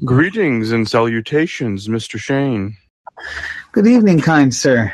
Greetings 0.00 0.72
and 0.72 0.88
salutations, 0.88 1.86
Mr. 1.86 2.18
Shane. 2.18 2.76
Good 3.72 3.86
evening, 3.86 4.20
kind 4.20 4.54
sir. 4.54 4.92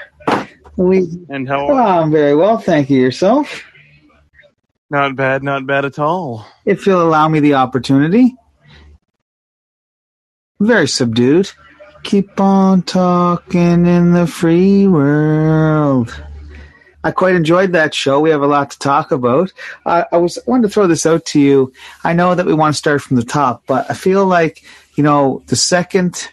We 0.76 1.08
And 1.28 1.48
how 1.48 1.71
oh, 1.71 1.76
I'm 1.76 2.10
very 2.10 2.34
well, 2.34 2.58
thank 2.58 2.90
you. 2.90 3.00
Yourself? 3.00 3.64
Not 4.90 5.16
bad, 5.16 5.42
not 5.42 5.66
bad 5.66 5.84
at 5.84 5.98
all. 5.98 6.46
If 6.64 6.87
you'll 6.87 7.03
allow 7.03 7.29
me 7.29 7.40
the 7.40 7.54
opportunity. 7.54 8.34
Very 10.61 10.88
subdued. 10.88 11.50
Keep 12.02 12.40
on 12.40 12.82
talking 12.82 13.86
in 13.86 14.12
the 14.12 14.26
free 14.26 14.88
world. 14.88 16.14
I 17.04 17.12
quite 17.12 17.36
enjoyed 17.36 17.72
that 17.72 17.94
show. 17.94 18.20
We 18.20 18.30
have 18.30 18.42
a 18.42 18.46
lot 18.46 18.72
to 18.72 18.78
talk 18.78 19.12
about. 19.12 19.52
Uh, 19.86 20.04
I 20.10 20.16
was 20.16 20.38
wanted 20.46 20.62
to 20.64 20.68
throw 20.68 20.88
this 20.88 21.06
out 21.06 21.24
to 21.26 21.40
you. 21.40 21.72
I 22.02 22.12
know 22.12 22.34
that 22.34 22.46
we 22.46 22.54
want 22.54 22.74
to 22.74 22.78
start 22.78 23.02
from 23.02 23.16
the 23.16 23.24
top, 23.24 23.62
but 23.67 23.89
I 23.89 23.94
feel 23.94 24.26
like 24.26 24.64
you 24.98 25.04
know 25.04 25.43
the 25.46 25.57
second 25.57 26.29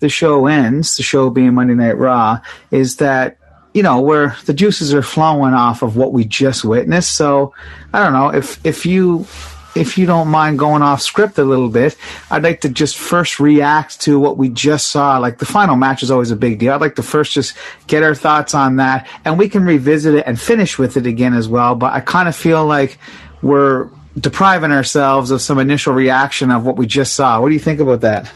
the 0.00 0.08
show 0.08 0.46
ends, 0.46 0.96
the 0.96 1.02
show 1.02 1.28
being 1.28 1.54
Monday 1.54 1.74
Night 1.74 1.98
Raw, 1.98 2.40
is 2.70 2.96
that 2.96 3.36
you 3.74 3.82
know 3.82 4.00
where 4.00 4.34
the 4.46 4.54
juices 4.54 4.94
are 4.94 5.02
flowing 5.02 5.54
off 5.54 5.82
of 5.82 5.96
what 5.96 6.12
we 6.12 6.24
just 6.24 6.64
witnessed. 6.64 7.14
So 7.14 7.52
I 7.92 8.02
don't 8.02 8.14
know 8.14 8.30
if 8.30 8.64
if 8.64 8.86
you 8.86 9.26
if 9.74 9.98
you 9.98 10.06
don't 10.06 10.28
mind 10.28 10.58
going 10.58 10.80
off 10.80 11.02
script 11.02 11.38
a 11.38 11.44
little 11.44 11.68
bit, 11.68 11.96
I'd 12.30 12.42
like 12.42 12.62
to 12.62 12.70
just 12.70 12.96
first 12.96 13.38
react 13.38 14.00
to 14.00 14.18
what 14.18 14.38
we 14.38 14.48
just 14.48 14.90
saw. 14.90 15.18
Like 15.18 15.38
the 15.38 15.46
final 15.46 15.76
match 15.76 16.02
is 16.02 16.10
always 16.10 16.30
a 16.30 16.36
big 16.36 16.58
deal. 16.58 16.72
I'd 16.72 16.80
like 16.80 16.96
to 16.96 17.02
first 17.02 17.32
just 17.32 17.54
get 17.86 18.02
our 18.02 18.14
thoughts 18.14 18.54
on 18.54 18.76
that, 18.76 19.06
and 19.26 19.38
we 19.38 19.50
can 19.50 19.64
revisit 19.64 20.14
it 20.14 20.24
and 20.26 20.40
finish 20.40 20.78
with 20.78 20.96
it 20.96 21.06
again 21.06 21.34
as 21.34 21.46
well. 21.46 21.74
But 21.74 21.92
I 21.92 22.00
kind 22.00 22.26
of 22.26 22.34
feel 22.34 22.64
like 22.64 22.98
we're 23.42 23.90
depriving 24.20 24.72
ourselves 24.72 25.30
of 25.30 25.40
some 25.40 25.58
initial 25.58 25.92
reaction 25.92 26.50
of 26.50 26.64
what 26.64 26.76
we 26.76 26.86
just 26.86 27.14
saw. 27.14 27.40
What 27.40 27.48
do 27.48 27.54
you 27.54 27.60
think 27.60 27.80
about 27.80 28.00
that? 28.02 28.26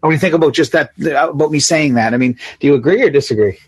What 0.00 0.10
do 0.10 0.14
you 0.14 0.20
think 0.20 0.34
about 0.34 0.54
just 0.54 0.72
that? 0.72 0.90
About 1.00 1.50
me 1.50 1.58
saying 1.58 1.94
that? 1.94 2.14
I 2.14 2.16
mean, 2.16 2.38
do 2.60 2.66
you 2.66 2.74
agree 2.74 3.02
or 3.02 3.10
disagree? 3.10 3.58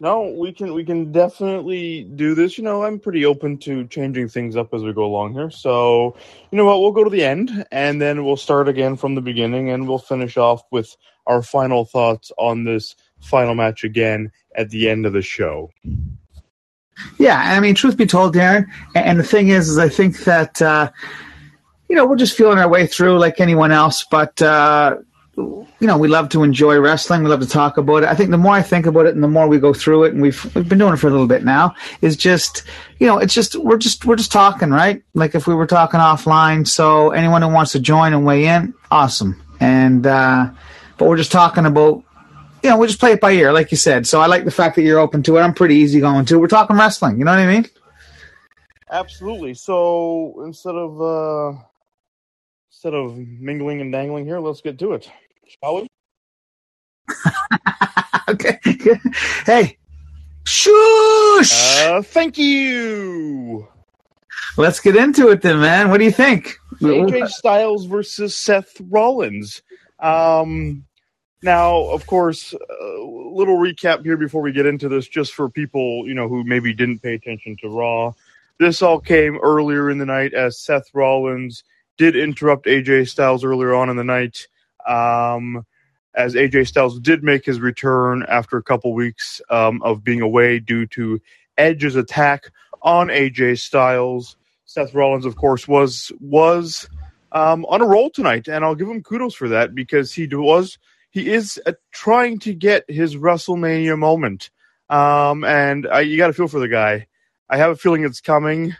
No, 0.00 0.32
we 0.38 0.52
can 0.52 0.74
we 0.74 0.84
can 0.84 1.10
definitely 1.10 2.04
do 2.04 2.34
this. 2.34 2.56
You 2.56 2.64
know, 2.64 2.84
I'm 2.84 3.00
pretty 3.00 3.24
open 3.24 3.58
to 3.58 3.86
changing 3.88 4.28
things 4.28 4.54
up 4.54 4.72
as 4.72 4.82
we 4.82 4.92
go 4.92 5.04
along 5.04 5.34
here. 5.34 5.50
So, 5.50 6.16
you 6.50 6.56
know 6.56 6.64
what, 6.64 6.80
we'll 6.80 6.92
go 6.92 7.02
to 7.02 7.10
the 7.10 7.24
end 7.24 7.66
and 7.72 8.00
then 8.00 8.24
we'll 8.24 8.36
start 8.36 8.68
again 8.68 8.96
from 8.96 9.16
the 9.16 9.20
beginning 9.20 9.70
and 9.70 9.88
we'll 9.88 9.98
finish 9.98 10.36
off 10.36 10.62
with 10.70 10.96
our 11.26 11.42
final 11.42 11.84
thoughts 11.84 12.30
on 12.38 12.62
this 12.62 12.94
final 13.20 13.56
match 13.56 13.82
again 13.82 14.30
at 14.54 14.70
the 14.70 14.88
end 14.88 15.04
of 15.04 15.12
the 15.12 15.22
show. 15.22 15.70
Yeah, 17.18 17.38
I 17.38 17.60
mean, 17.60 17.74
truth 17.74 17.96
be 17.96 18.06
told, 18.06 18.34
Darren, 18.34 18.66
and 18.94 19.18
the 19.18 19.24
thing 19.24 19.48
is, 19.48 19.68
is 19.68 19.78
I 19.78 19.88
think 19.88 20.24
that 20.24 20.60
uh, 20.62 20.90
you 21.88 21.96
know 21.96 22.06
we're 22.06 22.16
just 22.16 22.36
feeling 22.36 22.58
our 22.58 22.68
way 22.68 22.86
through 22.86 23.18
like 23.18 23.40
anyone 23.40 23.72
else, 23.72 24.04
but 24.04 24.40
uh, 24.42 24.96
you 25.36 25.66
know 25.80 25.96
we 25.96 26.08
love 26.08 26.28
to 26.30 26.42
enjoy 26.42 26.78
wrestling. 26.78 27.22
We 27.22 27.30
love 27.30 27.40
to 27.40 27.48
talk 27.48 27.76
about 27.76 28.02
it. 28.02 28.08
I 28.08 28.14
think 28.14 28.30
the 28.30 28.38
more 28.38 28.54
I 28.54 28.62
think 28.62 28.86
about 28.86 29.06
it, 29.06 29.14
and 29.14 29.22
the 29.22 29.28
more 29.28 29.48
we 29.48 29.58
go 29.58 29.72
through 29.72 30.04
it, 30.04 30.12
and 30.12 30.22
we've 30.22 30.54
we've 30.54 30.68
been 30.68 30.78
doing 30.78 30.94
it 30.94 30.98
for 30.98 31.08
a 31.08 31.10
little 31.10 31.26
bit 31.26 31.44
now, 31.44 31.74
is 32.02 32.16
just 32.16 32.64
you 32.98 33.06
know 33.06 33.18
it's 33.18 33.34
just 33.34 33.56
we're 33.56 33.78
just 33.78 34.04
we're 34.04 34.16
just 34.16 34.32
talking, 34.32 34.70
right? 34.70 35.02
Like 35.14 35.34
if 35.34 35.46
we 35.46 35.54
were 35.54 35.66
talking 35.66 36.00
offline. 36.00 36.66
So 36.66 37.10
anyone 37.10 37.42
who 37.42 37.48
wants 37.48 37.72
to 37.72 37.80
join 37.80 38.12
and 38.12 38.24
weigh 38.24 38.46
in, 38.46 38.74
awesome. 38.90 39.42
And 39.60 40.06
uh, 40.06 40.50
but 40.96 41.08
we're 41.08 41.16
just 41.16 41.32
talking 41.32 41.66
about 41.66 42.02
you 42.62 42.70
know, 42.70 42.78
we 42.78 42.86
just 42.86 43.00
play 43.00 43.12
it 43.12 43.20
by 43.20 43.32
ear, 43.32 43.52
like 43.52 43.70
you 43.70 43.76
said. 43.76 44.06
So 44.06 44.20
I 44.20 44.26
like 44.26 44.44
the 44.44 44.50
fact 44.50 44.76
that 44.76 44.82
you're 44.82 44.98
open 44.98 45.22
to 45.24 45.36
it. 45.36 45.40
I'm 45.40 45.54
pretty 45.54 45.76
easy 45.76 46.00
going 46.00 46.24
too. 46.24 46.38
We're 46.38 46.48
talking 46.48 46.76
wrestling. 46.76 47.18
You 47.18 47.24
know 47.24 47.32
what 47.32 47.40
I 47.40 47.46
mean? 47.46 47.66
Absolutely. 48.90 49.54
So 49.54 50.42
instead 50.44 50.74
of 50.74 51.00
uh 51.00 51.58
instead 52.70 52.94
of 52.94 53.16
mingling 53.16 53.80
and 53.80 53.92
dangling 53.92 54.24
here, 54.24 54.40
let's 54.40 54.60
get 54.60 54.78
to 54.78 54.92
it, 54.92 55.10
shall 55.62 55.76
we? 55.76 55.88
okay. 58.28 58.58
hey, 59.46 59.78
shush. 60.44 61.82
Uh, 61.82 62.02
thank 62.02 62.38
you. 62.38 63.68
Let's 64.56 64.80
get 64.80 64.96
into 64.96 65.28
it 65.28 65.42
then, 65.42 65.60
man. 65.60 65.90
What 65.90 65.98
do 65.98 66.04
you 66.04 66.12
think? 66.12 66.56
AJ 66.80 67.28
Styles 67.28 67.86
versus 67.86 68.34
Seth 68.36 68.80
Rollins. 68.80 69.62
Um, 69.98 70.84
now, 71.42 71.84
of 71.90 72.06
course, 72.06 72.52
a 72.52 73.00
little 73.00 73.58
recap 73.58 74.04
here 74.04 74.16
before 74.16 74.42
we 74.42 74.52
get 74.52 74.66
into 74.66 74.88
this, 74.88 75.06
just 75.06 75.34
for 75.34 75.48
people 75.48 76.06
you 76.06 76.14
know 76.14 76.28
who 76.28 76.44
maybe 76.44 76.72
didn't 76.72 77.00
pay 77.00 77.14
attention 77.14 77.56
to 77.62 77.68
Raw. 77.68 78.12
This 78.58 78.82
all 78.82 78.98
came 78.98 79.38
earlier 79.38 79.88
in 79.88 79.98
the 79.98 80.06
night 80.06 80.34
as 80.34 80.58
Seth 80.58 80.90
Rollins 80.92 81.62
did 81.96 82.16
interrupt 82.16 82.66
AJ 82.66 83.08
Styles 83.08 83.44
earlier 83.44 83.74
on 83.74 83.88
in 83.88 83.96
the 83.96 84.04
night. 84.04 84.48
Um, 84.86 85.64
as 86.14 86.34
AJ 86.34 86.66
Styles 86.66 86.98
did 86.98 87.22
make 87.22 87.44
his 87.44 87.60
return 87.60 88.24
after 88.28 88.56
a 88.56 88.62
couple 88.62 88.92
weeks 88.92 89.40
um, 89.50 89.80
of 89.82 90.02
being 90.02 90.20
away 90.20 90.58
due 90.58 90.86
to 90.86 91.20
Edge's 91.56 91.94
attack 91.94 92.50
on 92.82 93.08
AJ 93.08 93.60
Styles. 93.60 94.36
Seth 94.64 94.92
Rollins, 94.92 95.24
of 95.24 95.36
course, 95.36 95.68
was 95.68 96.10
was 96.20 96.88
um, 97.30 97.64
on 97.66 97.80
a 97.80 97.86
roll 97.86 98.10
tonight, 98.10 98.48
and 98.48 98.64
I'll 98.64 98.74
give 98.74 98.88
him 98.88 99.02
kudos 99.02 99.34
for 99.34 99.48
that 99.48 99.74
because 99.74 100.12
he 100.12 100.26
was 100.26 100.78
he 101.10 101.30
is 101.30 101.60
uh, 101.66 101.72
trying 101.92 102.38
to 102.40 102.54
get 102.54 102.84
his 102.88 103.16
WrestleMania 103.16 103.98
moment, 103.98 104.50
um, 104.90 105.44
and 105.44 105.86
you 106.04 106.16
got 106.16 106.28
to 106.28 106.32
feel 106.32 106.48
for 106.48 106.60
the 106.60 106.68
guy. 106.68 107.06
I 107.50 107.56
have 107.56 107.70
a 107.70 107.76
feeling 107.76 108.04
it's 108.04 108.20
coming. 108.20 108.76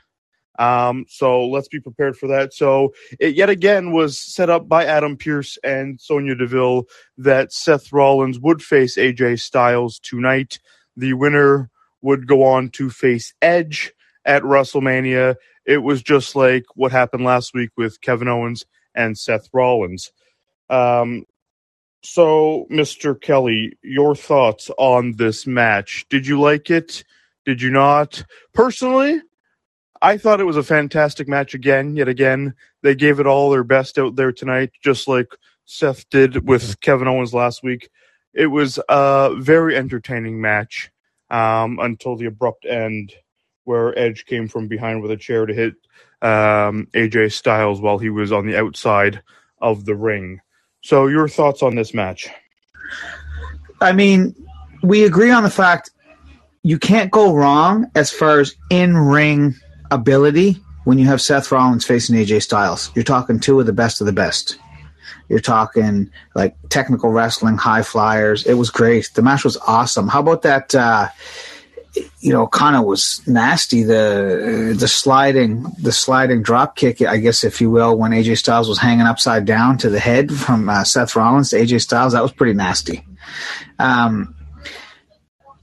Um, 0.58 1.06
so 1.08 1.46
let's 1.46 1.68
be 1.68 1.80
prepared 1.80 2.16
for 2.16 2.26
that. 2.28 2.52
So 2.52 2.92
it 3.20 3.36
yet 3.36 3.48
again 3.48 3.92
was 3.92 4.18
set 4.18 4.50
up 4.50 4.68
by 4.68 4.84
Adam 4.84 5.16
Pearce 5.16 5.56
and 5.62 6.00
Sonya 6.00 6.34
Deville 6.34 6.84
that 7.16 7.52
Seth 7.52 7.92
Rollins 7.92 8.40
would 8.40 8.60
face 8.60 8.96
AJ 8.96 9.40
Styles 9.40 10.00
tonight. 10.00 10.58
The 10.96 11.12
winner 11.12 11.70
would 12.02 12.26
go 12.26 12.42
on 12.42 12.70
to 12.70 12.90
face 12.90 13.34
Edge 13.40 13.92
at 14.24 14.42
WrestleMania. 14.42 15.36
It 15.64 15.78
was 15.78 16.02
just 16.02 16.34
like 16.34 16.64
what 16.74 16.90
happened 16.90 17.24
last 17.24 17.54
week 17.54 17.70
with 17.76 18.00
Kevin 18.00 18.28
Owens 18.28 18.64
and 18.94 19.16
Seth 19.16 19.48
Rollins. 19.52 20.10
Um, 20.68 21.24
so, 22.02 22.66
Mr. 22.70 23.20
Kelly, 23.20 23.76
your 23.82 24.14
thoughts 24.14 24.70
on 24.78 25.16
this 25.16 25.46
match? 25.46 26.06
Did 26.08 26.26
you 26.26 26.40
like 26.40 26.70
it? 26.70 27.04
Did 27.44 27.60
you 27.60 27.70
not? 27.70 28.24
Personally, 28.54 29.20
I 30.00 30.16
thought 30.16 30.40
it 30.40 30.44
was 30.44 30.56
a 30.56 30.62
fantastic 30.62 31.28
match 31.28 31.54
again, 31.54 31.96
yet 31.96 32.08
again. 32.08 32.54
They 32.82 32.94
gave 32.94 33.20
it 33.20 33.26
all 33.26 33.50
their 33.50 33.64
best 33.64 33.98
out 33.98 34.16
there 34.16 34.32
tonight, 34.32 34.70
just 34.82 35.08
like 35.08 35.28
Seth 35.64 36.08
did 36.10 36.46
with 36.46 36.80
Kevin 36.80 37.08
Owens 37.08 37.34
last 37.34 37.62
week. 37.62 37.88
It 38.32 38.46
was 38.46 38.78
a 38.88 39.34
very 39.36 39.76
entertaining 39.76 40.40
match 40.40 40.90
um, 41.30 41.78
until 41.80 42.16
the 42.16 42.26
abrupt 42.26 42.64
end 42.64 43.12
where 43.64 43.98
Edge 43.98 44.24
came 44.24 44.48
from 44.48 44.68
behind 44.68 45.02
with 45.02 45.10
a 45.10 45.16
chair 45.16 45.44
to 45.44 45.52
hit 45.52 45.74
um, 46.22 46.88
AJ 46.94 47.32
Styles 47.32 47.80
while 47.80 47.98
he 47.98 48.08
was 48.08 48.32
on 48.32 48.46
the 48.46 48.56
outside 48.56 49.22
of 49.60 49.84
the 49.84 49.96
ring. 49.96 50.40
So, 50.88 51.06
your 51.06 51.28
thoughts 51.28 51.62
on 51.62 51.74
this 51.74 51.92
match? 51.92 52.30
I 53.78 53.92
mean, 53.92 54.34
we 54.82 55.04
agree 55.04 55.30
on 55.30 55.42
the 55.42 55.50
fact 55.50 55.90
you 56.62 56.78
can't 56.78 57.10
go 57.10 57.34
wrong 57.34 57.90
as 57.94 58.10
far 58.10 58.40
as 58.40 58.54
in 58.70 58.96
ring 58.96 59.54
ability 59.90 60.56
when 60.84 60.98
you 60.98 61.04
have 61.04 61.20
Seth 61.20 61.52
Rollins 61.52 61.84
facing 61.84 62.16
AJ 62.16 62.42
Styles. 62.42 62.90
You're 62.94 63.04
talking 63.04 63.38
two 63.38 63.60
of 63.60 63.66
the 63.66 63.72
best 63.74 64.00
of 64.00 64.06
the 64.06 64.14
best. 64.14 64.58
You're 65.28 65.40
talking 65.40 66.10
like 66.34 66.56
technical 66.70 67.10
wrestling, 67.10 67.58
high 67.58 67.82
flyers. 67.82 68.46
It 68.46 68.54
was 68.54 68.70
great. 68.70 69.10
The 69.12 69.20
match 69.20 69.44
was 69.44 69.58
awesome. 69.58 70.08
How 70.08 70.20
about 70.20 70.40
that? 70.40 70.74
Uh, 70.74 71.08
you 72.20 72.32
know, 72.32 72.46
kind 72.46 72.76
of 72.76 72.84
was 72.84 73.26
nasty. 73.26 73.82
The 73.82 74.74
the 74.78 74.88
sliding 74.88 75.66
the 75.80 75.92
sliding 75.92 76.42
drop 76.42 76.76
kick, 76.76 77.00
I 77.02 77.18
guess, 77.18 77.44
if 77.44 77.60
you 77.60 77.70
will, 77.70 77.96
when 77.96 78.12
AJ 78.12 78.38
Styles 78.38 78.68
was 78.68 78.78
hanging 78.78 79.06
upside 79.06 79.44
down 79.44 79.78
to 79.78 79.90
the 79.90 80.00
head 80.00 80.32
from 80.32 80.68
uh, 80.68 80.84
Seth 80.84 81.16
Rollins 81.16 81.50
to 81.50 81.56
AJ 81.56 81.82
Styles. 81.82 82.12
That 82.12 82.22
was 82.22 82.32
pretty 82.32 82.54
nasty. 82.54 83.04
Um, 83.78 84.34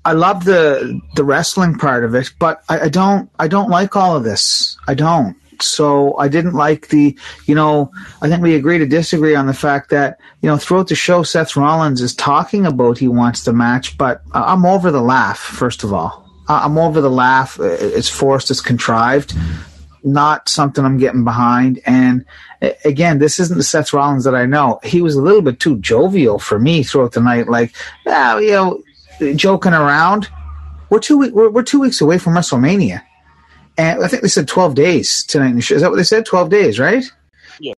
I 0.04 0.14
love 0.14 0.46
the 0.46 1.00
the 1.16 1.24
wrestling 1.24 1.78
part 1.78 2.04
of 2.04 2.16
it, 2.16 2.32
but 2.40 2.64
I, 2.70 2.82
I 2.82 2.90
don't 2.90 3.30
I 3.40 3.48
don't 3.48 3.70
like 3.70 3.96
all 3.96 4.16
of 4.16 4.24
this. 4.24 4.78
I 4.88 4.94
don't. 4.94 5.36
So 5.62 6.18
I 6.18 6.28
didn't 6.28 6.54
like 6.54 6.90
the, 6.90 7.18
you 7.46 7.56
know, 7.56 7.92
I 8.22 8.28
think 8.28 8.42
we 8.42 8.56
agree 8.56 8.78
to 8.78 8.86
disagree 8.86 9.36
on 9.36 9.48
the 9.48 9.54
fact 9.54 9.90
that, 9.92 10.20
you 10.42 10.50
know, 10.50 10.58
throughout 10.58 10.90
the 10.90 10.96
show, 10.96 11.24
Seth 11.24 11.56
Rollins 11.56 12.02
is 12.02 12.14
talking 12.14 12.66
about 12.66 12.98
he 12.98 13.08
wants 13.08 13.46
the 13.46 13.54
match, 13.54 13.98
but 13.98 14.22
I'm 14.34 14.66
over 14.66 14.92
the 14.92 15.02
laugh, 15.02 15.40
first 15.40 15.86
of 15.86 15.94
all. 15.94 16.25
I'm 16.48 16.78
over 16.78 17.02
the 17.02 17.10
laugh. 17.10 17.60
It's 17.60 18.10
forced, 18.10 18.52
it's 18.52 18.62
contrived, 18.62 19.34
not 20.04 20.48
something 20.48 20.86
I'm 20.86 20.98
getting 20.98 21.24
behind. 21.24 21.82
And 21.86 22.26
again, 22.84 23.20
this 23.20 23.40
isn't 23.40 23.58
the 23.58 23.64
Seth 23.64 23.94
Rollins 23.94 24.24
that 24.26 24.36
I 24.36 24.46
know. 24.46 24.80
He 24.84 25.02
was 25.02 25.16
a 25.16 25.22
little 25.22 25.42
bit 25.42 25.60
too 25.60 25.78
jovial 25.80 26.40
for 26.40 26.60
me 26.60 26.84
throughout 26.84 27.14
the 27.14 27.22
night, 27.22 27.48
like, 27.48 27.76
ah, 28.08 28.38
you 28.38 28.52
know, 28.52 28.84
joking 29.36 29.74
around. 29.74 30.30
We're 30.90 31.00
two 31.00 31.18
we're, 31.18 31.50
we're 31.50 31.64
two 31.64 31.80
weeks 31.80 32.02
away 32.02 32.20
from 32.20 32.34
WrestleMania 32.34 33.02
and 33.78 34.04
I 34.04 34.08
think 34.08 34.22
they 34.22 34.28
said 34.28 34.48
12 34.48 34.76
days 34.76 35.24
tonight. 35.24 35.58
Is 35.70 35.82
that 35.82 35.90
what 35.90 35.98
they 35.98 36.04
said? 36.04 36.26
12 36.26 36.50
days, 36.50 36.80
right? 36.80 37.04
Yeah. 37.60 37.74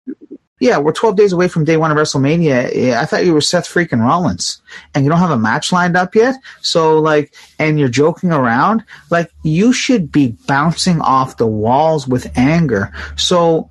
Yeah, 0.59 0.79
we're 0.79 0.93
12 0.93 1.17
days 1.17 1.33
away 1.35 1.49
from 1.49 1.65
day 1.65 1.77
one 1.77 1.91
of 1.91 1.99
WrestleMania. 1.99 2.95
I 2.95 3.05
thought 3.05 3.27
you 3.27 3.35
were 3.35 3.43
Seth 3.43 3.69
freaking 3.69 4.01
Rollins 4.01 4.63
and 4.95 5.05
you 5.05 5.11
don't 5.11 5.21
have 5.21 5.31
a 5.31 5.39
match 5.39 5.71
lined 5.71 5.99
up 5.99 6.15
yet. 6.15 6.37
So 6.63 6.99
like, 6.99 7.35
and 7.59 7.79
you're 7.79 7.91
joking 7.91 8.33
around. 8.33 8.83
Like 9.11 9.31
you 9.43 9.75
should 9.75 10.11
be 10.11 10.29
bouncing 10.47 11.03
off 11.03 11.37
the 11.37 11.47
walls 11.47 12.09
with 12.09 12.33
anger. 12.39 12.91
So 13.17 13.69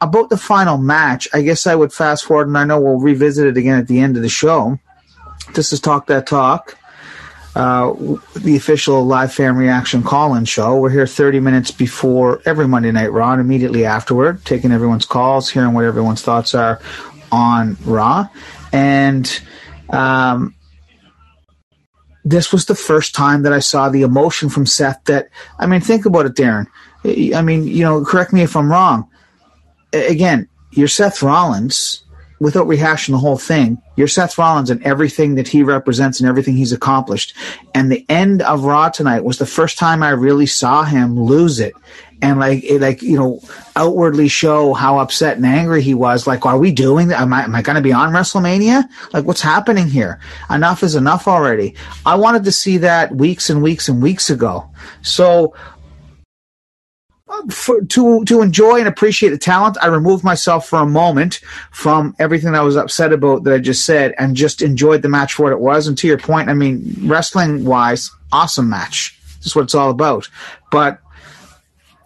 about 0.00 0.30
the 0.30 0.38
final 0.38 0.78
match, 0.78 1.28
I 1.34 1.42
guess 1.42 1.66
I 1.66 1.74
would 1.74 1.92
fast 1.92 2.24
forward 2.24 2.48
and 2.48 2.56
I 2.56 2.64
know 2.64 2.80
we'll 2.80 3.00
revisit 3.00 3.46
it 3.46 3.58
again 3.58 3.78
at 3.78 3.88
the 3.88 4.00
end 4.00 4.16
of 4.16 4.22
the 4.22 4.30
show. 4.30 4.78
This 5.54 5.74
is 5.74 5.80
Talk 5.80 6.06
That 6.06 6.26
Talk. 6.26 6.77
Uh, 7.54 7.92
the 8.36 8.56
official 8.56 9.04
live 9.04 9.32
fan 9.32 9.56
reaction 9.56 10.02
call-in 10.02 10.44
show. 10.44 10.78
We're 10.78 10.90
here 10.90 11.06
30 11.06 11.40
minutes 11.40 11.70
before 11.70 12.40
every 12.44 12.68
Monday 12.68 12.92
Night 12.92 13.10
Raw 13.10 13.32
and 13.32 13.40
immediately 13.40 13.84
afterward, 13.84 14.44
taking 14.44 14.70
everyone's 14.70 15.06
calls, 15.06 15.50
hearing 15.50 15.72
what 15.72 15.84
everyone's 15.84 16.22
thoughts 16.22 16.54
are 16.54 16.80
on 17.32 17.76
Raw. 17.84 18.28
And 18.72 19.40
um, 19.90 20.54
this 22.24 22.52
was 22.52 22.66
the 22.66 22.74
first 22.74 23.14
time 23.14 23.42
that 23.42 23.52
I 23.52 23.58
saw 23.58 23.88
the 23.88 24.02
emotion 24.02 24.50
from 24.50 24.66
Seth 24.66 25.02
that, 25.04 25.28
I 25.58 25.66
mean, 25.66 25.80
think 25.80 26.04
about 26.04 26.26
it, 26.26 26.34
Darren. 26.34 26.66
I 27.34 27.42
mean, 27.42 27.66
you 27.66 27.82
know, 27.82 28.04
correct 28.04 28.32
me 28.32 28.42
if 28.42 28.54
I'm 28.56 28.70
wrong. 28.70 29.08
Again, 29.92 30.48
you're 30.70 30.88
Seth 30.88 31.22
Rollins 31.22 32.04
without 32.40 32.66
rehashing 32.66 33.10
the 33.10 33.18
whole 33.18 33.38
thing, 33.38 33.82
you're 33.96 34.08
Seth 34.08 34.38
Rollins 34.38 34.70
and 34.70 34.82
everything 34.84 35.34
that 35.36 35.48
he 35.48 35.62
represents 35.62 36.20
and 36.20 36.28
everything 36.28 36.56
he's 36.56 36.72
accomplished. 36.72 37.34
And 37.74 37.90
the 37.90 38.04
end 38.08 38.42
of 38.42 38.64
Raw 38.64 38.88
tonight 38.90 39.24
was 39.24 39.38
the 39.38 39.46
first 39.46 39.78
time 39.78 40.02
I 40.02 40.10
really 40.10 40.46
saw 40.46 40.84
him 40.84 41.18
lose 41.18 41.60
it. 41.60 41.74
And 42.20 42.40
like, 42.40 42.64
it, 42.64 42.80
like 42.80 43.00
you 43.00 43.16
know, 43.16 43.40
outwardly 43.76 44.26
show 44.26 44.74
how 44.74 44.98
upset 44.98 45.36
and 45.36 45.46
angry 45.46 45.82
he 45.82 45.94
was. 45.94 46.26
Like, 46.26 46.46
are 46.46 46.58
we 46.58 46.72
doing 46.72 47.08
that? 47.08 47.20
Am 47.20 47.32
I, 47.32 47.44
am 47.44 47.54
I 47.54 47.62
going 47.62 47.76
to 47.76 47.82
be 47.82 47.92
on 47.92 48.12
WrestleMania? 48.12 48.84
Like, 49.12 49.24
what's 49.24 49.40
happening 49.40 49.86
here? 49.86 50.18
Enough 50.50 50.82
is 50.82 50.96
enough 50.96 51.28
already. 51.28 51.76
I 52.04 52.16
wanted 52.16 52.44
to 52.44 52.52
see 52.52 52.78
that 52.78 53.14
weeks 53.14 53.50
and 53.50 53.62
weeks 53.62 53.88
and 53.88 54.02
weeks 54.02 54.30
ago. 54.30 54.68
So 55.02 55.54
for, 57.50 57.82
to 57.82 58.24
to 58.24 58.42
enjoy 58.42 58.78
and 58.78 58.88
appreciate 58.88 59.30
the 59.30 59.38
talent, 59.38 59.76
I 59.80 59.86
removed 59.86 60.24
myself 60.24 60.68
for 60.68 60.78
a 60.78 60.86
moment 60.86 61.40
from 61.70 62.14
everything 62.18 62.54
I 62.54 62.62
was 62.62 62.76
upset 62.76 63.12
about 63.12 63.44
that 63.44 63.54
I 63.54 63.58
just 63.58 63.84
said, 63.84 64.14
and 64.18 64.36
just 64.36 64.62
enjoyed 64.62 65.02
the 65.02 65.08
match 65.08 65.34
for 65.34 65.44
what 65.44 65.52
it 65.52 65.60
was. 65.60 65.86
And 65.86 65.96
to 65.98 66.06
your 66.06 66.18
point, 66.18 66.48
I 66.48 66.54
mean, 66.54 66.94
wrestling 67.02 67.64
wise, 67.64 68.10
awesome 68.32 68.68
match. 68.68 69.18
That's 69.40 69.54
what 69.54 69.62
it's 69.62 69.74
all 69.74 69.90
about. 69.90 70.28
But 70.70 71.00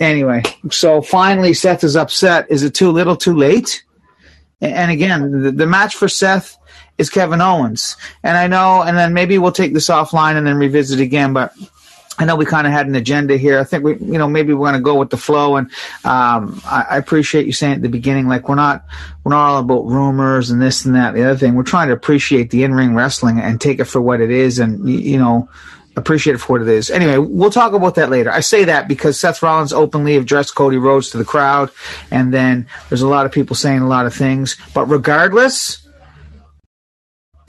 anyway, 0.00 0.42
so 0.70 1.02
finally, 1.02 1.54
Seth 1.54 1.84
is 1.84 1.96
upset. 1.96 2.46
Is 2.50 2.62
it 2.62 2.74
too 2.74 2.90
little, 2.90 3.16
too 3.16 3.34
late? 3.34 3.84
And 4.60 4.90
again, 4.90 5.42
the, 5.42 5.52
the 5.52 5.66
match 5.66 5.96
for 5.96 6.08
Seth 6.08 6.56
is 6.98 7.10
Kevin 7.10 7.40
Owens, 7.40 7.96
and 8.22 8.36
I 8.36 8.46
know. 8.46 8.82
And 8.82 8.96
then 8.96 9.12
maybe 9.12 9.38
we'll 9.38 9.52
take 9.52 9.74
this 9.74 9.88
offline 9.88 10.36
and 10.36 10.46
then 10.46 10.56
revisit 10.56 11.00
again, 11.00 11.32
but 11.32 11.52
I 12.22 12.24
know 12.24 12.36
we 12.36 12.46
kind 12.46 12.68
of 12.68 12.72
had 12.72 12.86
an 12.86 12.94
agenda 12.94 13.36
here. 13.36 13.58
I 13.58 13.64
think 13.64 13.82
we, 13.82 13.96
you 13.96 14.16
know, 14.16 14.28
maybe 14.28 14.54
we're 14.54 14.68
going 14.68 14.80
to 14.80 14.84
go 14.84 14.94
with 14.94 15.10
the 15.10 15.16
flow. 15.16 15.56
And 15.56 15.66
um, 16.04 16.60
I, 16.64 16.86
I, 16.90 16.96
appreciate 16.96 17.46
you 17.46 17.52
saying 17.52 17.74
at 17.74 17.82
the 17.82 17.88
beginning, 17.88 18.28
like 18.28 18.48
we're 18.48 18.54
not, 18.54 18.84
we're 19.24 19.30
not 19.30 19.48
all 19.48 19.58
about 19.58 19.86
rumors 19.86 20.50
and 20.50 20.62
this 20.62 20.84
and 20.84 20.94
that. 20.94 21.14
The 21.14 21.24
other 21.24 21.36
thing, 21.36 21.56
we're 21.56 21.64
trying 21.64 21.88
to 21.88 21.94
appreciate 21.94 22.50
the 22.50 22.62
in-ring 22.62 22.94
wrestling 22.94 23.40
and 23.40 23.60
take 23.60 23.80
it 23.80 23.86
for 23.86 24.00
what 24.00 24.20
it 24.20 24.30
is, 24.30 24.60
and 24.60 24.88
you 24.88 25.18
know, 25.18 25.48
appreciate 25.96 26.34
it 26.34 26.38
for 26.38 26.52
what 26.52 26.62
it 26.62 26.68
is. 26.68 26.90
Anyway, 26.90 27.18
we'll 27.18 27.50
talk 27.50 27.72
about 27.72 27.96
that 27.96 28.08
later. 28.08 28.30
I 28.30 28.38
say 28.38 28.64
that 28.64 28.86
because 28.86 29.18
Seth 29.18 29.42
Rollins 29.42 29.72
openly 29.72 30.16
addressed 30.16 30.54
Cody 30.54 30.76
Rhodes 30.76 31.10
to 31.10 31.18
the 31.18 31.24
crowd, 31.24 31.70
and 32.12 32.32
then 32.32 32.68
there's 32.88 33.02
a 33.02 33.08
lot 33.08 33.26
of 33.26 33.32
people 33.32 33.56
saying 33.56 33.80
a 33.80 33.88
lot 33.88 34.06
of 34.06 34.14
things. 34.14 34.56
But 34.74 34.86
regardless, 34.86 35.84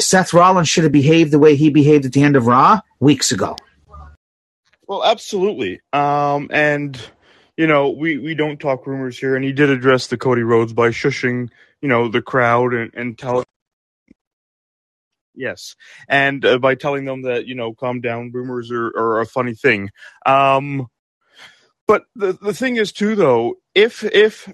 Seth 0.02 0.34
Rollins 0.34 0.68
should 0.68 0.84
have 0.84 0.92
behaved 0.92 1.30
the 1.30 1.38
way 1.38 1.56
he 1.56 1.70
behaved 1.70 2.06
at 2.06 2.14
the 2.14 2.24
end 2.24 2.36
of 2.36 2.48
Raw 2.48 2.82
weeks 3.00 3.32
ago. 3.32 3.56
Well, 4.94 5.04
absolutely. 5.04 5.82
Um, 5.92 6.50
and 6.54 7.02
you 7.58 7.66
know, 7.66 7.90
we 7.90 8.20
we 8.20 8.36
don't 8.36 8.60
talk 8.60 8.86
rumors 8.86 9.18
here, 9.18 9.36
and 9.36 9.44
he 9.44 9.52
did 9.52 9.72
address 9.72 10.06
the 10.06 10.18
Cody 10.18 10.44
Rhodes 10.44 10.72
by 10.72 10.90
shushing, 10.90 11.50
you 11.82 11.90
know, 11.90 12.10
the 12.10 12.22
crowd 12.22 12.76
and 12.76 12.92
and 12.94 13.18
telling. 13.18 13.44
Yes, 15.34 15.76
and 16.08 16.46
uh, 16.46 16.60
by 16.60 16.76
telling 16.76 17.06
them 17.06 17.24
that 17.24 17.48
you 17.48 17.56
know, 17.56 17.74
calm 17.74 18.02
down. 18.02 18.30
Rumors 18.32 18.72
are, 18.72 18.86
are 18.86 19.22
a 19.22 19.26
funny 19.26 19.56
thing. 19.56 19.90
Um, 20.28 20.86
but 21.88 22.04
the 22.16 22.34
the 22.34 22.54
thing 22.54 22.76
is 22.76 22.92
too, 22.92 23.16
though, 23.16 23.56
if 23.74 24.04
if 24.04 24.54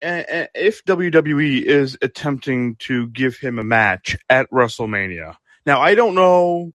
if 0.00 0.84
WWE 0.84 1.62
is 1.62 1.98
attempting 2.00 2.76
to 2.76 3.08
give 3.08 3.38
him 3.38 3.58
a 3.58 3.64
match 3.64 4.16
at 4.28 4.48
WrestleMania, 4.52 5.34
now 5.66 5.80
I 5.80 5.96
don't 5.96 6.14
know. 6.14 6.70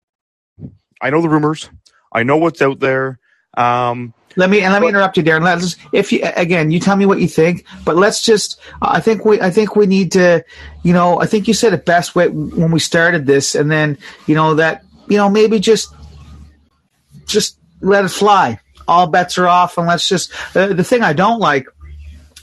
I 1.01 1.11
know 1.11 1.21
the 1.21 1.29
rumors. 1.29 1.69
I 2.15 2.23
know 2.23 2.37
what's 2.37 2.61
out 2.61 2.79
there. 2.79 3.19
Um, 3.57 4.13
let 4.37 4.49
me 4.49 4.61
and 4.61 4.73
let 4.73 4.81
me 4.81 4.87
interrupt 4.87 5.17
you, 5.17 5.23
Darren. 5.23 5.43
Let's 5.43 5.75
if 5.91 6.11
you 6.11 6.21
again, 6.35 6.71
you 6.71 6.79
tell 6.79 6.95
me 6.95 7.05
what 7.05 7.19
you 7.19 7.27
think, 7.27 7.65
but 7.83 7.95
let's 7.95 8.21
just. 8.23 8.59
I 8.81 8.99
think 9.01 9.25
we 9.25 9.39
I 9.41 9.49
think 9.49 9.75
we 9.75 9.85
need 9.85 10.13
to, 10.13 10.43
you 10.83 10.93
know, 10.93 11.19
I 11.21 11.25
think 11.25 11.47
you 11.47 11.53
said 11.53 11.73
it 11.73 11.85
best 11.85 12.15
when 12.15 12.71
we 12.71 12.79
started 12.79 13.25
this, 13.25 13.53
and 13.53 13.69
then 13.69 13.97
you 14.27 14.35
know 14.35 14.55
that 14.55 14.83
you 15.07 15.17
know 15.17 15.29
maybe 15.29 15.59
just 15.59 15.93
just 17.25 17.59
let 17.81 18.05
it 18.05 18.09
fly. 18.09 18.59
All 18.87 19.07
bets 19.07 19.37
are 19.37 19.47
off, 19.47 19.77
and 19.77 19.87
let's 19.87 20.07
just. 20.07 20.31
Uh, 20.55 20.67
the 20.67 20.83
thing 20.83 21.01
I 21.01 21.13
don't 21.13 21.39
like, 21.39 21.67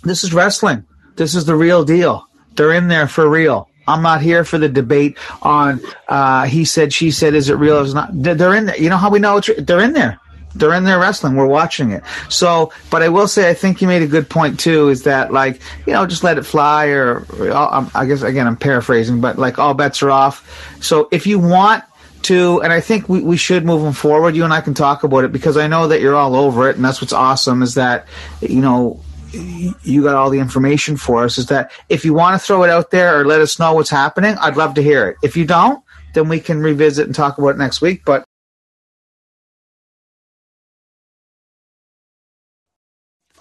this 0.02 0.24
is 0.24 0.34
wrestling. 0.34 0.84
This 1.16 1.34
is 1.34 1.44
the 1.44 1.56
real 1.56 1.84
deal. 1.84 2.26
They're 2.56 2.72
in 2.72 2.88
there 2.88 3.08
for 3.08 3.28
real. 3.28 3.68
I'm 3.86 4.02
not 4.02 4.22
here 4.22 4.44
for 4.44 4.58
the 4.58 4.68
debate 4.68 5.18
on 5.42 5.80
uh, 6.08 6.44
he 6.46 6.64
said, 6.64 6.92
she 6.92 7.10
said, 7.10 7.34
is 7.34 7.48
it 7.48 7.54
real? 7.54 7.78
Is 7.78 7.94
not? 7.94 8.10
They're 8.12 8.54
in 8.54 8.66
there. 8.66 8.76
You 8.76 8.90
know 8.90 8.96
how 8.96 9.10
we 9.10 9.18
know 9.18 9.38
it's 9.38 9.50
they're 9.58 9.80
in 9.80 9.92
there. 9.92 10.20
They're 10.54 10.74
in 10.74 10.84
there 10.84 10.98
wrestling. 10.98 11.34
We're 11.34 11.46
watching 11.46 11.92
it. 11.92 12.02
So, 12.28 12.72
but 12.90 13.02
I 13.02 13.08
will 13.08 13.28
say, 13.28 13.48
I 13.48 13.54
think 13.54 13.80
you 13.80 13.88
made 13.88 14.02
a 14.02 14.06
good 14.06 14.28
point 14.28 14.60
too. 14.60 14.88
Is 14.88 15.04
that 15.04 15.32
like 15.32 15.60
you 15.86 15.92
know 15.92 16.06
just 16.06 16.24
let 16.24 16.38
it 16.38 16.44
fly, 16.44 16.86
or, 16.88 17.24
or 17.38 17.52
I 17.94 18.06
guess 18.06 18.22
again 18.22 18.46
I'm 18.46 18.56
paraphrasing, 18.56 19.20
but 19.20 19.38
like 19.38 19.58
all 19.58 19.74
bets 19.74 20.02
are 20.02 20.10
off. 20.10 20.76
So 20.82 21.08
if 21.10 21.26
you 21.26 21.38
want 21.38 21.84
to, 22.22 22.60
and 22.62 22.72
I 22.72 22.80
think 22.80 23.08
we, 23.08 23.20
we 23.22 23.36
should 23.36 23.64
move 23.64 23.82
them 23.82 23.94
forward. 23.94 24.36
You 24.36 24.44
and 24.44 24.52
I 24.52 24.60
can 24.60 24.74
talk 24.74 25.04
about 25.04 25.24
it 25.24 25.32
because 25.32 25.56
I 25.56 25.66
know 25.66 25.88
that 25.88 26.00
you're 26.00 26.14
all 26.14 26.36
over 26.36 26.68
it, 26.68 26.76
and 26.76 26.84
that's 26.84 27.00
what's 27.00 27.12
awesome. 27.12 27.62
Is 27.62 27.74
that 27.74 28.06
you 28.40 28.60
know 28.60 29.00
you 29.32 30.02
got 30.02 30.14
all 30.14 30.30
the 30.30 30.38
information 30.38 30.96
for 30.96 31.24
us 31.24 31.38
is 31.38 31.46
that 31.46 31.72
if 31.88 32.04
you 32.04 32.14
want 32.14 32.40
to 32.40 32.44
throw 32.44 32.62
it 32.64 32.70
out 32.70 32.90
there 32.90 33.20
or 33.20 33.24
let 33.24 33.40
us 33.40 33.58
know 33.58 33.74
what's 33.74 33.90
happening, 33.90 34.36
I'd 34.40 34.56
love 34.56 34.74
to 34.74 34.82
hear 34.82 35.08
it. 35.08 35.16
If 35.22 35.36
you 35.36 35.44
don't, 35.44 35.82
then 36.14 36.28
we 36.28 36.40
can 36.40 36.60
revisit 36.60 37.06
and 37.06 37.14
talk 37.14 37.38
about 37.38 37.50
it 37.50 37.58
next 37.58 37.80
week. 37.80 38.02
But 38.04 38.24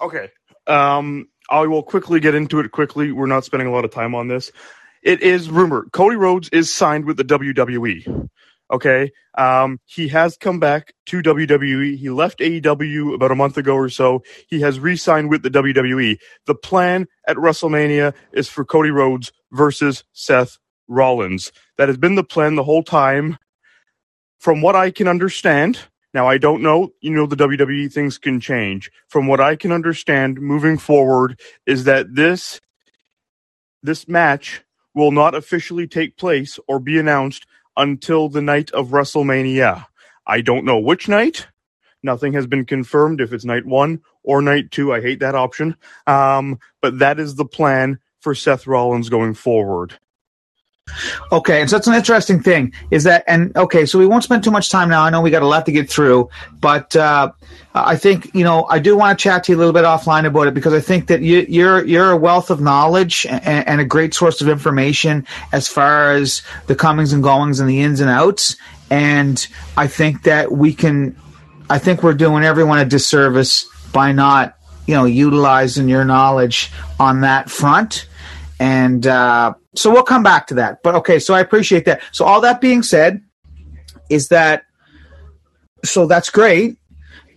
okay, 0.00 0.30
um, 0.66 1.28
I 1.50 1.66
will 1.66 1.82
quickly 1.82 2.20
get 2.20 2.34
into 2.34 2.60
it. 2.60 2.70
Quickly, 2.72 3.12
we're 3.12 3.26
not 3.26 3.44
spending 3.44 3.68
a 3.68 3.72
lot 3.72 3.84
of 3.84 3.90
time 3.90 4.14
on 4.14 4.28
this. 4.28 4.50
It 5.02 5.20
is 5.22 5.50
rumored 5.50 5.90
Cody 5.92 6.16
Rhodes 6.16 6.48
is 6.50 6.72
signed 6.72 7.04
with 7.04 7.16
the 7.16 7.24
WWE. 7.24 8.28
Okay. 8.72 9.12
Um, 9.36 9.80
he 9.84 10.08
has 10.08 10.36
come 10.38 10.58
back 10.58 10.94
to 11.06 11.22
WWE. 11.22 11.96
He 11.96 12.08
left 12.08 12.38
AEW 12.40 13.14
about 13.14 13.30
a 13.30 13.34
month 13.36 13.58
ago 13.58 13.74
or 13.74 13.90
so. 13.90 14.22
He 14.48 14.60
has 14.62 14.80
re 14.80 14.96
signed 14.96 15.28
with 15.28 15.42
the 15.42 15.50
WWE. 15.50 16.18
The 16.46 16.54
plan 16.54 17.06
at 17.28 17.36
WrestleMania 17.36 18.14
is 18.32 18.48
for 18.48 18.64
Cody 18.64 18.90
Rhodes 18.90 19.30
versus 19.52 20.04
Seth 20.12 20.58
Rollins. 20.88 21.52
That 21.76 21.88
has 21.88 21.98
been 21.98 22.14
the 22.14 22.24
plan 22.24 22.54
the 22.54 22.64
whole 22.64 22.82
time. 22.82 23.38
From 24.38 24.60
what 24.60 24.74
I 24.74 24.90
can 24.90 25.06
understand, 25.06 25.78
now 26.14 26.26
I 26.26 26.36
don't 26.36 26.62
know, 26.62 26.92
you 27.00 27.10
know, 27.10 27.26
the 27.26 27.36
WWE 27.36 27.92
things 27.92 28.18
can 28.18 28.40
change. 28.40 28.90
From 29.08 29.26
what 29.28 29.40
I 29.40 29.54
can 29.54 29.70
understand 29.70 30.40
moving 30.40 30.78
forward 30.78 31.38
is 31.64 31.84
that 31.84 32.14
this, 32.14 32.60
this 33.82 34.08
match 34.08 34.62
will 34.94 35.12
not 35.12 35.34
officially 35.34 35.86
take 35.86 36.16
place 36.16 36.58
or 36.66 36.80
be 36.80 36.98
announced 36.98 37.46
until 37.76 38.28
the 38.28 38.42
night 38.42 38.70
of 38.72 38.88
WrestleMania. 38.88 39.86
I 40.26 40.40
don't 40.40 40.64
know 40.64 40.78
which 40.78 41.08
night. 41.08 41.46
Nothing 42.02 42.32
has 42.34 42.46
been 42.46 42.64
confirmed 42.64 43.20
if 43.20 43.32
it's 43.32 43.44
night 43.44 43.64
one 43.64 44.02
or 44.22 44.42
night 44.42 44.70
two. 44.70 44.92
I 44.92 45.00
hate 45.00 45.20
that 45.20 45.34
option. 45.34 45.76
Um, 46.06 46.58
but 46.80 46.98
that 46.98 47.20
is 47.20 47.36
the 47.36 47.44
plan 47.44 47.98
for 48.20 48.34
Seth 48.34 48.66
Rollins 48.66 49.08
going 49.08 49.34
forward. 49.34 49.98
Okay, 51.30 51.60
and 51.60 51.70
so 51.70 51.76
that's 51.76 51.86
an 51.86 51.94
interesting 51.94 52.40
thing 52.40 52.72
is 52.90 53.04
that, 53.04 53.24
and 53.26 53.56
okay, 53.56 53.86
so 53.86 53.98
we 53.98 54.06
won't 54.06 54.24
spend 54.24 54.44
too 54.44 54.50
much 54.50 54.68
time 54.68 54.88
now. 54.88 55.02
I 55.02 55.10
know 55.10 55.20
we 55.20 55.30
got 55.30 55.42
a 55.42 55.46
lot 55.46 55.64
to 55.66 55.72
get 55.72 55.88
through, 55.88 56.28
but 56.60 56.94
uh, 56.94 57.32
I 57.74 57.96
think 57.96 58.34
you 58.34 58.44
know 58.44 58.66
I 58.68 58.78
do 58.78 58.96
want 58.96 59.18
to 59.18 59.22
chat 59.22 59.44
to 59.44 59.52
you 59.52 59.56
a 59.56 59.60
little 59.60 59.72
bit 59.72 59.84
offline 59.84 60.26
about 60.26 60.48
it 60.48 60.54
because 60.54 60.74
I 60.74 60.80
think 60.80 61.06
that 61.06 61.22
you, 61.22 61.46
you're 61.48 61.84
you're 61.84 62.10
a 62.10 62.16
wealth 62.16 62.50
of 62.50 62.60
knowledge 62.60 63.26
and, 63.26 63.66
and, 63.66 63.80
a 63.80 63.84
great 63.84 64.12
source 64.12 64.42
of 64.42 64.48
information 64.48 65.26
as 65.52 65.68
far 65.68 66.12
as 66.12 66.42
the 66.66 66.74
comings 66.74 67.12
and 67.12 67.22
goings 67.22 67.60
and 67.60 67.68
the 67.68 67.80
ins 67.80 68.00
and 68.00 68.10
outs, 68.10 68.56
and 68.90 69.46
I 69.76 69.86
think 69.86 70.24
that 70.24 70.52
we 70.52 70.74
can, 70.74 71.16
I 71.70 71.78
think 71.78 72.02
we're 72.02 72.12
doing 72.14 72.44
everyone 72.44 72.78
a 72.78 72.84
disservice 72.84 73.64
by 73.92 74.12
not 74.12 74.58
you 74.86 74.94
know 74.94 75.06
utilizing 75.06 75.88
your 75.88 76.04
knowledge 76.04 76.70
on 77.00 77.22
that 77.22 77.48
front 77.48 78.06
And 78.62 79.08
uh, 79.08 79.54
so 79.74 79.90
we'll 79.90 80.04
come 80.04 80.22
back 80.22 80.46
to 80.46 80.54
that. 80.54 80.84
But 80.84 80.94
okay, 80.94 81.18
so 81.18 81.34
I 81.34 81.40
appreciate 81.40 81.84
that. 81.86 82.00
So 82.12 82.24
all 82.24 82.40
that 82.42 82.60
being 82.60 82.84
said, 82.84 83.20
is 84.08 84.28
that 84.28 84.62
so 85.84 86.06
that's 86.06 86.30
great. 86.30 86.78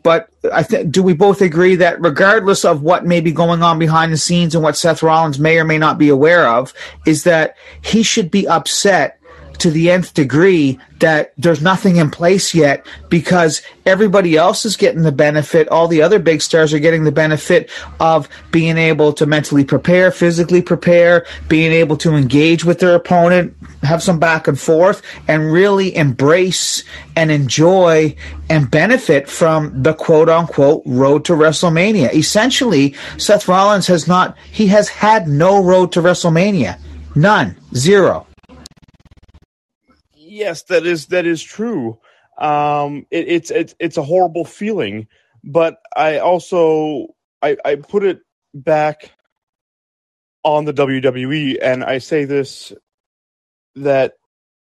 But 0.04 0.30
I 0.54 0.62
think, 0.62 0.92
do 0.92 1.02
we 1.02 1.14
both 1.14 1.42
agree 1.42 1.78
that 1.78 2.00
regardless 2.00 2.64
of 2.64 2.84
what 2.84 3.08
may 3.08 3.22
be 3.22 3.32
going 3.32 3.64
on 3.64 3.80
behind 3.80 4.14
the 4.14 4.18
scenes 4.18 4.54
and 4.54 4.64
what 4.64 4.78
Seth 4.78 5.02
Rollins 5.02 5.40
may 5.40 5.58
or 5.58 5.64
may 5.64 5.80
not 5.80 5.98
be 5.98 6.10
aware 6.10 6.48
of, 6.48 6.76
is 7.08 7.24
that 7.24 7.56
he 7.82 8.04
should 8.04 8.30
be 8.30 8.48
upset 8.48 9.20
to 9.60 9.72
the 9.72 9.92
nth 9.92 10.14
degree 10.14 10.80
that 11.00 11.34
there's 11.38 11.62
nothing 11.62 11.98
in 11.98 12.10
place 12.10 12.54
yet 12.54 12.86
because 13.10 13.62
everybody 13.86 14.38
else 14.38 14.66
is 14.66 14.78
getting 14.78 15.04
the 15.04 15.12
benefit. 15.12 15.68
All 15.70 15.88
the 15.88 16.02
other 16.02 16.20
big 16.20 16.42
stars 16.42 16.74
are 16.74 16.80
getting 16.80 17.04
the 17.04 17.12
benefit 17.12 17.70
of 18.00 18.30
being 18.52 18.78
able 18.78 19.14
to 19.14 19.26
mentally 19.26 19.64
prepare, 19.64 20.12
physically 20.12 20.62
prepare, 20.62 21.26
being 21.48 21.72
able 21.72 21.98
to 21.98 22.16
engage 22.16 22.64
with 22.64 22.80
their 22.80 22.96
opponent, 22.96 23.56
have 23.84 24.02
some 24.02 24.20
back 24.20 24.48
and 24.48 24.60
forth, 24.60 25.02
and 25.28 25.52
really 25.52 25.96
embrace 25.96 26.84
and 27.16 27.32
enjoy 27.32 28.16
and 28.50 28.72
benefit 28.72 29.30
from 29.30 29.84
the 29.84 29.94
quote 29.94 30.30
unquote 30.30 30.84
road 30.86 31.26
to 31.26 31.34
WrestleMania. 31.34 32.14
Essentially, 32.14 32.96
Seth 33.18 33.48
Rollins 33.48 33.88
has 33.88 34.08
not, 34.08 34.38
he 34.52 34.68
has 34.68 34.88
had 34.88 35.28
no 35.28 35.62
road 35.62 35.92
to 35.94 36.02
WrestleMania. 36.02 36.80
None. 37.16 37.56
Zero 37.74 38.28
yes, 40.36 40.64
that 40.64 40.86
is 40.86 41.08
that 41.08 41.26
is 41.26 41.42
true. 41.42 42.00
Um, 42.38 43.06
it, 43.10 43.28
it's 43.28 43.52
it's 43.52 43.76
it's 43.80 43.98
a 43.98 44.04
horrible 44.04 44.46
feeling, 44.46 45.08
but 45.44 45.78
I 45.96 46.20
also 46.20 47.08
I, 47.42 47.58
I 47.64 47.76
put 47.76 48.04
it 48.04 48.20
back 48.54 49.12
on 50.44 50.66
the 50.66 50.74
WWE, 50.74 51.58
and 51.62 51.84
I 51.84 52.00
say 52.00 52.26
this 52.26 52.74
that 53.76 54.14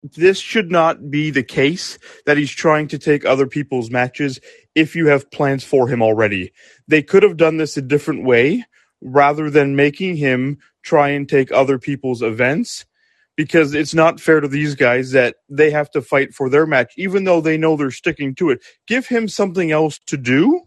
this 0.03 0.39
should 0.39 0.71
not 0.71 1.11
be 1.11 1.31
the 1.31 1.45
case 1.45 1.99
that 2.27 2.37
he's 2.37 2.51
trying 2.51 2.89
to 2.89 2.99
take 2.99 3.25
other 3.25 3.47
people's 3.47 3.91
matches 3.91 4.41
if 4.75 4.97
you 4.97 5.07
have 5.07 5.31
plans 5.31 5.65
for 5.65 5.89
him 5.89 6.03
already. 6.03 6.53
They 6.89 7.03
could 7.03 7.23
have 7.23 7.37
done 7.37 7.57
this 7.57 7.77
a 7.77 7.83
different 7.83 8.25
way 8.25 8.65
rather 9.01 9.49
than 9.49 9.77
making 9.77 10.17
him 10.17 10.59
try 10.83 11.11
and 11.11 11.29
take 11.29 11.53
other 11.53 11.79
people's 11.79 12.23
events 12.23 12.85
because 13.37 13.75
it's 13.75 13.95
not 13.95 14.21
fair 14.21 14.41
to 14.41 14.49
these 14.49 14.75
guys 14.75 15.13
that 15.13 15.37
they 15.49 15.71
have 15.71 15.91
to 15.93 16.03
fight 16.03 16.35
for 16.35 16.49
their 16.49 16.67
match, 16.67 16.93
even 16.97 17.25
though 17.25 17.41
they 17.41 17.57
know 17.57 17.77
they're 17.77 17.91
sticking 17.91 18.35
to 18.37 18.51
it. 18.51 18.61
Give 18.87 19.07
him 19.07 19.29
something 19.29 19.71
else 19.71 19.99
to 20.07 20.17
do 20.17 20.63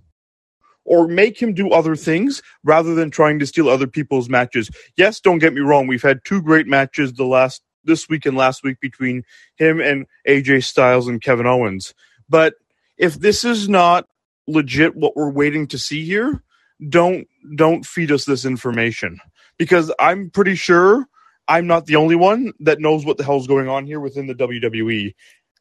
or 0.85 1.07
make 1.07 1.41
him 1.41 1.53
do 1.53 1.71
other 1.71 1.95
things 1.95 2.41
rather 2.63 2.95
than 2.95 3.11
trying 3.11 3.39
to 3.39 3.45
steal 3.45 3.69
other 3.69 3.87
people's 3.87 4.29
matches. 4.29 4.69
Yes, 4.97 5.19
don't 5.19 5.39
get 5.39 5.53
me 5.53 5.61
wrong. 5.61 5.87
We've 5.87 6.01
had 6.01 6.19
two 6.25 6.41
great 6.41 6.67
matches 6.67 7.13
the 7.13 7.25
last 7.25 7.61
this 7.83 8.09
week 8.09 8.25
and 8.25 8.37
last 8.37 8.63
week 8.63 8.79
between 8.79 9.23
him 9.57 9.79
and 9.79 10.05
AJ 10.27 10.63
Styles 10.63 11.07
and 11.07 11.21
Kevin 11.21 11.45
Owens. 11.47 11.93
But 12.29 12.55
if 12.97 13.15
this 13.15 13.43
is 13.43 13.69
not 13.69 14.07
legit 14.47 14.95
what 14.95 15.15
we're 15.15 15.31
waiting 15.31 15.67
to 15.67 15.77
see 15.77 16.05
here, 16.05 16.43
don't 16.89 17.27
don't 17.55 17.85
feed 17.85 18.11
us 18.11 18.25
this 18.25 18.45
information 18.45 19.19
because 19.57 19.91
I'm 19.99 20.29
pretty 20.29 20.55
sure 20.55 21.07
I'm 21.47 21.67
not 21.67 21.85
the 21.85 21.95
only 21.95 22.15
one 22.15 22.53
that 22.59 22.79
knows 22.79 23.05
what 23.05 23.17
the 23.17 23.23
hell's 23.23 23.47
going 23.47 23.69
on 23.69 23.85
here 23.85 23.99
within 23.99 24.27
the 24.27 24.35
WWE. 24.35 25.13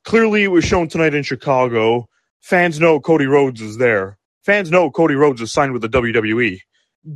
Clearly, 0.04 0.44
it 0.44 0.48
was 0.48 0.64
shown 0.64 0.88
tonight 0.88 1.14
in 1.14 1.22
Chicago. 1.22 2.08
Fans 2.40 2.80
know 2.80 3.00
Cody 3.00 3.26
Rhodes 3.26 3.60
is 3.60 3.78
there. 3.78 4.18
Fans 4.44 4.70
know 4.70 4.90
Cody 4.90 5.14
Rhodes 5.14 5.40
is 5.40 5.52
signed 5.52 5.72
with 5.72 5.82
the 5.82 5.88
WWE. 5.88 6.58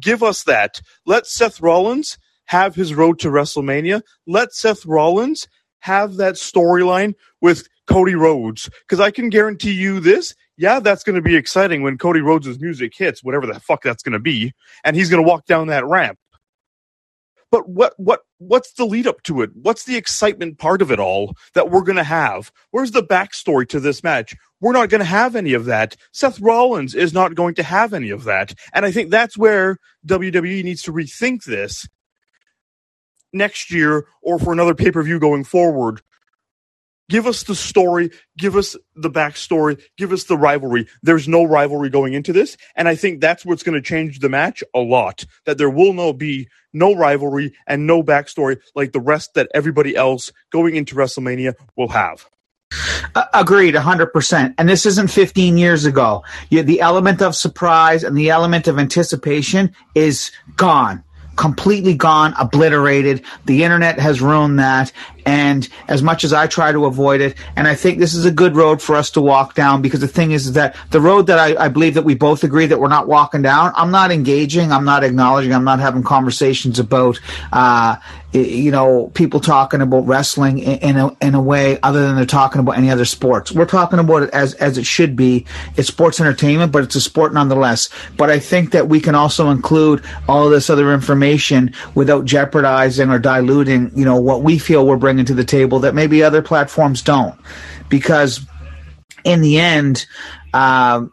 Give 0.01 0.23
us 0.23 0.45
that. 0.45 0.81
Let 1.07 1.27
Seth 1.27 1.61
Rollins 1.61 2.19
have 2.47 2.75
his 2.75 2.95
road 2.95 3.19
to 3.21 3.29
WrestleMania. 3.29 4.03
Let 4.27 4.53
Seth 4.55 4.87
Rollins 4.87 5.47
have 5.81 6.17
that 6.17 6.35
storyline 6.35 7.15
with 7.41 7.69
Cody 7.87 8.15
Rhodes. 8.15 8.71
Because 8.81 9.01
I 9.01 9.11
can 9.11 9.29
guarantee 9.29 9.73
you 9.73 10.01
this. 10.01 10.35
Yeah, 10.57 10.81
that's 10.81 11.05
going 11.05 11.17
to 11.17 11.23
be 11.23 11.37
exciting 11.37 11.83
when 11.83 11.99
Cody 11.99 12.21
Rhodes' 12.21 12.59
music 12.59 12.93
hits, 12.97 13.23
whatever 13.23 13.47
the 13.47 13.61
fuck 13.61 13.83
that's 13.83 14.03
going 14.03 14.15
to 14.15 14.19
be. 14.19 14.53
And 14.83 14.97
he's 14.97 15.11
going 15.11 15.23
to 15.23 15.29
walk 15.29 15.47
down 15.47 15.69
that 15.69 15.87
ramp. 15.87 16.19
But 17.51 17.69
what 17.69 17.95
what 17.97 18.23
what's 18.39 18.73
the 18.73 18.87
lead 18.87 19.07
up 19.07 19.23
to 19.25 19.43
it? 19.43 19.51
What's 19.55 19.85
the 19.85 19.97
excitement 19.97 20.59
part 20.59 20.83
of 20.83 20.91
it 20.91 20.99
all 20.99 21.35
that 21.55 21.71
we're 21.71 21.83
going 21.83 21.97
to 21.97 22.05
have? 22.05 22.51
Where's 22.71 22.93
the 22.93 23.03
backstory 23.03 23.69
to 23.69 23.81
this 23.81 24.03
match? 24.03 24.35
We're 24.61 24.73
not 24.73 24.89
going 24.89 25.01
to 25.01 25.05
have 25.05 25.37
any 25.37 25.55
of 25.55 25.67
that. 25.67 25.97
Seth 26.13 26.41
Rollins 26.41 26.95
is 26.95 27.13
not 27.13 27.35
going 27.35 27.55
to 27.57 27.63
have 27.63 27.93
any 27.93 28.11
of 28.11 28.25
that. 28.25 28.55
And 28.73 28.85
I 28.85 28.91
think 28.91 29.11
that's 29.11 29.37
where 29.37 29.79
WWE 30.07 30.65
needs 30.65 30.83
to 30.83 30.93
rethink 30.93 31.45
this 31.45 31.87
next 33.33 33.71
year 33.71 34.07
or 34.23 34.39
for 34.39 34.53
another 34.53 34.75
pay 34.75 34.91
per 34.91 35.03
view 35.03 35.21
going 35.21 35.45
forward 35.45 36.01
Give 37.09 37.27
us 37.27 37.45
the 37.45 37.55
story, 37.55 38.11
give 38.37 38.55
us 38.55 38.77
the 38.95 39.11
backstory, 39.11 39.81
give 39.97 40.13
us 40.13 40.25
the 40.25 40.37
rivalry. 40.37 40.87
There's 41.03 41.27
no 41.27 41.45
rivalry 41.45 41.89
going 41.89 42.13
into 42.13 42.35
this, 42.35 42.57
and 42.77 42.87
I 42.87 42.97
think 42.97 43.21
that's 43.21 43.47
what's 43.47 43.63
going 43.63 43.77
to 43.77 43.87
change 43.87 44.19
the 44.19 44.29
match 44.29 44.63
a 44.75 44.81
lot. 44.81 45.25
That 45.47 45.57
there 45.57 45.71
will 45.71 45.95
no 45.95 46.13
be 46.13 46.49
no 46.75 46.95
rivalry 46.95 47.55
and 47.67 47.87
no 47.87 48.03
backstory 48.03 48.59
like 48.75 48.93
the 48.93 49.01
rest 49.01 49.35
that 49.35 49.49
everybody 49.55 49.97
else 49.97 50.33
going 50.51 50.77
into 50.77 50.95
WrestleMania 50.95 51.55
will 51.77 51.89
have. 51.89 52.29
Agreed, 53.33 53.75
100%. 53.75 54.55
And 54.59 54.69
this 54.69 54.85
isn't 54.85 55.09
15 55.09 55.57
years 55.57 55.87
ago. 55.87 56.23
The 56.51 56.81
element 56.83 57.23
of 57.23 57.35
surprise 57.35 58.05
and 58.05 58.19
the 58.19 58.29
element 58.29 58.69
of 58.69 58.79
anticipation 58.79 59.75
is 59.95 60.31
gone 60.57 61.03
completely 61.39 61.95
gone, 61.95 62.35
obliterated. 62.37 63.25
The 63.47 63.63
internet 63.63 64.01
has 64.01 64.21
ruined 64.21 64.59
that. 64.59 64.93
And 65.29 65.69
as 65.89 66.03
much 66.03 66.25
as 66.25 66.33
I 66.33 66.47
try 66.47 66.73
to 66.73 66.87
avoid 66.87 67.21
it, 67.21 67.37
and 67.55 67.69
I 67.69 67.75
think 67.75 67.99
this 67.99 68.15
is 68.15 68.25
a 68.25 68.31
good 68.31 68.57
road 68.57 68.81
for 68.81 68.97
us 68.97 69.11
to 69.11 69.21
walk 69.21 69.55
down 69.55 69.83
because 69.83 70.01
the 70.01 70.09
thing 70.09 70.31
is, 70.33 70.55
that 70.55 70.75
the 70.89 71.03
road 71.03 71.27
that 71.27 71.39
I, 71.39 71.67
I 71.67 71.69
believe 71.69 71.93
that 71.95 72.05
we 72.05 72.15
both 72.15 72.45
agree 72.45 72.65
that 72.65 72.81
we're 72.81 72.89
not 72.89 73.09
walking 73.09 73.43
down, 73.43 73.73
I'm 73.77 73.91
not 73.91 74.11
engaging, 74.11 74.73
I'm 74.73 74.87
not 74.87 75.05
acknowledging, 75.05 75.53
I'm 75.53 75.65
not 75.65 75.81
having 75.81 76.03
conversations 76.03 76.79
about, 76.79 77.21
uh, 77.53 77.97
you 78.33 78.71
know, 78.71 79.11
people 79.15 79.41
talking 79.41 79.81
about 79.81 80.07
wrestling 80.07 80.59
in 80.59 80.97
a, 80.97 81.17
in 81.23 81.35
a 81.35 81.41
way 81.41 81.79
other 81.83 82.07
than 82.07 82.17
they're 82.17 82.27
talking 82.27 82.61
about 82.61 82.77
any 82.77 82.91
other 82.91 83.07
sports. 83.07 83.53
We're 83.53 83.65
talking 83.65 83.99
about 83.99 84.25
it 84.25 84.31
as, 84.31 84.53
as 84.55 84.77
it 84.77 84.85
should 84.85 85.17
be. 85.17 85.47
It's 85.77 85.89
sports 85.89 86.21
entertainment, 86.21 86.71
but 86.71 86.85
it's 86.85 86.95
a 86.95 87.01
sport 87.01 87.33
nonetheless. 87.33 87.89
But 88.19 88.29
I 88.29 88.39
think 88.39 88.73
that 88.73 88.89
we 88.89 89.01
can 89.01 89.15
also 89.15 89.49
include 89.49 90.05
all 90.29 90.51
this 90.51 90.69
other 90.69 90.93
information 90.93 91.73
without 91.95 92.27
jeopardizing 92.27 93.09
or 93.09 93.19
diluting, 93.19 93.93
you 93.95 94.05
know, 94.05 94.21
what 94.21 94.43
we 94.43 94.59
feel 94.59 94.87
we're 94.87 94.97
bringing 94.97 95.18
to 95.27 95.35
the 95.35 95.45
table 95.45 95.81
that 95.81 95.95
maybe 95.95 96.23
other 96.23 96.43
platforms 96.43 97.03
don't. 97.03 97.39
Because 97.89 98.41
in 99.25 99.41
the 99.41 99.59
end, 99.59 100.07
uh, 100.53 101.05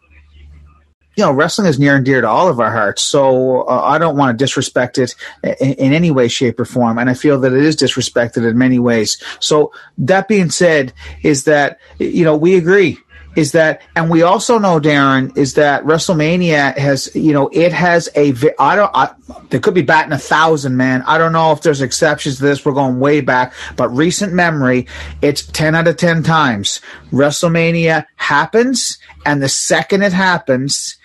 you 1.16 1.24
know, 1.24 1.32
wrestling 1.32 1.68
is 1.68 1.80
near 1.80 1.96
and 1.96 2.06
dear 2.06 2.22
to 2.22 2.28
all 2.28 2.50
of 2.50 2.60
our 2.60 2.72
hearts. 2.72 3.02
So 3.02 3.62
uh, 3.62 3.82
I 3.84 3.98
don't 3.98 4.18
want 4.18 4.38
to 4.38 4.44
disrespect 4.44 4.98
it 4.98 5.16
in, 5.44 5.74
in, 5.74 5.94
any 5.94 6.12
way, 6.12 6.28
shape, 6.28 6.60
or 6.60 6.66
form. 6.66 6.98
And 6.98 7.10
I 7.10 7.14
feel 7.14 7.40
that 7.40 7.54
it 7.54 7.64
is 7.64 7.78
disrespected 7.78 8.48
in 8.48 8.58
many 8.58 8.80
ways. 8.80 9.22
So 9.40 9.72
that 9.98 10.28
being 10.28 10.50
said, 10.50 10.94
is 11.24 11.46
that, 11.46 11.80
you 12.00 12.26
know, 12.26 12.36
we 12.36 12.56
agree 12.56 12.98
is 13.36 13.52
that, 13.52 13.82
and 13.96 14.10
we 14.10 14.22
also 14.22 14.58
know, 14.58 14.80
Darren, 14.80 15.36
is 15.38 15.56
that 15.56 15.84
WrestleMania 15.84 16.78
has, 16.78 17.14
you 17.16 17.34
know, 17.34 17.50
it 17.52 17.74
has 17.74 18.10
a, 18.16 18.34
I 18.60 18.76
don't, 18.76 18.92
I, 18.94 19.14
there 19.50 19.60
could 19.60 19.74
be 19.74 19.82
batting 19.82 20.14
a 20.14 20.18
thousand, 20.18 20.78
man. 20.78 21.02
I 21.04 21.18
don't 21.18 21.34
know 21.34 21.52
if 21.52 21.62
there's 21.62 21.82
exceptions 21.82 22.38
to 22.38 22.44
this. 22.44 22.66
We're 22.66 22.74
going 22.74 23.00
way 23.00 23.22
back, 23.22 23.54
but 23.76 23.90
recent 23.90 24.34
memory, 24.34 24.88
it's 25.22 25.46
10 25.46 25.76
out 25.76 25.88
of 25.88 25.98
10 25.98 26.24
times. 26.24 26.82
WrestleMania 27.12 28.06
happens, 28.16 28.98
and 29.26 29.42
the 29.42 29.50
second 29.50 30.04
it 30.04 30.14
happens, 30.14 30.98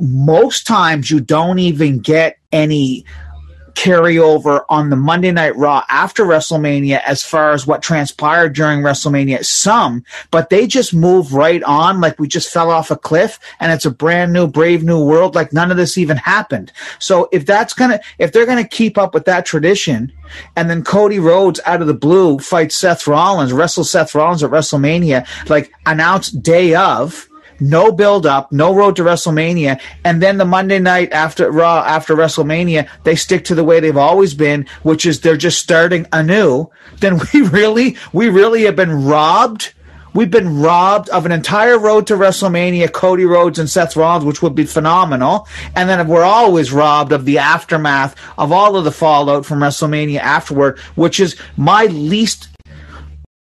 most 0.00 0.66
times 0.66 1.10
you 1.10 1.20
don't 1.20 1.58
even 1.58 1.98
get 1.98 2.38
any 2.52 3.04
carryover 3.74 4.64
on 4.68 4.90
the 4.90 4.96
Monday 4.96 5.30
Night 5.30 5.56
Raw 5.56 5.84
after 5.88 6.24
WrestleMania 6.24 7.00
as 7.02 7.22
far 7.22 7.52
as 7.52 7.66
what 7.66 7.82
transpired 7.82 8.54
during 8.54 8.80
WrestleMania. 8.80 9.44
Some, 9.44 10.04
but 10.30 10.50
they 10.50 10.66
just 10.66 10.94
move 10.94 11.34
right 11.34 11.62
on 11.62 12.00
like 12.00 12.18
we 12.18 12.28
just 12.28 12.52
fell 12.52 12.70
off 12.70 12.90
a 12.90 12.96
cliff 12.96 13.38
and 13.58 13.72
it's 13.72 13.86
a 13.86 13.90
brand 13.90 14.32
new, 14.32 14.46
brave 14.46 14.82
new 14.82 15.04
world 15.04 15.34
like 15.34 15.52
none 15.52 15.70
of 15.70 15.76
this 15.76 15.98
even 15.98 16.16
happened. 16.16 16.72
So 16.98 17.28
if 17.32 17.46
that's 17.46 17.74
gonna, 17.74 18.00
if 18.18 18.32
they're 18.32 18.46
gonna 18.46 18.66
keep 18.66 18.98
up 18.98 19.14
with 19.14 19.24
that 19.24 19.46
tradition, 19.46 20.12
and 20.56 20.70
then 20.70 20.84
Cody 20.84 21.18
Rhodes 21.18 21.60
out 21.66 21.80
of 21.80 21.86
the 21.86 21.94
blue 21.94 22.38
fights 22.38 22.76
Seth 22.76 23.06
Rollins, 23.06 23.52
wrestles 23.52 23.90
Seth 23.90 24.14
Rollins 24.14 24.42
at 24.42 24.50
WrestleMania, 24.50 25.26
like 25.48 25.72
announced 25.86 26.42
day 26.42 26.74
of, 26.74 27.28
no 27.60 27.92
build 27.92 28.26
up, 28.26 28.50
no 28.52 28.74
road 28.74 28.96
to 28.96 29.02
WrestleMania, 29.02 29.80
and 30.04 30.22
then 30.22 30.38
the 30.38 30.44
Monday 30.44 30.78
night 30.78 31.12
after 31.12 31.50
Raw 31.50 31.84
after 31.86 32.14
WrestleMania, 32.14 32.88
they 33.04 33.14
stick 33.14 33.44
to 33.46 33.54
the 33.54 33.64
way 33.64 33.80
they've 33.80 33.96
always 33.96 34.34
been, 34.34 34.66
which 34.82 35.06
is 35.06 35.20
they're 35.20 35.36
just 35.36 35.58
starting 35.58 36.06
anew. 36.12 36.70
Then 36.98 37.20
we 37.32 37.42
really, 37.48 37.96
we 38.12 38.28
really 38.28 38.62
have 38.64 38.76
been 38.76 39.04
robbed 39.04 39.72
We've 40.12 40.30
been 40.30 40.60
robbed 40.60 41.08
of 41.10 41.24
an 41.24 41.32
entire 41.32 41.78
road 41.78 42.08
to 42.08 42.14
WrestleMania, 42.14 42.92
Cody 42.92 43.24
Rhodes 43.24 43.60
and 43.60 43.70
Seth 43.70 43.96
Rollins, 43.96 44.24
which 44.24 44.42
would 44.42 44.56
be 44.56 44.64
phenomenal. 44.64 45.46
And 45.76 45.88
then 45.88 46.08
we're 46.08 46.24
always 46.24 46.72
robbed 46.72 47.12
of 47.12 47.24
the 47.24 47.38
aftermath 47.38 48.16
of 48.36 48.50
all 48.50 48.76
of 48.76 48.84
the 48.84 48.90
fallout 48.90 49.46
from 49.46 49.60
WrestleMania 49.60 50.18
afterward, 50.18 50.78
which 50.96 51.20
is 51.20 51.36
my 51.56 51.84
least 51.86 52.48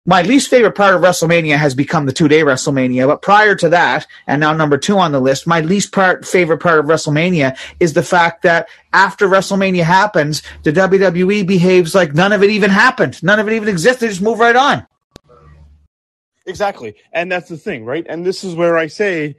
my 0.05 0.24
least 0.24 0.50
favorite 0.50 0.74
part 0.74 0.96
of 0.96 1.01
WrestleMania 1.01 1.58
has 1.58 1.75
become 1.75 2.05
the 2.05 2.13
two 2.13 2.27
day 2.27 2.41
WrestleMania. 2.41 3.08
But 3.08 3.22
prior 3.22 3.55
to 3.55 3.70
that, 3.70 4.08
and 4.25 4.39
now 4.39 4.53
number 4.53 4.77
two 4.77 4.98
on 4.98 5.12
the 5.12 5.20
list, 5.20 5.46
my 5.46 5.62
least 5.62 5.91
part 5.91 6.25
favorite 6.25 6.58
part 6.58 6.79
of 6.79 6.86
WrestleMania 6.86 7.58
is 7.79 7.93
the 7.93 8.03
fact 8.03 8.41
that 8.41 8.67
after 8.93 9.27
WrestleMania 9.27 9.84
happens, 9.84 10.41
the 10.63 10.72
WWE 10.72 11.46
behaves 11.46 11.93
like 11.93 12.13
none 12.13 12.34
of 12.34 12.41
it 12.41 12.50
even 12.50 12.72
happened. 12.72 13.22
None 13.22 13.39
of 13.39 13.48
it 13.48 13.53
even 13.53 13.70
exists. 13.70 14.01
They 14.01 14.08
just 14.08 14.22
move 14.22 14.39
right 14.39 14.55
on. 14.55 14.88
Exactly. 16.48 16.96
And 17.13 17.31
that's 17.31 17.50
the 17.50 17.58
thing, 17.58 17.86
right? 17.86 18.05
And 18.10 18.25
this 18.25 18.43
is 18.43 18.55
where 18.55 18.77
I 18.77 18.88
say 18.88 19.36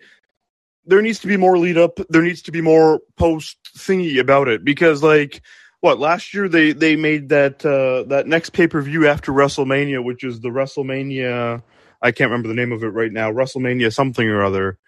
there 0.86 1.02
needs 1.02 1.18
to 1.20 1.26
be 1.26 1.36
more 1.36 1.58
lead 1.58 1.76
up, 1.76 1.98
there 2.08 2.22
needs 2.22 2.42
to 2.42 2.52
be 2.52 2.60
more 2.60 3.00
post 3.16 3.56
thingy 3.76 4.20
about 4.20 4.46
it 4.46 4.64
because 4.64 5.02
like 5.02 5.42
what 5.82 6.00
last 6.00 6.32
year 6.32 6.48
they 6.48 6.72
they 6.72 6.96
made 6.96 7.28
that 7.28 7.64
uh 7.66 8.08
that 8.08 8.26
next 8.26 8.50
pay-per-view 8.50 9.06
after 9.06 9.32
WrestleMania 9.32 10.02
which 10.02 10.24
is 10.24 10.40
the 10.40 10.48
WrestleMania 10.48 11.62
I 12.02 12.10
can't 12.10 12.30
remember 12.30 12.48
the 12.48 12.54
name 12.54 12.72
of 12.72 12.82
it 12.82 12.88
right 12.88 13.12
now, 13.12 13.30
WrestleMania 13.32 13.94
something 13.94 14.28
or 14.28 14.42
other. 14.42 14.78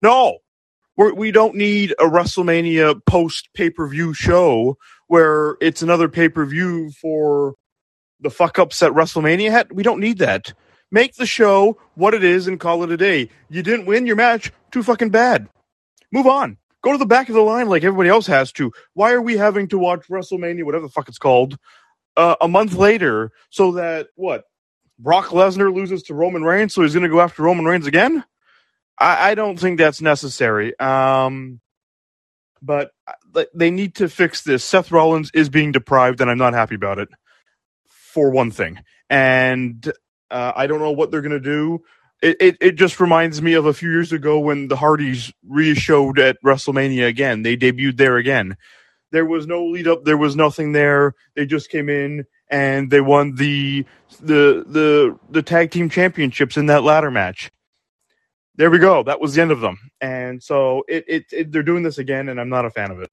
No. 0.00 0.38
We're, 0.96 1.12
we 1.12 1.32
don't 1.32 1.56
need 1.56 1.92
a 1.92 2.04
WrestleMania 2.04 3.04
post 3.06 3.50
pay-per-view 3.54 4.14
show 4.14 4.78
where 5.08 5.56
it's 5.60 5.82
another 5.82 6.08
pay-per-view 6.08 6.92
for 6.92 7.54
the 8.20 8.30
fuck 8.30 8.58
ups 8.58 8.78
that 8.80 8.92
WrestleMania 8.92 9.50
had. 9.50 9.72
We 9.72 9.82
don't 9.82 10.00
need 10.00 10.18
that. 10.18 10.52
Make 10.90 11.16
the 11.16 11.26
show 11.26 11.78
what 11.94 12.14
it 12.14 12.24
is 12.24 12.46
and 12.46 12.58
call 12.58 12.82
it 12.82 12.90
a 12.90 12.96
day. 12.96 13.30
You 13.48 13.62
didn't 13.62 13.86
win 13.86 14.06
your 14.06 14.16
match, 14.16 14.52
too 14.72 14.82
fucking 14.82 15.10
bad. 15.10 15.48
Move 16.12 16.26
on. 16.26 16.56
Go 16.82 16.92
to 16.92 16.98
the 16.98 17.06
back 17.06 17.28
of 17.28 17.34
the 17.34 17.40
line 17.40 17.68
like 17.68 17.84
everybody 17.84 18.08
else 18.08 18.26
has 18.26 18.52
to. 18.52 18.72
Why 18.94 19.12
are 19.12 19.22
we 19.22 19.36
having 19.36 19.68
to 19.68 19.78
watch 19.78 20.06
WrestleMania, 20.08 20.64
whatever 20.64 20.86
the 20.86 20.92
fuck 20.92 21.08
it's 21.08 21.18
called, 21.18 21.58
uh, 22.16 22.36
a 22.40 22.48
month 22.48 22.74
later 22.74 23.32
so 23.50 23.72
that, 23.72 24.08
what, 24.14 24.44
Brock 24.98 25.26
Lesnar 25.26 25.74
loses 25.74 26.02
to 26.04 26.14
Roman 26.14 26.42
Reigns, 26.42 26.74
so 26.74 26.82
he's 26.82 26.94
going 26.94 27.04
to 27.04 27.08
go 27.08 27.20
after 27.20 27.42
Roman 27.42 27.64
Reigns 27.64 27.86
again? 27.86 28.24
I, 28.98 29.30
I 29.30 29.34
don't 29.34 29.58
think 29.58 29.78
that's 29.78 30.00
necessary. 30.00 30.78
Um, 30.78 31.60
but 32.60 32.90
uh, 33.06 33.44
they 33.54 33.70
need 33.70 33.96
to 33.96 34.08
fix 34.08 34.42
this. 34.42 34.64
Seth 34.64 34.90
Rollins 34.90 35.30
is 35.34 35.48
being 35.48 35.72
deprived, 35.72 36.20
and 36.20 36.30
I'm 36.30 36.38
not 36.38 36.54
happy 36.54 36.74
about 36.74 36.98
it, 36.98 37.08
for 37.86 38.30
one 38.30 38.50
thing. 38.50 38.80
And 39.08 39.90
uh, 40.30 40.52
I 40.56 40.66
don't 40.66 40.80
know 40.80 40.90
what 40.90 41.10
they're 41.10 41.22
going 41.22 41.30
to 41.30 41.40
do. 41.40 41.84
It, 42.20 42.36
it, 42.40 42.56
it 42.60 42.72
just 42.72 42.98
reminds 42.98 43.40
me 43.40 43.54
of 43.54 43.66
a 43.66 43.74
few 43.74 43.90
years 43.90 44.12
ago 44.12 44.40
when 44.40 44.68
the 44.68 44.76
Hardys 44.76 45.32
re-showed 45.48 46.18
at 46.18 46.36
WrestleMania 46.44 47.06
again. 47.06 47.42
They 47.42 47.56
debuted 47.56 47.96
there 47.96 48.16
again. 48.16 48.56
There 49.12 49.24
was 49.24 49.46
no 49.46 49.64
lead 49.64 49.86
up. 49.86 50.04
There 50.04 50.16
was 50.16 50.36
nothing 50.36 50.72
there. 50.72 51.14
They 51.34 51.46
just 51.46 51.70
came 51.70 51.88
in 51.88 52.26
and 52.50 52.90
they 52.90 53.00
won 53.00 53.34
the 53.36 53.84
the 54.20 54.64
the 54.66 55.18
the 55.30 55.42
tag 55.42 55.70
team 55.70 55.88
championships 55.88 56.56
in 56.56 56.66
that 56.66 56.82
ladder 56.82 57.10
match. 57.10 57.50
There 58.56 58.70
we 58.70 58.78
go. 58.78 59.04
That 59.04 59.20
was 59.20 59.34
the 59.34 59.42
end 59.42 59.52
of 59.52 59.60
them. 59.60 59.78
And 60.00 60.42
so 60.42 60.82
it, 60.88 61.04
it, 61.06 61.24
it 61.32 61.52
they're 61.52 61.62
doing 61.62 61.84
this 61.84 61.98
again, 61.98 62.28
and 62.28 62.40
I'm 62.40 62.48
not 62.48 62.64
a 62.64 62.70
fan 62.70 62.90
of 62.90 63.00
it. 63.00 63.10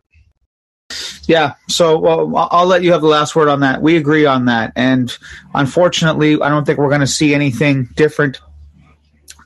Yeah, 1.27 1.53
so 1.69 1.97
well, 1.97 2.49
I'll 2.51 2.67
let 2.67 2.83
you 2.83 2.91
have 2.91 3.01
the 3.01 3.07
last 3.07 3.35
word 3.35 3.47
on 3.47 3.61
that. 3.61 3.81
We 3.81 3.97
agree 3.97 4.25
on 4.25 4.45
that, 4.45 4.73
and 4.75 5.15
unfortunately, 5.53 6.39
I 6.41 6.49
don't 6.49 6.65
think 6.65 6.77
we're 6.77 6.89
going 6.89 7.01
to 7.01 7.07
see 7.07 7.33
anything 7.33 7.89
different 7.95 8.39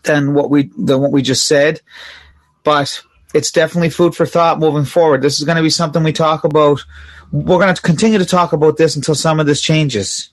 than 0.04 0.34
what 0.34 0.50
we 0.50 0.72
than 0.78 1.02
what 1.02 1.12
we 1.12 1.22
just 1.22 1.48
said. 1.48 1.82
But 2.64 3.02
it's 3.34 3.52
definitely 3.52 3.90
food 3.90 4.16
for 4.16 4.26
thought 4.26 4.60
moving 4.60 4.86
forward. 4.86 5.22
This 5.22 5.40
is 5.40 5.46
going 5.46 5.58
to 5.58 5.64
be 5.64 5.70
something 5.70 6.04
we 6.04 6.14
talk 6.14 6.44
about. 6.44 6.84
We're 7.32 7.60
going 7.60 7.74
to 7.74 7.82
continue 7.82 8.18
to 8.18 8.26
talk 8.26 8.54
about 8.54 8.78
this 8.78 8.96
until 8.96 9.16
some 9.16 9.40
of 9.40 9.46
this 9.46 9.62
changes, 9.62 10.30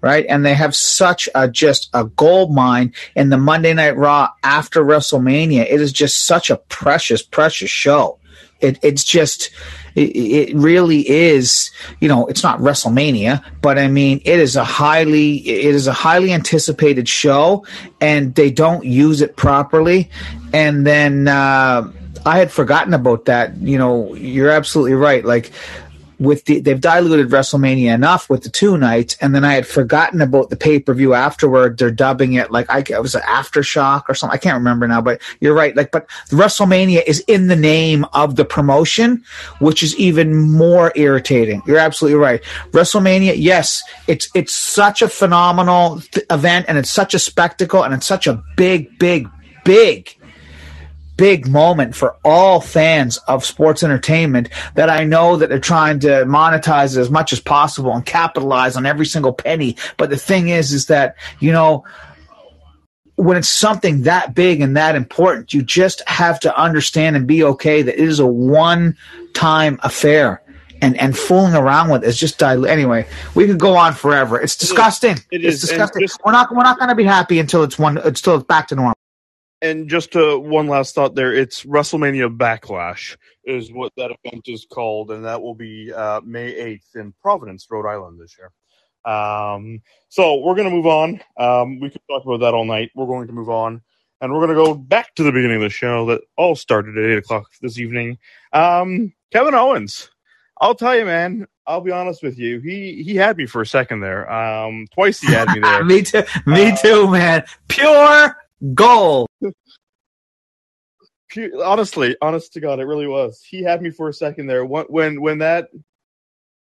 right? 0.00 0.26
And 0.28 0.44
they 0.44 0.54
have 0.54 0.74
such 0.74 1.28
a 1.34 1.48
just 1.48 1.88
a 1.94 2.04
gold 2.04 2.52
mine 2.52 2.92
in 3.16 3.30
the 3.30 3.38
Monday 3.38 3.72
Night 3.72 3.96
Raw 3.96 4.30
after 4.42 4.84
WrestleMania. 4.84 5.62
It 5.62 5.80
is 5.80 5.92
just 5.92 6.26
such 6.26 6.50
a 6.50 6.56
precious, 6.56 7.22
precious 7.22 7.70
show. 7.70 8.18
It, 8.60 8.78
it's 8.82 9.04
just 9.04 9.50
it, 9.94 10.50
it 10.50 10.56
really 10.56 11.08
is, 11.08 11.70
you 12.00 12.08
know, 12.08 12.26
it's 12.26 12.42
not 12.42 12.58
WrestleMania, 12.58 13.44
but 13.62 13.78
I 13.78 13.88
mean, 13.88 14.20
it 14.24 14.40
is 14.40 14.56
a 14.56 14.64
highly, 14.64 15.36
it 15.36 15.74
is 15.74 15.86
a 15.86 15.92
highly 15.92 16.32
anticipated 16.32 17.08
show, 17.08 17.66
and 18.00 18.34
they 18.34 18.50
don't 18.50 18.84
use 18.84 19.20
it 19.20 19.36
properly. 19.36 20.10
And 20.52 20.86
then 20.86 21.28
uh, 21.28 21.90
I 22.26 22.38
had 22.38 22.50
forgotten 22.50 22.94
about 22.94 23.26
that. 23.26 23.56
You 23.56 23.78
know, 23.78 24.14
you're 24.14 24.50
absolutely 24.50 24.94
right. 24.94 25.24
Like 25.24 25.52
with 26.18 26.44
the 26.44 26.60
they've 26.60 26.80
diluted 26.80 27.30
WrestleMania 27.30 27.94
enough 27.94 28.28
with 28.30 28.42
the 28.42 28.48
two 28.48 28.76
nights, 28.76 29.16
and 29.20 29.34
then 29.34 29.44
I 29.44 29.54
had 29.54 29.66
forgotten 29.66 30.20
about 30.20 30.50
the 30.50 30.56
pay 30.56 30.78
per 30.78 30.94
view 30.94 31.14
afterward. 31.14 31.78
They're 31.78 31.90
dubbing 31.90 32.34
it 32.34 32.50
like 32.50 32.70
I 32.70 32.78
it 32.78 33.02
was 33.02 33.14
an 33.14 33.22
aftershock 33.22 34.04
or 34.08 34.14
something. 34.14 34.34
I 34.34 34.38
can't 34.38 34.58
remember 34.58 34.86
now, 34.86 35.00
but 35.00 35.20
you're 35.40 35.54
right. 35.54 35.76
Like, 35.76 35.90
but 35.90 36.08
WrestleMania 36.28 37.02
is 37.06 37.20
in 37.26 37.48
the 37.48 37.56
name 37.56 38.04
of 38.12 38.36
the 38.36 38.44
promotion, 38.44 39.24
which 39.60 39.82
is 39.82 39.96
even 39.96 40.34
more 40.34 40.92
irritating. 40.94 41.62
You're 41.66 41.78
absolutely 41.78 42.18
right. 42.18 42.42
WrestleMania, 42.70 43.34
yes, 43.36 43.82
it's 44.06 44.28
it's 44.34 44.52
such 44.52 45.02
a 45.02 45.08
phenomenal 45.08 46.00
th- 46.00 46.26
event, 46.30 46.66
and 46.68 46.78
it's 46.78 46.90
such 46.90 47.14
a 47.14 47.18
spectacle, 47.18 47.82
and 47.82 47.94
it's 47.94 48.06
such 48.06 48.26
a 48.26 48.42
big, 48.56 48.98
big, 48.98 49.28
big 49.64 50.16
big 51.16 51.46
moment 51.46 51.94
for 51.94 52.16
all 52.24 52.60
fans 52.60 53.18
of 53.28 53.44
sports 53.44 53.82
entertainment 53.82 54.48
that 54.74 54.90
I 54.90 55.04
know 55.04 55.36
that 55.36 55.48
they're 55.48 55.58
trying 55.58 56.00
to 56.00 56.24
monetize 56.24 56.96
it 56.96 57.00
as 57.00 57.10
much 57.10 57.32
as 57.32 57.40
possible 57.40 57.92
and 57.92 58.04
capitalize 58.04 58.76
on 58.76 58.86
every 58.86 59.06
single 59.06 59.32
penny. 59.32 59.76
But 59.96 60.10
the 60.10 60.16
thing 60.16 60.48
is, 60.48 60.72
is 60.72 60.86
that, 60.86 61.16
you 61.40 61.52
know, 61.52 61.84
when 63.16 63.36
it's 63.36 63.48
something 63.48 64.02
that 64.02 64.34
big 64.34 64.60
and 64.60 64.76
that 64.76 64.96
important, 64.96 65.54
you 65.54 65.62
just 65.62 66.06
have 66.08 66.40
to 66.40 66.58
understand 66.58 67.16
and 67.16 67.26
be 67.26 67.44
okay 67.44 67.82
that 67.82 67.94
it 67.94 68.08
is 68.08 68.18
a 68.18 68.26
one 68.26 68.96
time 69.34 69.78
affair. 69.82 70.40
And, 70.82 71.00
and 71.00 71.16
fooling 71.16 71.54
around 71.54 71.88
with 71.88 72.04
it 72.04 72.08
is 72.08 72.18
just 72.18 72.36
dilute. 72.36 72.68
Anyway, 72.68 73.06
we 73.34 73.46
could 73.46 73.60
go 73.60 73.74
on 73.74 73.94
forever. 73.94 74.38
It's 74.38 74.54
disgusting. 74.54 75.16
It 75.30 75.42
it's 75.42 75.54
is. 75.54 75.60
disgusting. 75.62 76.02
Just, 76.02 76.20
we're 76.26 76.32
not 76.32 76.50
we're 76.54 76.62
not 76.62 76.78
going 76.78 76.90
to 76.90 76.94
be 76.94 77.04
happy 77.04 77.38
until 77.38 77.62
it's 77.62 77.78
one 77.78 77.96
until 77.96 78.34
it's 78.34 78.44
back 78.44 78.68
to 78.68 78.74
normal 78.74 78.94
and 79.64 79.88
just 79.88 80.14
uh, 80.14 80.36
one 80.38 80.68
last 80.68 80.94
thought 80.94 81.14
there 81.14 81.32
it's 81.32 81.64
wrestlemania 81.64 82.34
backlash 82.34 83.16
is 83.44 83.72
what 83.72 83.92
that 83.96 84.14
event 84.22 84.44
is 84.46 84.66
called 84.70 85.10
and 85.10 85.24
that 85.24 85.40
will 85.40 85.54
be 85.54 85.92
uh, 85.92 86.20
may 86.24 86.52
8th 86.52 86.96
in 86.96 87.14
providence 87.22 87.66
rhode 87.70 87.88
island 87.88 88.20
this 88.20 88.36
year 88.38 88.52
um, 89.10 89.80
so 90.08 90.40
we're 90.40 90.54
going 90.54 90.68
to 90.68 90.74
move 90.74 90.86
on 90.86 91.20
um, 91.38 91.80
we 91.80 91.90
could 91.90 92.02
talk 92.08 92.24
about 92.24 92.40
that 92.40 92.54
all 92.54 92.64
night 92.64 92.90
we're 92.94 93.06
going 93.06 93.26
to 93.26 93.32
move 93.32 93.48
on 93.48 93.80
and 94.20 94.32
we're 94.32 94.46
going 94.46 94.56
to 94.56 94.64
go 94.64 94.74
back 94.74 95.14
to 95.14 95.22
the 95.22 95.32
beginning 95.32 95.56
of 95.56 95.62
the 95.62 95.70
show 95.70 96.06
that 96.06 96.20
all 96.36 96.54
started 96.54 96.96
at 96.98 97.10
8 97.12 97.18
o'clock 97.18 97.50
this 97.62 97.78
evening 97.78 98.18
um, 98.52 99.12
kevin 99.32 99.54
owens 99.54 100.10
i'll 100.60 100.74
tell 100.74 100.96
you 100.96 101.06
man 101.06 101.46
I'll 101.66 101.80
be 101.80 101.92
honest 101.92 102.22
with 102.22 102.38
you. 102.38 102.60
He 102.60 103.02
he 103.02 103.16
had 103.16 103.38
me 103.38 103.46
for 103.46 103.62
a 103.62 103.66
second 103.66 104.00
there. 104.00 104.30
Um, 104.30 104.86
twice 104.92 105.18
he 105.18 105.32
had 105.32 105.48
me 105.48 105.60
there. 105.62 105.82
me 105.82 106.02
too. 106.02 106.22
Me 106.44 106.72
uh, 106.72 106.76
too, 106.76 107.10
man. 107.10 107.42
Pure 107.68 108.36
goal. 108.74 109.26
Honestly, 111.64 112.16
honest 112.22 112.52
to 112.54 112.60
God, 112.60 112.80
it 112.80 112.84
really 112.84 113.08
was. 113.08 113.42
He 113.48 113.62
had 113.62 113.82
me 113.82 113.90
for 113.90 114.08
a 114.08 114.12
second 114.14 114.46
there. 114.46 114.64
When 114.64 115.20
when 115.20 115.38
that 115.38 115.68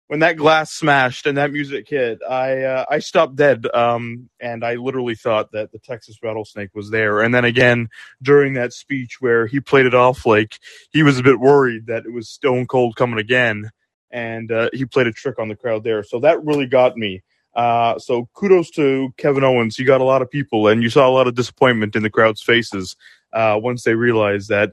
when 0.08 0.20
that 0.20 0.36
glass 0.36 0.72
smashed 0.72 1.26
and 1.26 1.38
that 1.38 1.52
music 1.52 1.88
hit, 1.88 2.20
I 2.28 2.62
uh, 2.62 2.84
I 2.90 2.98
stopped 3.00 3.36
dead. 3.36 3.66
Um, 3.72 4.28
and 4.40 4.64
I 4.64 4.74
literally 4.74 5.14
thought 5.14 5.52
that 5.52 5.72
the 5.72 5.78
Texas 5.78 6.18
rattlesnake 6.22 6.74
was 6.74 6.90
there. 6.90 7.22
And 7.22 7.34
then 7.34 7.44
again 7.44 7.88
during 8.22 8.54
that 8.54 8.72
speech 8.72 9.20
where 9.20 9.46
he 9.46 9.60
played 9.60 9.86
it 9.86 9.94
off 9.94 10.26
like 10.26 10.58
he 10.90 11.02
was 11.02 11.18
a 11.18 11.22
bit 11.22 11.40
worried 11.40 11.86
that 11.86 12.06
it 12.06 12.12
was 12.12 12.28
Stone 12.28 12.66
Cold 12.66 12.96
coming 12.96 13.18
again, 13.18 13.70
and 14.10 14.52
uh, 14.52 14.70
he 14.72 14.84
played 14.84 15.06
a 15.06 15.12
trick 15.12 15.38
on 15.38 15.48
the 15.48 15.56
crowd 15.56 15.84
there. 15.84 16.02
So 16.02 16.20
that 16.20 16.44
really 16.44 16.66
got 16.66 16.96
me. 16.96 17.22
Uh, 17.54 17.98
so 17.98 18.28
kudos 18.34 18.70
to 18.70 19.12
Kevin 19.16 19.44
Owens. 19.44 19.78
You 19.78 19.86
got 19.86 20.00
a 20.00 20.04
lot 20.04 20.22
of 20.22 20.30
people, 20.30 20.68
and 20.68 20.82
you 20.82 20.90
saw 20.90 21.08
a 21.08 21.12
lot 21.12 21.28
of 21.28 21.34
disappointment 21.34 21.96
in 21.96 22.02
the 22.02 22.10
crowd's 22.10 22.42
faces 22.42 22.96
uh, 23.32 23.58
once 23.60 23.82
they 23.82 23.94
realized 23.94 24.48
that 24.48 24.72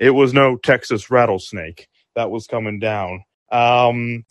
it 0.00 0.10
was 0.10 0.32
no 0.32 0.56
Texas 0.56 1.10
rattlesnake 1.10 1.88
that 2.14 2.30
was 2.30 2.46
coming 2.46 2.78
down. 2.78 3.24
Um, 3.50 4.24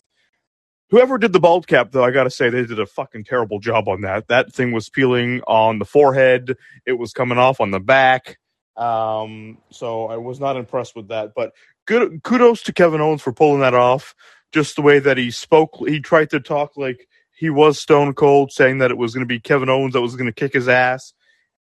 whoever 0.90 1.18
did 1.18 1.32
the 1.32 1.40
bald 1.40 1.66
cap, 1.66 1.90
though, 1.92 2.04
I 2.04 2.10
got 2.10 2.24
to 2.24 2.30
say 2.30 2.50
they 2.50 2.66
did 2.66 2.78
a 2.78 2.86
fucking 2.86 3.24
terrible 3.24 3.58
job 3.58 3.88
on 3.88 4.02
that. 4.02 4.28
That 4.28 4.52
thing 4.52 4.72
was 4.72 4.88
peeling 4.88 5.40
on 5.46 5.78
the 5.78 5.84
forehead. 5.84 6.56
It 6.84 6.94
was 6.94 7.12
coming 7.12 7.38
off 7.38 7.60
on 7.60 7.70
the 7.70 7.80
back. 7.80 8.38
Um, 8.76 9.58
so 9.70 10.06
I 10.06 10.18
was 10.18 10.38
not 10.38 10.56
impressed 10.56 10.94
with 10.94 11.08
that. 11.08 11.32
But 11.34 11.52
good 11.86 12.22
kudos 12.22 12.62
to 12.64 12.72
Kevin 12.72 13.00
Owens 13.00 13.22
for 13.22 13.32
pulling 13.32 13.60
that 13.60 13.74
off. 13.74 14.14
Just 14.52 14.76
the 14.76 14.82
way 14.82 14.98
that 14.98 15.18
he 15.18 15.30
spoke, 15.30 15.76
he 15.88 16.00
tried 16.00 16.30
to 16.30 16.40
talk 16.40 16.76
like 16.76 17.08
he 17.36 17.50
was 17.50 17.78
Stone 17.78 18.14
Cold, 18.14 18.50
saying 18.50 18.78
that 18.78 18.90
it 18.90 18.96
was 18.96 19.14
going 19.14 19.24
to 19.24 19.28
be 19.28 19.38
Kevin 19.38 19.68
Owens 19.68 19.92
that 19.92 20.00
was 20.00 20.16
going 20.16 20.26
to 20.26 20.32
kick 20.32 20.54
his 20.54 20.68
ass. 20.68 21.12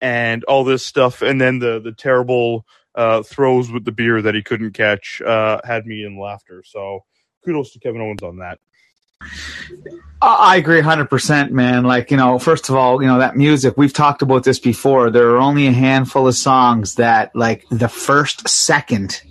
and 0.02 0.44
all 0.46 0.64
this 0.64 0.86
stuff, 0.86 1.22
and 1.22 1.40
then 1.40 1.60
the 1.60 1.80
the 1.80 1.92
terrible 1.94 2.66
uh, 2.96 3.22
throws 3.24 3.72
with 3.72 3.86
the 3.86 3.92
beer 3.92 4.22
that 4.22 4.36
he 4.36 4.42
couldn't 4.42 4.74
catch 4.74 5.22
uh, 5.22 5.62
had 5.64 5.86
me 5.86 6.04
in 6.04 6.20
laughter. 6.20 6.64
So 6.66 7.06
kudos 7.46 7.72
to 7.74 7.80
Kevin 7.80 8.02
Owens 8.02 8.24
on 8.24 8.38
that. 8.38 8.60
I 10.20 10.56
agree 10.58 10.82
100%, 10.82 11.52
man. 11.52 11.84
Like, 11.84 12.10
you 12.10 12.18
know, 12.18 12.40
first 12.40 12.70
of 12.70 12.76
all, 12.76 13.02
you 13.02 13.08
know, 13.08 13.20
that 13.20 13.38
music, 13.38 13.76
we've 13.78 13.94
talked 13.94 14.24
about 14.24 14.44
this 14.44 14.60
before. 14.60 15.12
There 15.12 15.30
are 15.32 15.38
only 15.38 15.68
a 15.68 15.72
handful 15.72 16.28
of 16.28 16.36
songs 16.36 16.96
that, 16.96 17.36
like, 17.36 17.66
the 17.70 17.88
first 17.88 18.48
second, 18.50 19.22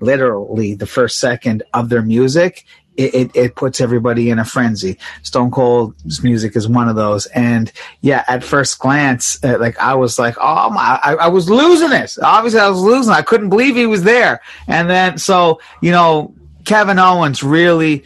literally 0.00 0.74
the 0.74 0.86
first 0.86 1.18
second 1.18 1.62
of 1.74 1.90
their 1.90 2.02
music 2.02 2.64
it, 2.96 3.14
it, 3.14 3.36
it, 3.36 3.56
puts 3.56 3.80
everybody 3.80 4.30
in 4.30 4.38
a 4.38 4.44
frenzy. 4.44 4.98
Stone 5.22 5.50
Cold's 5.50 6.22
music 6.22 6.56
is 6.56 6.68
one 6.68 6.88
of 6.88 6.96
those. 6.96 7.26
And 7.26 7.72
yeah, 8.00 8.24
at 8.28 8.44
first 8.44 8.78
glance, 8.78 9.42
uh, 9.42 9.58
like 9.58 9.78
I 9.78 9.94
was 9.94 10.18
like, 10.18 10.36
oh 10.40 10.70
my, 10.70 11.00
I, 11.02 11.14
I, 11.14 11.28
was 11.28 11.48
losing 11.48 11.90
this. 11.90 12.18
Obviously, 12.22 12.60
I 12.60 12.68
was 12.68 12.80
losing. 12.80 13.12
I 13.12 13.22
couldn't 13.22 13.48
believe 13.48 13.76
he 13.76 13.86
was 13.86 14.02
there. 14.02 14.40
And 14.66 14.90
then, 14.90 15.18
so, 15.18 15.60
you 15.80 15.90
know, 15.90 16.34
Kevin 16.64 16.98
Owens 16.98 17.42
really, 17.42 18.04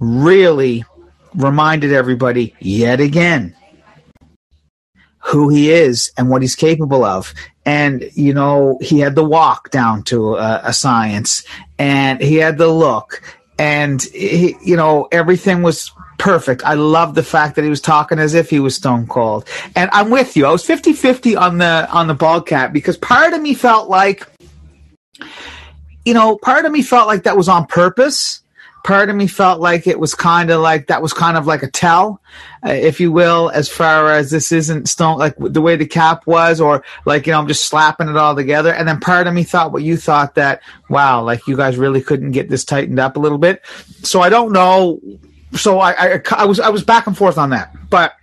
really 0.00 0.84
reminded 1.34 1.92
everybody 1.92 2.54
yet 2.60 3.00
again 3.00 3.54
who 5.26 5.48
he 5.48 5.72
is 5.72 6.12
and 6.16 6.30
what 6.30 6.40
he's 6.40 6.54
capable 6.54 7.04
of. 7.04 7.34
And, 7.64 8.08
you 8.14 8.32
know, 8.32 8.78
he 8.80 9.00
had 9.00 9.16
the 9.16 9.24
walk 9.24 9.70
down 9.70 10.04
to 10.04 10.36
a, 10.36 10.60
a 10.64 10.72
science 10.72 11.44
and 11.78 12.20
he 12.20 12.36
had 12.36 12.58
the 12.58 12.68
look 12.68 13.22
and 13.58 14.02
he, 14.02 14.56
you 14.62 14.76
know 14.76 15.08
everything 15.12 15.62
was 15.62 15.92
perfect. 16.18 16.64
I 16.64 16.74
love 16.74 17.14
the 17.14 17.22
fact 17.22 17.56
that 17.56 17.64
he 17.64 17.70
was 17.70 17.80
talking 17.80 18.18
as 18.18 18.34
if 18.34 18.48
he 18.48 18.58
was 18.58 18.74
stone 18.74 19.06
cold. 19.06 19.46
And 19.74 19.90
I'm 19.92 20.08
with 20.08 20.34
you. 20.34 20.46
I 20.46 20.50
was 20.50 20.66
50-50 20.66 21.38
on 21.38 21.58
the 21.58 21.88
on 21.90 22.06
the 22.06 22.14
ball 22.14 22.40
cap 22.40 22.72
because 22.72 22.96
part 22.96 23.32
of 23.34 23.40
me 23.40 23.54
felt 23.54 23.88
like 23.88 24.26
you 26.04 26.14
know, 26.14 26.38
part 26.38 26.64
of 26.64 26.72
me 26.72 26.82
felt 26.82 27.08
like 27.08 27.24
that 27.24 27.36
was 27.36 27.48
on 27.48 27.66
purpose 27.66 28.40
part 28.86 29.10
of 29.10 29.16
me 29.16 29.26
felt 29.26 29.60
like 29.60 29.88
it 29.88 29.98
was 29.98 30.14
kind 30.14 30.48
of 30.48 30.60
like 30.60 30.86
that 30.86 31.02
was 31.02 31.12
kind 31.12 31.36
of 31.36 31.44
like 31.46 31.64
a 31.64 31.70
tell, 31.70 32.22
uh, 32.64 32.70
if 32.70 33.00
you 33.00 33.10
will, 33.10 33.50
as 33.50 33.68
far 33.68 34.12
as 34.12 34.30
this 34.30 34.52
isn't 34.52 34.88
stone 34.88 35.18
like 35.18 35.34
the 35.38 35.60
way 35.60 35.74
the 35.74 35.86
cap 35.86 36.24
was, 36.26 36.60
or 36.60 36.84
like 37.04 37.26
you 37.26 37.32
know 37.32 37.40
I'm 37.40 37.48
just 37.48 37.64
slapping 37.64 38.08
it 38.08 38.16
all 38.16 38.36
together. 38.36 38.72
And 38.72 38.88
then 38.88 39.00
part 39.00 39.26
of 39.26 39.34
me 39.34 39.42
thought 39.42 39.72
what 39.72 39.82
you 39.82 39.96
thought 39.96 40.36
that 40.36 40.62
wow, 40.88 41.22
like 41.22 41.46
you 41.48 41.56
guys 41.56 41.76
really 41.76 42.00
couldn't 42.00 42.30
get 42.30 42.48
this 42.48 42.64
tightened 42.64 43.00
up 43.00 43.16
a 43.16 43.20
little 43.20 43.38
bit. 43.38 43.62
So 44.02 44.20
I 44.20 44.28
don't 44.28 44.52
know. 44.52 45.00
So 45.54 45.80
I 45.80 46.14
I, 46.14 46.22
I 46.36 46.44
was 46.44 46.60
I 46.60 46.68
was 46.68 46.84
back 46.84 47.08
and 47.08 47.18
forth 47.18 47.38
on 47.38 47.50
that, 47.50 47.74
but 47.90 48.14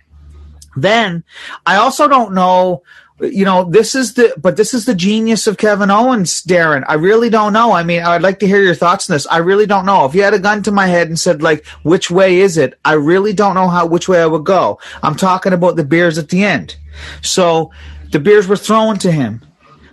then 0.76 1.24
I 1.66 1.76
also 1.76 2.08
don't 2.08 2.32
know 2.32 2.82
you 3.20 3.44
know, 3.44 3.64
this 3.64 3.94
is 3.94 4.14
the, 4.14 4.34
but 4.36 4.56
this 4.56 4.74
is 4.74 4.86
the 4.86 4.94
genius 4.94 5.46
of 5.46 5.56
Kevin 5.56 5.90
Owens, 5.90 6.42
Darren. 6.42 6.84
I 6.88 6.94
really 6.94 7.30
don't 7.30 7.52
know. 7.52 7.72
I 7.72 7.84
mean, 7.84 8.02
I'd 8.02 8.22
like 8.22 8.40
to 8.40 8.46
hear 8.46 8.62
your 8.62 8.74
thoughts 8.74 9.08
on 9.08 9.14
this. 9.14 9.26
I 9.28 9.38
really 9.38 9.66
don't 9.66 9.86
know. 9.86 10.04
If 10.04 10.14
you 10.14 10.22
had 10.22 10.34
a 10.34 10.38
gun 10.38 10.62
to 10.64 10.72
my 10.72 10.86
head 10.86 11.08
and 11.08 11.18
said, 11.18 11.40
like, 11.40 11.64
which 11.84 12.10
way 12.10 12.40
is 12.40 12.56
it? 12.56 12.78
I 12.84 12.94
really 12.94 13.32
don't 13.32 13.54
know 13.54 13.68
how, 13.68 13.86
which 13.86 14.08
way 14.08 14.20
I 14.20 14.26
would 14.26 14.44
go. 14.44 14.80
I'm 15.02 15.14
talking 15.14 15.52
about 15.52 15.76
the 15.76 15.84
beers 15.84 16.18
at 16.18 16.28
the 16.28 16.44
end. 16.44 16.76
So 17.22 17.70
the 18.10 18.18
beers 18.18 18.48
were 18.48 18.56
thrown 18.56 18.98
to 18.98 19.12
him. 19.12 19.44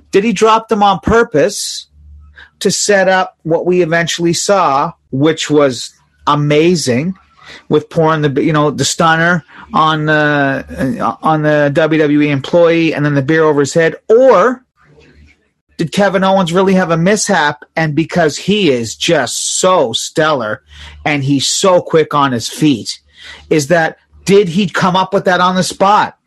Did 0.10 0.24
he 0.24 0.34
drop 0.34 0.68
them 0.68 0.82
on 0.82 1.00
purpose 1.00 1.88
to 2.60 2.72
set 2.72 3.08
up 3.08 3.38
what 3.44 3.66
we 3.66 3.82
eventually 3.82 4.34
saw, 4.34 4.94
which 5.12 5.50
was 5.50 5.94
amazing? 6.26 7.16
with 7.70 7.90
pouring 7.90 8.22
the 8.22 8.44
you 8.44 8.54
know 8.54 8.72
the 8.72 8.86
stunner 8.86 9.44
Uh, 9.74 9.78
uh, 9.78 9.84
on 9.84 10.06
the 10.06 11.18
on 11.22 11.42
the 11.42 11.72
WWE 11.74 12.30
employee 12.30 12.94
and 12.94 13.06
then 13.06 13.16
the 13.16 13.22
beer 13.22 13.44
over 13.44 13.62
his 13.62 13.74
head, 13.74 13.96
or 14.10 14.66
did 15.78 15.92
Kevin 15.92 16.24
Owens 16.24 16.54
really 16.54 16.74
have 16.74 16.92
a 16.92 16.98
mishap? 16.98 17.64
And 17.76 17.96
because 17.96 18.38
he 18.38 18.70
is 18.70 18.96
just 18.96 19.58
so 19.58 19.94
stellar 19.94 20.64
and 21.06 21.24
he's 21.24 21.48
so 21.48 21.82
quick 21.82 22.14
on 22.14 22.32
his 22.32 22.48
feet, 22.48 23.00
is 23.50 23.68
that 23.68 23.98
did 24.26 24.50
he 24.50 24.68
come 24.68 24.96
up 24.96 25.14
with 25.14 25.26
that 25.26 25.42
on 25.42 25.56
the 25.56 25.64
spot? 25.64 26.18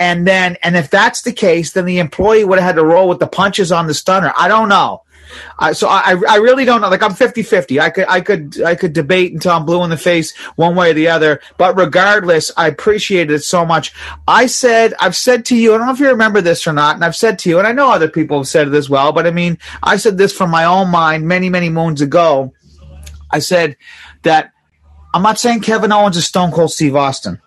And 0.00 0.26
then, 0.26 0.56
and 0.62 0.76
if 0.76 0.90
that's 0.90 1.22
the 1.22 1.32
case, 1.32 1.72
then 1.72 1.84
the 1.84 2.00
employee 2.00 2.44
would 2.44 2.58
have 2.58 2.66
had 2.66 2.76
to 2.76 2.84
roll 2.84 3.08
with 3.08 3.20
the 3.20 3.26
punches 3.26 3.70
on 3.70 3.86
the 3.86 3.94
stunner. 3.94 4.32
I 4.36 4.48
don't 4.48 4.68
know. 4.68 5.02
Uh, 5.58 5.72
so 5.72 5.88
I, 5.88 6.20
I 6.28 6.36
really 6.36 6.64
don't 6.64 6.80
know. 6.80 6.88
Like 6.88 7.02
I'm 7.02 7.14
50 7.14 7.42
50. 7.42 7.80
I 7.80 7.90
could, 7.90 8.06
I 8.08 8.20
could, 8.20 8.62
I 8.62 8.74
could 8.74 8.92
debate 8.92 9.32
until 9.32 9.52
I'm 9.52 9.64
blue 9.64 9.82
in 9.84 9.90
the 9.90 9.96
face 9.96 10.36
one 10.56 10.74
way 10.74 10.90
or 10.90 10.94
the 10.94 11.08
other. 11.08 11.40
But 11.58 11.76
regardless, 11.76 12.50
I 12.56 12.68
appreciated 12.68 13.32
it 13.32 13.44
so 13.44 13.64
much. 13.64 13.92
I 14.26 14.46
said, 14.46 14.94
I've 15.00 15.16
said 15.16 15.44
to 15.46 15.56
you, 15.56 15.74
I 15.74 15.78
don't 15.78 15.86
know 15.86 15.92
if 15.92 16.00
you 16.00 16.08
remember 16.08 16.40
this 16.40 16.66
or 16.66 16.72
not, 16.72 16.94
and 16.94 17.04
I've 17.04 17.16
said 17.16 17.38
to 17.40 17.48
you, 17.48 17.58
and 17.58 17.66
I 17.66 17.72
know 17.72 17.90
other 17.90 18.08
people 18.08 18.38
have 18.38 18.48
said 18.48 18.68
it 18.68 18.74
as 18.74 18.90
well, 18.90 19.12
but 19.12 19.26
I 19.26 19.30
mean, 19.30 19.58
I 19.82 19.96
said 19.96 20.18
this 20.18 20.32
from 20.32 20.50
my 20.50 20.64
own 20.64 20.90
mind 20.90 21.26
many, 21.26 21.48
many 21.48 21.68
moons 21.68 22.00
ago. 22.00 22.52
I 23.30 23.38
said 23.38 23.76
that 24.22 24.52
I'm 25.14 25.22
not 25.22 25.38
saying 25.38 25.60
Kevin 25.60 25.92
Owens 25.92 26.16
is 26.16 26.26
Stone 26.26 26.52
Cold 26.52 26.72
Steve 26.72 26.96
Austin 26.96 27.40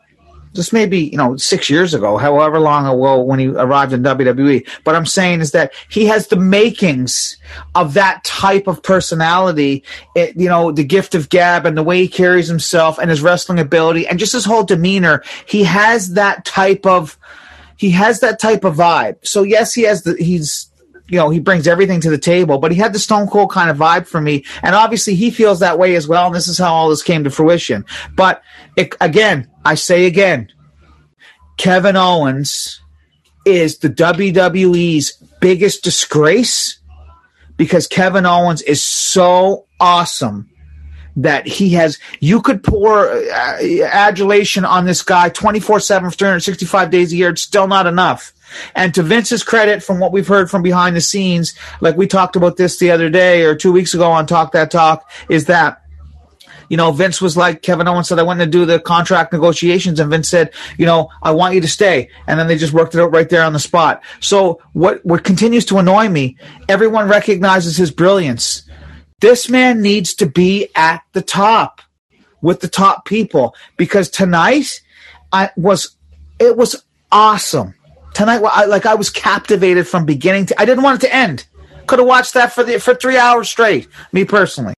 this 0.56 0.74
may 0.74 0.86
be 0.86 1.10
you 1.10 1.18
know 1.18 1.38
six 1.38 1.70
years 1.70 1.94
ago, 1.94 2.18
however 2.18 2.60
long 2.60 2.86
ago 2.88 3.22
when 3.22 3.40
he 3.40 3.48
arrived 3.48 3.94
in 3.94 4.04
WWE. 4.04 4.68
But 4.84 4.96
I'm 4.96 5.06
saying 5.06 5.42
is 5.42 5.52
that 5.52 5.74
he 5.90 6.06
has 6.06 6.28
the 6.28 6.36
makings 6.38 7.38
of 7.76 7.94
that 7.94 8.24
type 8.24 8.68
of 8.68 8.82
personality. 8.82 9.84
It, 10.16 10.36
you 10.36 10.50
know, 10.50 10.72
the 10.72 10.84
gift 10.84 11.16
of 11.16 11.30
gab 11.30 11.66
and 11.66 11.78
the 11.78 11.84
way 11.84 12.02
he 12.02 12.08
carries 12.08 12.48
himself 12.48 12.98
and 12.98 13.10
his 13.10 13.22
wrestling 13.22 13.60
ability 13.60 14.08
and 14.08 14.18
just 14.18 14.34
his 14.34 14.46
whole 14.46 14.64
demeanor. 14.64 15.24
He 15.46 15.64
has 15.64 16.14
that 16.14 16.46
type 16.46 16.86
of 16.86 17.18
he 17.78 17.92
has 17.92 18.22
that 18.22 18.40
type 18.40 18.64
of 18.64 18.76
vibe. 18.76 19.18
So 19.24 19.44
yes, 19.44 19.74
he 19.74 19.84
has 19.84 20.04
the 20.04 20.16
he's 20.16 20.70
you 21.08 21.20
know, 21.20 21.30
he 21.30 21.40
brings 21.40 21.68
everything 21.68 22.02
to 22.02 22.10
the 22.10 22.18
table, 22.18 22.58
but 22.58 22.72
he 22.72 22.78
had 22.78 22.94
the 22.94 23.00
Stone 23.00 23.28
Cold 23.28 23.52
kind 23.52 23.70
of 23.70 23.78
vibe 23.78 24.08
for 24.08 24.20
me. 24.20 24.44
And 24.64 24.76
obviously 24.76 25.16
he 25.16 25.30
feels 25.30 25.60
that 25.60 25.78
way 25.78 25.96
as 25.96 26.08
well. 26.08 26.28
And 26.28 26.36
this 26.36 26.48
is 26.48 26.58
how 26.58 26.74
all 26.74 26.90
this 26.90 27.04
came 27.04 27.24
to 27.24 27.30
fruition. 27.30 27.86
But 28.16 28.42
it, 28.76 28.96
again, 29.00 29.50
I 29.64 29.76
say 29.76 30.06
again, 30.06 30.52
Kevin 31.58 31.96
Owens 31.96 32.82
is 33.46 33.78
the 33.78 33.90
WWE's 33.90 35.12
biggest 35.40 35.84
disgrace 35.84 36.80
because 37.56 37.88
Kevin 37.88 38.26
Owens 38.26 38.62
is 38.64 38.82
so 38.82 39.68
awesome 39.80 40.50
that 41.16 41.48
he 41.48 41.70
has 41.70 42.00
you 42.20 42.42
could 42.42 42.64
pour 42.64 43.10
uh, 43.10 43.58
adulation 43.92 44.66
on 44.66 44.86
this 44.86 45.02
guy 45.02 45.30
24/7 45.30 46.12
for 46.12 46.12
365 46.12 46.90
days 46.90 47.14
a 47.14 47.16
year 47.16 47.30
it's 47.30 47.42
still 47.42 47.68
not 47.68 47.88
enough 47.88 48.34
and 48.76 48.94
to 48.94 49.02
Vince's 49.02 49.44
credit 49.44 49.82
from 49.82 50.00
what 50.00 50.12
we've 50.12 50.28
heard 50.28 50.50
from 50.50 50.62
behind 50.62 50.96
the 50.96 51.02
scenes 51.02 51.56
like 51.82 51.98
we 51.98 52.08
talked 52.08 52.36
about 52.36 52.58
this 52.58 52.78
the 52.78 52.92
other 52.92 53.10
day 53.10 53.44
or 53.44 53.56
2 53.56 53.72
weeks 53.72 53.94
ago 53.94 54.12
on 54.12 54.26
Talk 54.26 54.52
That 54.52 54.72
Talk 54.72 55.10
is 55.30 55.46
that 55.46 55.82
you 56.70 56.78
know, 56.78 56.92
Vince 56.92 57.22
was 57.22 57.38
like, 57.38 57.62
Kevin 57.62 57.88
Owens 57.88 58.08
said, 58.08 58.20
I 58.20 58.24
went 58.24 58.40
to 58.40 58.46
do 58.46 58.66
the 58.66 58.80
contract 58.80 59.34
negotiations. 59.34 60.00
And 60.00 60.10
Vince 60.10 60.30
said, 60.30 60.52
you 60.78 60.86
know, 60.86 61.10
I 61.22 61.32
want 61.32 61.56
you 61.56 61.62
to 61.62 61.68
stay. 61.68 62.10
And 62.28 62.40
then 62.40 62.48
they 62.48 62.58
just 62.58 62.74
worked 62.74 62.96
it 62.96 63.02
out 63.02 63.12
right 63.12 63.30
there 63.30 63.44
on 63.44 63.54
the 63.54 63.60
spot. 63.60 64.04
So 64.20 64.62
what, 64.74 65.06
what 65.06 65.24
continues 65.24 65.66
to 65.66 65.78
annoy 65.78 66.10
me, 66.10 66.38
everyone 66.68 67.08
recognizes 67.08 67.78
his 67.78 67.92
brilliance. 67.92 68.64
This 69.26 69.50
man 69.50 69.82
needs 69.82 70.14
to 70.18 70.28
be 70.28 70.70
at 70.76 71.02
the 71.14 71.22
top 71.24 71.82
with 72.44 72.60
the 72.60 72.68
top 72.68 73.06
people 73.06 73.56
because 73.76 74.08
tonight 74.08 74.84
I 75.32 75.50
was, 75.58 75.98
it 76.38 76.56
was 76.56 76.84
awesome. 77.12 77.74
Tonight, 78.14 78.44
I, 78.44 78.66
like 78.66 78.86
I 78.86 78.94
was 78.94 79.10
captivated 79.10 79.88
from 79.88 80.06
beginning 80.06 80.46
to, 80.46 80.62
I 80.62 80.66
didn't 80.66 80.84
want 80.84 81.04
it 81.04 81.08
to 81.08 81.16
end. 81.16 81.48
Could 81.88 81.98
have 81.98 82.08
watched 82.08 82.36
that 82.36 82.54
for 82.54 82.64
the, 82.64 82.80
for 82.80 82.94
three 82.94 83.18
hours 83.18 83.50
straight, 83.50 83.88
me 84.12 84.26
personally. 84.26 84.76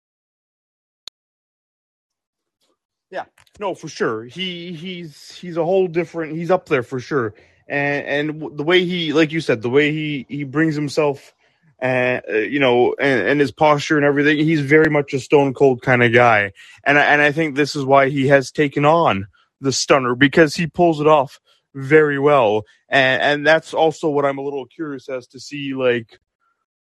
Yeah. 3.12 3.26
No, 3.60 3.76
for 3.76 3.90
sure. 3.90 4.24
He 4.24 4.72
he's 4.72 5.36
he's 5.36 5.58
a 5.58 5.66
whole 5.66 5.90
different. 5.90 6.38
He's 6.38 6.52
up 6.52 6.70
there 6.70 6.84
for 6.84 7.02
sure. 7.02 7.34
And 7.68 8.32
and 8.32 8.58
the 8.58 8.64
way 8.64 8.86
he, 8.86 9.12
like 9.12 9.34
you 9.34 9.42
said, 9.42 9.62
the 9.62 9.70
way 9.70 9.92
he 9.92 10.26
he 10.30 10.46
brings 10.46 10.74
himself, 10.74 11.34
and 11.80 12.24
uh, 12.30 12.38
you 12.38 12.60
know, 12.60 12.96
and, 13.00 13.28
and 13.28 13.40
his 13.40 13.52
posture 13.52 13.98
and 13.98 14.06
everything, 14.06 14.38
he's 14.38 14.62
very 14.62 14.90
much 14.90 15.14
a 15.14 15.20
stone 15.20 15.54
cold 15.54 15.82
kind 15.82 16.04
of 16.04 16.14
guy. 16.14 16.52
And 16.86 16.98
I, 16.98 17.04
and 17.04 17.22
I 17.22 17.32
think 17.32 17.56
this 17.56 17.76
is 17.76 17.86
why 17.86 18.10
he 18.10 18.28
has 18.28 18.52
taken 18.52 18.86
on 18.86 19.28
the 19.62 19.72
stunner 19.72 20.16
because 20.16 20.56
he 20.56 20.68
pulls 20.68 21.00
it 21.02 21.08
off 21.08 21.40
very 21.76 22.20
well. 22.20 22.64
And 22.90 23.22
and 23.22 23.48
that's 23.48 23.74
also 23.74 24.10
what 24.10 24.26
I'm 24.26 24.38
a 24.38 24.44
little 24.44 24.66
curious 24.66 25.10
as 25.10 25.28
to 25.28 25.40
see 25.40 25.74
like 25.74 26.20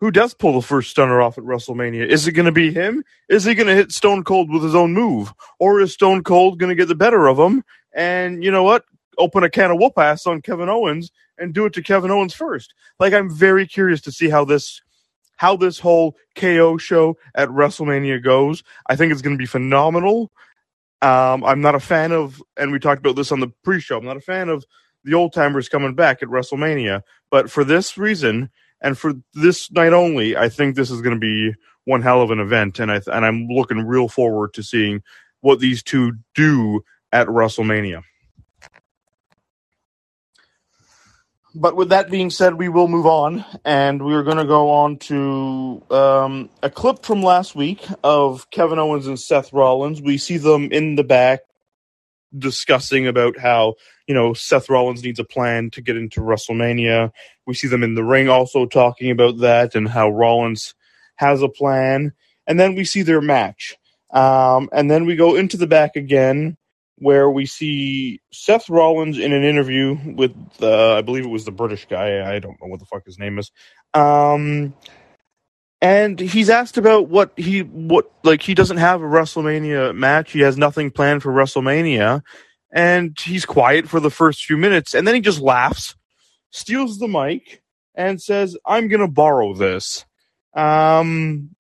who 0.01 0.11
does 0.11 0.35
pull 0.35 0.55
the 0.55 0.67
first 0.67 0.91
stunner 0.91 1.23
off 1.23 1.39
at 1.39 1.45
WrestleMania? 1.45 2.07
Is 2.07 2.27
it 2.27 2.33
going 2.33 2.47
to 2.47 2.53
be 2.53 2.73
him? 2.73 3.05
Is 3.29 3.45
he 3.45 3.55
going 3.55 3.69
to 3.69 3.75
hit 3.75 3.93
Stone 3.93 4.25
Cold 4.25 4.51
with 4.53 4.63
his 4.63 4.75
own 4.75 4.93
move? 4.93 5.33
Or 5.59 5.81
is 5.81 5.95
Stone 5.95 6.25
Cold 6.25 6.59
going 6.59 6.69
to 6.69 6.77
get 6.77 6.89
the 6.89 6.95
better 6.95 7.27
of 7.27 7.39
him? 7.39 7.65
And 7.95 8.45
you 8.45 8.51
know 8.51 8.65
what? 8.65 8.85
Open 9.17 9.45
a 9.45 9.51
can 9.51 9.71
of 9.71 9.79
whoop 9.79 9.97
ass 9.97 10.27
on 10.27 10.43
Kevin 10.43 10.69
Owens 10.69 11.11
and 11.39 11.55
do 11.55 11.67
it 11.67 11.73
to 11.75 11.83
Kevin 11.83 12.11
Owens 12.11 12.35
first. 12.35 12.75
Like 12.99 13.13
I'm 13.13 13.31
very 13.31 13.67
curious 13.67 14.01
to 14.03 14.13
see 14.13 14.29
how 14.29 14.45
this 14.45 14.83
how 15.37 15.57
this 15.57 15.81
whole 15.81 16.17
KO 16.37 16.77
show 16.77 17.17
at 17.35 17.49
WrestleMania 17.49 18.23
goes. 18.23 18.63
I 18.87 18.97
think 18.97 19.13
it's 19.13 19.23
going 19.23 19.37
to 19.37 19.43
be 19.43 19.47
phenomenal. 19.47 20.31
Um, 21.03 21.45
I'm 21.45 21.61
not 21.61 21.75
a 21.75 21.81
fan 21.81 22.13
of, 22.13 22.41
and 22.57 22.73
we 22.73 22.79
talked 22.79 23.01
about 23.01 23.17
this 23.17 23.33
on 23.33 23.41
the 23.41 23.53
pre-show. 23.63 23.99
I'm 23.99 24.05
not 24.05 24.17
a 24.17 24.21
fan 24.21 24.49
of 24.49 24.65
the 25.03 25.15
old 25.15 25.33
timers 25.33 25.69
coming 25.69 25.95
back 25.95 26.23
at 26.23 26.29
WrestleMania. 26.29 27.03
But 27.31 27.51
for 27.51 27.65
this 27.65 27.99
reason 27.99 28.51
and 28.81 28.97
for 28.97 29.15
this 29.35 29.71
night 29.71 29.93
only, 29.93 30.37
I 30.37 30.49
think 30.49 30.77
this 30.77 30.91
is 30.91 31.03
going 31.03 31.15
to 31.15 31.21
be 31.21 31.55
one 31.85 32.01
hell 32.01 32.23
of 32.23 32.31
an 32.31 32.41
event, 32.41 32.81
and 32.81 32.91
I 32.91 33.01
and 33.07 33.27
I'm 33.27 33.47
looking 33.49 33.87
real 33.87 34.09
forward 34.09 34.55
to 34.55 34.63
seeing 34.63 35.03
what 35.41 35.59
these 35.61 35.83
two 35.83 36.15
do 36.35 36.83
at 37.13 37.27
WrestleMania. 37.27 38.03
But 41.55 41.77
with 41.77 41.91
that 41.91 42.11
being 42.11 42.31
said, 42.31 42.55
we 42.55 42.69
will 42.69 42.89
move 42.89 43.07
on, 43.07 43.45
and 43.65 44.05
we 44.05 44.15
are 44.15 44.25
going 44.25 44.39
to 44.39 44.45
go 44.45 44.71
on 44.71 44.97
to 44.99 45.83
um, 45.89 46.51
a 46.65 46.71
clip 46.71 47.05
from 47.05 47.23
last 47.23 47.55
week 47.55 47.87
of 48.03 48.51
Kevin 48.51 48.81
Owens 48.81 49.07
and 49.07 49.21
Seth 49.21 49.53
Rollins. 49.53 50.03
We 50.03 50.19
see 50.19 50.37
them 50.37 50.73
in 50.73 50.97
the 50.97 51.05
back 51.05 51.41
discussing 52.37 53.07
about 53.07 53.39
how 53.39 53.75
you 54.09 54.15
know 54.15 54.35
Seth 54.35 54.69
Rollins 54.69 55.05
needs 55.05 55.21
a 55.21 55.25
plan 55.25 55.71
to 55.71 55.81
get 55.81 55.97
into 55.97 56.21
WrestleMania. 56.23 57.13
We 57.47 57.55
see 57.55 57.69
them 57.69 57.85
in 57.85 57.95
the 57.95 58.03
ring 58.03 58.29
also 58.29 58.67
talking 58.67 59.13
about 59.13 59.39
that 59.39 59.77
and 59.77 59.89
how 59.89 60.11
Rollins 60.11 60.75
has 61.17 61.41
a 61.41 61.49
plan, 61.49 62.15
and 62.49 62.59
then 62.59 62.75
we 62.75 62.85
see 62.85 63.03
their 63.03 63.21
match, 63.21 63.77
um, 64.11 64.69
and 64.73 64.91
then 64.91 65.07
we 65.07 65.15
go 65.15 65.37
into 65.37 65.57
the 65.57 65.69
back 65.69 65.95
again 65.95 66.57
where 66.99 67.29
we 67.31 67.47
see 67.47 68.21
Seth 68.33 68.69
Rollins 68.71 69.19
in 69.19 69.33
an 69.33 69.43
interview 69.43 69.97
with, 70.15 70.33
uh, 70.63 70.95
I 70.95 71.03
believe 71.03 71.25
it 71.25 71.31
was 71.31 71.45
the 71.45 71.51
British 71.53 71.87
guy. 71.87 72.35
I 72.35 72.39
don't 72.39 72.61
know 72.61 72.69
what 72.69 72.81
the 72.81 72.87
fuck 72.87 73.05
his 73.05 73.19
name 73.19 73.39
is. 73.39 73.51
Um, 73.95 74.75
and 75.85 76.19
he's 76.19 76.49
asked 76.49 76.79
about 76.79 77.09
what 77.11 77.33
he 77.37 77.61
what 77.61 78.11
like 78.23 78.43
he 78.43 78.55
doesn't 78.55 78.79
have 78.79 79.03
a 79.03 79.07
WrestleMania 79.07 79.95
match. 79.95 80.33
He 80.33 80.41
has 80.41 80.57
nothing 80.57 80.91
planned 80.91 81.23
for 81.23 81.31
WrestleMania, 81.31 82.23
and 82.73 83.19
he's 83.21 83.45
quiet 83.45 83.87
for 83.87 84.01
the 84.01 84.11
first 84.11 84.45
few 84.45 84.57
minutes, 84.57 84.95
and 84.95 85.07
then 85.07 85.15
he 85.15 85.21
just 85.21 85.41
laughs, 85.41 85.95
steals 86.51 86.99
the 86.99 87.07
mic, 87.07 87.63
and 87.95 88.21
says, 88.21 88.57
"I'm 88.65 88.89
gonna 88.89 89.09
borrow 89.09 89.53
this." 89.53 90.07
Um, 90.57 91.55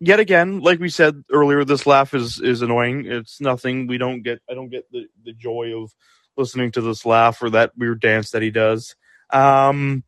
yet 0.00 0.20
again, 0.20 0.60
like 0.60 0.80
we 0.80 0.88
said 0.88 1.22
earlier, 1.30 1.64
this 1.64 1.86
laugh 1.86 2.14
is 2.14 2.40
is 2.40 2.62
annoying. 2.62 3.06
It's 3.06 3.40
nothing. 3.40 3.86
We 3.86 3.98
don't 3.98 4.22
get. 4.22 4.40
I 4.48 4.54
don't 4.54 4.70
get 4.70 4.90
the 4.90 5.06
the 5.24 5.32
joy 5.32 5.72
of 5.80 5.94
listening 6.36 6.70
to 6.72 6.80
this 6.80 7.04
laugh 7.04 7.42
or 7.42 7.50
that 7.50 7.76
weird 7.76 8.00
dance 8.00 8.30
that 8.30 8.42
he 8.42 8.50
does. 8.50 8.94
Um, 9.30 10.04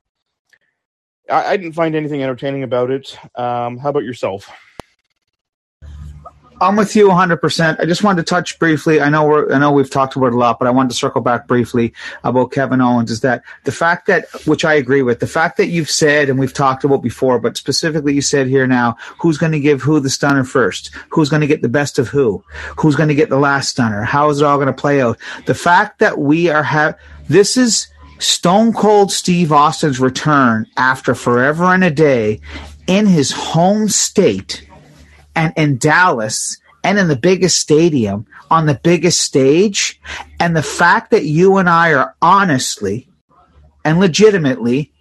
I, 1.29 1.53
I 1.53 1.57
didn't 1.57 1.73
find 1.73 1.95
anything 1.95 2.23
entertaining 2.23 2.63
about 2.63 2.91
it. 2.91 3.17
Um, 3.35 3.79
how 3.79 3.91
about 3.91 4.05
yourself? 4.05 4.51
I'm 6.61 6.77
with 6.77 6.95
you 6.95 7.09
100%. 7.09 7.81
I 7.81 7.87
just 7.87 8.05
wanted 8.05 8.27
to 8.27 8.29
touch 8.29 8.59
briefly. 8.59 9.01
I 9.01 9.09
know 9.09 9.25
we're, 9.25 9.51
I 9.51 9.59
know 9.59 9.73
we've 9.73 9.89
talked 9.89 10.15
about 10.15 10.35
a 10.35 10.37
lot, 10.37 10.59
but 10.59 10.69
I 10.69 10.71
wanted 10.71 10.91
to 10.91 10.95
circle 10.95 11.23
back 11.23 11.47
briefly 11.47 11.95
about 12.23 12.53
Kevin 12.53 12.83
Owens 12.83 13.11
is 13.11 13.23
that 13.23 13.43
the 13.65 13.73
fact 13.73 14.07
that, 14.09 14.27
which 14.45 14.63
I 14.63 14.75
agree 14.75 15.01
with, 15.01 15.21
the 15.21 15.27
fact 15.27 15.57
that 15.57 15.69
you've 15.69 15.89
said, 15.89 16.29
and 16.29 16.39
we've 16.39 16.53
talked 16.53 16.85
about 16.85 17.03
before, 17.03 17.39
but 17.39 17.57
specifically 17.57 18.13
you 18.13 18.21
said 18.21 18.47
here 18.47 18.67
now, 18.67 18.97
who's 19.19 19.39
going 19.39 19.53
to 19.53 19.61
give 19.61 19.81
who 19.81 20.01
the 20.01 20.11
stunner 20.11 20.45
first? 20.45 20.91
Who's 21.09 21.31
going 21.31 21.41
to 21.41 21.47
get 21.47 21.63
the 21.63 21.69
best 21.69 21.99
of 21.99 22.09
who? 22.09 22.45
Who's 22.77 22.97
going 22.97 23.09
to 23.09 23.15
get 23.15 23.31
the 23.31 23.39
last 23.39 23.71
stunner? 23.71 24.03
How 24.03 24.29
is 24.29 24.43
it 24.43 24.45
all 24.45 24.59
going 24.59 24.67
to 24.67 24.73
play 24.75 25.01
out? 25.01 25.19
The 25.47 25.55
fact 25.55 25.99
that 26.01 26.19
we 26.19 26.51
are 26.51 26.63
have, 26.63 26.99
this 27.29 27.57
is 27.57 27.89
Stone 28.19 28.75
Cold 28.75 29.11
Steve 29.11 29.51
Austin's 29.51 29.99
return 29.99 30.67
after 30.77 31.15
forever 31.15 31.65
and 31.65 31.85
a 31.85 31.91
day 31.91 32.41
in 32.87 33.07
his 33.07 33.33
home 33.33 33.89
state 33.89 34.67
and 35.35 35.53
in 35.57 35.79
Dallas 35.79 36.59
and 36.83 36.99
in 36.99 37.09
the 37.09 37.17
biggest 37.17 37.59
stadium 37.59 38.27
on 38.51 38.67
the 38.67 38.81
biggest 38.83 39.21
stage. 39.21 40.01
And 40.39 40.57
the 40.57 40.63
fact 40.63 41.11
that 41.11 41.25
you 41.25 41.57
and 41.59 41.69
I 41.69 41.93
are 41.95 42.15
honestly 42.21 43.09
and 43.85 44.01
legitimately 44.01 44.93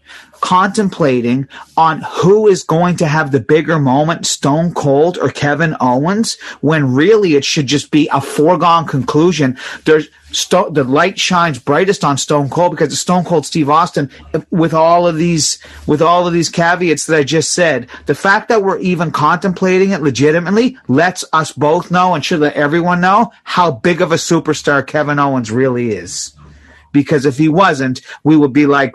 contemplating 0.41 1.47
on 1.77 2.01
who 2.01 2.47
is 2.47 2.63
going 2.63 2.95
to 2.97 3.07
have 3.07 3.31
the 3.31 3.39
bigger 3.39 3.79
moment, 3.79 4.25
Stone 4.25 4.73
Cold 4.73 5.17
or 5.17 5.29
Kevin 5.29 5.75
Owens, 5.79 6.37
when 6.61 6.93
really 6.93 7.35
it 7.35 7.45
should 7.45 7.67
just 7.67 7.91
be 7.91 8.09
a 8.11 8.21
foregone 8.21 8.85
conclusion. 8.85 9.57
There's 9.85 10.07
the 10.29 10.85
light 10.87 11.19
shines 11.19 11.57
brightest 11.57 12.03
on 12.03 12.17
Stone 12.17 12.49
Cold 12.49 12.71
because 12.71 12.91
it's 12.91 13.01
Stone 13.01 13.23
Cold 13.23 13.45
Steve 13.45 13.69
Austin. 13.69 14.11
With 14.51 14.73
all 14.75 15.07
of 15.07 15.17
these, 15.17 15.57
with 15.87 16.01
all 16.03 16.27
of 16.27 16.33
these 16.33 16.49
caveats 16.49 17.07
that 17.07 17.17
I 17.17 17.23
just 17.23 17.53
said, 17.53 17.87
the 18.05 18.13
fact 18.13 18.47
that 18.49 18.61
we're 18.61 18.77
even 18.79 19.11
contemplating 19.11 19.89
it 19.89 20.01
legitimately 20.01 20.77
lets 20.87 21.25
us 21.33 21.51
both 21.51 21.89
know 21.89 22.13
and 22.13 22.23
should 22.23 22.41
let 22.41 22.53
everyone 22.53 23.01
know 23.01 23.31
how 23.43 23.71
big 23.71 24.01
of 24.01 24.11
a 24.11 24.15
superstar 24.15 24.85
Kevin 24.85 25.17
Owens 25.17 25.51
really 25.51 25.91
is. 25.91 26.33
Because 26.91 27.25
if 27.25 27.37
he 27.37 27.49
wasn't, 27.49 28.01
we 28.23 28.37
would 28.37 28.53
be 28.53 28.65
like, 28.65 28.93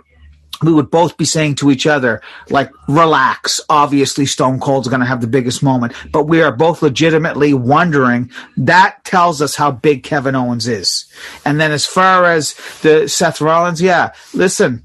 we 0.63 0.73
would 0.73 0.91
both 0.91 1.17
be 1.17 1.25
saying 1.25 1.57
to 1.57 1.71
each 1.71 1.87
other, 1.87 2.21
like, 2.51 2.71
relax. 2.89 3.61
Obviously, 3.69 4.27
Stone 4.27 4.61
Cold's 4.61 4.89
going 4.89 5.01
to 5.01 5.07
have 5.07 5.21
the 5.21 5.27
biggest 5.27 5.63
moment, 5.63 5.93
but 6.13 6.25
we 6.25 6.43
are 6.43 6.55
both 6.55 6.83
legitimately 6.83 7.55
wondering. 7.55 8.31
That 8.57 9.05
tells 9.05 9.43
us 9.43 9.57
how 9.57 9.71
big 9.71 10.03
Kevin 10.03 10.35
Owens 10.35 10.69
is. 10.69 11.07
And 11.45 11.61
then 11.61 11.73
as 11.73 11.87
far 11.87 12.25
as 12.25 12.55
the 12.83 13.09
Seth 13.09 13.41
Rollins, 13.41 13.83
yeah, 13.83 14.13
listen, 14.33 14.83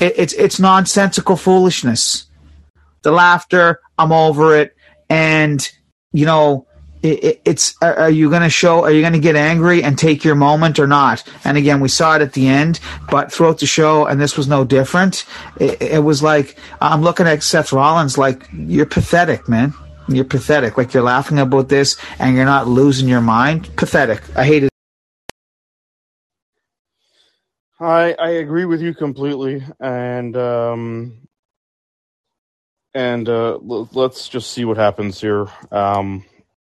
it, 0.00 0.14
it's, 0.16 0.32
it's 0.34 0.58
nonsensical 0.58 1.36
foolishness. 1.36 2.26
The 3.02 3.12
laughter, 3.12 3.80
I'm 3.98 4.12
over 4.12 4.56
it. 4.56 4.76
And, 5.10 5.68
you 6.12 6.26
know, 6.26 6.66
it, 7.02 7.40
it's 7.44 7.74
are 7.82 8.10
you 8.10 8.30
going 8.30 8.42
to 8.42 8.50
show 8.50 8.84
are 8.84 8.90
you 8.90 9.00
going 9.00 9.12
to 9.12 9.18
get 9.18 9.36
angry 9.36 9.82
and 9.82 9.98
take 9.98 10.24
your 10.24 10.34
moment 10.34 10.78
or 10.78 10.86
not? 10.86 11.24
And 11.44 11.56
again 11.56 11.80
we 11.80 11.88
saw 11.88 12.16
it 12.16 12.22
at 12.22 12.32
the 12.32 12.48
end 12.48 12.80
but 13.10 13.32
throughout 13.32 13.58
the 13.58 13.66
show 13.66 14.06
and 14.06 14.20
this 14.20 14.36
was 14.36 14.48
no 14.48 14.64
different 14.64 15.24
it, 15.60 15.80
it 15.82 16.04
was 16.04 16.22
like 16.22 16.56
i'm 16.80 17.02
looking 17.02 17.26
at 17.26 17.42
seth 17.42 17.72
rollins 17.72 18.16
like 18.16 18.48
you're 18.52 18.86
pathetic 18.86 19.48
man. 19.48 19.74
You're 20.08 20.24
pathetic. 20.24 20.76
Like 20.76 20.92
you're 20.94 21.02
laughing 21.02 21.38
about 21.38 21.68
this 21.68 21.96
and 22.18 22.34
you're 22.34 22.44
not 22.44 22.66
losing 22.68 23.08
your 23.08 23.20
mind. 23.20 23.74
Pathetic. 23.76 24.22
I 24.36 24.44
hate 24.44 24.64
it. 24.64 24.70
I 27.80 28.14
I 28.18 28.28
agree 28.30 28.64
with 28.64 28.80
you 28.80 28.94
completely, 28.94 29.64
and 29.80 30.36
um, 30.36 31.28
and 32.94 33.28
uh, 33.28 33.54
l- 33.54 33.88
let's 33.92 34.28
just 34.28 34.52
see 34.52 34.64
what 34.64 34.76
happens 34.76 35.20
here. 35.20 35.48
Um, 35.72 36.24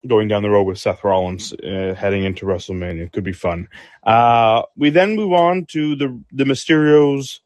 going 0.08 0.28
down 0.28 0.44
the 0.44 0.50
road 0.50 0.64
with 0.64 0.78
Seth 0.78 1.04
Rollins 1.04 1.54
uh, 1.54 1.96
heading 1.98 2.24
into 2.24 2.46
WrestleMania. 2.46 3.06
It 3.06 3.14
could 3.14 3.24
be 3.24 3.34
fun. 3.34 3.68
Uh, 4.04 4.64
we 4.76 4.90
then 4.90 5.16
move 5.16 5.34
on 5.34 5.66
to 5.68 5.96
the 5.96 6.22
the 6.32 6.44
Mysterios 6.44 7.40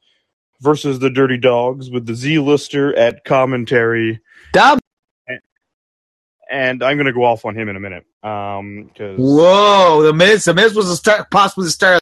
versus 0.62 1.00
the 1.00 1.10
Dirty 1.10 1.38
Dawgs 1.38 1.90
with 1.90 2.06
the 2.06 2.16
Z 2.16 2.40
Lister 2.40 2.96
at 2.96 3.24
commentary. 3.24 4.20
Dub. 4.54 4.80
And, 5.28 5.40
and 6.50 6.84
I'm 6.84 6.98
going 6.98 7.08
to 7.08 7.14
go 7.14 7.24
off 7.24 7.46
on 7.46 7.56
him 7.56 7.70
in 7.70 7.76
a 7.76 7.80
minute. 7.80 8.06
Um, 8.22 8.92
cause 8.98 9.18
whoa 9.18 10.04
the 10.04 10.12
miz 10.12 10.44
the 10.44 10.54
miz 10.54 10.76
was 10.76 10.90
a 10.90 10.98
star 10.98 11.26
possibly 11.32 11.64
the 11.64 11.72
star 11.72 12.00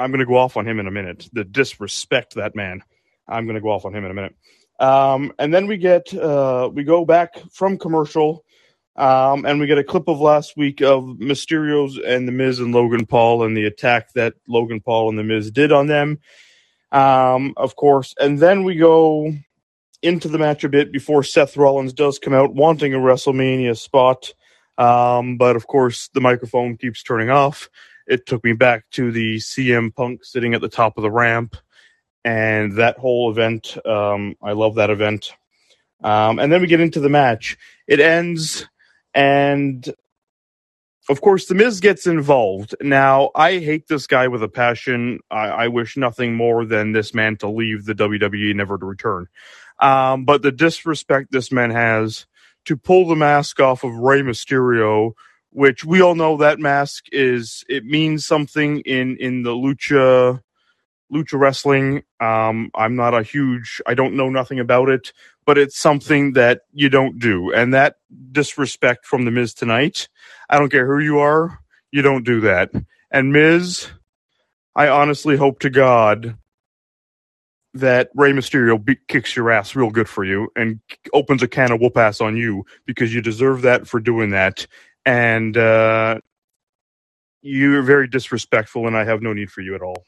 I'm 0.00 0.10
going 0.10 0.20
to 0.20 0.26
go 0.26 0.36
off 0.36 0.56
on 0.56 0.66
him 0.66 0.80
in 0.80 0.86
a 0.86 0.90
minute. 0.90 1.28
The 1.32 1.44
disrespect 1.44 2.34
that 2.34 2.56
man. 2.56 2.82
I'm 3.28 3.44
going 3.44 3.54
to 3.54 3.60
go 3.60 3.70
off 3.70 3.84
on 3.84 3.94
him 3.94 4.04
in 4.04 4.10
a 4.10 4.14
minute. 4.14 4.34
Um, 4.80 5.32
and 5.38 5.52
then 5.52 5.66
we 5.66 5.76
get 5.76 6.12
uh, 6.14 6.70
we 6.72 6.84
go 6.84 7.04
back 7.04 7.34
from 7.52 7.78
commercial, 7.78 8.44
um, 8.96 9.44
and 9.44 9.60
we 9.60 9.66
get 9.66 9.78
a 9.78 9.84
clip 9.84 10.08
of 10.08 10.20
last 10.20 10.56
week 10.56 10.82
of 10.82 11.04
Mysterios 11.04 11.98
and 12.04 12.26
the 12.26 12.32
Miz 12.32 12.58
and 12.58 12.74
Logan 12.74 13.06
Paul 13.06 13.44
and 13.44 13.56
the 13.56 13.66
attack 13.66 14.12
that 14.14 14.34
Logan 14.48 14.80
Paul 14.80 15.08
and 15.08 15.18
the 15.18 15.24
Miz 15.24 15.50
did 15.50 15.72
on 15.72 15.86
them. 15.86 16.18
Um, 16.92 17.54
of 17.56 17.76
course, 17.76 18.14
and 18.18 18.38
then 18.38 18.64
we 18.64 18.76
go 18.76 19.32
into 20.02 20.28
the 20.28 20.38
match 20.38 20.64
a 20.64 20.68
bit 20.68 20.92
before 20.92 21.22
Seth 21.22 21.56
Rollins 21.56 21.92
does 21.92 22.18
come 22.18 22.34
out 22.34 22.54
wanting 22.54 22.94
a 22.94 22.98
WrestleMania 22.98 23.76
spot. 23.76 24.32
Um, 24.78 25.36
but 25.36 25.56
of 25.56 25.66
course, 25.66 26.08
the 26.14 26.20
microphone 26.20 26.76
keeps 26.76 27.02
turning 27.02 27.30
off. 27.30 27.68
It 28.06 28.26
took 28.26 28.42
me 28.42 28.54
back 28.54 28.84
to 28.92 29.12
the 29.12 29.36
CM 29.36 29.94
Punk 29.94 30.24
sitting 30.24 30.54
at 30.54 30.60
the 30.60 30.68
top 30.68 30.96
of 30.96 31.02
the 31.02 31.10
ramp 31.10 31.56
and 32.24 32.72
that 32.72 32.98
whole 32.98 33.30
event. 33.30 33.76
Um, 33.86 34.36
I 34.42 34.52
love 34.52 34.76
that 34.76 34.90
event. 34.90 35.32
Um, 36.02 36.38
and 36.38 36.50
then 36.50 36.60
we 36.60 36.66
get 36.66 36.80
into 36.80 37.00
the 37.00 37.08
match. 37.10 37.58
It 37.86 38.00
ends, 38.00 38.66
and 39.14 39.92
of 41.08 41.20
course, 41.20 41.46
The 41.46 41.56
Miz 41.56 41.80
gets 41.80 42.06
involved. 42.06 42.76
Now, 42.80 43.30
I 43.34 43.58
hate 43.58 43.88
this 43.88 44.06
guy 44.06 44.28
with 44.28 44.44
a 44.44 44.48
passion. 44.48 45.18
I, 45.28 45.48
I 45.48 45.68
wish 45.68 45.96
nothing 45.96 46.36
more 46.36 46.64
than 46.64 46.92
this 46.92 47.14
man 47.14 47.36
to 47.38 47.48
leave 47.48 47.84
the 47.84 47.94
WWE, 47.94 48.54
never 48.54 48.78
to 48.78 48.86
return. 48.86 49.26
Um, 49.80 50.24
but 50.24 50.42
the 50.42 50.52
disrespect 50.52 51.32
this 51.32 51.50
man 51.50 51.70
has 51.70 52.26
to 52.66 52.76
pull 52.76 53.08
the 53.08 53.16
mask 53.16 53.58
off 53.58 53.82
of 53.82 53.92
Rey 53.94 54.20
Mysterio, 54.20 55.14
which 55.50 55.84
we 55.84 56.00
all 56.00 56.14
know 56.14 56.36
that 56.36 56.60
mask 56.60 57.06
is 57.10 57.64
it 57.68 57.84
means 57.84 58.24
something 58.24 58.80
in 58.80 59.16
in 59.16 59.42
the 59.42 59.50
lucha 59.50 60.40
lucha 61.12 61.38
wrestling. 61.38 62.02
Um, 62.20 62.70
I'm 62.74 62.96
not 62.96 63.14
a 63.14 63.22
huge, 63.22 63.80
I 63.86 63.94
don't 63.94 64.14
know 64.14 64.28
nothing 64.30 64.60
about 64.60 64.88
it, 64.88 65.12
but 65.50 65.58
it's 65.58 65.76
something 65.76 66.34
that 66.34 66.60
you 66.72 66.88
don't 66.88 67.18
do. 67.18 67.52
And 67.52 67.74
that 67.74 67.96
disrespect 68.30 69.04
from 69.04 69.24
the 69.24 69.32
Miz 69.32 69.52
tonight, 69.52 70.08
I 70.48 70.60
don't 70.60 70.70
care 70.70 70.86
who 70.86 71.02
you 71.02 71.18
are, 71.18 71.58
you 71.90 72.02
don't 72.02 72.24
do 72.24 72.42
that. 72.42 72.70
And 73.10 73.32
Miz, 73.32 73.88
I 74.76 74.86
honestly 74.86 75.36
hope 75.36 75.58
to 75.58 75.68
God 75.68 76.36
that 77.74 78.10
Rey 78.14 78.30
Mysterio 78.30 78.78
be- 78.84 79.00
kicks 79.08 79.34
your 79.34 79.50
ass 79.50 79.74
real 79.74 79.90
good 79.90 80.08
for 80.08 80.22
you 80.22 80.50
and 80.54 80.78
opens 81.12 81.42
a 81.42 81.48
can 81.48 81.72
of 81.72 81.80
whoop 81.80 81.96
ass 81.96 82.20
on 82.20 82.36
you 82.36 82.64
because 82.86 83.12
you 83.12 83.20
deserve 83.20 83.62
that 83.62 83.88
for 83.88 83.98
doing 83.98 84.30
that. 84.30 84.68
And 85.04 85.56
uh, 85.56 86.20
you're 87.42 87.82
very 87.82 88.06
disrespectful, 88.06 88.86
and 88.86 88.96
I 88.96 89.02
have 89.02 89.20
no 89.20 89.32
need 89.32 89.50
for 89.50 89.62
you 89.62 89.74
at 89.74 89.82
all. 89.82 90.04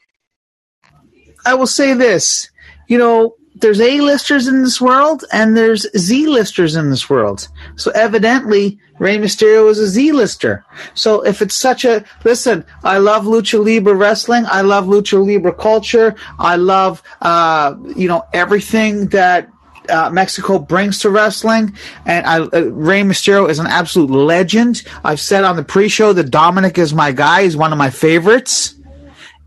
I 1.44 1.54
will 1.54 1.66
say 1.66 1.94
this. 1.94 2.48
You 2.86 2.98
know, 2.98 3.34
there's 3.56 3.80
A-listers 3.80 4.48
in 4.48 4.62
this 4.62 4.80
world 4.80 5.24
and 5.32 5.56
there's 5.56 5.86
Z-listers 5.96 6.74
in 6.74 6.90
this 6.90 7.08
world. 7.08 7.48
So 7.76 7.90
evidently, 7.92 8.78
Rey 8.98 9.18
Mysterio 9.18 9.68
is 9.68 9.78
a 9.78 9.86
Z-lister. 9.86 10.64
So 10.94 11.22
if 11.22 11.42
it's 11.42 11.54
such 11.54 11.84
a 11.84 12.04
listen, 12.24 12.64
I 12.82 12.98
love 12.98 13.24
lucha 13.24 13.62
libre 13.62 13.94
wrestling. 13.94 14.44
I 14.46 14.62
love 14.62 14.86
lucha 14.86 15.24
libre 15.24 15.52
culture. 15.52 16.14
I 16.38 16.56
love 16.56 17.02
uh, 17.20 17.74
you 17.96 18.08
know 18.08 18.24
everything 18.32 19.08
that 19.08 19.48
uh, 19.88 20.10
Mexico 20.10 20.58
brings 20.58 21.00
to 21.00 21.10
wrestling, 21.10 21.76
and 22.06 22.24
I, 22.24 22.38
uh, 22.38 22.60
Rey 22.70 23.02
Mysterio 23.02 23.48
is 23.50 23.58
an 23.58 23.66
absolute 23.66 24.10
legend. 24.10 24.84
I've 25.04 25.20
said 25.20 25.42
on 25.42 25.56
the 25.56 25.64
pre-show 25.64 26.12
that 26.12 26.30
Dominik 26.30 26.78
is 26.78 26.94
my 26.94 27.10
guy. 27.10 27.42
He's 27.42 27.56
one 27.56 27.72
of 27.72 27.78
my 27.78 27.90
favorites, 27.90 28.76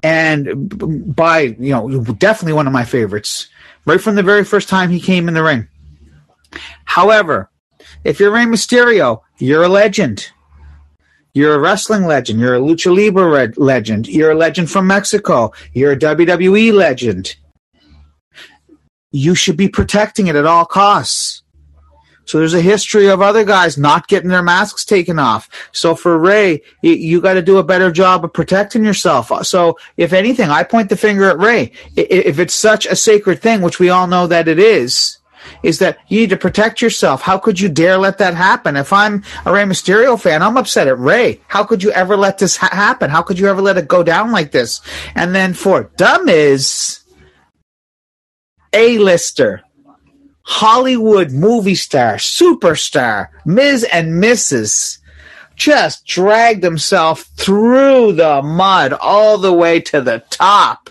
and 0.03 1.15
by 1.15 1.55
you 1.59 1.71
know 1.71 2.03
definitely 2.19 2.53
one 2.53 2.67
of 2.67 2.73
my 2.73 2.83
favorites 2.83 3.47
right 3.85 4.01
from 4.01 4.15
the 4.15 4.23
very 4.23 4.43
first 4.43 4.69
time 4.69 4.89
he 4.89 4.99
came 4.99 5.27
in 5.27 5.33
the 5.33 5.43
ring. 5.43 5.67
However, 6.85 7.49
if 8.03 8.19
you're 8.19 8.31
Rey 8.31 8.45
Mysterio, 8.45 9.21
you're 9.37 9.63
a 9.63 9.69
legend. 9.69 10.31
You're 11.33 11.55
a 11.55 11.59
wrestling 11.59 12.05
legend. 12.05 12.39
You're 12.39 12.55
a 12.55 12.59
lucha 12.59 12.95
libre 12.95 13.51
legend. 13.57 14.07
You're 14.07 14.31
a 14.31 14.35
legend 14.35 14.71
from 14.71 14.87
Mexico. 14.87 15.51
You're 15.73 15.91
a 15.91 15.97
WWE 15.97 16.71
legend. 16.71 17.35
You 19.11 19.35
should 19.35 19.57
be 19.57 19.67
protecting 19.67 20.27
it 20.27 20.35
at 20.35 20.45
all 20.45 20.65
costs. 20.65 21.43
So 22.25 22.39
there's 22.39 22.53
a 22.53 22.61
history 22.61 23.07
of 23.07 23.21
other 23.21 23.43
guys 23.43 23.77
not 23.77 24.07
getting 24.07 24.29
their 24.29 24.43
masks 24.43 24.83
taken 24.83 25.19
off. 25.19 25.49
So 25.71 25.95
for 25.95 26.17
Rey, 26.17 26.61
you, 26.81 26.93
you 26.93 27.21
got 27.21 27.33
to 27.33 27.41
do 27.41 27.57
a 27.57 27.63
better 27.63 27.91
job 27.91 28.25
of 28.25 28.33
protecting 28.33 28.83
yourself. 28.83 29.31
Uh, 29.31 29.43
so 29.43 29.77
if 29.97 30.11
anything, 30.11 30.49
I 30.49 30.63
point 30.63 30.89
the 30.89 30.97
finger 30.97 31.29
at 31.29 31.37
Rey. 31.37 31.71
If 31.95 32.39
it's 32.39 32.53
such 32.53 32.85
a 32.85 32.95
sacred 32.95 33.41
thing, 33.41 33.61
which 33.61 33.79
we 33.79 33.89
all 33.89 34.07
know 34.07 34.27
that 34.27 34.47
it 34.47 34.59
is, 34.59 35.19
is 35.61 35.77
that 35.79 35.99
you 36.07 36.19
need 36.21 36.31
to 36.31 36.37
protect 36.37 36.81
yourself. 36.81 37.21
How 37.21 37.37
could 37.37 37.59
you 37.59 37.69
dare 37.69 37.97
let 37.99 38.17
that 38.17 38.33
happen? 38.33 38.75
If 38.75 38.91
I'm 38.91 39.23
a 39.45 39.53
Rey 39.53 39.63
Mysterio 39.63 40.19
fan, 40.19 40.41
I'm 40.41 40.57
upset 40.57 40.87
at 40.87 40.97
Rey. 40.97 41.39
How 41.47 41.63
could 41.63 41.83
you 41.83 41.91
ever 41.91 42.17
let 42.17 42.39
this 42.39 42.57
ha- 42.57 42.69
happen? 42.71 43.11
How 43.11 43.21
could 43.21 43.37
you 43.37 43.47
ever 43.47 43.61
let 43.61 43.77
it 43.77 43.87
go 43.87 44.01
down 44.01 44.31
like 44.31 44.51
this? 44.51 44.81
And 45.13 45.35
then 45.35 45.53
for 45.53 45.91
The 45.97 46.19
Miz 46.23 47.01
A-lister. 48.73 49.61
Hollywood 50.45 51.31
movie 51.31 51.75
star, 51.75 52.15
superstar, 52.15 53.29
Miz 53.45 53.83
and 53.83 54.23
Mrs. 54.23 54.99
just 55.55 56.05
dragged 56.05 56.63
himself 56.63 57.23
through 57.35 58.13
the 58.13 58.41
mud 58.41 58.93
all 58.93 59.37
the 59.37 59.53
way 59.53 59.79
to 59.81 60.01
the 60.01 60.23
top. 60.29 60.89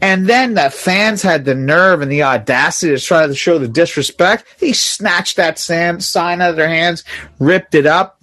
And 0.00 0.28
then 0.28 0.54
the 0.54 0.70
fans 0.70 1.22
had 1.22 1.44
the 1.44 1.54
nerve 1.54 2.00
and 2.00 2.10
the 2.10 2.22
audacity 2.22 2.96
to 2.96 3.00
try 3.00 3.26
to 3.26 3.34
show 3.34 3.58
the 3.58 3.68
disrespect. 3.68 4.46
He 4.58 4.72
snatched 4.72 5.36
that 5.36 5.58
sign 5.58 6.40
out 6.40 6.50
of 6.50 6.56
their 6.56 6.68
hands, 6.68 7.04
ripped 7.38 7.74
it 7.74 7.86
up, 7.86 8.20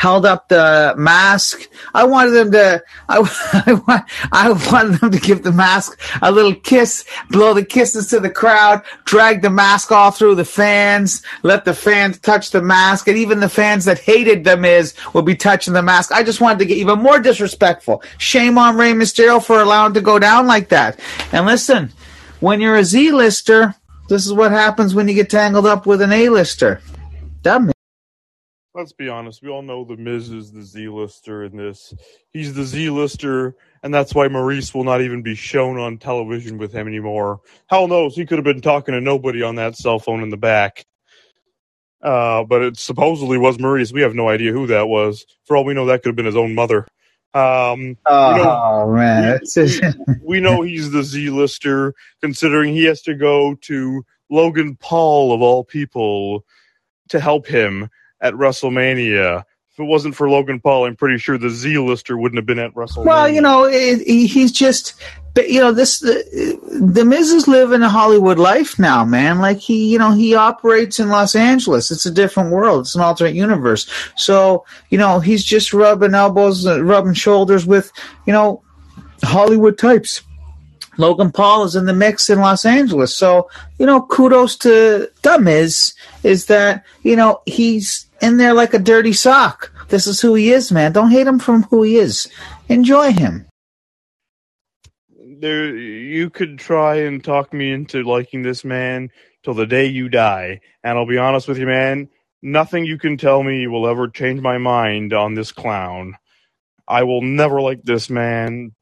held 0.00 0.24
up 0.24 0.48
the 0.48 0.94
mask. 0.96 1.68
I 1.92 2.04
wanted 2.04 2.30
them 2.30 2.52
to, 2.52 2.82
I, 3.10 4.06
I, 4.32 4.50
wanted 4.72 4.98
them 4.98 5.10
to 5.10 5.20
give 5.20 5.42
the 5.42 5.52
mask 5.52 6.00
a 6.22 6.32
little 6.32 6.54
kiss, 6.54 7.04
blow 7.28 7.52
the 7.52 7.66
kisses 7.66 8.06
to 8.08 8.18
the 8.18 8.30
crowd, 8.30 8.80
drag 9.04 9.42
the 9.42 9.50
mask 9.50 9.92
all 9.92 10.10
through 10.10 10.36
the 10.36 10.44
fans, 10.46 11.22
let 11.42 11.66
the 11.66 11.74
fans 11.74 12.18
touch 12.18 12.50
the 12.50 12.62
mask, 12.62 13.08
and 13.08 13.18
even 13.18 13.40
the 13.40 13.48
fans 13.50 13.84
that 13.84 13.98
hated 13.98 14.42
The 14.42 14.56
Miz 14.56 14.94
will 15.12 15.20
be 15.20 15.36
touching 15.36 15.74
the 15.74 15.82
mask. 15.82 16.12
I 16.12 16.22
just 16.22 16.40
wanted 16.40 16.60
to 16.60 16.64
get 16.64 16.78
even 16.78 17.00
more 17.00 17.20
disrespectful. 17.20 18.02
Shame 18.16 18.56
on 18.56 18.78
Rey 18.78 18.92
Mysterio 18.92 19.44
for 19.44 19.60
allowing 19.60 19.92
to 19.92 20.00
go 20.00 20.18
down 20.18 20.46
like 20.46 20.70
that. 20.70 20.98
And 21.30 21.44
listen, 21.44 21.92
when 22.40 22.62
you're 22.62 22.76
a 22.76 22.84
Z-lister, 22.84 23.74
this 24.08 24.24
is 24.24 24.32
what 24.32 24.50
happens 24.50 24.94
when 24.94 25.08
you 25.08 25.14
get 25.14 25.28
tangled 25.28 25.66
up 25.66 25.84
with 25.84 26.00
an 26.00 26.10
A-lister. 26.10 26.80
Dumb 27.42 27.70
let's 28.74 28.92
be 28.92 29.08
honest. 29.08 29.42
We 29.42 29.48
all 29.48 29.62
know 29.62 29.84
the 29.84 29.96
Miz 29.96 30.30
is 30.30 30.52
the 30.52 30.62
Z-lister 30.62 31.44
in 31.44 31.56
this. 31.56 31.94
He's 32.32 32.54
the 32.54 32.64
Z-lister, 32.64 33.56
and 33.82 33.92
that's 33.92 34.14
why 34.14 34.28
Maryse 34.28 34.74
will 34.74 34.84
not 34.84 35.00
even 35.00 35.22
be 35.22 35.34
shown 35.34 35.78
on 35.78 35.98
television 35.98 36.58
with 36.58 36.72
him 36.72 36.86
anymore. 36.86 37.40
Hell 37.66 37.88
knows 37.88 38.14
he 38.14 38.26
could 38.26 38.38
have 38.38 38.44
been 38.44 38.60
talking 38.60 38.94
to 38.94 39.00
nobody 39.00 39.42
on 39.42 39.56
that 39.56 39.76
cell 39.76 39.98
phone 39.98 40.22
in 40.22 40.30
the 40.30 40.36
back. 40.36 40.86
Uh, 42.02 42.44
but 42.44 42.62
it 42.62 42.78
supposedly 42.78 43.36
was 43.36 43.58
Maryse. 43.58 43.92
We 43.92 44.02
have 44.02 44.14
no 44.14 44.28
idea 44.28 44.52
who 44.52 44.66
that 44.68 44.88
was. 44.88 45.26
For 45.44 45.56
all 45.56 45.64
we 45.64 45.74
know, 45.74 45.86
that 45.86 46.02
could 46.02 46.10
have 46.10 46.16
been 46.16 46.26
his 46.26 46.36
own 46.36 46.54
mother. 46.54 46.86
Um, 47.32 47.96
oh 48.06 48.36
know, 48.36 48.92
man, 48.92 49.38
we, 49.54 50.14
we, 50.22 50.40
know 50.40 50.62
he's 50.62 50.90
the 50.90 51.04
Z-lister, 51.04 51.94
considering 52.20 52.74
he 52.74 52.84
has 52.86 53.02
to 53.02 53.14
go 53.14 53.54
to 53.54 54.04
Logan 54.30 54.76
Paul 54.76 55.32
of 55.32 55.40
all 55.40 55.62
people 55.62 56.44
to 57.10 57.20
help 57.20 57.46
him 57.46 57.88
at 58.20 58.34
WrestleMania. 58.34 59.44
If 59.72 59.78
it 59.78 59.84
wasn't 59.84 60.16
for 60.16 60.28
Logan 60.28 60.60
Paul, 60.60 60.86
I'm 60.86 60.96
pretty 60.96 61.18
sure 61.18 61.38
the 61.38 61.48
Z 61.48 61.78
lister 61.78 62.16
wouldn't 62.16 62.38
have 62.38 62.46
been 62.46 62.58
at 62.58 62.74
WrestleMania. 62.74 63.06
Well, 63.06 63.28
you 63.28 63.40
know, 63.40 63.64
it, 63.64 64.00
he's 64.00 64.50
just, 64.50 64.94
you 65.36 65.60
know, 65.60 65.72
this 65.72 66.00
the, 66.00 66.58
the 66.92 67.04
Miz 67.04 67.30
is 67.30 67.46
living 67.46 67.82
a 67.82 67.88
Hollywood 67.88 68.38
life 68.38 68.80
now, 68.80 69.04
man. 69.04 69.38
Like 69.38 69.58
he, 69.58 69.90
you 69.92 69.98
know, 69.98 70.10
he 70.10 70.34
operates 70.34 70.98
in 70.98 71.08
Los 71.08 71.36
Angeles. 71.36 71.92
It's 71.92 72.04
a 72.04 72.10
different 72.10 72.50
world. 72.50 72.80
It's 72.80 72.96
an 72.96 73.00
alternate 73.00 73.36
universe. 73.36 73.88
So, 74.16 74.66
you 74.90 74.98
know, 74.98 75.20
he's 75.20 75.44
just 75.44 75.72
rubbing 75.72 76.14
elbows, 76.14 76.66
uh, 76.66 76.82
rubbing 76.82 77.14
shoulders 77.14 77.64
with, 77.64 77.92
you 78.26 78.32
know, 78.32 78.62
Hollywood 79.22 79.78
types. 79.78 80.22
Logan 80.98 81.30
Paul 81.30 81.62
is 81.64 81.76
in 81.76 81.86
the 81.86 81.94
mix 81.94 82.28
in 82.28 82.40
Los 82.40 82.66
Angeles. 82.66 83.16
So, 83.16 83.48
you 83.78 83.86
know, 83.86 84.02
kudos 84.02 84.56
to 84.56 85.08
The 85.22 85.38
Miz 85.38 85.94
is 86.24 86.46
that, 86.46 86.84
you 87.02 87.16
know, 87.16 87.40
he's 87.46 88.06
in 88.20 88.36
there 88.36 88.54
like 88.54 88.74
a 88.74 88.78
dirty 88.78 89.12
sock. 89.12 89.72
This 89.88 90.06
is 90.06 90.20
who 90.20 90.34
he 90.34 90.50
is, 90.50 90.70
man. 90.70 90.92
Don't 90.92 91.10
hate 91.10 91.26
him 91.26 91.38
from 91.38 91.64
who 91.64 91.82
he 91.82 91.96
is. 91.96 92.28
Enjoy 92.68 93.12
him. 93.12 93.46
There, 95.18 95.74
you 95.74 96.30
could 96.30 96.58
try 96.58 96.96
and 96.96 97.22
talk 97.24 97.52
me 97.52 97.72
into 97.72 98.02
liking 98.02 98.42
this 98.42 98.64
man 98.64 99.10
till 99.42 99.54
the 99.54 99.66
day 99.66 99.86
you 99.86 100.08
die, 100.08 100.60
and 100.84 100.98
I'll 100.98 101.06
be 101.06 101.18
honest 101.18 101.48
with 101.48 101.58
you, 101.58 101.66
man. 101.66 102.08
Nothing 102.42 102.84
you 102.84 102.98
can 102.98 103.16
tell 103.16 103.42
me 103.42 103.66
will 103.66 103.86
ever 103.86 104.08
change 104.08 104.40
my 104.40 104.58
mind 104.58 105.12
on 105.12 105.34
this 105.34 105.52
clown. 105.52 106.16
I 106.86 107.04
will 107.04 107.22
never 107.22 107.60
like 107.60 107.82
this 107.82 108.10
man 108.10 108.72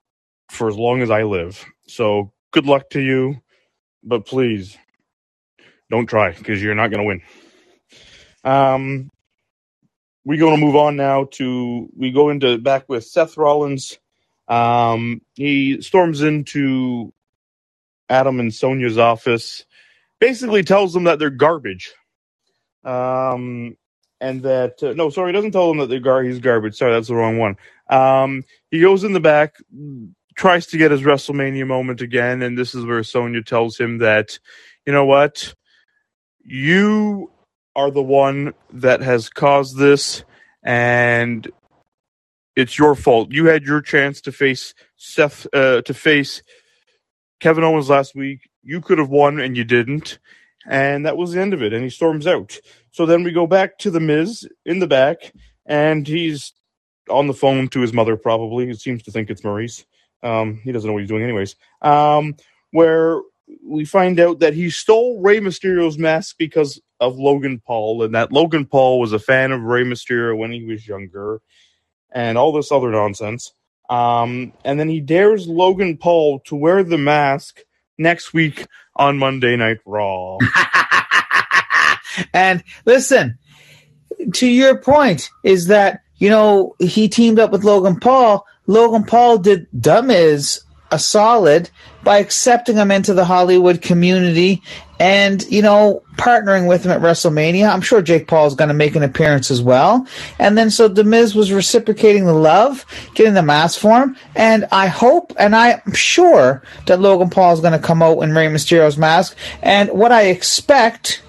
for 0.50 0.68
as 0.68 0.76
long 0.76 1.02
as 1.02 1.10
I 1.10 1.24
live. 1.24 1.64
So 1.86 2.32
good 2.52 2.66
luck 2.66 2.90
to 2.90 3.00
you, 3.00 3.40
but 4.02 4.26
please 4.26 4.76
don't 5.90 6.06
try 6.06 6.32
because 6.32 6.62
you're 6.62 6.74
not 6.74 6.90
going 6.90 7.00
to 7.00 7.04
win. 7.04 7.22
Um, 8.44 9.10
we're 10.28 10.38
going 10.38 10.54
to 10.54 10.60
move 10.60 10.76
on 10.76 10.94
now 10.94 11.24
to 11.24 11.88
we 11.96 12.10
go 12.10 12.28
into 12.28 12.58
back 12.58 12.86
with 12.86 13.02
Seth 13.02 13.38
Rollins. 13.38 13.98
Um, 14.46 15.22
he 15.32 15.80
storms 15.80 16.20
into 16.20 17.14
Adam 18.10 18.38
and 18.38 18.52
Sonya's 18.52 18.98
office, 18.98 19.64
basically 20.18 20.62
tells 20.62 20.92
them 20.92 21.04
that 21.04 21.18
they're 21.18 21.30
garbage. 21.30 21.94
Um, 22.84 23.78
and 24.20 24.42
that 24.42 24.82
uh, 24.82 24.92
no, 24.92 25.08
sorry, 25.08 25.30
he 25.30 25.32
doesn't 25.32 25.52
tell 25.52 25.68
them 25.68 25.78
that 25.78 25.88
they're 25.88 25.98
gar- 25.98 26.22
he's 26.22 26.40
garbage. 26.40 26.76
Sorry, 26.76 26.92
that's 26.92 27.08
the 27.08 27.14
wrong 27.14 27.38
one. 27.38 27.56
Um, 27.88 28.44
he 28.70 28.82
goes 28.82 29.04
in 29.04 29.14
the 29.14 29.20
back, 29.20 29.54
tries 30.36 30.66
to 30.66 30.76
get 30.76 30.90
his 30.90 31.00
WrestleMania 31.00 31.66
moment 31.66 32.02
again, 32.02 32.42
and 32.42 32.58
this 32.58 32.74
is 32.74 32.84
where 32.84 33.02
Sonya 33.02 33.44
tells 33.44 33.80
him 33.80 33.96
that, 33.98 34.38
you 34.84 34.92
know 34.92 35.06
what, 35.06 35.54
you 36.42 37.30
are 37.78 37.92
the 37.92 38.02
one 38.02 38.54
that 38.72 39.00
has 39.02 39.28
caused 39.28 39.78
this, 39.78 40.24
and 40.64 41.48
it's 42.56 42.76
your 42.76 42.96
fault. 42.96 43.30
You 43.30 43.46
had 43.46 43.62
your 43.62 43.80
chance 43.80 44.20
to 44.22 44.32
face 44.32 44.74
Seth, 44.96 45.46
uh, 45.52 45.82
to 45.82 45.94
face 45.94 46.42
Kevin 47.38 47.62
Owens 47.62 47.88
last 47.88 48.16
week. 48.16 48.50
You 48.64 48.80
could 48.80 48.98
have 48.98 49.10
won, 49.10 49.38
and 49.38 49.56
you 49.56 49.62
didn't, 49.62 50.18
and 50.68 51.06
that 51.06 51.16
was 51.16 51.30
the 51.30 51.40
end 51.40 51.54
of 51.54 51.62
it. 51.62 51.72
And 51.72 51.84
he 51.84 51.88
storms 51.88 52.26
out. 52.26 52.58
So 52.90 53.06
then 53.06 53.22
we 53.22 53.30
go 53.30 53.46
back 53.46 53.78
to 53.78 53.92
the 53.92 54.00
Miz 54.00 54.48
in 54.66 54.80
the 54.80 54.88
back, 54.88 55.32
and 55.64 56.04
he's 56.04 56.52
on 57.08 57.28
the 57.28 57.32
phone 57.32 57.68
to 57.68 57.80
his 57.80 57.92
mother. 57.92 58.16
Probably, 58.16 58.66
he 58.66 58.74
seems 58.74 59.04
to 59.04 59.12
think 59.12 59.30
it's 59.30 59.42
Maryse. 59.42 59.84
Um, 60.24 60.60
he 60.64 60.72
doesn't 60.72 60.88
know 60.88 60.94
what 60.94 61.02
he's 61.02 61.08
doing, 61.08 61.22
anyways. 61.22 61.54
Um, 61.80 62.34
where 62.72 63.20
we 63.64 63.84
find 63.84 64.18
out 64.18 64.40
that 64.40 64.54
he 64.54 64.68
stole 64.68 65.20
Rey 65.20 65.38
Mysterio's 65.38 65.96
mask 65.96 66.34
because 66.38 66.80
of 67.00 67.18
Logan 67.18 67.60
Paul, 67.64 68.02
and 68.02 68.14
that 68.14 68.32
Logan 68.32 68.66
Paul 68.66 69.00
was 69.00 69.12
a 69.12 69.18
fan 69.18 69.52
of 69.52 69.62
Rey 69.62 69.84
Mysterio 69.84 70.36
when 70.36 70.52
he 70.52 70.64
was 70.64 70.86
younger, 70.86 71.40
and 72.12 72.36
all 72.36 72.52
this 72.52 72.72
other 72.72 72.90
nonsense. 72.90 73.52
Um, 73.88 74.52
and 74.64 74.78
then 74.78 74.88
he 74.88 75.00
dares 75.00 75.46
Logan 75.46 75.96
Paul 75.96 76.40
to 76.40 76.56
wear 76.56 76.82
the 76.82 76.98
mask 76.98 77.60
next 77.96 78.34
week 78.34 78.66
on 78.96 79.18
Monday 79.18 79.56
Night 79.56 79.78
Raw. 79.86 80.38
and 82.34 82.62
listen, 82.84 83.38
to 84.34 84.46
your 84.46 84.80
point, 84.80 85.30
is 85.44 85.68
that 85.68 86.00
you 86.16 86.28
know 86.28 86.74
he 86.78 87.08
teamed 87.08 87.38
up 87.38 87.50
with 87.50 87.64
Logan 87.64 87.98
Paul. 88.00 88.46
Logan 88.66 89.04
Paul 89.04 89.38
did 89.38 89.66
the 89.72 90.02
Miz 90.02 90.62
a 90.90 90.98
solid 90.98 91.70
by 92.02 92.18
accepting 92.18 92.76
him 92.76 92.90
into 92.90 93.14
the 93.14 93.24
Hollywood 93.24 93.82
community 93.82 94.62
and, 95.00 95.44
you 95.50 95.62
know, 95.62 96.02
partnering 96.16 96.66
with 96.68 96.84
him 96.84 96.90
at 96.90 97.00
WrestleMania. 97.00 97.72
I'm 97.72 97.80
sure 97.80 98.02
Jake 98.02 98.26
Paul 98.26 98.46
is 98.46 98.54
going 98.54 98.68
to 98.68 98.74
make 98.74 98.96
an 98.96 99.02
appearance 99.02 99.50
as 99.50 99.62
well. 99.62 100.06
And 100.38 100.58
then 100.58 100.70
so 100.70 100.88
The 100.88 101.04
Miz 101.04 101.34
was 101.34 101.52
reciprocating 101.52 102.24
the 102.24 102.32
love, 102.32 102.84
getting 103.14 103.34
the 103.34 103.42
mask 103.42 103.78
for 103.78 104.02
him. 104.02 104.16
And 104.34 104.66
I 104.72 104.88
hope 104.88 105.32
and 105.38 105.54
I'm 105.54 105.92
sure 105.92 106.62
that 106.86 107.00
Logan 107.00 107.30
Paul 107.30 107.54
is 107.54 107.60
going 107.60 107.78
to 107.78 107.78
come 107.78 108.02
out 108.02 108.20
in 108.22 108.34
Rey 108.34 108.48
Mysterio's 108.48 108.98
mask. 108.98 109.36
And 109.62 109.90
what 109.90 110.10
I 110.10 110.22
expect, 110.22 111.22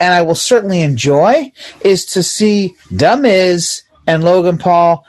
and 0.00 0.14
I 0.14 0.22
will 0.22 0.34
certainly 0.34 0.80
enjoy, 0.80 1.52
is 1.82 2.06
to 2.06 2.22
see 2.22 2.74
The 2.90 3.16
Miz 3.16 3.82
and 4.06 4.24
Logan 4.24 4.58
Paul 4.58 5.04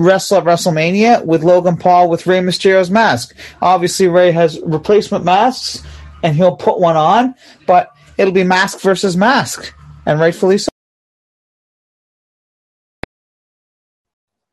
wrestle 0.00 0.38
at 0.38 0.44
WrestleMania 0.44 1.24
with 1.24 1.42
Logan 1.42 1.76
Paul 1.76 2.08
with 2.08 2.26
Rey 2.26 2.40
Mysterio's 2.40 2.90
mask. 2.90 3.36
Obviously, 3.62 4.08
Rey 4.08 4.32
has 4.32 4.60
replacement 4.60 5.24
masks, 5.24 5.82
and 6.22 6.34
he'll 6.34 6.56
put 6.56 6.80
one 6.80 6.96
on, 6.96 7.34
but 7.66 7.90
it'll 8.16 8.34
be 8.34 8.44
mask 8.44 8.80
versus 8.80 9.16
mask, 9.16 9.72
and 10.06 10.18
rightfully 10.18 10.58
so. 10.58 10.68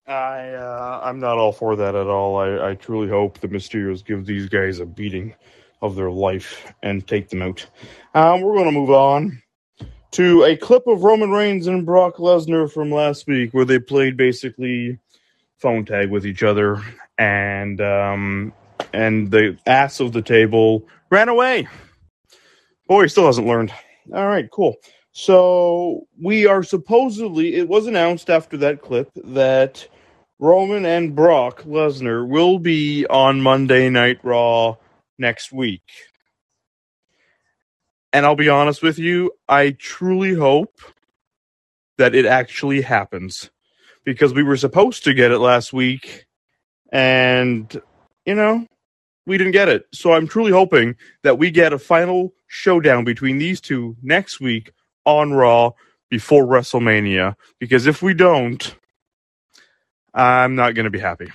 I 0.07 0.51
uh, 0.51 1.01
I'm 1.03 1.19
not 1.19 1.37
all 1.37 1.51
for 1.51 1.75
that 1.75 1.95
at 1.95 2.07
all. 2.07 2.37
I, 2.37 2.69
I 2.69 2.73
truly 2.75 3.09
hope 3.09 3.39
the 3.39 3.49
Mysterios 3.49 4.05
give 4.05 4.25
these 4.25 4.47
guys 4.47 4.79
a 4.79 4.85
beating 4.85 5.35
of 5.81 5.95
their 5.95 6.09
life 6.09 6.73
and 6.81 7.05
take 7.05 7.29
them 7.29 7.41
out. 7.41 7.65
Um, 8.13 8.41
we're 8.41 8.55
going 8.55 8.65
to 8.65 8.71
move 8.71 8.89
on 8.89 9.41
to 10.11 10.43
a 10.45 10.55
clip 10.55 10.87
of 10.87 11.03
Roman 11.03 11.31
Reigns 11.31 11.67
and 11.67 11.85
Brock 11.85 12.15
Lesnar 12.15 12.71
from 12.71 12.91
last 12.91 13.27
week, 13.27 13.53
where 13.53 13.65
they 13.65 13.79
played 13.79 14.17
basically 14.17 14.97
phone 15.57 15.85
tag 15.85 16.09
with 16.09 16.25
each 16.25 16.43
other, 16.43 16.81
and 17.17 17.81
um, 17.81 18.53
and 18.93 19.31
the 19.31 19.57
ass 19.65 19.99
of 19.99 20.13
the 20.13 20.21
table 20.21 20.87
ran 21.09 21.29
away. 21.29 21.67
Boy, 22.87 23.03
he 23.03 23.09
still 23.09 23.25
hasn't 23.25 23.47
learned. 23.47 23.71
All 24.13 24.27
right, 24.27 24.49
cool. 24.51 24.75
So 25.11 26.07
we 26.21 26.45
are 26.45 26.63
supposedly 26.63 27.55
it 27.55 27.67
was 27.67 27.87
announced 27.87 28.29
after 28.29 28.57
that 28.57 28.81
clip 28.81 29.09
that 29.15 29.87
Roman 30.39 30.85
and 30.85 31.15
Brock 31.15 31.63
Lesnar 31.63 32.27
will 32.27 32.59
be 32.59 33.05
on 33.07 33.41
Monday 33.41 33.89
Night 33.89 34.19
Raw 34.23 34.75
next 35.17 35.51
week. 35.51 35.81
And 38.13 38.25
I'll 38.25 38.35
be 38.35 38.49
honest 38.49 38.83
with 38.83 38.99
you, 38.99 39.31
I 39.49 39.71
truly 39.71 40.33
hope 40.33 40.79
that 41.97 42.15
it 42.15 42.25
actually 42.25 42.81
happens 42.81 43.49
because 44.07 44.33
we 44.33 44.41
were 44.41 44.55
supposed 44.55 45.03
to 45.03 45.13
get 45.13 45.33
it 45.33 45.39
last 45.39 45.73
week 45.73 46.27
and 46.93 47.81
you 48.25 48.33
know 48.33 48.65
we 49.25 49.37
didn't 49.37 49.51
get 49.51 49.67
it. 49.67 49.85
So 49.93 50.13
i'm 50.13 50.27
truly 50.27 50.53
hoping 50.53 50.95
that 51.23 51.37
we 51.37 51.51
get 51.51 51.73
a 51.73 51.77
final 51.77 52.33
showdown 52.47 53.03
between 53.03 53.37
these 53.37 53.59
two 53.59 53.97
next 54.01 54.39
week 54.39 54.71
on 55.03 55.33
raw 55.33 55.71
before 56.09 56.45
wrestlemania 56.45 57.35
because 57.59 57.85
if 57.85 58.01
we 58.01 58.13
don't 58.13 58.77
i'm 60.13 60.55
not 60.55 60.73
going 60.73 60.85
to 60.85 60.89
be 60.89 60.99
happy. 60.99 61.27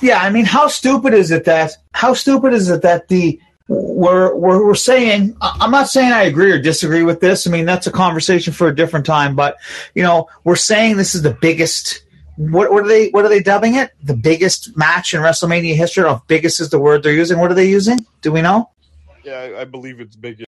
Yeah 0.00 0.18
i 0.22 0.30
mean 0.30 0.46
how 0.46 0.66
stupid 0.66 1.12
is 1.12 1.30
it 1.30 1.44
that 1.44 1.72
how 1.92 2.14
stupid 2.14 2.54
is 2.54 2.70
it 2.70 2.80
that 2.80 3.08
the 3.08 3.38
we're, 3.68 4.34
we're, 4.34 4.66
we're 4.66 4.74
saying 4.74 5.36
i'm 5.40 5.70
not 5.70 5.88
saying 5.88 6.12
i 6.12 6.22
agree 6.22 6.50
or 6.50 6.60
disagree 6.60 7.02
with 7.02 7.20
this 7.20 7.46
i 7.46 7.50
mean 7.50 7.64
that's 7.64 7.86
a 7.86 7.92
conversation 7.92 8.52
for 8.52 8.68
a 8.68 8.74
different 8.74 9.06
time 9.06 9.34
but 9.34 9.56
you 9.94 10.02
know 10.02 10.28
we're 10.44 10.56
saying 10.56 10.96
this 10.96 11.14
is 11.14 11.22
the 11.22 11.36
biggest 11.40 12.04
what, 12.36 12.72
what 12.72 12.84
are 12.84 12.88
they 12.88 13.08
what 13.10 13.24
are 13.24 13.28
they 13.28 13.42
dubbing 13.42 13.74
it 13.74 13.92
the 14.02 14.16
biggest 14.16 14.76
match 14.76 15.14
in 15.14 15.20
wrestlemania 15.20 15.74
history 15.74 16.04
or 16.04 16.22
biggest 16.26 16.60
is 16.60 16.70
the 16.70 16.78
word 16.78 17.02
they're 17.02 17.12
using 17.12 17.38
what 17.38 17.50
are 17.50 17.54
they 17.54 17.68
using 17.68 17.98
do 18.20 18.32
we 18.32 18.42
know 18.42 18.68
yeah 19.24 19.38
i, 19.38 19.60
I 19.60 19.64
believe 19.64 20.00
it's 20.00 20.16
biggest. 20.16 20.46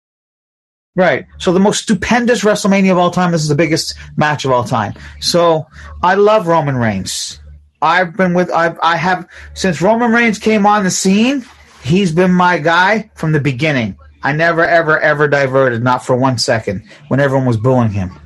Right. 0.96 1.26
So 1.36 1.52
the 1.52 1.60
most 1.60 1.82
stupendous 1.82 2.42
WrestleMania 2.42 2.90
of 2.90 2.96
all 2.96 3.10
time. 3.10 3.30
This 3.30 3.42
is 3.42 3.48
the 3.48 3.54
biggest 3.54 3.94
match 4.16 4.46
of 4.46 4.50
all 4.50 4.64
time. 4.64 4.94
So 5.20 5.66
I 6.02 6.14
love 6.14 6.46
Roman 6.46 6.74
Reigns. 6.74 7.38
I've 7.82 8.16
been 8.16 8.32
with 8.32 8.50
I've 8.50 8.78
I 8.82 8.96
have 8.96 9.28
since 9.52 9.82
Roman 9.82 10.10
Reigns 10.10 10.38
came 10.38 10.64
on 10.64 10.84
the 10.84 10.90
scene 10.90 11.44
he's 11.86 12.12
been 12.12 12.32
my 12.32 12.58
guy 12.58 13.10
from 13.14 13.32
the 13.32 13.40
beginning. 13.40 13.96
I 14.22 14.32
never, 14.32 14.64
ever, 14.64 14.98
ever 14.98 15.28
diverted, 15.28 15.82
not 15.82 16.04
for 16.04 16.16
one 16.16 16.38
second, 16.38 16.84
when 17.08 17.20
everyone 17.20 17.46
was 17.46 17.56
booing 17.56 17.90
him. 17.90 18.18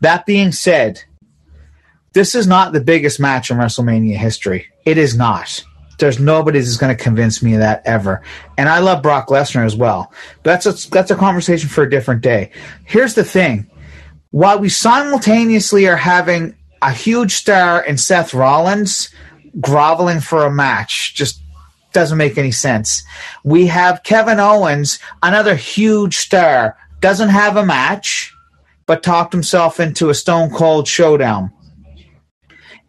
That 0.00 0.26
being 0.26 0.52
said, 0.52 1.02
this 2.12 2.34
is 2.34 2.46
not 2.46 2.72
the 2.72 2.80
biggest 2.80 3.18
match 3.18 3.50
in 3.50 3.56
WrestleMania 3.56 4.16
history. 4.16 4.66
It 4.84 4.98
is 4.98 5.16
not. 5.16 5.64
There's 5.98 6.20
nobody 6.20 6.58
that's 6.58 6.76
going 6.76 6.94
to 6.94 7.02
convince 7.02 7.42
me 7.42 7.54
of 7.54 7.60
that 7.60 7.82
ever. 7.86 8.22
And 8.58 8.68
I 8.68 8.80
love 8.80 9.02
Brock 9.02 9.28
Lesnar 9.28 9.64
as 9.64 9.74
well. 9.74 10.12
But 10.42 10.50
that's 10.50 10.86
a, 10.86 10.90
that's 10.90 11.10
a 11.10 11.16
conversation 11.16 11.70
for 11.70 11.84
a 11.84 11.90
different 11.90 12.20
day. 12.20 12.50
Here's 12.84 13.14
the 13.14 13.24
thing. 13.24 13.70
While 14.30 14.58
we 14.58 14.68
simultaneously 14.68 15.88
are 15.88 15.96
having 15.96 16.54
a 16.82 16.92
huge 16.92 17.32
star 17.32 17.82
in 17.82 17.96
Seth 17.96 18.34
Rollins 18.34 19.08
groveling 19.58 20.20
for 20.20 20.44
a 20.44 20.50
match, 20.50 21.14
just 21.14 21.40
doesn't 21.96 22.18
make 22.18 22.36
any 22.36 22.52
sense. 22.52 23.02
We 23.42 23.68
have 23.68 24.02
Kevin 24.02 24.38
Owens, 24.38 24.98
another 25.22 25.54
huge 25.54 26.18
star, 26.18 26.76
doesn't 27.00 27.30
have 27.30 27.56
a 27.56 27.64
match, 27.64 28.34
but 28.84 29.02
talked 29.02 29.32
himself 29.32 29.80
into 29.80 30.10
a 30.10 30.14
stone 30.14 30.50
cold 30.50 30.86
showdown. 30.86 31.50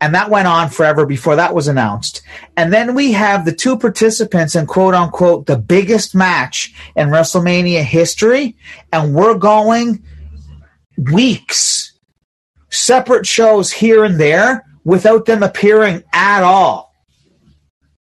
And 0.02 0.14
that 0.14 0.30
went 0.30 0.50
on 0.50 0.68
forever 0.68 1.06
before 1.06 1.38
that 1.38 1.56
was 1.56 1.70
announced. 1.70 2.22
And 2.58 2.74
then 2.74 2.96
we 2.96 3.14
have 3.14 3.46
the 3.46 3.54
two 3.54 3.78
participants 3.78 4.58
in 4.58 4.66
quote 4.66 4.94
unquote 4.94 5.46
the 5.46 5.58
biggest 5.58 6.14
match 6.14 6.74
in 6.98 7.08
WrestleMania 7.08 7.84
history. 7.84 8.58
And 8.92 9.16
we're 9.16 9.38
going 9.38 10.04
weeks, 10.98 11.94
separate 12.70 13.26
shows 13.26 13.72
here 13.72 14.04
and 14.04 14.20
there 14.20 14.66
without 14.84 15.26
them 15.26 15.44
appearing 15.44 16.04
at 16.12 16.44
all. 16.44 16.87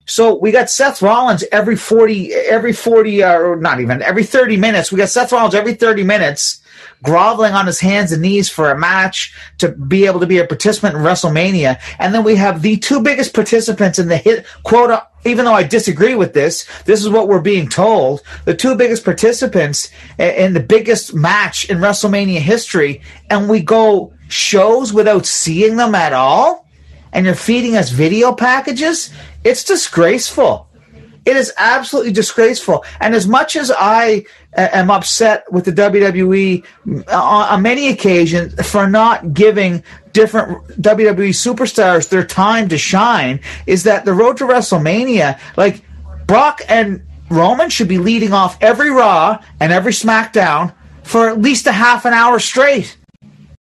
So 0.07 0.34
we 0.34 0.52
got 0.52 0.68
Seth 0.68 1.00
Rollins 1.00 1.44
every 1.50 1.76
40, 1.76 2.32
every 2.34 2.72
40, 2.72 3.22
uh, 3.22 3.38
or 3.38 3.57
not 3.57 3.80
even, 3.80 4.02
every 4.02 4.24
30 4.24 4.57
minutes. 4.57 4.92
We 4.92 4.98
got 4.98 5.09
Seth 5.09 5.32
Rollins 5.32 5.55
every 5.55 5.74
30 5.74 6.05
minutes 6.05 6.61
groveling 7.02 7.52
on 7.52 7.66
his 7.66 7.80
hands 7.80 8.12
and 8.12 8.22
knees 8.22 8.48
for 8.48 8.70
a 8.70 8.78
match 8.78 9.34
to 9.59 9.68
be 9.68 10.07
able 10.07 10.20
to 10.20 10.26
be 10.26 10.38
a 10.38 10.46
participant 10.46 10.96
in 10.96 11.02
WrestleMania. 11.02 11.80
And 11.98 12.14
then 12.14 12.24
we 12.24 12.36
have 12.36 12.62
the 12.62 12.76
two 12.76 13.00
biggest 13.00 13.34
participants 13.34 13.98
in 13.98 14.09
the 14.09 14.16
hit 14.16 14.46
quota. 14.62 15.07
even 15.24 15.44
though 15.44 15.55
I 15.55 15.62
disagree 15.62 16.14
with 16.14 16.34
this, 16.34 16.66
this 16.84 17.00
is 17.00 17.09
what 17.09 17.28
we're 17.28 17.40
being 17.40 17.68
told. 17.68 18.22
The 18.44 18.55
two 18.55 18.74
biggest 18.74 19.05
participants 19.05 19.90
in 20.18 20.52
the 20.55 20.61
biggest 20.61 21.14
match 21.14 21.70
in 21.70 21.78
WrestleMania 21.78 22.40
history. 22.40 23.02
And 23.30 23.48
we 23.48 23.61
go 23.61 24.12
shows 24.28 24.92
without 24.92 25.26
seeing 25.26 25.76
them 25.76 25.94
at 25.94 26.12
all. 26.12 26.66
And 27.12 27.26
you're 27.26 27.36
feeding 27.36 27.76
us 27.76 27.90
video 27.90 28.34
packages 28.34 29.11
it's 29.45 29.62
disgraceful. 29.62 30.68
It 31.24 31.36
is 31.36 31.53
absolutely 31.57 32.12
disgraceful. 32.12 32.84
And 33.01 33.14
as 33.14 33.26
much 33.26 33.57
as 33.57 33.70
I 33.70 34.26
uh, 34.57 34.68
am 34.72 34.90
upset 34.90 35.51
with 35.51 35.64
the 35.64 35.72
WWE 35.72 36.64
uh, 37.09 37.22
on, 37.22 37.62
many 37.62 37.88
occasions 37.88 38.55
for 38.70 38.86
not 38.86 39.32
giving 39.32 39.82
different 40.12 40.66
WWE 40.80 41.30
superstars 41.30 42.11
their 42.11 42.26
time 42.26 42.68
to 42.68 42.76
shine, 42.76 43.40
is 43.66 43.84
that 43.84 44.05
the 44.05 44.12
road 44.12 44.36
to 44.38 44.45
WrestleMania, 44.45 45.38
like 45.57 45.82
Brock 46.26 46.61
and 46.68 47.03
Roman 47.30 47.70
should 47.70 47.88
be 47.88 47.99
leading 47.99 48.34
off 48.34 48.62
every 48.62 48.90
Raw 48.90 49.42
and 49.61 49.72
every 49.72 49.92
SmackDown 49.92 50.74
for 51.05 51.28
at 51.28 51.40
least 51.40 51.66
a 51.66 51.72
half 51.72 52.05
an 52.05 52.12
hour 52.12 52.38
straight 52.38 52.99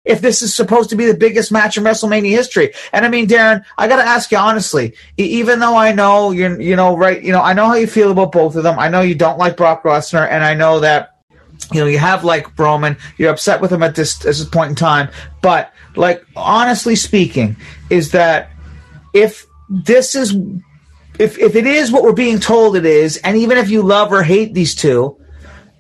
if 0.07 0.21
this 0.21 0.41
is 0.41 0.55
supposed 0.55 0.89
to 0.91 0.97
be 0.97 1.05
the 1.05 1.17
biggest 1.17 1.51
match 1.51 1.77
in 1.77 1.85
WrestleMania 1.85 2.31
history. 2.31 2.73
And 2.93 3.05
I 3.05 3.09
mean, 3.09 3.27
Darren, 3.27 3.65
I 3.77 3.89
got 3.89 3.97
to 3.97 4.09
ask 4.09 4.31
you 4.31 4.39
honestly, 4.39 4.95
even 5.17 5.59
though 5.59 5.77
I 5.77 5.93
know 5.93 6.31
you're, 6.31 6.59
you 6.61 6.77
know, 6.77 6.97
right, 6.97 7.21
you 7.23 7.33
know, 7.33 7.43
I 7.43 7.53
know 7.53 7.67
how 7.67 7.75
you 7.75 7.89
feel 7.89 8.13
about 8.13 8.33
both 8.33 8.55
of 8.55 8.63
them. 8.63 8.79
I 8.79 8.89
know 8.89 9.01
you 9.03 9.17
don't 9.17 9.37
like 9.37 9.57
Brock 9.57 9.83
Lesnar, 9.83 10.27
and 10.31 10.45
I 10.45 10.55
know 10.55 10.81
that, 10.81 11.19
you 11.73 11.81
know, 11.81 11.87
you 11.87 11.99
have 11.99 12.25
like 12.25 12.57
Roman, 12.59 12.97
you're 13.19 13.33
upset 13.33 13.61
with 13.61 13.73
him 13.73 13.83
at 13.83 13.97
this, 13.97 14.21
at 14.21 14.27
this 14.27 14.45
point 14.45 14.71
in 14.71 14.77
time. 14.77 15.11
But 15.43 15.73
like, 15.97 16.25
honestly 16.37 16.95
speaking, 16.95 17.57
is 17.91 18.13
that 18.13 18.51
if 19.13 19.45
this 19.69 20.15
is, 20.15 20.37
if, 21.19 21.39
if 21.39 21.57
it 21.57 21.67
is 21.67 21.91
what 21.91 22.05
we're 22.05 22.13
being 22.13 22.39
told 22.39 22.77
it 22.77 22.87
is, 22.87 23.17
and 23.19 23.37
even 23.37 23.59
if 23.59 23.71
you 23.71 23.83
love 23.83 24.13
or 24.13 24.23
hate 24.23 24.55
these 24.55 24.77
two, 24.77 25.19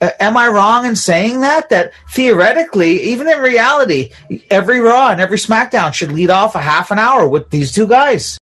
am 0.01 0.36
I 0.36 0.49
wrong 0.49 0.86
in 0.86 0.97
saying 0.97 1.40
that? 1.40 1.68
That 1.70 1.92
theoretically, 2.11 3.03
even 3.03 3.28
in 3.28 3.38
reality, 3.38 4.11
every 4.51 4.80
Raw 4.80 5.11
and 5.11 5.20
every 5.20 5.38
SmackDown 5.38 5.94
should 5.94 6.12
lead 6.12 6.30
off 6.30 6.55
a 6.55 6.61
half 6.61 6.90
an 6.90 6.99
hour 6.99 7.28
with 7.28 7.51
these 7.51 7.72
two 7.72 7.86
guys. 7.86 8.38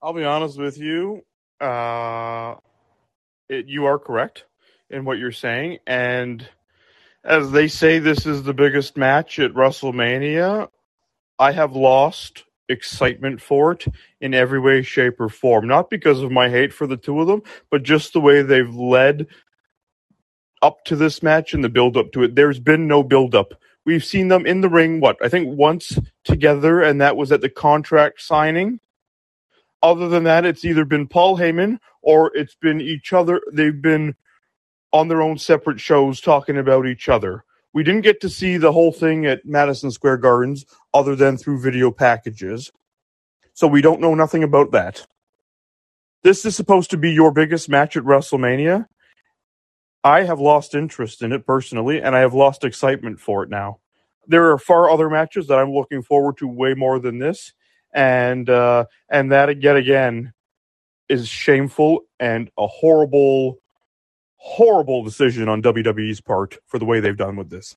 I'll 0.00 0.12
be 0.12 0.24
honest 0.24 0.58
with 0.58 0.78
you. 0.78 1.22
Uh, 1.60 2.56
it, 3.48 3.66
you 3.66 3.86
are 3.86 3.98
correct 3.98 4.44
in 4.90 5.04
what 5.04 5.18
you're 5.18 5.32
saying, 5.32 5.78
and 5.86 6.46
as 7.24 7.52
they 7.52 7.68
say, 7.68 8.00
this 8.00 8.26
is 8.26 8.42
the 8.42 8.54
biggest 8.54 8.96
match 8.96 9.38
at 9.38 9.52
WrestleMania. 9.52 10.68
I 11.38 11.52
have 11.52 11.76
lost 11.76 12.44
excitement 12.68 13.40
for 13.40 13.72
it 13.72 13.86
in 14.20 14.34
every 14.34 14.58
way, 14.58 14.82
shape, 14.82 15.20
or 15.20 15.28
form. 15.28 15.68
Not 15.68 15.88
because 15.88 16.20
of 16.20 16.32
my 16.32 16.48
hate 16.48 16.72
for 16.72 16.86
the 16.86 16.96
two 16.96 17.20
of 17.20 17.28
them, 17.28 17.42
but 17.70 17.84
just 17.84 18.12
the 18.12 18.20
way 18.20 18.42
they've 18.42 18.74
led 18.74 19.28
up 20.62 20.84
to 20.84 20.96
this 20.96 21.22
match 21.22 21.52
and 21.52 21.62
the 21.62 21.68
build 21.68 21.96
up 21.96 22.12
to 22.12 22.22
it. 22.22 22.34
There's 22.34 22.60
been 22.60 22.86
no 22.86 23.02
build 23.02 23.34
up. 23.34 23.54
We've 23.84 24.04
seen 24.04 24.28
them 24.28 24.46
in 24.46 24.60
the 24.60 24.68
ring, 24.68 25.00
what, 25.00 25.16
I 25.22 25.28
think 25.28 25.58
once 25.58 25.98
together, 26.24 26.80
and 26.82 27.00
that 27.00 27.16
was 27.16 27.32
at 27.32 27.40
the 27.40 27.48
contract 27.50 28.22
signing. 28.22 28.78
Other 29.82 30.08
than 30.08 30.22
that, 30.24 30.44
it's 30.44 30.64
either 30.64 30.84
been 30.84 31.08
Paul 31.08 31.36
Heyman 31.36 31.78
or 32.00 32.30
it's 32.36 32.54
been 32.54 32.80
each 32.80 33.12
other. 33.12 33.42
They've 33.52 33.82
been 33.82 34.14
on 34.92 35.08
their 35.08 35.20
own 35.20 35.38
separate 35.38 35.80
shows 35.80 36.20
talking 36.20 36.56
about 36.56 36.86
each 36.86 37.08
other. 37.08 37.44
We 37.72 37.82
didn't 37.82 38.02
get 38.02 38.20
to 38.20 38.28
see 38.28 38.56
the 38.58 38.72
whole 38.72 38.92
thing 38.92 39.26
at 39.26 39.44
Madison 39.44 39.90
Square 39.90 40.18
Gardens 40.18 40.64
other 40.94 41.16
than 41.16 41.36
through 41.36 41.60
video 41.60 41.90
packages. 41.90 42.70
So 43.54 43.66
we 43.66 43.82
don't 43.82 44.00
know 44.00 44.14
nothing 44.14 44.44
about 44.44 44.70
that. 44.72 45.06
This 46.22 46.44
is 46.44 46.54
supposed 46.54 46.90
to 46.90 46.96
be 46.96 47.10
your 47.10 47.32
biggest 47.32 47.68
match 47.68 47.96
at 47.96 48.04
WrestleMania. 48.04 48.86
I 50.04 50.22
have 50.22 50.40
lost 50.40 50.74
interest 50.74 51.22
in 51.22 51.32
it 51.32 51.46
personally, 51.46 52.02
and 52.02 52.16
I 52.16 52.20
have 52.20 52.34
lost 52.34 52.64
excitement 52.64 53.20
for 53.20 53.42
it 53.42 53.50
now. 53.50 53.78
There 54.26 54.50
are 54.50 54.58
far 54.58 54.90
other 54.90 55.08
matches 55.08 55.46
that 55.48 55.58
I'm 55.58 55.72
looking 55.72 56.02
forward 56.02 56.38
to 56.38 56.48
way 56.48 56.74
more 56.74 56.98
than 56.98 57.18
this, 57.18 57.52
and 57.92 58.48
uh, 58.48 58.86
and 59.08 59.30
that 59.32 59.62
yet 59.62 59.76
again 59.76 60.32
is 61.08 61.28
shameful 61.28 62.00
and 62.20 62.50
a 62.58 62.66
horrible, 62.66 63.58
horrible 64.36 65.04
decision 65.04 65.48
on 65.48 65.62
WWE's 65.62 66.20
part 66.20 66.56
for 66.66 66.78
the 66.78 66.84
way 66.84 67.00
they've 67.00 67.16
done 67.16 67.36
with 67.36 67.50
this. 67.50 67.76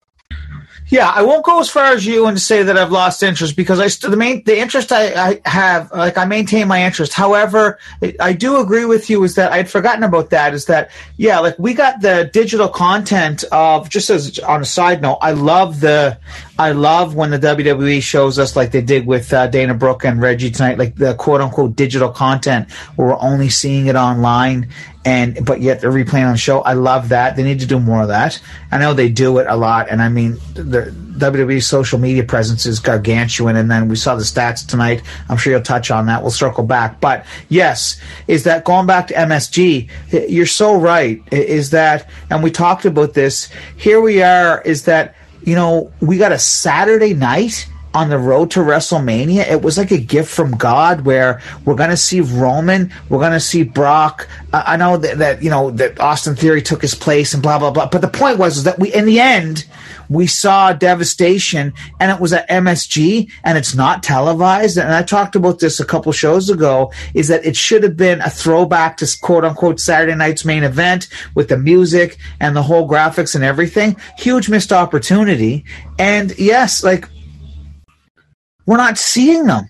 Yeah, 0.87 1.09
I 1.09 1.23
won't 1.23 1.43
go 1.43 1.59
as 1.59 1.67
far 1.67 1.85
as 1.85 2.05
you 2.05 2.27
and 2.27 2.39
say 2.39 2.61
that 2.61 2.77
I've 2.77 2.91
lost 2.91 3.23
interest 3.23 3.55
because 3.55 3.79
I 3.79 3.87
st- 3.87 4.11
the 4.11 4.17
main 4.17 4.43
the 4.43 4.59
interest 4.59 4.91
I, 4.91 5.29
I 5.29 5.41
have 5.49 5.91
like 5.91 6.15
I 6.15 6.25
maintain 6.25 6.67
my 6.67 6.85
interest. 6.85 7.13
However, 7.13 7.79
I 8.19 8.33
do 8.33 8.59
agree 8.59 8.85
with 8.85 9.09
you 9.09 9.23
is 9.23 9.33
that 9.33 9.51
I'd 9.51 9.67
forgotten 9.67 10.03
about 10.03 10.29
that. 10.29 10.53
Is 10.53 10.65
that 10.65 10.91
yeah, 11.17 11.39
like 11.39 11.57
we 11.57 11.73
got 11.73 12.01
the 12.01 12.29
digital 12.31 12.67
content 12.67 13.43
of 13.51 13.89
just 13.89 14.11
as 14.11 14.37
on 14.39 14.61
a 14.61 14.65
side 14.65 15.01
note, 15.01 15.17
I 15.21 15.31
love 15.31 15.79
the 15.79 16.19
I 16.59 16.71
love 16.73 17.15
when 17.15 17.31
the 17.31 17.39
WWE 17.39 18.03
shows 18.03 18.37
us 18.37 18.55
like 18.55 18.69
they 18.71 18.81
did 18.81 19.07
with 19.07 19.33
uh, 19.33 19.47
Dana 19.47 19.73
Brooke 19.73 20.05
and 20.05 20.21
Reggie 20.21 20.51
tonight, 20.51 20.77
like 20.77 20.95
the 20.95 21.15
quote 21.15 21.41
unquote 21.41 21.75
digital 21.75 22.09
content 22.09 22.71
where 22.95 23.07
we're 23.07 23.19
only 23.19 23.49
seeing 23.49 23.87
it 23.87 23.95
online 23.95 24.69
and 25.05 25.45
but 25.45 25.61
yet 25.61 25.79
they're 25.79 25.91
replaying 25.91 26.25
on 26.25 26.31
the 26.31 26.37
show. 26.37 26.61
I 26.61 26.73
love 26.73 27.09
that. 27.09 27.35
They 27.35 27.43
need 27.43 27.59
to 27.59 27.67
do 27.67 27.79
more 27.79 28.01
of 28.01 28.07
that. 28.07 28.41
I 28.71 28.79
know 28.79 28.93
they 28.93 29.07
do 29.07 29.37
it 29.37 29.45
a 29.47 29.55
lot, 29.55 29.87
and 29.89 30.01
I 30.01 30.09
mean 30.09 30.39
the 30.55 30.91
WWE 31.17 31.63
social 31.63 31.99
media 31.99 32.23
presence 32.23 32.65
is 32.65 32.79
gargantuan. 32.79 33.55
And 33.55 33.69
then 33.69 33.87
we 33.87 33.95
saw 33.95 34.15
the 34.15 34.23
stats 34.23 34.67
tonight. 34.67 35.03
I'm 35.29 35.37
sure 35.37 35.53
you'll 35.53 35.61
touch 35.61 35.91
on 35.91 36.07
that. 36.07 36.23
We'll 36.23 36.31
circle 36.31 36.63
back, 36.63 36.99
but 36.99 37.25
yes, 37.47 38.01
is 38.27 38.43
that 38.45 38.65
going 38.65 38.87
back 38.87 39.07
to 39.07 39.13
MSG? 39.13 39.89
You're 40.29 40.47
so 40.47 40.75
right. 40.75 41.21
Is 41.31 41.69
that, 41.69 42.09
and 42.31 42.43
we 42.43 42.49
talked 42.49 42.85
about 42.85 43.13
this. 43.13 43.49
Here 43.77 44.01
we 44.01 44.23
are. 44.23 44.61
Is 44.63 44.85
that 44.85 45.15
you 45.43 45.55
know 45.55 45.93
we 46.01 46.17
got 46.17 46.31
a 46.31 46.39
Saturday 46.39 47.13
night 47.13 47.67
on 47.95 48.09
the 48.09 48.19
road 48.19 48.51
to 48.51 48.59
WrestleMania, 48.59 49.49
it 49.49 49.61
was 49.61 49.77
like 49.77 49.91
a 49.91 49.97
gift 49.97 50.29
from 50.29 50.51
God 50.57 51.01
where 51.05 51.41
we're 51.63 51.75
going 51.75 51.89
to 51.89 51.97
see 51.97 52.19
Roman, 52.19 52.91
we're 53.07 53.19
going 53.19 53.31
to 53.31 53.39
see 53.39 53.63
Brock. 53.63 54.27
I 54.51 54.75
know 54.75 54.97
that, 54.97 55.17
that, 55.19 55.41
you 55.41 55.49
know, 55.49 55.71
that 55.71 55.99
Austin 56.01 56.35
Theory 56.35 56.61
took 56.61 56.81
his 56.81 56.93
place 56.93 57.33
and 57.33 57.41
blah, 57.41 57.57
blah, 57.57 57.71
blah. 57.71 57.87
But 57.87 58.01
the 58.01 58.09
point 58.09 58.37
was 58.37 58.57
is 58.57 58.63
that 58.65 58.79
we, 58.79 58.93
in 58.93 59.05
the 59.05 59.21
end, 59.21 59.65
we 60.09 60.27
saw 60.27 60.73
devastation 60.73 61.73
and 61.99 62.11
it 62.11 62.19
was 62.19 62.33
at 62.33 62.49
MSG 62.49 63.31
and 63.43 63.57
it's 63.57 63.73
not 63.73 64.03
televised. 64.03 64.77
And 64.77 64.93
I 64.93 65.01
talked 65.01 65.37
about 65.37 65.59
this 65.59 65.79
a 65.79 65.85
couple 65.85 66.11
shows 66.11 66.49
ago 66.49 66.91
is 67.13 67.29
that 67.29 67.45
it 67.45 67.55
should 67.55 67.83
have 67.83 67.95
been 67.95 68.19
a 68.21 68.29
throwback 68.29 68.97
to 68.97 69.17
quote 69.21 69.45
unquote 69.45 69.79
Saturday 69.79 70.15
night's 70.15 70.43
main 70.45 70.63
event 70.63 71.07
with 71.33 71.47
the 71.47 71.57
music 71.57 72.17
and 72.39 72.55
the 72.55 72.63
whole 72.63 72.87
graphics 72.87 73.35
and 73.35 73.43
everything. 73.43 73.95
Huge 74.17 74.49
missed 74.49 74.73
opportunity. 74.73 75.63
And 75.97 76.37
yes, 76.37 76.83
like 76.83 77.09
we're 78.65 78.77
not 78.77 78.97
seeing 78.97 79.45
them. 79.45 79.69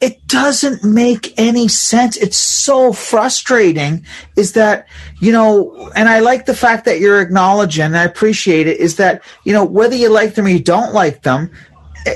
It 0.00 0.26
doesn't 0.26 0.82
make 0.82 1.38
any 1.38 1.68
sense. 1.68 2.16
It's 2.16 2.36
so 2.36 2.92
frustrating 2.92 4.04
is 4.36 4.54
that, 4.54 4.88
you 5.20 5.30
know, 5.30 5.92
and 5.94 6.08
I 6.08 6.18
like 6.18 6.46
the 6.46 6.56
fact 6.56 6.86
that 6.86 6.98
you're 6.98 7.20
acknowledging, 7.20 7.84
and 7.84 7.96
I 7.96 8.02
appreciate 8.02 8.66
it, 8.66 8.80
is 8.80 8.96
that, 8.96 9.22
you 9.44 9.52
know, 9.52 9.64
whether 9.64 9.94
you 9.94 10.08
like 10.08 10.34
them 10.34 10.46
or 10.46 10.48
you 10.48 10.58
don't 10.58 10.92
like 10.92 11.22
them, 11.22 11.52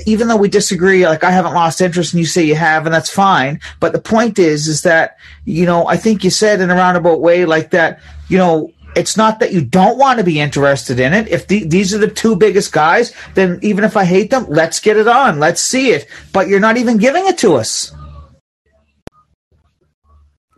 even 0.05 0.27
though 0.27 0.37
we 0.37 0.49
disagree, 0.49 1.07
like 1.07 1.23
I 1.23 1.31
haven't 1.31 1.55
lost 1.55 1.81
interest 1.81 2.13
and 2.13 2.19
you 2.19 2.27
say 2.27 2.43
you 2.43 2.57
have, 2.57 2.87
and 2.87 2.95
that's 2.95 3.09
fine. 3.09 3.61
But 3.79 3.93
the 3.93 4.01
point 4.01 4.41
is, 4.41 4.67
is 4.67 4.83
that, 4.83 5.17
you 5.45 5.65
know, 5.65 5.87
I 5.87 5.97
think 5.97 6.25
you 6.25 6.31
said 6.31 6.61
in 6.61 6.71
a 6.71 6.75
roundabout 6.75 7.21
way 7.21 7.45
like 7.45 7.71
that, 7.71 8.01
you 8.29 8.37
know, 8.37 8.73
it's 8.97 9.17
not 9.17 9.41
that 9.41 9.53
you 9.53 9.61
don't 9.61 9.99
want 9.99 10.19
to 10.19 10.25
be 10.25 10.41
interested 10.41 10.99
in 10.99 11.13
it. 11.13 11.29
If 11.29 11.47
the, 11.47 11.65
these 11.65 11.95
are 11.95 11.99
the 11.99 12.09
two 12.09 12.35
biggest 12.35 12.73
guys, 12.73 13.15
then 13.35 13.59
even 13.63 13.85
if 13.85 13.97
I 13.97 14.05
hate 14.05 14.31
them, 14.31 14.47
let's 14.49 14.81
get 14.81 14.97
it 14.97 15.07
on. 15.07 15.39
Let's 15.39 15.61
see 15.61 15.91
it. 15.91 16.09
But 16.33 16.49
you're 16.49 16.61
not 16.61 16.79
even 16.79 16.97
giving 16.97 17.27
it 17.27 17.39
to 17.39 17.55
us. 17.55 17.93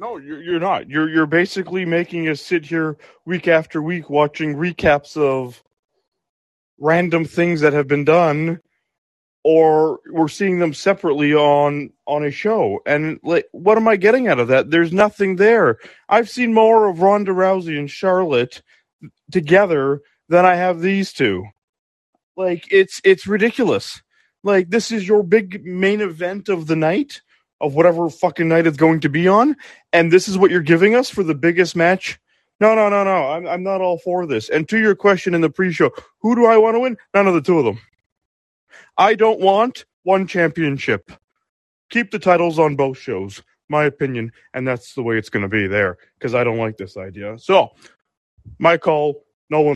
No, 0.00 0.16
you're, 0.16 0.40
you're 0.40 0.60
not. 0.60 0.88
You're 0.88 1.08
you're 1.08 1.26
basically 1.26 1.84
making 1.84 2.28
us 2.28 2.40
sit 2.40 2.64
here 2.64 2.96
week 3.26 3.48
after 3.48 3.82
week 3.82 4.08
watching 4.08 4.54
recaps 4.54 5.16
of 5.16 5.60
random 6.78 7.24
things 7.24 7.60
that 7.62 7.72
have 7.72 7.88
been 7.88 8.04
done 8.04 8.60
or 9.44 10.00
we're 10.10 10.28
seeing 10.28 10.58
them 10.58 10.74
separately 10.74 11.34
on 11.34 11.90
on 12.06 12.24
a 12.24 12.30
show. 12.30 12.80
And 12.86 13.18
like, 13.22 13.46
what 13.52 13.78
am 13.78 13.88
I 13.88 13.96
getting 13.96 14.28
out 14.28 14.40
of 14.40 14.48
that? 14.48 14.70
There's 14.70 14.92
nothing 14.92 15.36
there. 15.36 15.78
I've 16.08 16.28
seen 16.28 16.52
more 16.54 16.88
of 16.88 17.00
Ronda 17.00 17.32
Rousey 17.32 17.78
and 17.78 17.90
Charlotte 17.90 18.62
together 19.30 20.00
than 20.28 20.44
I 20.44 20.56
have 20.56 20.80
these 20.80 21.12
two. 21.12 21.44
Like 22.36 22.66
it's 22.70 23.00
it's 23.04 23.26
ridiculous. 23.26 24.02
Like 24.44 24.70
this 24.70 24.92
is 24.92 25.06
your 25.08 25.22
big 25.22 25.64
main 25.64 26.00
event 26.00 26.48
of 26.48 26.66
the 26.66 26.76
night 26.76 27.20
of 27.60 27.74
whatever 27.74 28.08
fucking 28.08 28.48
night 28.48 28.66
it's 28.66 28.76
going 28.76 29.00
to 29.00 29.08
be 29.08 29.26
on, 29.26 29.56
and 29.92 30.12
this 30.12 30.28
is 30.28 30.38
what 30.38 30.50
you're 30.50 30.60
giving 30.60 30.94
us 30.94 31.10
for 31.10 31.24
the 31.24 31.34
biggest 31.34 31.74
match. 31.74 32.20
No, 32.60 32.74
no, 32.74 32.88
no, 32.88 33.02
no. 33.04 33.30
I'm 33.30 33.46
I'm 33.46 33.62
not 33.62 33.80
all 33.80 33.98
for 33.98 34.26
this. 34.26 34.48
And 34.48 34.68
to 34.68 34.78
your 34.78 34.94
question 34.94 35.34
in 35.34 35.40
the 35.40 35.50
pre-show, 35.50 35.90
who 36.20 36.36
do 36.36 36.46
I 36.46 36.56
want 36.58 36.76
to 36.76 36.80
win? 36.80 36.96
None 37.14 37.26
of 37.26 37.34
the 37.34 37.42
two 37.42 37.58
of 37.58 37.64
them. 37.64 37.80
I 38.98 39.14
don't 39.14 39.40
want 39.40 39.84
one 40.02 40.26
championship. 40.26 41.12
Keep 41.90 42.10
the 42.10 42.18
titles 42.18 42.58
on 42.58 42.74
both 42.74 42.98
shows, 42.98 43.42
my 43.68 43.84
opinion, 43.84 44.32
and 44.52 44.66
that's 44.66 44.94
the 44.94 45.02
way 45.02 45.16
it's 45.16 45.30
going 45.30 45.44
to 45.44 45.48
be 45.48 45.68
there 45.68 45.96
because 46.18 46.34
I 46.34 46.42
don't 46.44 46.58
like 46.58 46.76
this 46.76 46.96
idea. 46.96 47.38
So, 47.38 47.70
my 48.58 48.76
call. 48.76 49.24
No 49.50 49.60
one. 49.62 49.74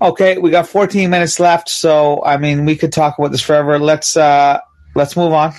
Okay, 0.00 0.38
we 0.38 0.50
got 0.50 0.68
14 0.68 1.08
minutes 1.08 1.40
left, 1.40 1.68
so 1.68 2.22
I 2.24 2.36
mean 2.36 2.64
we 2.64 2.76
could 2.76 2.92
talk 2.92 3.18
about 3.18 3.32
this 3.32 3.40
forever. 3.40 3.78
Let's 3.78 4.16
uh 4.16 4.60
let's 4.94 5.16
move 5.16 5.32
on. 5.32 5.52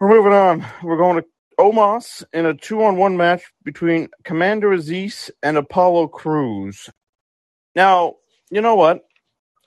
We're 0.00 0.08
moving 0.08 0.32
on. 0.32 0.66
We're 0.82 0.98
going 0.98 1.22
to 1.22 1.26
Omos 1.58 2.22
in 2.34 2.44
a 2.44 2.52
two-on-one 2.52 3.16
match 3.16 3.42
between 3.64 4.08
Commander 4.24 4.70
Azeez 4.70 5.30
and 5.42 5.56
Apollo 5.56 6.08
Crews. 6.08 6.90
Now, 7.76 8.14
you 8.50 8.62
know 8.62 8.74
what? 8.74 9.06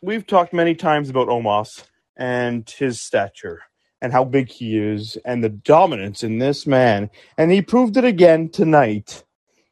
We've 0.02 0.26
talked 0.26 0.52
many 0.52 0.74
times 0.74 1.12
about 1.12 1.28
Omos 1.28 1.84
and 2.18 2.68
his 2.68 3.00
stature 3.00 3.62
and 4.02 4.12
how 4.12 4.24
big 4.24 4.50
he 4.50 4.80
is 4.80 5.16
and 5.26 5.44
the 5.44 5.50
dominance 5.50 6.24
in 6.24 6.40
this 6.40 6.66
man. 6.66 7.12
And 7.38 7.52
he 7.52 7.62
proved 7.62 7.98
it 7.98 8.06
again 8.06 8.50
tonight. 8.50 9.24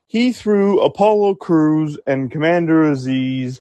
He 0.06 0.32
threw 0.32 0.80
Apollo 0.82 1.36
Crews 1.36 1.98
and 2.06 2.30
Commander 2.30 2.84
Azeez 2.84 3.60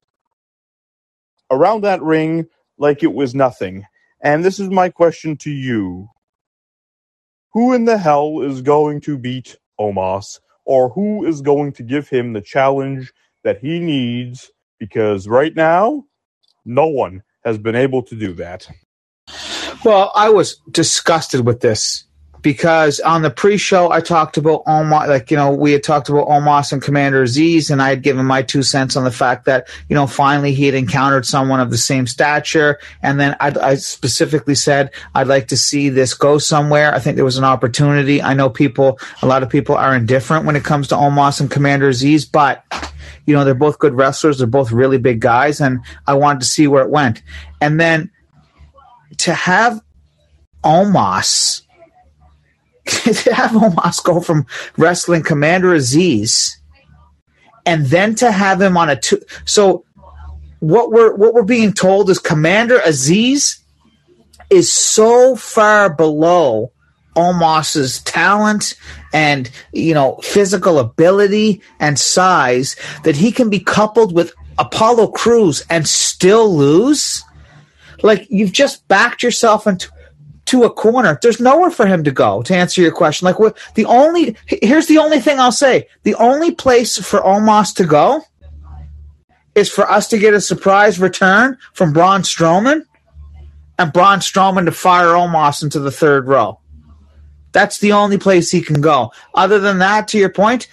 around 1.50 1.80
that 1.84 2.02
ring 2.02 2.46
like 2.76 3.02
it 3.02 3.14
was 3.14 3.34
nothing. 3.34 3.86
And 4.20 4.44
this 4.44 4.60
is 4.60 4.68
my 4.68 4.90
question 4.90 5.38
to 5.38 5.50
you. 5.50 6.08
Who 7.54 7.72
in 7.72 7.86
the 7.86 7.96
hell 7.96 8.42
is 8.42 8.60
going 8.60 9.00
to 9.02 9.16
beat 9.16 9.56
Omos? 9.80 10.40
Or 10.66 10.90
who 10.90 11.24
is 11.24 11.40
going 11.40 11.72
to 11.74 11.82
give 11.82 12.10
him 12.10 12.34
the 12.34 12.42
challenge 12.42 13.14
that 13.42 13.60
he 13.60 13.78
needs 13.78 14.50
because 14.78 15.28
right 15.28 15.54
now, 15.54 16.04
no 16.64 16.86
one 16.86 17.22
has 17.44 17.58
been 17.58 17.76
able 17.76 18.02
to 18.02 18.16
do 18.16 18.32
that. 18.34 18.68
Well, 19.84 20.10
I 20.14 20.30
was 20.30 20.56
disgusted 20.70 21.46
with 21.46 21.60
this 21.60 22.05
because 22.46 23.00
on 23.00 23.22
the 23.22 23.30
pre-show 23.30 23.90
I 23.90 24.00
talked 24.00 24.36
about 24.36 24.64
Omos, 24.66 25.08
like 25.08 25.32
you 25.32 25.36
know 25.36 25.50
we 25.50 25.72
had 25.72 25.82
talked 25.82 26.08
about 26.08 26.28
Omos 26.28 26.72
and 26.72 26.80
Commander 26.80 27.24
Azeez, 27.24 27.72
and 27.72 27.82
I 27.82 27.88
had 27.88 28.02
given 28.02 28.24
my 28.24 28.40
two 28.40 28.62
cents 28.62 28.94
on 28.94 29.02
the 29.02 29.10
fact 29.10 29.46
that 29.46 29.68
you 29.88 29.96
know 29.96 30.06
finally 30.06 30.54
he 30.54 30.66
had 30.66 30.76
encountered 30.76 31.26
someone 31.26 31.58
of 31.58 31.70
the 31.70 31.76
same 31.76 32.06
stature, 32.06 32.78
and 33.02 33.18
then 33.18 33.34
I, 33.40 33.52
I 33.60 33.74
specifically 33.74 34.54
said 34.54 34.92
I'd 35.12 35.26
like 35.26 35.48
to 35.48 35.56
see 35.56 35.88
this 35.88 36.14
go 36.14 36.38
somewhere. 36.38 36.94
I 36.94 37.00
think 37.00 37.16
there 37.16 37.24
was 37.24 37.36
an 37.36 37.42
opportunity. 37.42 38.22
I 38.22 38.32
know 38.32 38.48
people, 38.48 39.00
a 39.22 39.26
lot 39.26 39.42
of 39.42 39.50
people 39.50 39.74
are 39.74 39.96
indifferent 39.96 40.46
when 40.46 40.54
it 40.54 40.62
comes 40.62 40.86
to 40.88 40.94
Omos 40.94 41.40
and 41.40 41.50
Commander 41.50 41.90
Azeez, 41.90 42.30
but 42.30 42.64
you 43.26 43.34
know 43.34 43.44
they're 43.44 43.56
both 43.56 43.80
good 43.80 43.94
wrestlers. 43.94 44.38
They're 44.38 44.46
both 44.46 44.70
really 44.70 44.98
big 44.98 45.18
guys, 45.18 45.60
and 45.60 45.80
I 46.06 46.14
wanted 46.14 46.42
to 46.42 46.46
see 46.46 46.68
where 46.68 46.84
it 46.84 46.90
went, 46.90 47.22
and 47.60 47.80
then 47.80 48.08
to 49.18 49.34
have 49.34 49.80
Omos 50.62 51.65
to 53.04 53.34
have 53.34 53.50
Omos 53.52 54.02
go 54.02 54.20
from 54.20 54.46
wrestling 54.76 55.22
Commander 55.22 55.74
Azeez 55.74 56.56
and 57.64 57.86
then 57.86 58.14
to 58.16 58.30
have 58.30 58.60
him 58.60 58.76
on 58.76 58.88
a 58.88 58.96
two 58.96 59.20
so 59.44 59.84
what 60.60 60.90
we're 60.90 61.14
what 61.14 61.34
we're 61.34 61.42
being 61.42 61.72
told 61.72 62.08
is 62.10 62.18
Commander 62.18 62.78
Azeez 62.78 63.60
is 64.50 64.72
so 64.72 65.36
far 65.36 65.92
below 65.92 66.72
Omos's 67.16 68.02
talent 68.02 68.74
and 69.12 69.50
you 69.72 69.94
know 69.94 70.18
physical 70.22 70.78
ability 70.78 71.60
and 71.80 71.98
size 71.98 72.76
that 73.04 73.16
he 73.16 73.32
can 73.32 73.50
be 73.50 73.60
coupled 73.60 74.14
with 74.14 74.32
Apollo 74.58 75.08
Crews 75.08 75.64
and 75.68 75.86
still 75.86 76.54
lose. 76.54 77.22
Like 78.02 78.26
you've 78.30 78.52
just 78.52 78.86
backed 78.88 79.22
yourself 79.22 79.66
into 79.66 79.90
to 80.46 80.64
a 80.64 80.70
corner. 80.70 81.18
There's 81.20 81.40
nowhere 81.40 81.70
for 81.70 81.86
him 81.86 82.04
to 82.04 82.10
go. 82.10 82.42
To 82.42 82.56
answer 82.56 82.80
your 82.80 82.92
question, 82.92 83.26
like 83.26 83.38
what 83.38 83.58
the 83.74 83.84
only 83.84 84.36
here's 84.46 84.86
the 84.86 84.98
only 84.98 85.20
thing 85.20 85.38
I'll 85.38 85.52
say: 85.52 85.88
the 86.04 86.14
only 86.14 86.52
place 86.52 86.96
for 86.96 87.20
Omos 87.20 87.74
to 87.76 87.84
go 87.84 88.22
is 89.54 89.70
for 89.70 89.90
us 89.90 90.08
to 90.08 90.18
get 90.18 90.34
a 90.34 90.40
surprise 90.40 90.98
return 90.98 91.58
from 91.72 91.92
Braun 91.92 92.22
Strowman, 92.22 92.84
and 93.78 93.92
Braun 93.92 94.18
Strowman 94.18 94.66
to 94.66 94.72
fire 94.72 95.08
Omos 95.08 95.62
into 95.62 95.80
the 95.80 95.90
third 95.90 96.26
row. 96.26 96.60
That's 97.52 97.78
the 97.78 97.92
only 97.92 98.18
place 98.18 98.50
he 98.50 98.60
can 98.60 98.82
go. 98.82 99.12
Other 99.34 99.58
than 99.58 99.78
that, 99.78 100.08
to 100.08 100.18
your 100.18 100.28
point, 100.28 100.68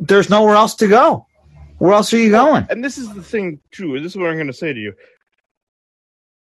there's 0.00 0.28
nowhere 0.28 0.56
else 0.56 0.74
to 0.76 0.86
go. 0.86 1.26
Where 1.78 1.94
else 1.94 2.12
are 2.12 2.18
you 2.18 2.30
going? 2.30 2.66
And 2.68 2.84
this 2.84 2.98
is 2.98 3.10
the 3.14 3.22
thing, 3.22 3.60
too. 3.70 3.98
This 3.98 4.12
is 4.12 4.16
what 4.16 4.28
I'm 4.28 4.36
going 4.36 4.48
to 4.48 4.52
say 4.52 4.74
to 4.74 4.78
you. 4.78 4.92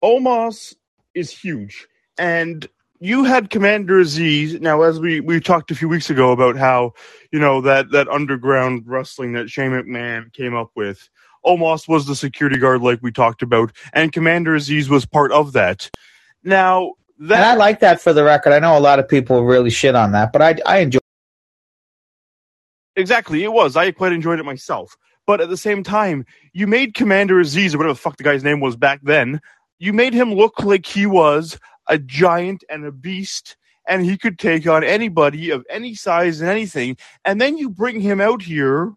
Omos 0.05 0.75
is 1.15 1.31
huge 1.31 1.87
and 2.21 2.69
you 3.01 3.25
had 3.25 3.49
Commander 3.49 4.03
Azeez. 4.03 4.61
Now, 4.61 4.83
as 4.83 5.01
we, 5.01 5.21
we 5.21 5.41
talked 5.41 5.71
a 5.71 5.75
few 5.75 5.89
weeks 5.89 6.11
ago 6.11 6.33
about 6.33 6.57
how, 6.57 6.93
you 7.33 7.41
know, 7.41 7.63
that, 7.63 7.91
that 7.93 8.09
underground 8.09 8.83
wrestling 8.87 9.33
that 9.33 9.49
Shane 9.49 9.71
McMahon 9.71 10.31
came 10.35 10.55
up 10.55 10.71
with, 10.77 11.09
Omos 11.45 11.89
was 11.89 12.07
the 12.07 12.15
security 12.15 12.59
guard 12.59 12.83
like 12.83 13.01
we 13.03 13.11
talked 13.11 13.41
about, 13.41 13.73
and 13.95 14.13
Commander 14.13 14.55
Azeez 14.55 14.91
was 14.91 15.07
part 15.07 15.33
of 15.33 15.55
that. 15.55 15.91
Now, 16.45 16.93
that, 17.19 17.37
and 17.37 17.45
I 17.47 17.55
like 17.55 17.81
that 17.81 18.03
for 18.03 18.13
the 18.13 18.23
record. 18.23 18.53
I 18.53 18.59
know 18.59 18.77
a 18.77 18.81
lot 18.81 18.99
of 18.99 19.09
people 19.09 19.45
really 19.45 19.71
shit 19.71 19.95
on 19.95 20.13
that, 20.13 20.33
but 20.33 20.43
I, 20.43 20.57
I 20.67 20.79
enjoy 20.81 20.99
Exactly, 22.97 23.45
it 23.45 23.53
was. 23.53 23.77
I 23.77 23.93
quite 23.93 24.13
enjoyed 24.13 24.41
it 24.41 24.45
myself. 24.45 24.95
But 25.27 25.41
at 25.41 25.49
the 25.49 25.57
same 25.57 25.83
time, 25.83 26.27
you 26.53 26.67
made 26.67 26.93
Commander 26.93 27.37
Azeez, 27.37 27.75
or 27.75 27.79
whatever 27.79 27.95
the 27.95 28.01
fuck 28.01 28.19
the 28.19 28.25
guy's 28.25 28.45
name 28.45 28.61
was 28.61 28.77
back 28.77 29.01
then, 29.03 29.41
you 29.81 29.95
made 29.95 30.13
him 30.13 30.35
look 30.35 30.63
like 30.63 30.87
he 30.87 31.07
was 31.07 31.59
a 31.91 31.99
giant 31.99 32.65
and 32.71 32.87
a 32.87 32.93
beast 32.93 33.57
and 33.87 34.05
he 34.05 34.17
could 34.17 34.39
take 34.39 34.67
on 34.69 34.85
anybody 34.85 35.51
of 35.51 35.67
any 35.69 35.95
size 35.95 36.41
and 36.41 36.49
anything. 36.49 36.97
And 37.25 37.41
then 37.41 37.59
you 37.59 37.69
bring 37.69 38.01
him 38.01 38.21
out 38.21 38.41
here 38.41 38.95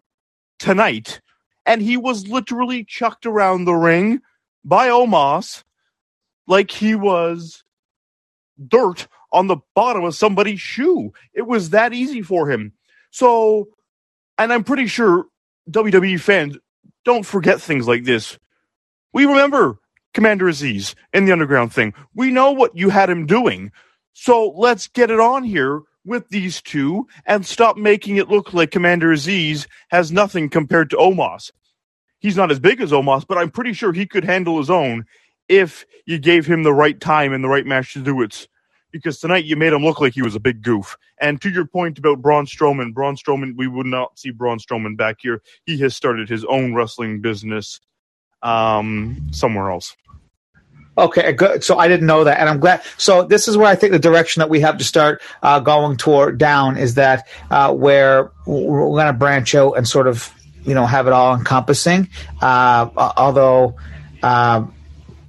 tonight, 0.60 1.20
and 1.66 1.82
he 1.82 1.96
was 1.96 2.28
literally 2.28 2.84
chucked 2.84 3.26
around 3.26 3.64
the 3.64 3.74
ring 3.74 4.20
by 4.64 4.88
Omos 4.88 5.64
like 6.46 6.70
he 6.70 6.94
was 6.94 7.64
dirt 8.68 9.08
on 9.32 9.48
the 9.48 9.56
bottom 9.74 10.04
of 10.04 10.14
somebody's 10.14 10.60
shoe. 10.60 11.12
It 11.34 11.42
was 11.42 11.70
that 11.70 11.92
easy 11.92 12.22
for 12.22 12.48
him. 12.48 12.72
So, 13.10 13.68
and 14.38 14.52
I'm 14.52 14.62
pretty 14.62 14.86
sure 14.86 15.26
WWE 15.70 16.20
fans 16.20 16.56
don't 17.04 17.26
forget 17.26 17.60
things 17.60 17.88
like 17.88 18.04
this. 18.04 18.38
We 19.12 19.26
remember 19.26 19.80
Commander 20.14 20.46
Azeez 20.46 20.94
in 21.12 21.26
the 21.26 21.32
underground 21.32 21.72
thing. 21.72 21.92
We 22.14 22.30
know 22.30 22.52
what 22.52 22.76
you 22.76 22.88
had 22.88 23.10
him 23.10 23.26
doing. 23.26 23.72
So 24.14 24.50
let's 24.56 24.86
get 24.86 25.10
it 25.10 25.20
on 25.20 25.42
here 25.44 25.82
with 26.06 26.28
these 26.28 26.62
two 26.62 27.06
and 27.26 27.44
stop 27.44 27.76
making 27.76 28.16
it 28.16 28.28
look 28.28 28.54
like 28.54 28.70
Commander 28.70 29.08
Azeez 29.08 29.66
has 29.88 30.12
nothing 30.12 30.48
compared 30.48 30.90
to 30.90 30.96
Omos. 30.96 31.50
He's 32.20 32.36
not 32.36 32.50
as 32.50 32.60
big 32.60 32.80
as 32.80 32.92
Omos, 32.92 33.26
but 33.26 33.38
I'm 33.38 33.50
pretty 33.50 33.72
sure 33.72 33.92
he 33.92 34.06
could 34.06 34.24
handle 34.24 34.58
his 34.58 34.70
own 34.70 35.04
if 35.48 35.84
you 36.06 36.18
gave 36.18 36.46
him 36.46 36.62
the 36.62 36.72
right 36.72 36.98
time 36.98 37.32
and 37.32 37.42
the 37.42 37.48
right 37.48 37.66
match 37.66 37.92
to 37.94 38.00
do 38.00 38.22
it. 38.22 38.48
Because 38.92 39.18
tonight 39.18 39.44
you 39.44 39.56
made 39.56 39.72
him 39.72 39.84
look 39.84 40.00
like 40.00 40.14
he 40.14 40.22
was 40.22 40.36
a 40.36 40.40
big 40.40 40.62
goof. 40.62 40.96
And 41.20 41.40
to 41.42 41.50
your 41.50 41.66
point 41.66 41.98
about 41.98 42.22
Braun 42.22 42.46
Strowman, 42.46 42.94
Braun 42.94 43.16
Strowman, 43.16 43.56
we 43.56 43.66
would 43.66 43.86
not 43.86 44.16
see 44.18 44.30
Braun 44.30 44.58
Strowman 44.58 44.96
back 44.96 45.16
here. 45.20 45.42
He 45.66 45.76
has 45.78 45.96
started 45.96 46.28
his 46.28 46.44
own 46.44 46.74
wrestling 46.74 47.20
business 47.20 47.80
um, 48.42 49.28
somewhere 49.32 49.70
else. 49.70 49.96
Okay, 50.96 51.32
good. 51.32 51.64
So 51.64 51.78
I 51.78 51.88
didn't 51.88 52.06
know 52.06 52.24
that, 52.24 52.38
and 52.38 52.48
I'm 52.48 52.60
glad. 52.60 52.82
So 52.98 53.24
this 53.24 53.48
is 53.48 53.56
where 53.56 53.66
I 53.66 53.74
think 53.74 53.92
the 53.92 53.98
direction 53.98 54.40
that 54.40 54.48
we 54.48 54.60
have 54.60 54.78
to 54.78 54.84
start 54.84 55.22
uh, 55.42 55.58
going 55.58 55.96
toward 55.96 56.38
down 56.38 56.76
is 56.76 56.94
that 56.94 57.26
uh, 57.50 57.74
where 57.74 58.30
we're 58.46 58.86
going 58.90 59.06
to 59.06 59.12
branch 59.12 59.54
out 59.54 59.72
and 59.72 59.88
sort 59.88 60.06
of 60.06 60.32
you 60.64 60.74
know 60.74 60.86
have 60.86 61.06
it 61.06 61.12
all 61.12 61.34
encompassing. 61.34 62.08
Uh, 62.40 62.88
although, 63.16 63.74
uh, 64.22 64.64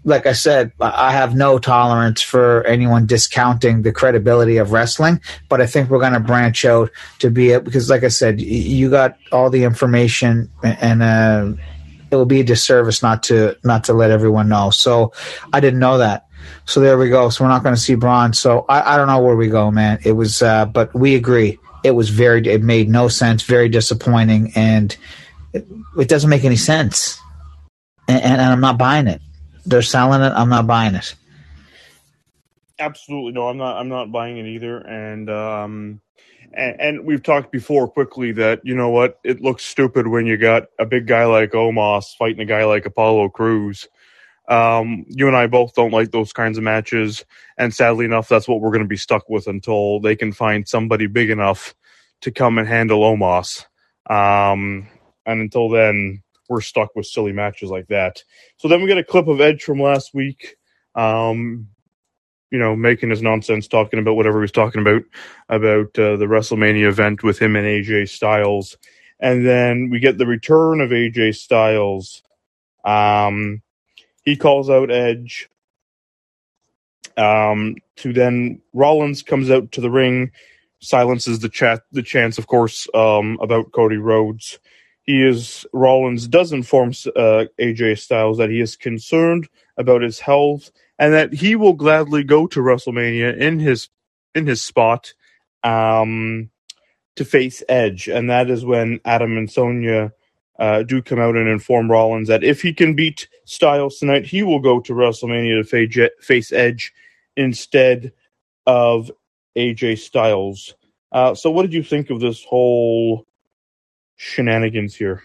like 0.04 0.28
I 0.28 0.34
said, 0.34 0.72
I 0.80 1.12
have 1.12 1.36
no 1.36 1.58
tolerance 1.58 2.22
for 2.22 2.64
anyone 2.68 3.08
discounting 3.08 3.82
the 3.82 3.92
credibility 3.92 4.58
of 4.58 4.72
wrestling. 4.72 5.20
But 5.50 5.62
I 5.62 5.66
think 5.66 5.90
we're 5.90 6.00
going 6.00 6.14
to 6.14 6.20
branch 6.20 6.64
out 6.64 6.92
to 7.20 7.32
be 7.32 7.50
it 7.50 7.64
because, 7.64 7.90
like 7.90 8.04
I 8.04 8.10
said, 8.10 8.40
you 8.40 8.92
got 8.92 9.18
all 9.32 9.50
the 9.50 9.64
information 9.64 10.52
and 10.62 11.02
uh, 11.02 11.54
it 12.16 12.18
will 12.18 12.26
be 12.26 12.40
a 12.40 12.44
disservice 12.44 13.04
not 13.04 13.24
to 13.24 13.56
not 13.64 13.84
to 13.86 13.94
let 13.94 14.12
everyone 14.12 14.50
know. 14.50 14.70
So 14.70 15.14
I 15.54 15.60
didn't 15.60 15.80
know 15.80 15.98
that. 16.00 16.26
So 16.66 16.80
there 16.80 16.98
we 16.98 17.10
go. 17.10 17.30
So 17.30 17.44
we're 17.44 17.50
not 17.50 17.64
going 17.64 17.76
to 17.76 17.82
see 17.82 17.96
Braun. 17.96 18.34
So 18.34 18.66
I, 18.70 18.94
I 18.94 18.98
don't 18.98 19.08
know 19.08 19.22
where 19.22 19.36
we 19.36 19.48
go, 19.48 19.72
man. 19.72 20.00
It 20.04 20.14
was, 20.14 20.42
uh, 20.42 20.66
but 20.66 20.94
we 20.94 21.16
agree. 21.16 21.60
It 21.84 21.92
was 21.92 22.10
very. 22.10 22.46
It 22.48 22.64
made 22.64 22.90
no 22.90 23.08
sense. 23.08 23.44
Very 23.44 23.70
disappointing, 23.70 24.52
and 24.56 24.96
it, 25.54 25.68
it 25.98 26.10
doesn't 26.10 26.30
make 26.30 26.44
any 26.44 26.56
sense. 26.56 27.20
And, 28.08 28.22
and, 28.22 28.42
and 28.42 28.52
I'm 28.52 28.62
not 28.62 28.78
buying 28.78 29.08
it. 29.08 29.22
They're 29.66 29.84
selling 29.84 30.22
it. 30.22 30.34
I'm 30.34 30.50
not 30.50 30.66
buying 30.66 30.96
it. 30.96 31.14
Absolutely 32.80 33.34
no. 33.34 33.48
I'm 33.48 33.58
not. 33.58 33.78
I'm 33.78 33.90
not 33.90 34.12
buying 34.12 34.38
it 34.38 34.48
either. 34.48 34.78
And 34.80 35.30
um, 35.30 36.02
and, 36.56 36.82
and, 36.82 37.06
we've 37.06 37.24
talked 37.24 37.52
before 37.52 37.88
quickly 37.88 38.32
that 38.34 38.62
you 38.64 38.76
know 38.76 38.90
what 38.90 39.20
it 39.24 39.42
looks 39.42 39.64
stupid 39.64 40.08
when 40.08 40.26
you 40.26 40.38
got 40.38 40.64
a 40.80 40.86
big 40.86 41.08
guy 41.08 41.26
like 41.26 41.52
Omos 41.52 42.16
fighting 42.18 42.42
a 42.42 42.46
guy 42.46 42.64
like 42.66 42.86
Apollo 42.86 43.30
Crews. 43.30 43.88
Um, 44.48 45.06
you 45.10 45.28
and 45.28 45.36
I 45.36 45.48
both 45.48 45.74
don't 45.74 45.92
like 45.92 46.12
those 46.12 46.32
kinds 46.32 46.58
of 46.58 46.64
matches, 46.64 47.26
and 47.58 47.74
sadly 47.74 48.06
enough, 48.06 48.30
that's 48.30 48.48
what 48.48 48.62
we're 48.62 48.72
going 48.72 48.84
to 48.84 48.88
be 48.88 48.98
stuck 48.98 49.30
with 49.30 49.48
until 49.48 50.00
they 50.00 50.16
can 50.16 50.32
find 50.32 50.68
somebody 50.68 51.08
big 51.08 51.30
enough 51.30 51.74
to 52.22 52.32
come 52.32 52.58
and 52.58 52.68
handle 52.68 53.02
Omos. 53.02 53.66
Um, 54.10 54.88
and 55.26 55.42
until 55.42 55.70
then, 55.70 56.22
we're 56.50 56.62
stuck 56.62 56.96
with 56.96 57.08
silly 57.08 57.32
matches 57.32 57.70
like 57.70 57.88
that. 57.88 58.24
So 58.58 58.68
then 58.68 58.82
we 58.82 58.88
get 58.88 58.98
a 58.98 59.04
clip 59.04 59.28
of 59.28 59.42
Edge 59.42 59.64
from 59.64 59.82
last 59.82 60.14
week. 60.14 60.56
Um, 60.94 61.68
you 62.56 62.60
know, 62.62 62.74
making 62.74 63.10
his 63.10 63.22
nonsense, 63.22 63.68
talking 63.68 64.00
about 64.00 64.16
whatever 64.16 64.38
he 64.40 64.44
was 64.44 64.52
talking 64.54 64.80
about, 64.80 65.02
about 65.50 65.88
uh, 66.00 66.16
the 66.16 66.26
WrestleMania 66.26 66.88
event 66.88 67.22
with 67.22 67.38
him 67.38 67.58
and 67.58 67.68
AJ 67.68 68.08
Styles. 68.08 68.78
And 69.20 69.46
then 69.46 69.90
we 69.90 70.00
get 70.00 70.18
the 70.18 70.26
return 70.26 70.80
of 70.80 70.92
AJ 70.92 71.36
Styles. 71.36 72.24
Um, 72.86 73.62
he 74.24 74.38
calls 74.38 74.70
out 74.70 74.90
Edge. 74.90 75.50
Um, 77.18 77.76
to 77.98 78.14
then 78.14 78.62
Rollins 78.72 79.22
comes 79.22 79.52
out 79.52 79.74
to 79.74 79.82
the 79.82 79.92
ring, 79.92 80.32
silences 80.80 81.40
the 81.40 81.50
chat, 81.50 81.82
the 81.92 82.04
chance, 82.04 82.38
of 82.38 82.48
course, 82.48 82.88
um, 82.94 83.38
about 83.42 83.74
Cody 83.74 83.98
Rhodes. 83.98 84.60
He 85.04 85.22
is 85.22 85.66
Rollins 85.74 86.26
does 86.30 86.54
inform 86.54 86.92
uh, 87.18 87.52
AJ 87.60 88.00
Styles 88.00 88.38
that 88.38 88.50
he 88.50 88.62
is 88.62 88.78
concerned 88.78 89.50
about 89.78 90.02
his 90.02 90.22
health 90.22 90.72
and 91.00 91.14
that 91.14 91.34
he 91.34 91.56
will 91.56 91.74
gladly 91.74 92.24
go 92.24 92.48
to 92.48 92.60
WrestleMania 92.60 93.38
in 93.38 93.60
his 93.60 93.90
in 94.34 94.48
his 94.48 94.64
spot 94.64 95.14
um, 95.64 96.50
to 97.16 97.26
face 97.26 97.64
Edge, 97.70 98.08
and 98.08 98.30
that 98.30 98.50
is 98.50 98.66
when 98.66 99.00
Adam 99.06 99.38
and 99.38 99.50
Sonya 99.50 100.12
uh, 100.60 100.84
do 100.84 101.02
come 101.02 101.20
out 101.20 101.36
and 101.36 101.48
inform 101.48 101.90
Rollins 101.90 102.28
that 102.28 102.44
if 102.44 102.62
he 102.62 102.74
can 102.74 102.96
beat 102.96 103.28
Styles 103.46 104.00
tonight, 104.00 104.26
he 104.26 104.44
will 104.44 104.60
go 104.60 104.80
to 104.80 104.94
WrestleMania 104.94 105.68
to 105.68 106.10
face 106.22 106.52
Edge 106.52 106.94
instead 107.36 108.12
of 108.66 109.12
AJ 109.56 110.00
Styles. 110.00 110.76
Uh, 111.12 111.34
so, 111.36 111.52
what 111.52 111.64
did 111.64 111.74
you 111.74 111.84
think 111.84 112.10
of 112.10 112.20
this 112.20 112.44
whole 112.44 113.26
shenanigans 114.18 114.96
here? 114.96 115.22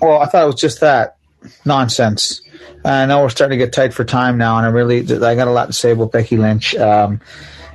Well, 0.00 0.20
I 0.20 0.26
thought 0.26 0.42
it 0.42 0.46
was 0.46 0.60
just 0.60 0.80
that 0.80 1.16
nonsense. 1.64 2.40
I 2.84 3.06
know 3.06 3.22
we're 3.22 3.30
starting 3.30 3.58
to 3.58 3.64
get 3.64 3.72
tight 3.72 3.94
for 3.94 4.04
time 4.04 4.36
now, 4.38 4.56
and 4.56 4.66
I 4.66 4.70
really 4.70 5.00
I 5.00 5.34
got 5.34 5.48
a 5.48 5.52
lot 5.52 5.66
to 5.66 5.72
say 5.72 5.92
about 5.92 6.12
Becky 6.12 6.36
Lynch. 6.36 6.74
Um, 6.76 7.20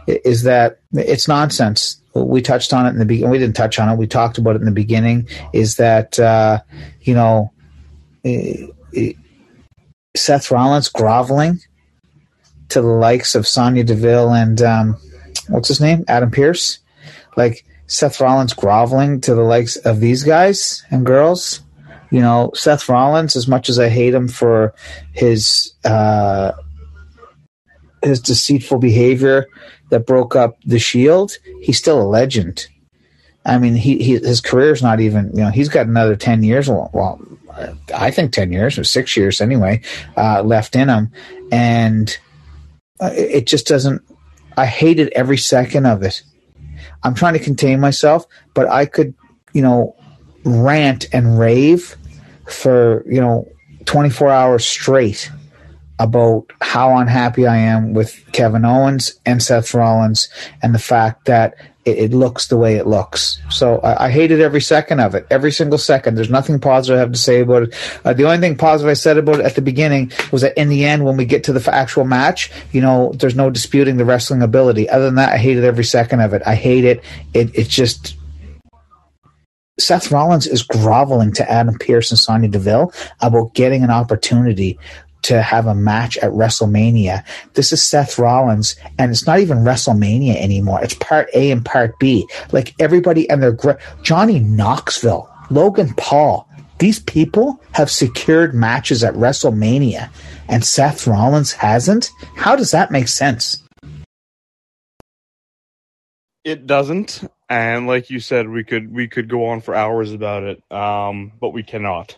is 0.07 0.43
that 0.43 0.79
it's 0.93 1.27
nonsense. 1.27 2.01
We 2.13 2.41
touched 2.41 2.73
on 2.73 2.85
it 2.85 2.89
in 2.89 2.99
the 2.99 3.05
beginning. 3.05 3.29
We 3.29 3.37
didn't 3.37 3.55
touch 3.55 3.79
on 3.79 3.89
it. 3.89 3.97
We 3.97 4.07
talked 4.07 4.37
about 4.37 4.55
it 4.55 4.59
in 4.59 4.65
the 4.65 4.71
beginning. 4.71 5.27
Is 5.53 5.75
that 5.75 6.19
uh, 6.19 6.59
you 7.01 7.13
know 7.13 7.51
it, 8.23 8.69
it, 8.91 9.15
Seth 10.15 10.51
Rollins 10.51 10.89
groveling 10.89 11.59
to 12.69 12.81
the 12.81 12.87
likes 12.87 13.35
of 13.35 13.47
Sonya 13.47 13.83
Deville 13.83 14.33
and 14.33 14.61
um, 14.61 14.97
what's 15.47 15.67
his 15.67 15.81
name, 15.81 16.05
Adam 16.07 16.31
Pearce, 16.31 16.79
like 17.35 17.65
Seth 17.87 18.19
Rollins 18.19 18.53
groveling 18.53 19.21
to 19.21 19.33
the 19.33 19.41
likes 19.41 19.75
of 19.77 19.99
these 19.99 20.23
guys 20.23 20.83
and 20.91 21.05
girls. 21.05 21.61
You 22.11 22.21
know, 22.21 22.51
Seth 22.55 22.89
Rollins, 22.89 23.35
as 23.35 23.47
much 23.47 23.69
as 23.69 23.77
I 23.77 23.89
hate 23.89 24.13
him 24.13 24.27
for 24.27 24.73
his 25.13 25.73
uh, 25.85 26.53
his 28.01 28.19
deceitful 28.19 28.79
behavior 28.79 29.45
that 29.89 30.05
broke 30.05 30.35
up 30.35 30.57
the 30.65 30.79
Shield, 30.79 31.37
he's 31.61 31.77
still 31.77 32.01
a 32.01 32.03
legend. 32.03 32.67
I 33.45 33.57
mean, 33.57 33.75
he, 33.75 33.97
he 34.03 34.13
his 34.13 34.41
career's 34.41 34.81
not 34.81 34.99
even 34.99 35.31
you 35.33 35.43
know 35.43 35.49
he's 35.49 35.69
got 35.69 35.87
another 35.87 36.15
ten 36.15 36.43
years. 36.43 36.67
Well, 36.67 37.21
I 37.95 38.11
think 38.11 38.33
ten 38.33 38.51
years 38.51 38.77
or 38.77 38.83
six 38.83 39.15
years 39.15 39.41
anyway 39.41 39.81
uh, 40.17 40.41
left 40.43 40.75
in 40.75 40.89
him, 40.89 41.11
and 41.51 42.17
uh, 42.99 43.11
it 43.13 43.47
just 43.47 43.67
doesn't. 43.67 44.01
I 44.57 44.65
hated 44.65 45.09
every 45.15 45.37
second 45.37 45.85
of 45.85 46.03
it. 46.03 46.23
I'm 47.03 47.13
trying 47.13 47.33
to 47.33 47.39
contain 47.39 47.79
myself, 47.79 48.25
but 48.53 48.67
I 48.67 48.85
could, 48.85 49.13
you 49.53 49.61
know, 49.61 49.95
rant 50.43 51.07
and 51.13 51.39
rave 51.39 51.95
for 52.51 53.03
you 53.07 53.21
know 53.21 53.47
24 53.85 54.29
hours 54.29 54.65
straight 54.65 55.31
about 55.99 56.45
how 56.61 56.97
unhappy 56.97 57.45
I 57.45 57.57
am 57.57 57.93
with 57.93 58.23
Kevin 58.31 58.63
Owens 58.63 59.19
and 59.25 59.43
Seth 59.43 59.73
Rollins 59.73 60.29
and 60.63 60.73
the 60.73 60.79
fact 60.79 61.25
that 61.25 61.55
it, 61.83 61.97
it 61.97 62.13
looks 62.13 62.47
the 62.47 62.57
way 62.57 62.75
it 62.75 62.87
looks. 62.87 63.39
So 63.49 63.79
I, 63.79 64.05
I, 64.05 64.09
hated 64.09 64.39
every 64.39 64.61
second 64.61 65.01
of 65.01 65.15
it, 65.15 65.27
every 65.29 65.51
single 65.51 65.77
second. 65.77 66.15
There's 66.15 66.29
nothing 66.29 66.59
positive 66.59 66.97
I 66.97 66.99
have 67.01 67.11
to 67.11 67.17
say 67.17 67.41
about 67.41 67.63
it. 67.63 67.99
Uh, 68.05 68.13
the 68.13 68.25
only 68.25 68.37
thing 68.37 68.57
positive 68.57 68.89
I 68.89 68.93
said 68.93 69.17
about 69.17 69.39
it 69.39 69.45
at 69.45 69.55
the 69.55 69.61
beginning 69.61 70.11
was 70.31 70.41
that 70.41 70.57
in 70.57 70.69
the 70.69 70.85
end, 70.85 71.03
when 71.03 71.17
we 71.17 71.25
get 71.25 71.43
to 71.45 71.53
the 71.53 71.73
actual 71.73 72.05
match, 72.05 72.51
you 72.71 72.81
know, 72.81 73.11
there's 73.15 73.35
no 73.35 73.49
disputing 73.49 73.97
the 73.97 74.05
wrestling 74.05 74.41
ability. 74.41 74.89
Other 74.89 75.05
than 75.05 75.15
that, 75.15 75.33
I 75.33 75.37
hated 75.37 75.63
every 75.63 75.83
second 75.83 76.21
of 76.21 76.33
it. 76.33 76.41
I 76.45 76.55
hate 76.55 76.85
it. 76.85 77.03
It, 77.33 77.57
it 77.57 77.67
just 77.67 78.15
Seth 79.79 80.11
Rollins 80.11 80.47
is 80.47 80.63
groveling 80.63 81.31
to 81.33 81.49
Adam 81.49 81.77
Pearce 81.77 82.11
and 82.11 82.19
Sonya 82.19 82.49
Deville 82.49 82.93
about 83.21 83.53
getting 83.53 83.83
an 83.83 83.89
opportunity 83.91 84.77
to 85.21 85.41
have 85.41 85.67
a 85.67 85.75
match 85.75 86.17
at 86.17 86.31
WrestleMania. 86.31 87.23
This 87.53 87.73
is 87.73 87.83
Seth 87.83 88.17
Rollins, 88.17 88.75
and 88.97 89.11
it's 89.11 89.27
not 89.27 89.39
even 89.39 89.59
WrestleMania 89.59 90.35
anymore. 90.37 90.81
It's 90.83 90.93
part 90.95 91.29
A 91.33 91.51
and 91.51 91.63
part 91.63 91.97
B. 91.99 92.27
Like 92.51 92.73
everybody 92.79 93.29
and 93.29 93.43
their 93.43 93.51
gra- 93.51 93.79
Johnny 94.01 94.39
Knoxville, 94.39 95.29
Logan 95.49 95.93
Paul. 95.97 96.47
These 96.79 96.99
people 96.99 97.61
have 97.73 97.91
secured 97.91 98.53
matches 98.55 99.03
at 99.03 99.13
WrestleMania, 99.13 100.09
and 100.47 100.63
Seth 100.63 101.05
Rollins 101.05 101.51
hasn't. 101.51 102.09
How 102.37 102.55
does 102.55 102.71
that 102.71 102.89
make 102.89 103.09
sense? 103.09 103.61
It 106.45 106.65
doesn't, 106.65 107.29
and 107.49 107.87
like 107.87 108.09
you 108.09 108.19
said, 108.19 108.47
we 108.49 108.63
could 108.63 108.93
we 108.93 109.07
could 109.07 109.29
go 109.29 109.47
on 109.47 109.61
for 109.61 109.75
hours 109.75 110.13
about 110.13 110.43
it, 110.43 110.63
um, 110.71 111.33
but 111.39 111.49
we 111.49 111.63
cannot. 111.63 112.17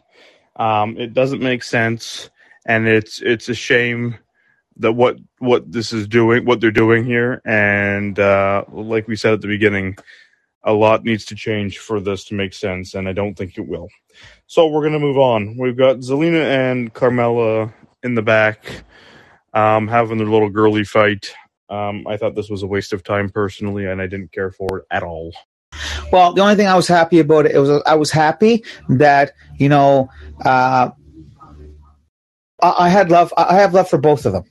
Um, 0.58 0.98
it 0.98 1.14
doesn't 1.14 1.42
make 1.42 1.64
sense 1.64 2.30
and 2.66 2.88
it's 2.88 3.22
it's 3.22 3.50
a 3.50 3.56
shame 3.56 4.18
that 4.78 4.94
what 4.94 5.18
what 5.40 5.72
this 5.72 5.94
is 5.94 6.08
doing, 6.08 6.46
what 6.46 6.62
they're 6.62 6.72
doing 6.72 7.06
here, 7.06 7.42
and 7.46 8.18
uh, 8.20 8.64
like 8.72 9.08
we 9.08 9.16
said 9.16 9.34
at 9.34 9.42
the 9.42 9.48
beginning, 9.48 9.98
a 10.64 10.74
lot 10.74 11.04
needs 11.04 11.26
to 11.26 11.36
change 11.36 11.80
for 11.80 12.00
this 12.00 12.26
to 12.26 12.36
make 12.36 12.54
sense, 12.54 12.94
and 12.94 13.08
I 13.08 13.14
don't 13.14 13.36
think 13.36 13.58
it 13.58 13.68
will. 13.68 13.90
So 14.48 14.68
we're 14.68 14.84
gonna 14.84 15.00
move 15.00 15.18
on. 15.18 15.58
We've 15.58 15.78
got 15.78 15.98
Zelina 15.98 16.44
and 16.44 16.94
Carmella 16.94 17.74
in 18.04 18.16
the 18.16 18.22
back, 18.22 18.84
um, 19.54 19.88
having 19.88 20.18
their 20.18 20.28
little 20.28 20.50
girly 20.50 20.84
fight. 20.84 21.34
Um, 21.72 22.06
I 22.06 22.18
thought 22.18 22.36
this 22.36 22.50
was 22.50 22.64
a 22.64 22.68
waste 22.68 22.92
of 22.92 23.02
time 23.02 23.30
personally, 23.30 23.86
and 23.86 24.02
I 24.02 24.08
didn't 24.08 24.34
care 24.34 24.52
for 24.52 24.80
it 24.80 24.86
at 24.92 25.04
all. 25.04 25.34
Well, 26.12 26.34
the 26.34 26.42
only 26.42 26.56
thing 26.56 26.68
I 26.68 26.76
was 26.76 26.88
happy 26.88 27.20
about 27.20 27.46
it, 27.46 27.54
it 27.54 27.60
was 27.60 27.82
I 27.86 27.96
was 27.96 28.12
happy 28.12 28.66
that 28.90 29.32
you 29.58 29.70
know 29.70 30.10
uh, 30.44 30.90
I 32.62 32.90
had 32.90 33.10
love. 33.10 33.34
I 33.38 33.56
have 33.56 33.74
love 33.74 33.90
for 33.90 33.98
both 33.98 34.26
of 34.26 34.34
them, 34.34 34.44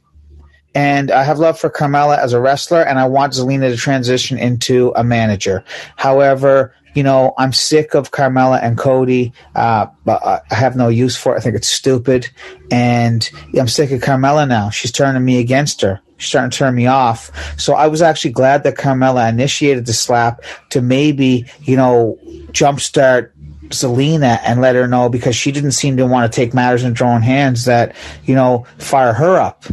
and 0.74 1.10
I 1.10 1.22
have 1.22 1.38
love 1.38 1.58
for 1.58 1.68
Carmella 1.68 2.16
as 2.16 2.32
a 2.32 2.40
wrestler, 2.40 2.80
and 2.80 2.98
I 2.98 3.06
want 3.06 3.34
Zelina 3.34 3.70
to 3.70 3.76
transition 3.76 4.38
into 4.38 4.94
a 4.96 5.04
manager. 5.04 5.62
However, 5.96 6.74
you 6.94 7.02
know, 7.02 7.34
I'm 7.36 7.52
sick 7.52 7.94
of 7.94 8.10
Carmella 8.12 8.60
and 8.62 8.78
Cody. 8.78 9.34
Uh, 9.54 9.86
but 10.06 10.24
I 10.24 10.40
have 10.54 10.74
no 10.74 10.88
use 10.88 11.16
for 11.16 11.34
it. 11.34 11.38
I 11.38 11.40
think 11.40 11.54
it's 11.54 11.68
stupid, 11.68 12.30
and 12.70 13.28
I'm 13.58 13.68
sick 13.68 13.90
of 13.90 14.00
Carmella 14.00 14.48
now. 14.48 14.70
She's 14.70 14.90
turning 14.90 15.22
me 15.22 15.38
against 15.38 15.82
her. 15.82 16.00
She's 16.20 16.28
starting 16.28 16.50
to 16.50 16.56
turn 16.56 16.74
me 16.74 16.86
off. 16.86 17.30
So 17.58 17.74
I 17.74 17.88
was 17.88 18.02
actually 18.02 18.32
glad 18.32 18.62
that 18.64 18.76
Carmella 18.76 19.28
initiated 19.28 19.86
the 19.86 19.92
slap 19.92 20.42
to 20.70 20.82
maybe, 20.82 21.46
you 21.62 21.76
know, 21.76 22.18
jumpstart 22.52 23.30
Zelina 23.68 24.38
and 24.44 24.60
let 24.60 24.74
her 24.74 24.86
know 24.86 25.08
because 25.08 25.34
she 25.34 25.50
didn't 25.50 25.72
seem 25.72 25.96
to 25.96 26.06
want 26.06 26.30
to 26.30 26.36
take 26.36 26.52
matters 26.52 26.84
into 26.84 27.04
her 27.04 27.10
own 27.10 27.22
hands 27.22 27.64
that, 27.64 27.96
you 28.24 28.34
know, 28.34 28.66
fire 28.78 29.14
her 29.14 29.38
up. 29.38 29.64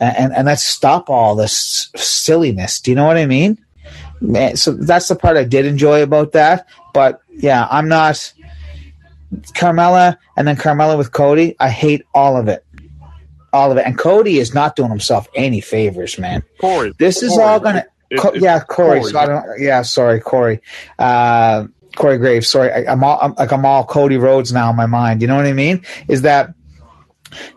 And, 0.00 0.34
and 0.34 0.46
let's 0.46 0.62
stop 0.62 1.08
all 1.08 1.34
this 1.34 1.90
silliness. 1.96 2.80
Do 2.80 2.90
you 2.90 2.94
know 2.94 3.06
what 3.06 3.16
I 3.16 3.26
mean? 3.26 3.64
Eh, 4.34 4.54
so 4.54 4.72
that's 4.72 5.08
the 5.08 5.16
part 5.16 5.36
I 5.36 5.44
did 5.44 5.64
enjoy 5.64 6.02
about 6.02 6.32
that. 6.32 6.68
But 6.92 7.20
yeah, 7.30 7.66
I'm 7.70 7.88
not 7.88 8.32
Carmella 9.54 10.18
and 10.36 10.46
then 10.46 10.56
Carmella 10.56 10.98
with 10.98 11.12
Cody. 11.12 11.56
I 11.58 11.70
hate 11.70 12.04
all 12.14 12.36
of 12.36 12.48
it. 12.48 12.63
All 13.54 13.70
of 13.70 13.78
it. 13.78 13.86
And 13.86 13.96
Cody 13.96 14.38
is 14.38 14.52
not 14.52 14.74
doing 14.76 14.90
himself 14.90 15.28
any 15.34 15.60
favors, 15.60 16.18
man. 16.18 16.42
Corey. 16.60 16.92
This 16.98 17.22
is 17.22 17.30
Corey. 17.30 17.44
all 17.44 17.60
gonna 17.60 17.86
Co- 18.18 18.34
yeah, 18.34 18.60
Corey. 18.60 19.00
Corey. 19.00 19.12
So 19.12 19.18
I 19.18 19.26
don't, 19.26 19.60
yeah, 19.60 19.82
sorry, 19.82 20.20
Corey. 20.20 20.60
Uh, 20.98 21.66
Corey 21.96 22.18
Graves. 22.18 22.48
Sorry, 22.48 22.70
I, 22.70 22.92
am 22.92 23.04
all 23.04 23.18
I'm, 23.22 23.34
like 23.38 23.52
I'm 23.52 23.64
all 23.64 23.84
Cody 23.84 24.16
Rhodes 24.16 24.52
now 24.52 24.70
in 24.70 24.76
my 24.76 24.86
mind. 24.86 25.22
You 25.22 25.28
know 25.28 25.36
what 25.36 25.46
I 25.46 25.52
mean? 25.52 25.84
Is 26.08 26.22
that 26.22 26.52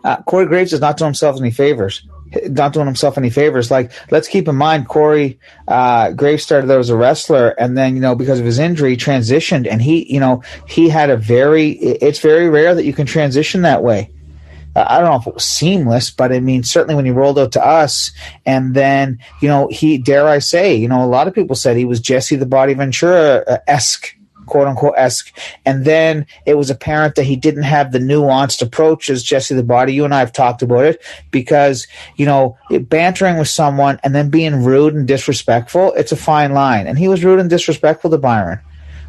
uh, 0.04 0.22
Corey 0.22 0.46
Graves 0.46 0.72
is 0.72 0.80
not 0.80 0.96
doing 0.96 1.08
himself 1.08 1.36
any 1.38 1.50
favors. 1.50 2.06
Not 2.44 2.74
doing 2.74 2.86
himself 2.86 3.16
any 3.16 3.30
favors. 3.30 3.70
Like, 3.70 3.90
let's 4.10 4.28
keep 4.28 4.48
in 4.48 4.54
mind, 4.54 4.86
Corey 4.86 5.40
uh, 5.66 6.12
Graves 6.12 6.42
started 6.42 6.66
there 6.66 6.78
as 6.78 6.90
a 6.90 6.96
wrestler, 6.96 7.48
and 7.58 7.76
then 7.76 7.94
you 7.94 8.00
know 8.00 8.14
because 8.14 8.38
of 8.38 8.44
his 8.44 8.58
injury, 8.58 8.96
transitioned, 8.96 9.66
and 9.68 9.80
he, 9.80 10.12
you 10.12 10.20
know, 10.20 10.42
he 10.68 10.88
had 10.88 11.10
a 11.10 11.16
very. 11.16 11.70
It's 11.70 12.20
very 12.20 12.48
rare 12.48 12.74
that 12.74 12.84
you 12.84 12.92
can 12.92 13.06
transition 13.06 13.62
that 13.62 13.82
way. 13.82 14.10
I 14.86 14.98
don't 14.98 15.10
know 15.10 15.16
if 15.16 15.26
it 15.26 15.34
was 15.34 15.44
seamless, 15.44 16.10
but 16.10 16.32
I 16.32 16.40
mean, 16.40 16.62
certainly 16.62 16.94
when 16.94 17.04
he 17.04 17.10
rolled 17.10 17.38
out 17.38 17.52
to 17.52 17.64
us, 17.64 18.10
and 18.44 18.74
then 18.74 19.18
you 19.40 19.48
know, 19.48 19.68
he 19.68 19.98
dare 19.98 20.28
I 20.28 20.38
say, 20.38 20.74
you 20.74 20.88
know, 20.88 21.02
a 21.02 21.06
lot 21.06 21.28
of 21.28 21.34
people 21.34 21.56
said 21.56 21.76
he 21.76 21.84
was 21.84 22.00
Jesse 22.00 22.36
the 22.36 22.46
Body 22.46 22.74
Ventura 22.74 23.44
uh, 23.46 23.58
esque 23.66 24.14
quote 24.48 24.66
unquote 24.66 24.94
esque. 24.96 25.36
And 25.64 25.84
then 25.84 26.26
it 26.46 26.54
was 26.54 26.70
apparent 26.70 27.14
that 27.14 27.24
he 27.24 27.36
didn't 27.36 27.62
have 27.62 27.92
the 27.92 27.98
nuanced 27.98 28.62
approach 28.62 29.10
as 29.10 29.22
Jesse 29.22 29.54
the 29.54 29.62
Body. 29.62 29.92
You 29.92 30.04
and 30.04 30.14
I 30.14 30.20
have 30.20 30.32
talked 30.32 30.62
about 30.62 30.86
it 30.86 31.02
because, 31.30 31.86
you 32.16 32.26
know, 32.26 32.56
bantering 32.70 33.38
with 33.38 33.48
someone 33.48 34.00
and 34.02 34.14
then 34.14 34.30
being 34.30 34.64
rude 34.64 34.94
and 34.94 35.06
disrespectful, 35.06 35.92
it's 35.94 36.12
a 36.12 36.16
fine 36.16 36.52
line. 36.52 36.86
And 36.86 36.98
he 36.98 37.08
was 37.08 37.24
rude 37.24 37.40
and 37.40 37.50
disrespectful 37.50 38.10
to 38.10 38.18
Byron 38.18 38.60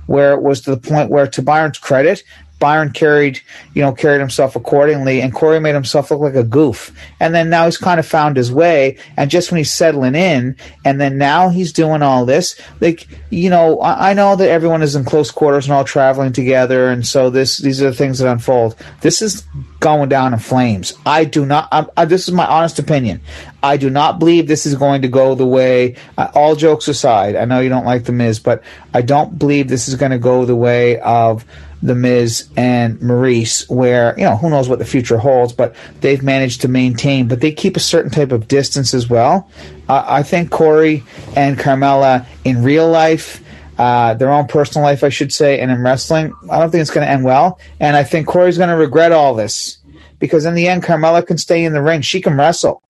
where 0.05 0.33
it 0.33 0.41
was 0.41 0.61
to 0.61 0.71
the 0.71 0.89
point 0.89 1.11
where, 1.11 1.27
to 1.27 1.41
Byron's 1.43 1.77
credit, 1.77 2.23
Byron 2.59 2.91
carried, 2.91 3.41
you 3.73 3.81
know, 3.81 3.93
carried 3.93 4.19
himself 4.19 4.55
accordingly, 4.55 5.21
and 5.21 5.33
Corey 5.33 5.59
made 5.59 5.75
himself 5.75 6.11
look 6.11 6.19
like 6.19 6.35
a 6.35 6.43
goof. 6.43 6.93
And 7.19 7.33
then 7.33 7.49
now 7.49 7.65
he's 7.65 7.77
kind 7.77 7.99
of 7.99 8.05
found 8.05 8.37
his 8.37 8.51
way, 8.51 8.97
and 9.17 9.31
just 9.31 9.51
when 9.51 9.57
he's 9.57 9.71
settling 9.71 10.15
in, 10.15 10.57
and 10.83 10.99
then 10.99 11.17
now 11.17 11.49
he's 11.49 11.73
doing 11.73 12.01
all 12.01 12.25
this, 12.25 12.59
like, 12.81 13.07
you 13.29 13.49
know, 13.49 13.79
I, 13.79 14.11
I 14.11 14.13
know 14.13 14.35
that 14.35 14.49
everyone 14.49 14.81
is 14.81 14.95
in 14.95 15.05
close 15.05 15.31
quarters 15.31 15.65
and 15.65 15.73
all 15.73 15.85
traveling 15.85 16.33
together, 16.33 16.89
and 16.89 17.07
so 17.07 17.29
this 17.29 17.57
these 17.57 17.81
are 17.81 17.91
the 17.91 17.95
things 17.95 18.19
that 18.19 18.31
unfold. 18.31 18.75
This 19.01 19.21
is 19.21 19.45
going 19.79 20.09
down 20.09 20.33
in 20.33 20.39
flames. 20.39 20.93
I 21.05 21.23
do 21.23 21.45
not. 21.45 21.69
I, 21.71 21.85
I, 21.95 22.05
this 22.05 22.27
is 22.27 22.33
my 22.33 22.45
honest 22.45 22.79
opinion. 22.79 23.21
I 23.61 23.77
do 23.77 23.89
not 23.89 24.19
believe 24.19 24.47
this 24.47 24.65
is 24.65 24.75
going 24.75 25.01
to 25.01 25.07
go 25.07 25.35
the 25.35 25.45
way. 25.45 25.95
Uh, 26.17 26.29
all 26.33 26.55
jokes 26.55 26.87
aside, 26.87 27.35
I 27.35 27.45
know 27.45 27.59
you 27.59 27.69
don't 27.69 27.85
like 27.85 28.05
the 28.05 28.11
Miz, 28.11 28.39
but 28.39 28.63
I 28.93 29.01
don't 29.01 29.37
believe 29.37 29.67
this 29.67 29.87
is 29.87 29.95
going 29.95 30.11
to 30.11 30.19
go 30.19 30.45
the 30.45 30.55
way 30.55 30.99
of 30.99 31.45
The 31.81 31.95
Miz 31.95 32.49
and 32.57 32.99
Maryse, 32.99 33.69
where, 33.69 34.13
you 34.17 34.25
know, 34.25 34.35
who 34.35 34.49
knows 34.49 34.67
what 34.67 34.79
the 34.79 34.85
future 34.85 35.17
holds, 35.17 35.53
but 35.53 35.75
they've 36.01 36.21
managed 36.21 36.61
to 36.61 36.67
maintain, 36.67 37.27
but 37.27 37.39
they 37.39 37.51
keep 37.51 37.77
a 37.77 37.79
certain 37.79 38.11
type 38.11 38.31
of 38.31 38.47
distance 38.47 38.93
as 38.93 39.09
well. 39.09 39.49
Uh, 39.87 40.03
I 40.05 40.23
think 40.23 40.51
Corey 40.51 41.03
and 41.35 41.57
Carmella 41.57 42.25
in 42.43 42.63
real 42.63 42.89
life, 42.89 43.41
uh, 43.77 44.13
their 44.15 44.29
own 44.29 44.45
personal 44.47 44.85
life, 44.85 45.05
I 45.05 45.09
should 45.09 45.31
say, 45.31 45.59
and 45.59 45.71
in 45.71 45.81
wrestling, 45.81 46.33
I 46.51 46.59
don't 46.59 46.69
think 46.69 46.81
it's 46.81 46.91
going 46.91 47.05
to 47.07 47.11
end 47.11 47.23
well. 47.23 47.59
And 47.79 47.95
I 47.95 48.03
think 48.03 48.27
Corey's 48.27 48.57
going 48.57 48.69
to 48.69 48.75
regret 48.75 49.13
all 49.13 49.33
this 49.33 49.77
because 50.19 50.45
in 50.45 50.55
the 50.55 50.67
end, 50.67 50.83
Carmella 50.83 51.25
can 51.25 51.37
stay 51.37 51.63
in 51.63 51.71
the 51.71 51.81
ring. 51.81 52.01
She 52.01 52.19
can 52.19 52.37
wrestle. 52.37 52.83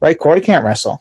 Right? 0.00 0.18
Corey 0.18 0.40
can't 0.40 0.64
wrestle. 0.64 1.00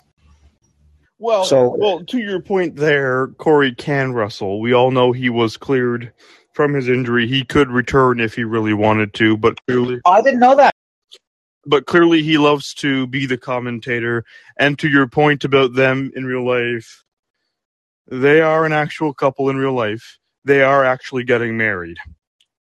Well, 1.22 1.46
so, 1.46 1.76
well, 1.78 2.04
to 2.04 2.18
your 2.18 2.42
point 2.42 2.76
there, 2.76 3.28
Corey 3.38 3.76
can 3.76 4.12
wrestle. 4.12 4.60
We 4.60 4.74
all 4.74 4.90
know 4.90 5.12
he 5.12 5.30
was 5.30 5.56
cleared 5.56 6.12
from 6.54 6.74
his 6.74 6.90
injury. 6.90 7.28
He 7.28 7.44
could 7.44 7.70
return 7.70 8.20
if 8.20 8.34
he 8.34 8.44
really 8.44 8.74
wanted 8.74 9.14
to, 9.14 9.38
but 9.38 9.64
clearly, 9.68 10.02
I 10.04 10.24
didn't 10.24 10.40
know 10.40 10.56
that. 10.56 10.74
But 11.64 11.86
clearly, 11.86 12.24
he 12.24 12.40
loves 12.40 12.74
to 12.76 13.06
be 13.06 13.28
the 13.28 13.38
commentator. 13.38 14.26
And 14.58 14.80
to 14.80 14.90
your 14.90 15.06
point 15.06 15.44
about 15.44 15.76
them 15.76 16.12
in 16.16 16.26
real 16.26 16.44
life, 16.44 17.04
they 18.08 18.42
are 18.42 18.66
an 18.66 18.74
actual 18.74 19.14
couple 19.14 19.48
in 19.52 19.58
real 19.58 19.74
life. 19.74 20.18
They 20.44 20.64
are 20.64 20.84
actually 20.84 21.24
getting 21.24 21.56
married. 21.56 21.98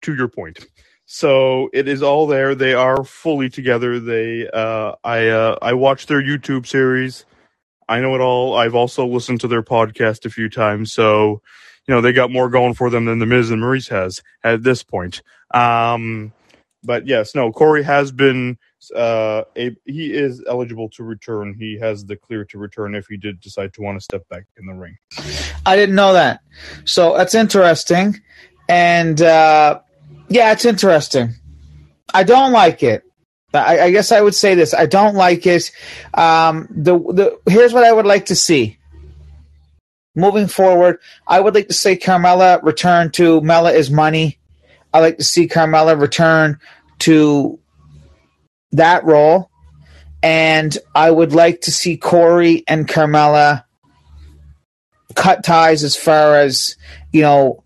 To 0.04 0.14
your 0.14 0.28
point. 0.28 0.60
So 1.08 1.70
it 1.74 1.88
is 1.88 2.04
all 2.04 2.28
there. 2.28 2.54
They 2.54 2.76
are 2.76 3.04
fully 3.04 3.49
together. 3.49 3.99
They, 3.99 4.47
uh, 4.47 4.93
I, 5.04 5.30
uh, 5.30 5.58
I 5.60 5.74
watched 5.74 6.08
their 6.08 6.22
YouTube 6.22 6.68
series. 6.68 7.26
I 7.88 7.99
know 7.99 8.15
it 8.15 8.21
all. 8.21 8.55
I've 8.55 8.75
also 8.75 9.05
listened 9.05 9.41
to 9.41 9.47
their 9.47 9.63
podcast 9.63 10.25
a 10.25 10.29
few 10.29 10.49
times. 10.49 10.93
So, 10.93 11.41
you 11.88 11.93
know, 11.93 12.01
they 12.01 12.13
got 12.13 12.31
more 12.31 12.49
going 12.49 12.73
for 12.73 12.89
them 12.89 13.05
than 13.05 13.19
the 13.19 13.25
Miz 13.25 13.51
and 13.51 13.61
Maryse 13.61 13.89
has 13.89 14.21
at 14.43 14.63
this 14.63 14.84
point. 14.84 15.21
Um, 15.53 16.34
but 16.84 17.07
yes, 17.07 17.36
no, 17.36 17.51
Corey 17.51 17.84
has 17.84 18.11
been, 18.11 18.57
uh, 18.95 19.43
a, 19.55 19.75
he 19.86 20.13
is 20.13 20.43
eligible 20.47 20.89
to 20.89 21.03
return. 21.03 21.55
He 21.57 21.77
has 21.79 22.05
the 22.05 22.15
clear 22.15 22.45
to 22.45 22.57
return 22.57 22.95
if 22.95 23.07
he 23.07 23.17
did 23.17 23.39
decide 23.39 23.73
to 23.73 23.81
want 23.81 23.97
to 23.97 24.03
step 24.03 24.27
back 24.29 24.45
in 24.57 24.65
the 24.65 24.73
ring. 24.73 24.97
I 25.65 25.75
didn't 25.75 25.95
know 25.95 26.13
that. 26.13 26.41
So 26.86 27.15
that's 27.15 27.36
interesting. 27.36 28.19
And, 28.67 29.21
uh, 29.21 29.79
yeah, 30.29 30.51
it's 30.51 30.65
interesting. 30.65 31.36
I 32.13 32.23
don't 32.23 32.51
like 32.51 32.84
it. 32.84 33.03
I, 33.54 33.82
I 33.82 33.91
guess 33.91 34.12
I 34.12 34.22
would 34.22 34.36
say 34.36 34.56
this. 34.56 34.74
I 34.74 34.86
don't 34.86 35.16
like 35.16 35.45
it. 35.45 35.72
Um, 36.14 36.68
the 36.70 36.97
the 36.97 37.39
here's 37.49 37.74
what 37.74 37.84
I 37.84 37.91
would 37.91 38.06
like 38.06 38.28
to 38.28 38.36
see. 38.36 38.78
Moving 40.16 40.47
forward, 40.47 40.99
I 41.28 41.39
would 41.39 41.56
like 41.56 41.68
to 41.70 41.74
see 41.74 41.95
Carmella 41.95 42.62
return 42.64 43.12
to 43.12 43.41
Mella 43.41 43.72
is 43.72 43.89
money. 43.89 44.38
I 44.93 44.99
like 44.99 45.18
to 45.18 45.24
see 45.24 45.47
Carmella 45.47 45.99
return 45.99 46.60
to 46.99 47.60
that 48.74 49.04
role, 49.06 49.49
and 50.22 50.78
I 50.93 51.10
would 51.10 51.34
like 51.34 51.62
to 51.62 51.72
see 51.72 51.97
Corey 51.97 52.64
and 52.68 52.88
Carmella 52.88 53.66
cut 55.16 55.43
ties 55.43 55.84
as 55.84 55.95
far 55.95 56.36
as 56.36 56.76
you 57.12 57.22
know 57.22 57.64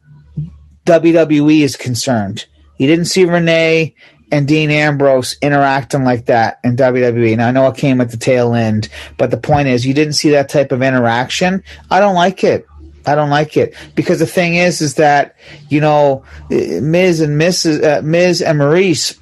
WWE 0.85 1.61
is 1.61 1.75
concerned. 1.75 2.45
You 2.77 2.87
didn't 2.87 3.05
see 3.05 3.25
Renee 3.25 3.95
and 4.31 4.47
Dean 4.47 4.69
Ambrose 4.69 5.37
interacting 5.41 6.03
like 6.03 6.25
that 6.25 6.59
in 6.63 6.75
WWE. 6.75 7.37
Now 7.37 7.47
I 7.47 7.51
know 7.51 7.67
it 7.67 7.77
came 7.77 8.01
at 8.01 8.11
the 8.11 8.17
tail 8.17 8.53
end, 8.53 8.89
but 9.17 9.31
the 9.31 9.37
point 9.37 9.67
is 9.67 9.85
you 9.85 9.93
didn't 9.93 10.13
see 10.13 10.31
that 10.31 10.49
type 10.49 10.71
of 10.71 10.81
interaction. 10.81 11.63
I 11.89 11.99
don't 11.99 12.15
like 12.15 12.43
it. 12.43 12.65
I 13.05 13.15
don't 13.15 13.29
like 13.29 13.55
it 13.55 13.73
because 13.95 14.19
the 14.19 14.27
thing 14.27 14.55
is, 14.55 14.81
is 14.81 14.95
that 14.95 15.35
you 15.69 15.79
know 15.79 16.25
Miz 16.49 17.21
and 17.21 17.39
Mrs. 17.39 17.81
Uh, 17.81 18.01
Miz 18.01 18.41
and 18.41 18.59
Maryse, 18.59 19.17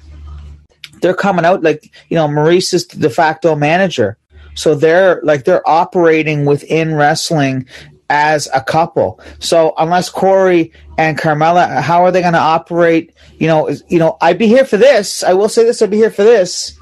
they're 1.00 1.14
coming 1.14 1.44
out 1.44 1.62
like 1.62 1.92
you 2.08 2.16
know 2.16 2.26
Maryse 2.26 2.74
is 2.74 2.86
the 2.88 2.98
de 2.98 3.10
facto 3.10 3.54
manager, 3.54 4.18
so 4.54 4.74
they're 4.74 5.20
like 5.22 5.44
they're 5.44 5.66
operating 5.68 6.46
within 6.46 6.96
wrestling 6.96 7.66
as 8.08 8.48
a 8.54 8.60
couple. 8.60 9.20
So 9.38 9.74
unless 9.76 10.08
Corey 10.08 10.72
and 10.98 11.18
Carmella, 11.18 11.80
how 11.80 12.04
are 12.04 12.12
they 12.12 12.20
going 12.20 12.34
to 12.34 12.38
operate? 12.38 13.14
You 13.38 13.48
know, 13.48 13.68
you 13.88 13.98
know, 13.98 14.16
I'd 14.20 14.38
be 14.38 14.46
here 14.46 14.64
for 14.64 14.76
this. 14.76 15.22
I 15.22 15.32
will 15.34 15.48
say 15.48 15.64
this: 15.64 15.82
I'd 15.82 15.90
be 15.90 15.96
here 15.96 16.10
for 16.10 16.24
this. 16.24 16.78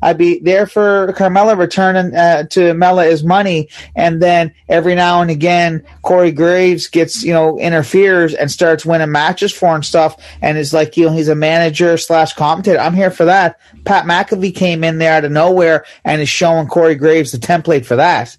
I'd 0.00 0.18
be 0.18 0.38
there 0.38 0.66
for 0.66 1.12
Carmella 1.14 1.58
returning 1.58 2.14
uh, 2.14 2.44
to 2.44 2.72
Mella 2.74 3.06
is 3.06 3.24
money, 3.24 3.68
and 3.96 4.22
then 4.22 4.54
every 4.68 4.94
now 4.94 5.20
and 5.22 5.30
again, 5.30 5.84
Corey 6.02 6.30
Graves 6.30 6.86
gets 6.86 7.24
you 7.24 7.32
know 7.32 7.58
interferes 7.58 8.34
and 8.34 8.50
starts 8.50 8.86
winning 8.86 9.10
matches 9.10 9.52
for 9.52 9.74
and 9.74 9.84
stuff, 9.84 10.16
and 10.40 10.56
is 10.56 10.72
like 10.72 10.96
you 10.96 11.06
know 11.06 11.12
he's 11.12 11.28
a 11.28 11.34
manager 11.34 11.96
slash 11.96 12.32
commentator. 12.34 12.78
I'm 12.78 12.94
here 12.94 13.10
for 13.10 13.24
that. 13.24 13.58
Pat 13.84 14.04
McAfee 14.04 14.54
came 14.54 14.84
in 14.84 14.98
there 14.98 15.14
out 15.14 15.24
of 15.24 15.32
nowhere 15.32 15.84
and 16.04 16.20
is 16.20 16.28
showing 16.28 16.68
Corey 16.68 16.94
Graves 16.94 17.32
the 17.32 17.38
template 17.38 17.84
for 17.84 17.96
that 17.96 18.36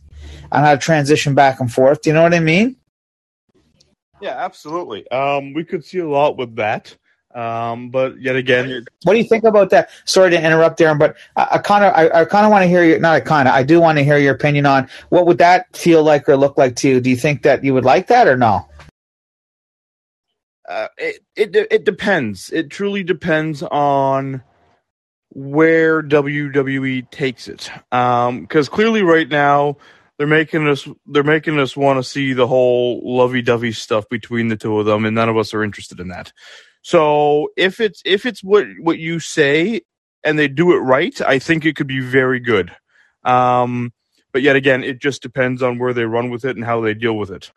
on 0.51 0.63
how 0.63 0.71
to 0.73 0.77
transition 0.77 1.35
back 1.35 1.59
and 1.59 1.71
forth. 1.71 2.01
Do 2.01 2.09
you 2.09 2.13
know 2.13 2.23
what 2.23 2.33
I 2.33 2.39
mean? 2.39 2.75
Yeah, 4.21 4.35
absolutely. 4.37 5.09
Um, 5.11 5.53
we 5.53 5.63
could 5.63 5.85
see 5.85 5.99
a 5.99 6.07
lot 6.07 6.37
with 6.37 6.55
that. 6.57 6.95
Um, 7.33 7.91
but 7.91 8.19
yet 8.19 8.35
again, 8.35 8.85
what 9.03 9.13
do 9.13 9.19
you 9.19 9.25
think 9.25 9.43
about 9.43 9.69
that? 9.69 9.89
Sorry 10.05 10.31
to 10.31 10.43
interrupt, 10.43 10.79
Darren, 10.79 10.97
but 10.97 11.15
I 11.35 11.59
kind 11.59 11.85
of, 11.85 11.93
I, 11.93 12.21
I 12.21 12.25
kind 12.25 12.43
of 12.43 12.51
want 12.51 12.63
to 12.63 12.67
hear 12.67 12.83
your, 12.83 12.99
not 12.99 13.23
kind 13.23 13.47
of, 13.47 13.53
I 13.53 13.61
do 13.61 13.79
want 13.79 13.99
to 13.99 14.03
hear 14.03 14.17
your 14.17 14.33
opinion 14.33 14.65
on 14.65 14.89
what 15.09 15.27
would 15.27 15.37
that 15.37 15.75
feel 15.77 16.03
like 16.03 16.27
or 16.27 16.35
look 16.35 16.57
like 16.57 16.75
to 16.77 16.89
you. 16.89 16.99
Do 16.99 17.09
you 17.09 17.15
think 17.15 17.43
that 17.43 17.63
you 17.63 17.73
would 17.75 17.85
like 17.85 18.07
that 18.07 18.27
or 18.27 18.35
no? 18.35 18.67
Uh, 20.67 20.87
it, 20.99 21.23
it 21.35 21.55
it 21.55 21.83
depends. 21.83 22.51
It 22.51 22.69
truly 22.69 23.03
depends 23.03 23.63
on 23.63 24.43
where 25.29 26.03
WWE 26.03 27.09
takes 27.09 27.47
it. 27.47 27.71
Because 27.89 28.29
um, 28.29 28.47
clearly, 28.47 29.01
right 29.01 29.27
now, 29.27 29.77
they're 30.19 30.27
making 30.27 30.67
us 30.67 30.87
they're 31.07 31.23
making 31.23 31.57
us 31.59 31.75
want 31.75 31.97
to 31.97 32.03
see 32.07 32.33
the 32.33 32.45
whole 32.45 33.01
lovey-dovey 33.03 33.71
stuff 33.71 34.07
between 34.09 34.49
the 34.49 34.57
two 34.57 34.77
of 34.77 34.85
them 34.85 35.05
and 35.05 35.15
none 35.15 35.29
of 35.29 35.37
us 35.37 35.53
are 35.53 35.63
interested 35.63 35.99
in 35.99 36.09
that. 36.09 36.33
So 36.83 37.49
if 37.55 37.79
it's 37.79 38.01
if 38.05 38.25
it's 38.25 38.43
what 38.43 38.67
what 38.81 38.99
you 38.99 39.19
say 39.19 39.81
and 40.23 40.37
they 40.37 40.49
do 40.49 40.73
it 40.73 40.79
right 40.79 41.19
i 41.21 41.39
think 41.39 41.65
it 41.65 41.77
could 41.77 41.87
be 41.87 42.01
very 42.01 42.41
good. 42.41 42.75
Um 43.23 43.93
but 44.33 44.41
yet 44.41 44.57
again 44.57 44.83
it 44.83 44.99
just 44.99 45.21
depends 45.21 45.63
on 45.63 45.79
where 45.79 45.93
they 45.93 46.03
run 46.03 46.29
with 46.29 46.43
it 46.43 46.57
and 46.57 46.65
how 46.65 46.81
they 46.81 46.93
deal 46.93 47.17
with 47.17 47.31
it 47.31 47.51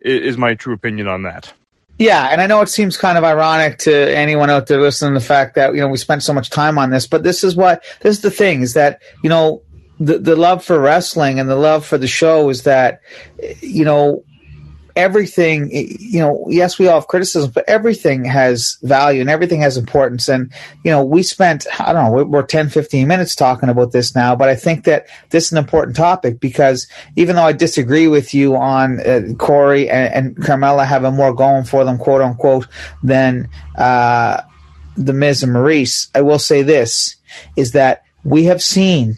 is 0.00 0.38
my 0.38 0.54
true 0.54 0.74
opinion 0.74 1.08
on 1.08 1.24
that. 1.24 1.52
Yeah, 1.98 2.28
and 2.30 2.40
I 2.40 2.46
know 2.46 2.60
it 2.62 2.68
seems 2.68 2.96
kind 2.96 3.18
of 3.18 3.22
ironic 3.22 3.78
to 3.78 4.16
anyone 4.16 4.50
out 4.50 4.66
there 4.66 4.80
listening 4.80 5.14
to 5.14 5.20
the 5.20 5.24
fact 5.24 5.56
that 5.56 5.74
you 5.74 5.80
know 5.80 5.88
we 5.88 5.98
spent 5.98 6.22
so 6.22 6.32
much 6.32 6.48
time 6.48 6.78
on 6.78 6.90
this, 6.90 7.08
but 7.08 7.24
this 7.24 7.42
is 7.42 7.56
what 7.56 7.84
this 8.00 8.16
is 8.16 8.22
the 8.22 8.30
thing 8.30 8.62
is 8.62 8.74
that 8.74 9.02
you 9.22 9.28
know 9.28 9.62
the 10.04 10.18
the 10.18 10.36
love 10.36 10.64
for 10.64 10.78
wrestling 10.78 11.38
and 11.38 11.48
the 11.48 11.56
love 11.56 11.86
for 11.86 11.98
the 11.98 12.08
show 12.08 12.48
is 12.48 12.64
that 12.64 13.00
you 13.60 13.84
know 13.84 14.24
everything 14.94 15.70
you 15.72 16.18
know 16.18 16.44
yes 16.48 16.78
we 16.78 16.86
all 16.86 17.00
have 17.00 17.08
criticism 17.08 17.50
but 17.54 17.64
everything 17.66 18.24
has 18.24 18.76
value 18.82 19.20
and 19.22 19.30
everything 19.30 19.62
has 19.62 19.78
importance. 19.78 20.28
And 20.28 20.52
you 20.84 20.90
know 20.90 21.02
we 21.04 21.22
spent 21.22 21.66
i 21.80 21.92
don't 21.92 22.04
know 22.04 22.24
we're 22.24 22.42
10 22.42 22.68
15 22.68 23.08
minutes 23.08 23.34
talking 23.34 23.68
about 23.68 23.92
this 23.92 24.14
now 24.14 24.36
but 24.36 24.48
i 24.48 24.56
think 24.56 24.84
that 24.84 25.06
this 25.30 25.46
is 25.46 25.52
an 25.52 25.58
important 25.58 25.96
topic 25.96 26.40
because 26.40 26.86
even 27.16 27.36
though 27.36 27.44
i 27.44 27.52
disagree 27.52 28.08
with 28.08 28.34
you 28.34 28.56
on 28.56 29.00
uh, 29.00 29.22
corey 29.38 29.88
and, 29.88 30.12
and 30.12 30.36
carmella 30.36 30.86
having 30.86 31.14
more 31.14 31.32
going 31.32 31.64
for 31.64 31.84
them 31.84 31.96
quote 31.96 32.20
unquote 32.20 32.66
than 33.02 33.48
uh, 33.76 34.42
the 34.96 35.12
miz 35.12 35.42
and 35.42 35.52
maryse 35.52 36.10
i 36.14 36.20
will 36.20 36.38
say 36.38 36.62
this 36.62 37.16
is 37.56 37.72
that 37.72 38.02
we 38.24 38.44
have 38.44 38.62
seen 38.62 39.16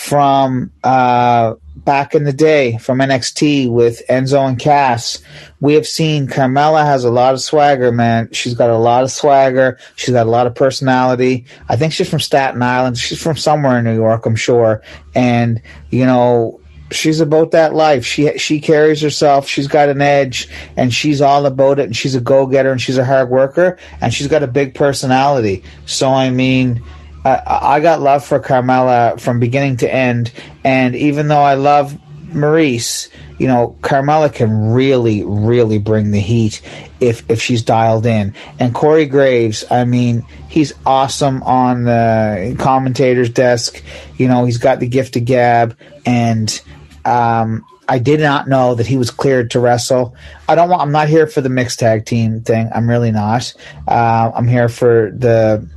from 0.00 0.72
uh, 0.82 1.54
back 1.76 2.14
in 2.14 2.24
the 2.24 2.32
day 2.32 2.78
from 2.78 2.98
NXT 2.98 3.70
with 3.70 4.02
Enzo 4.08 4.48
and 4.48 4.58
Cass. 4.58 5.22
We 5.60 5.74
have 5.74 5.86
seen 5.86 6.26
Carmella 6.26 6.84
has 6.84 7.04
a 7.04 7.10
lot 7.10 7.34
of 7.34 7.40
swagger, 7.40 7.92
man. 7.92 8.32
She's 8.32 8.54
got 8.54 8.70
a 8.70 8.78
lot 8.78 9.04
of 9.04 9.10
swagger. 9.10 9.78
She's 9.96 10.14
got 10.14 10.26
a 10.26 10.30
lot 10.30 10.46
of 10.46 10.54
personality. 10.54 11.44
I 11.68 11.76
think 11.76 11.92
she's 11.92 12.08
from 12.08 12.20
Staten 12.20 12.62
Island. 12.62 12.96
She's 12.96 13.22
from 13.22 13.36
somewhere 13.36 13.78
in 13.78 13.84
New 13.84 13.94
York, 13.94 14.24
I'm 14.24 14.36
sure. 14.36 14.82
And, 15.14 15.60
you 15.90 16.06
know, 16.06 16.60
she's 16.90 17.20
about 17.20 17.50
that 17.50 17.74
life. 17.74 18.04
She 18.04 18.38
she 18.38 18.58
carries 18.58 19.02
herself. 19.02 19.46
She's 19.46 19.68
got 19.68 19.90
an 19.90 20.00
edge, 20.00 20.48
and 20.76 20.92
she's 20.94 21.20
all 21.20 21.44
about 21.44 21.78
it. 21.78 21.84
And 21.84 21.96
she's 21.96 22.14
a 22.14 22.20
go 22.20 22.46
getter, 22.46 22.72
and 22.72 22.80
she's 22.80 22.98
a 22.98 23.04
hard 23.04 23.28
worker, 23.28 23.78
and 24.00 24.14
she's 24.14 24.28
got 24.28 24.42
a 24.42 24.48
big 24.48 24.74
personality. 24.74 25.62
So 25.84 26.08
I 26.08 26.30
mean, 26.30 26.82
I 27.24 27.80
got 27.80 28.00
love 28.00 28.24
for 28.24 28.40
Carmella 28.40 29.20
from 29.20 29.40
beginning 29.40 29.78
to 29.78 29.92
end, 29.92 30.32
and 30.64 30.96
even 30.96 31.28
though 31.28 31.42
I 31.42 31.54
love 31.54 31.98
Maryse, 32.32 33.08
you 33.38 33.46
know, 33.46 33.76
Carmella 33.82 34.32
can 34.32 34.72
really, 34.72 35.24
really 35.24 35.78
bring 35.78 36.12
the 36.12 36.20
heat 36.20 36.62
if 37.00 37.28
if 37.30 37.42
she's 37.42 37.62
dialed 37.62 38.06
in. 38.06 38.34
And 38.58 38.74
Corey 38.74 39.06
Graves, 39.06 39.64
I 39.70 39.84
mean, 39.84 40.24
he's 40.48 40.72
awesome 40.86 41.42
on 41.42 41.84
the 41.84 42.56
commentator's 42.58 43.30
desk. 43.30 43.82
You 44.16 44.28
know, 44.28 44.44
he's 44.44 44.58
got 44.58 44.80
the 44.80 44.88
gift 44.88 45.16
of 45.16 45.24
gab, 45.24 45.76
and 46.06 46.60
um, 47.04 47.66
I 47.88 47.98
did 47.98 48.20
not 48.20 48.48
know 48.48 48.76
that 48.76 48.86
he 48.86 48.96
was 48.96 49.10
cleared 49.10 49.50
to 49.50 49.60
wrestle. 49.60 50.14
I 50.48 50.54
don't 50.54 50.70
want. 50.70 50.80
I'm 50.80 50.92
not 50.92 51.08
here 51.08 51.26
for 51.26 51.40
the 51.40 51.48
mixed 51.48 51.80
tag 51.80 52.06
team 52.06 52.40
thing. 52.40 52.70
I'm 52.74 52.88
really 52.88 53.10
not. 53.10 53.52
Uh, 53.86 54.30
I'm 54.34 54.48
here 54.48 54.68
for 54.68 55.10
the 55.10 55.68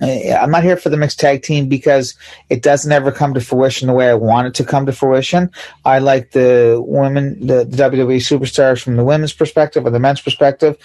I'm 0.00 0.50
not 0.50 0.62
here 0.62 0.76
for 0.76 0.88
the 0.88 0.96
mixed 0.96 1.20
tag 1.20 1.42
team 1.42 1.68
because 1.68 2.14
it 2.48 2.62
doesn't 2.62 2.90
ever 2.90 3.12
come 3.12 3.34
to 3.34 3.40
fruition 3.40 3.86
the 3.86 3.92
way 3.92 4.08
I 4.08 4.14
want 4.14 4.48
it 4.48 4.54
to 4.54 4.64
come 4.64 4.86
to 4.86 4.92
fruition. 4.92 5.50
I 5.84 5.98
like 5.98 6.30
the 6.30 6.82
women, 6.84 7.46
the, 7.46 7.64
the 7.64 7.76
WWE 7.76 8.16
superstars 8.16 8.82
from 8.82 8.96
the 8.96 9.04
women's 9.04 9.32
perspective 9.32 9.84
or 9.84 9.90
the 9.90 9.98
men's 9.98 10.20
perspective. 10.20 10.78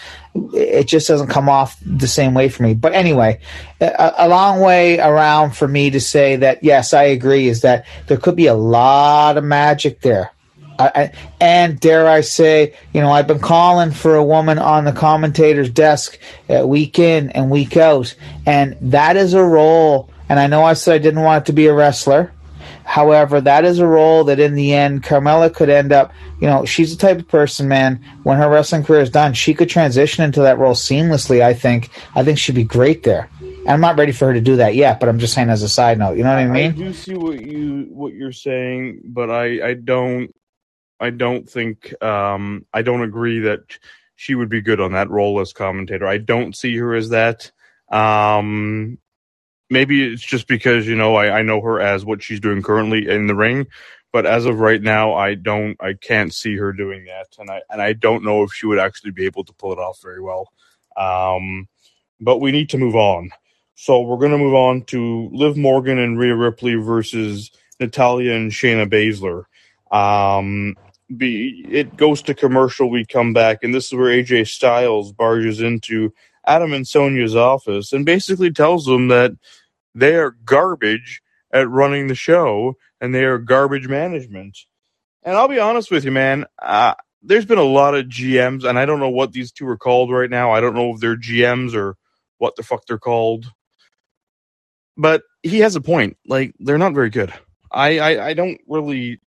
It 0.54 0.88
just 0.88 1.08
doesn't 1.08 1.30
come 1.30 1.48
off 1.48 1.78
the 1.86 2.08
same 2.08 2.34
way 2.34 2.50
for 2.50 2.64
me. 2.64 2.74
But 2.74 2.94
anyway, 2.94 3.40
a, 3.80 4.14
a 4.18 4.28
long 4.28 4.60
way 4.60 5.00
around 5.00 5.52
for 5.52 5.68
me 5.68 5.90
to 5.92 6.02
say 6.02 6.36
that, 6.38 6.64
yes, 6.64 6.94
I 6.94 7.04
agree, 7.04 7.48
is 7.48 7.62
that 7.62 7.86
there 8.08 8.18
could 8.18 8.36
be 8.36 8.48
a 8.48 8.54
lot 8.54 9.38
of 9.38 9.44
magic 9.44 10.02
there. 10.02 10.32
I, 10.78 11.12
and 11.40 11.80
dare 11.80 12.08
I 12.08 12.22
say, 12.22 12.76
you 12.94 13.02
know, 13.02 13.12
I've 13.12 13.28
been 13.28 13.40
calling 13.40 13.92
for 13.92 14.16
a 14.16 14.24
woman 14.24 14.60
on 14.60 14.86
the 14.86 14.92
commentator's 14.92 15.70
desk 15.70 16.20
uh, 16.50 16.66
week 16.68 17.00
in 17.00 17.30
and 17.32 17.50
week 17.50 17.78
out, 17.78 18.16
and 18.46 18.78
that 18.82 19.16
is 19.16 19.34
a 19.34 19.44
role. 19.44 20.10
And 20.28 20.40
I 20.40 20.48
know 20.48 20.64
I 20.64 20.74
said 20.74 20.96
I 20.96 20.98
didn't 20.98 21.22
want 21.22 21.44
it 21.44 21.46
to 21.48 21.54
be 21.54 21.68
a 21.68 21.74
wrestler. 21.74 22.32
However, 22.84 23.42
that 23.42 23.66
is 23.66 23.80
a 23.80 23.88
role 23.88 24.26
that 24.26 24.40
in 24.40 24.54
the 24.54 24.74
end, 24.74 25.04
Carmella 25.04 25.54
could 25.54 25.70
end 25.70 25.92
up, 25.92 26.14
you 26.40 26.48
know, 26.48 26.66
she's 26.66 26.96
the 26.96 27.02
type 27.02 27.18
of 27.18 27.28
person, 27.28 27.68
man, 27.68 28.04
when 28.24 28.38
her 28.38 28.50
wrestling 28.50 28.84
career 28.84 29.02
is 29.02 29.10
done, 29.10 29.34
she 29.34 29.56
could 29.56 29.70
transition 29.70 30.24
into 30.24 30.42
that 30.42 30.60
role 30.60 30.76
seamlessly, 30.76 31.42
I 31.42 31.54
think. 31.54 31.90
I 32.14 32.24
think 32.24 32.38
she'd 32.38 32.56
be 32.56 32.64
great 32.64 33.04
there. 33.04 33.28
And 33.40 33.70
I'm 33.70 33.82
not 33.82 33.98
ready 33.98 34.12
for 34.12 34.28
her 34.28 34.34
to 34.34 34.42
do 34.42 34.58
that 34.58 34.76
yet, 34.76 35.00
but 35.00 35.10
I'm 35.10 35.18
just 35.18 35.34
saying 35.34 35.50
as 35.50 35.64
a 35.64 35.70
side 35.70 35.98
note. 35.98 36.18
You 36.18 36.24
know 36.24 36.30
what 36.30 36.40
I 36.40 36.48
mean? 36.48 36.72
I 36.72 36.76
do 36.76 36.94
see 36.94 37.16
what 37.16 37.42
you 37.42 37.88
what 37.90 38.14
you're 38.14 38.32
saying, 38.32 39.02
but 39.06 39.32
I 39.32 39.70
I 39.70 39.74
don't 39.74 40.32
I 41.00 41.10
don't 41.10 41.50
think 41.50 42.02
um, 42.04 42.66
I 42.74 42.82
don't 42.82 43.02
agree 43.04 43.40
that 43.42 43.78
she 44.16 44.36
would 44.36 44.50
be 44.50 44.62
good 44.62 44.80
on 44.80 44.94
that 44.94 45.10
role 45.10 45.40
as 45.40 45.54
commentator. 45.54 46.08
I 46.08 46.18
don't 46.18 46.56
see 46.56 46.76
her 46.78 46.96
as 46.96 47.10
that. 47.10 47.52
Um, 47.90 48.98
maybe 49.70 50.04
it's 50.04 50.24
just 50.24 50.48
because 50.48 50.88
you 50.88 50.96
know 50.96 51.16
I, 51.16 51.40
I 51.40 51.42
know 51.42 51.62
her 51.62 51.82
as 51.82 52.06
what 52.06 52.24
she's 52.24 52.40
doing 52.40 52.62
currently 52.62 53.10
in 53.10 53.28
the 53.28 53.36
ring, 53.36 53.68
but 54.14 54.26
as 54.26 54.46
of 54.46 54.60
right 54.60 54.82
now, 54.82 55.14
I 55.14 55.36
don't 55.36 55.76
I 55.82 55.94
can't 55.94 56.34
see 56.34 56.56
her 56.56 56.72
doing 56.72 57.06
that, 57.06 57.28
and 57.40 57.50
I 57.50 57.62
and 57.70 57.82
I 57.82 57.94
don't 57.94 58.24
know 58.24 58.44
if 58.44 58.54
she 58.54 58.66
would 58.66 58.80
actually 58.80 59.12
be 59.12 59.26
able 59.26 59.44
to 59.44 59.54
pull 59.54 59.74
it 59.74 59.80
off 59.80 60.02
very 60.02 60.22
well. 60.22 60.52
Um, 60.96 61.68
but 62.22 62.40
we 62.40 62.52
need 62.52 62.70
to 62.70 62.78
move 62.78 62.96
on. 62.96 63.32
So 63.76 64.00
we're 64.00 64.18
going 64.18 64.32
to 64.32 64.38
move 64.38 64.54
on 64.54 64.84
to 64.84 65.30
Liv 65.34 65.58
Morgan 65.58 66.00
and 66.00 66.18
Rhea 66.18 66.34
Ripley 66.34 66.76
versus 66.76 67.52
Natalya 67.78 68.34
and 68.34 68.50
Shayna 68.50 68.88
Baszler. 68.90 69.44
Um, 69.92 70.78
be 71.16 71.66
it 71.70 71.98
goes 71.98 72.22
to 72.24 72.34
commercial, 72.34 72.90
we 72.90 73.06
come 73.06 73.34
back, 73.34 73.60
and 73.64 73.74
this 73.74 73.88
is 73.88 73.94
where 73.94 74.12
AJ 74.12 74.48
Styles 74.48 75.12
barges 75.12 75.62
into 75.62 76.14
Adam 76.46 76.74
and 76.74 76.88
Sonya's 76.88 77.36
office 77.36 77.94
and 77.94 78.06
basically 78.06 78.52
tells 78.52 78.86
them 78.86 79.08
that 79.10 79.32
they 79.94 80.16
are 80.16 80.32
garbage 80.46 81.22
at 81.52 81.70
running 81.70 82.08
the 82.08 82.16
show 82.16 82.76
and 83.00 83.14
they 83.14 83.24
are 83.24 83.38
garbage 83.38 83.88
management. 83.88 84.58
And 85.24 85.36
I'll 85.36 85.48
be 85.48 85.60
honest 85.60 85.90
with 85.90 86.06
you, 86.06 86.12
man. 86.12 86.46
Uh, 86.62 86.94
there's 87.24 87.46
been 87.46 87.58
a 87.58 87.64
lot 87.64 87.96
of 87.96 88.06
GMs, 88.06 88.64
and 88.64 88.78
I 88.78 88.86
don't 88.86 89.00
know 89.00 89.10
what 89.10 89.32
these 89.32 89.52
two 89.52 89.68
are 89.68 89.78
called 89.78 90.12
right 90.12 90.30
now. 90.30 90.52
I 90.52 90.62
don't 90.62 90.76
know 90.76 90.94
if 90.94 91.00
they're 91.00 91.18
GMs 91.18 91.74
or 91.74 91.98
what 92.38 92.56
the 92.56 92.64
fuck 92.64 92.86
they're 92.86 93.00
called. 93.00 93.48
But 94.98 95.24
he 95.42 95.60
has 95.60 95.76
a 95.76 95.82
point. 95.82 96.18
Like 96.28 96.54
they're 96.60 96.78
not 96.78 96.94
very 96.94 97.10
good. 97.10 97.34
I 97.72 98.00
I, 98.00 98.28
I 98.28 98.34
don't 98.34 98.62
really 98.68 99.20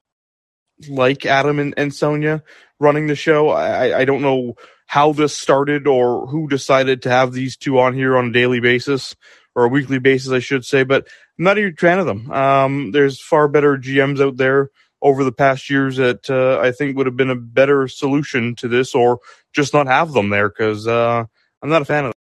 like 0.88 1.26
Adam 1.26 1.58
and, 1.58 1.74
and 1.76 1.94
Sonya 1.94 2.42
running 2.78 3.06
the 3.06 3.16
show. 3.16 3.50
I, 3.50 4.00
I 4.00 4.04
don't 4.04 4.22
know 4.22 4.54
how 4.86 5.12
this 5.12 5.36
started 5.36 5.86
or 5.86 6.26
who 6.26 6.48
decided 6.48 7.02
to 7.02 7.10
have 7.10 7.32
these 7.32 7.56
two 7.56 7.78
on 7.80 7.94
here 7.94 8.16
on 8.16 8.26
a 8.28 8.32
daily 8.32 8.60
basis 8.60 9.16
or 9.54 9.64
a 9.64 9.68
weekly 9.68 9.98
basis, 9.98 10.32
I 10.32 10.38
should 10.38 10.64
say, 10.64 10.84
but 10.84 11.06
I'm 11.38 11.44
not 11.44 11.58
a 11.58 11.62
huge 11.62 11.80
fan 11.80 11.98
of 11.98 12.06
them. 12.06 12.30
Um, 12.30 12.92
there's 12.92 13.20
far 13.20 13.48
better 13.48 13.76
GMs 13.76 14.20
out 14.20 14.36
there 14.36 14.70
over 15.02 15.24
the 15.24 15.32
past 15.32 15.68
years 15.68 15.96
that 15.96 16.30
uh, 16.30 16.60
I 16.60 16.72
think 16.72 16.96
would 16.96 17.06
have 17.06 17.16
been 17.16 17.30
a 17.30 17.36
better 17.36 17.88
solution 17.88 18.54
to 18.56 18.68
this 18.68 18.94
or 18.94 19.20
just 19.52 19.74
not 19.74 19.86
have 19.86 20.12
them 20.12 20.28
there 20.28 20.48
because 20.48 20.86
uh, 20.86 21.24
I'm 21.62 21.68
not 21.68 21.82
a 21.82 21.84
fan 21.86 22.06
of 22.06 22.12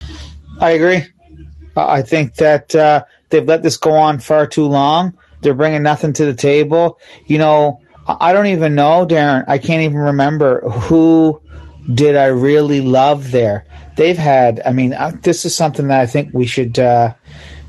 them. 0.00 0.16
I 0.60 0.70
agree. 0.70 1.02
I 1.76 2.02
think 2.02 2.36
that 2.36 2.74
uh, 2.74 3.04
they've 3.30 3.46
let 3.46 3.62
this 3.62 3.76
go 3.76 3.92
on 3.92 4.20
far 4.20 4.46
too 4.46 4.66
long. 4.66 5.16
They're 5.44 5.54
bringing 5.54 5.82
nothing 5.82 6.14
to 6.14 6.24
the 6.24 6.34
table. 6.34 6.98
You 7.26 7.38
know, 7.38 7.80
I 8.06 8.32
don't 8.32 8.46
even 8.46 8.74
know, 8.74 9.06
Darren. 9.06 9.44
I 9.46 9.58
can't 9.58 9.82
even 9.82 9.98
remember 9.98 10.60
who 10.68 11.40
did 11.92 12.16
I 12.16 12.26
really 12.26 12.80
love 12.80 13.30
there. 13.30 13.66
They've 13.96 14.16
had. 14.16 14.62
I 14.64 14.72
mean, 14.72 14.94
uh, 14.94 15.12
this 15.22 15.44
is 15.44 15.54
something 15.54 15.88
that 15.88 16.00
I 16.00 16.06
think 16.06 16.32
we 16.32 16.46
should. 16.46 16.78
Uh, 16.78 17.14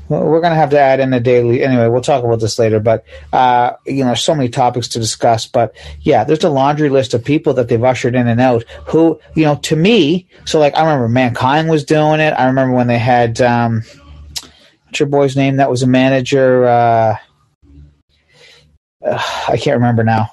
we're 0.08 0.40
going 0.40 0.52
to 0.52 0.58
have 0.58 0.70
to 0.70 0.78
add 0.78 1.00
in 1.00 1.12
a 1.12 1.20
daily. 1.20 1.62
Anyway, 1.64 1.88
we'll 1.88 2.00
talk 2.00 2.22
about 2.24 2.40
this 2.40 2.58
later. 2.58 2.80
But 2.80 3.04
uh, 3.32 3.72
you 3.86 4.04
know, 4.04 4.14
so 4.14 4.34
many 4.34 4.48
topics 4.48 4.88
to 4.88 4.98
discuss. 4.98 5.46
But 5.46 5.76
yeah, 6.00 6.24
there's 6.24 6.44
a 6.44 6.48
laundry 6.48 6.88
list 6.88 7.12
of 7.14 7.24
people 7.24 7.54
that 7.54 7.68
they've 7.68 7.82
ushered 7.82 8.14
in 8.14 8.26
and 8.26 8.40
out. 8.40 8.64
Who 8.86 9.20
you 9.34 9.44
know, 9.44 9.56
to 9.56 9.76
me, 9.76 10.28
so 10.46 10.58
like 10.58 10.74
I 10.74 10.82
remember 10.82 11.08
Mankind 11.08 11.68
was 11.68 11.84
doing 11.84 12.20
it. 12.20 12.32
I 12.32 12.46
remember 12.46 12.74
when 12.74 12.86
they 12.86 12.98
had 12.98 13.40
um, 13.40 13.82
what's 14.84 15.00
your 15.00 15.08
boy's 15.08 15.36
name? 15.36 15.56
That 15.56 15.70
was 15.70 15.82
a 15.82 15.86
manager. 15.86 16.66
Uh, 16.66 17.16
uh, 19.04 19.22
I 19.48 19.56
can't 19.56 19.76
remember 19.76 20.04
now. 20.04 20.30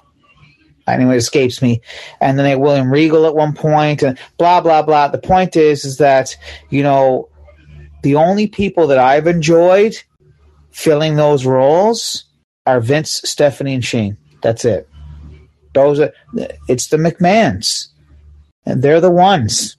Anyway, 0.87 1.15
it 1.15 1.17
escapes 1.17 1.61
me. 1.61 1.81
And 2.19 2.37
then 2.37 2.45
they 2.45 2.55
William 2.55 2.91
Regal 2.91 3.25
at 3.25 3.35
one 3.35 3.53
point, 3.53 4.03
and 4.03 4.17
blah 4.37 4.61
blah 4.61 4.81
blah. 4.81 5.07
The 5.07 5.17
point 5.17 5.55
is, 5.55 5.85
is 5.85 5.97
that 5.97 6.35
you 6.69 6.83
know, 6.83 7.29
the 8.01 8.15
only 8.15 8.47
people 8.47 8.87
that 8.87 8.97
I've 8.99 9.27
enjoyed 9.27 9.95
filling 10.71 11.15
those 11.15 11.45
roles 11.45 12.25
are 12.65 12.81
Vince, 12.81 13.21
Stephanie, 13.23 13.73
and 13.73 13.85
Shane. 13.85 14.17
That's 14.41 14.65
it. 14.65 14.89
Those 15.73 15.99
are. 15.99 16.11
It's 16.67 16.87
the 16.87 16.97
McMahons, 16.97 17.87
and 18.65 18.83
they're 18.83 19.01
the 19.01 19.11
ones. 19.11 19.77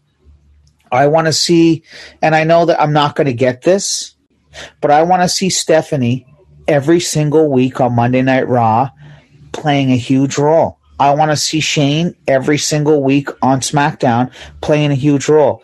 I 0.90 1.08
want 1.08 1.26
to 1.26 1.32
see, 1.32 1.82
and 2.22 2.34
I 2.34 2.44
know 2.44 2.66
that 2.66 2.80
I'm 2.80 2.92
not 2.92 3.16
going 3.16 3.26
to 3.26 3.32
get 3.32 3.62
this, 3.62 4.14
but 4.80 4.90
I 4.90 5.02
want 5.02 5.22
to 5.22 5.28
see 5.28 5.50
Stephanie 5.50 6.26
every 6.66 7.00
single 7.00 7.50
week 7.50 7.80
on 7.80 7.94
Monday 7.94 8.22
Night 8.22 8.48
Raw 8.48 8.90
playing 9.52 9.90
a 9.90 9.96
huge 9.96 10.38
role. 10.38 10.78
I 10.98 11.14
want 11.14 11.30
to 11.30 11.36
see 11.36 11.60
Shane 11.60 12.14
every 12.28 12.58
single 12.58 13.02
week 13.02 13.28
on 13.42 13.60
SmackDown 13.60 14.32
playing 14.60 14.90
a 14.90 14.96
huge 14.96 15.28
role. 15.28 15.62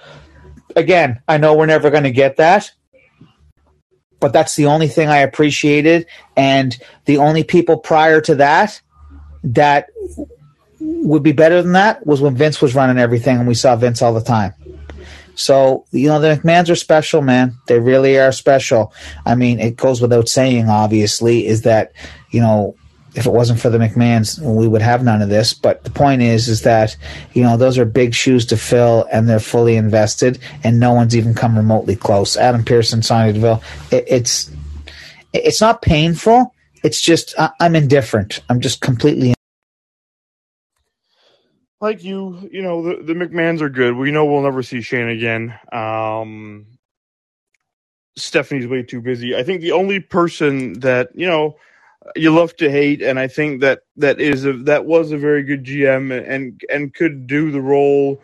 Again, 0.76 1.20
I 1.28 1.38
know 1.38 1.54
we're 1.54 1.66
never 1.66 1.90
going 1.90 2.04
to 2.04 2.10
get 2.10 2.36
that, 2.36 2.72
but 4.18 4.32
that's 4.32 4.56
the 4.56 4.66
only 4.66 4.88
thing 4.88 5.08
I 5.08 5.18
appreciated. 5.18 6.06
And 6.36 6.76
the 7.04 7.18
only 7.18 7.44
people 7.44 7.78
prior 7.78 8.20
to 8.22 8.36
that 8.36 8.80
that 9.44 9.86
would 10.80 11.22
be 11.22 11.32
better 11.32 11.62
than 11.62 11.72
that 11.72 12.06
was 12.06 12.20
when 12.20 12.34
Vince 12.34 12.60
was 12.60 12.74
running 12.74 12.98
everything 12.98 13.38
and 13.38 13.48
we 13.48 13.54
saw 13.54 13.76
Vince 13.76 14.02
all 14.02 14.14
the 14.14 14.20
time. 14.20 14.54
So, 15.34 15.86
you 15.90 16.08
know, 16.08 16.20
the 16.20 16.36
McMahons 16.36 16.70
are 16.70 16.76
special, 16.76 17.22
man. 17.22 17.56
They 17.66 17.78
really 17.78 18.18
are 18.18 18.32
special. 18.32 18.92
I 19.24 19.34
mean, 19.34 19.58
it 19.60 19.76
goes 19.76 20.00
without 20.00 20.28
saying, 20.28 20.68
obviously, 20.68 21.46
is 21.46 21.62
that, 21.62 21.92
you 22.30 22.40
know, 22.40 22.76
if 23.14 23.26
it 23.26 23.32
wasn't 23.32 23.60
for 23.60 23.70
the 23.70 23.78
McMahons, 23.78 24.38
we 24.38 24.68
would 24.68 24.82
have 24.82 25.02
none 25.02 25.22
of 25.22 25.28
this. 25.28 25.52
But 25.52 25.84
the 25.84 25.90
point 25.90 26.22
is, 26.22 26.48
is 26.48 26.62
that 26.62 26.96
you 27.32 27.42
know 27.42 27.56
those 27.56 27.78
are 27.78 27.84
big 27.84 28.14
shoes 28.14 28.46
to 28.46 28.56
fill, 28.56 29.06
and 29.10 29.28
they're 29.28 29.40
fully 29.40 29.76
invested, 29.76 30.38
and 30.62 30.78
no 30.78 30.92
one's 30.92 31.16
even 31.16 31.34
come 31.34 31.56
remotely 31.56 31.96
close. 31.96 32.36
Adam 32.36 32.64
Pearson, 32.64 33.02
Sonya 33.02 33.32
Deville, 33.32 33.62
it, 33.90 34.04
it's 34.06 34.50
it's 35.32 35.60
not 35.60 35.82
painful. 35.82 36.54
It's 36.84 37.00
just 37.00 37.34
I, 37.38 37.50
I'm 37.58 37.74
indifferent. 37.74 38.40
I'm 38.48 38.60
just 38.60 38.80
completely 38.80 39.34
like 41.80 42.04
you, 42.04 42.48
you 42.52 42.62
know, 42.62 42.82
the, 42.82 43.02
the 43.02 43.14
McMahons 43.14 43.60
are 43.60 43.70
good. 43.70 43.96
We 43.96 44.10
know 44.10 44.24
we'll 44.24 44.42
never 44.42 44.62
see 44.62 44.82
Shane 44.82 45.08
again. 45.08 45.58
Um, 45.72 46.66
Stephanie's 48.16 48.66
way 48.66 48.82
too 48.82 49.00
busy. 49.00 49.34
I 49.34 49.42
think 49.42 49.60
the 49.60 49.72
only 49.72 50.00
person 50.00 50.74
that, 50.80 51.08
you 51.14 51.26
know, 51.26 51.56
you 52.16 52.34
love 52.34 52.56
to 52.56 52.70
hate, 52.70 53.02
and 53.02 53.18
I 53.18 53.28
think 53.28 53.60
that 53.60 53.80
that 53.96 54.20
is 54.20 54.44
a, 54.44 54.54
that 54.54 54.86
was 54.86 55.12
a 55.12 55.18
very 55.18 55.42
good 55.42 55.64
GM 55.64 56.26
and 56.26 56.60
and 56.70 56.94
could 56.94 57.26
do 57.26 57.50
the 57.50 57.60
role 57.60 58.20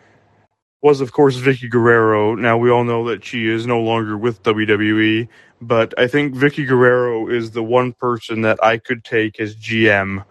was 0.81 1.01
of 1.01 1.11
course 1.11 1.37
Vickie 1.37 1.69
Guerrero. 1.69 2.35
Now 2.35 2.57
we 2.57 2.69
all 2.69 2.83
know 2.83 3.07
that 3.07 3.23
she 3.23 3.47
is 3.47 3.65
no 3.67 3.79
longer 3.79 4.17
with 4.17 4.43
WWE, 4.43 5.27
but 5.61 5.93
I 5.97 6.07
think 6.07 6.33
Vickie 6.35 6.67
Guerrero 6.67 7.29
is 7.29 7.51
the 7.51 7.63
one 7.63 7.93
person 7.93 8.41
that 8.41 8.63
I 8.63 8.77
could 8.77 9.03
take 9.03 9.39
as 9.39 9.55
GM 9.55 10.25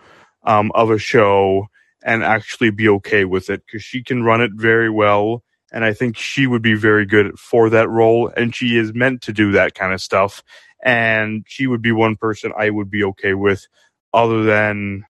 um, 0.44 0.72
of 0.74 0.90
a 0.90 0.98
show 0.98 1.68
and 2.06 2.22
actually 2.22 2.70
be 2.70 2.88
okay 2.88 3.24
with 3.24 3.50
it 3.50 3.66
because 3.66 3.82
she 3.82 4.02
can 4.02 4.22
run 4.22 4.40
it 4.40 4.52
very 4.54 4.88
well. 4.88 5.42
And 5.72 5.84
I 5.84 5.92
think 5.92 6.16
she 6.16 6.46
would 6.46 6.62
be 6.62 6.74
very 6.74 7.04
good 7.04 7.36
for 7.38 7.68
that 7.70 7.90
role. 7.90 8.32
And 8.36 8.54
she 8.54 8.78
is 8.78 8.94
meant 8.94 9.22
to 9.22 9.32
do 9.32 9.50
that 9.52 9.74
kind 9.74 9.92
of 9.92 10.00
stuff. 10.00 10.42
And 10.84 11.44
she 11.48 11.66
would 11.66 11.82
be 11.82 11.90
one 11.90 12.14
person 12.14 12.52
I 12.56 12.70
would 12.70 12.90
be 12.90 13.02
okay 13.02 13.34
with, 13.34 13.66
other 14.14 14.44
than 14.44 15.04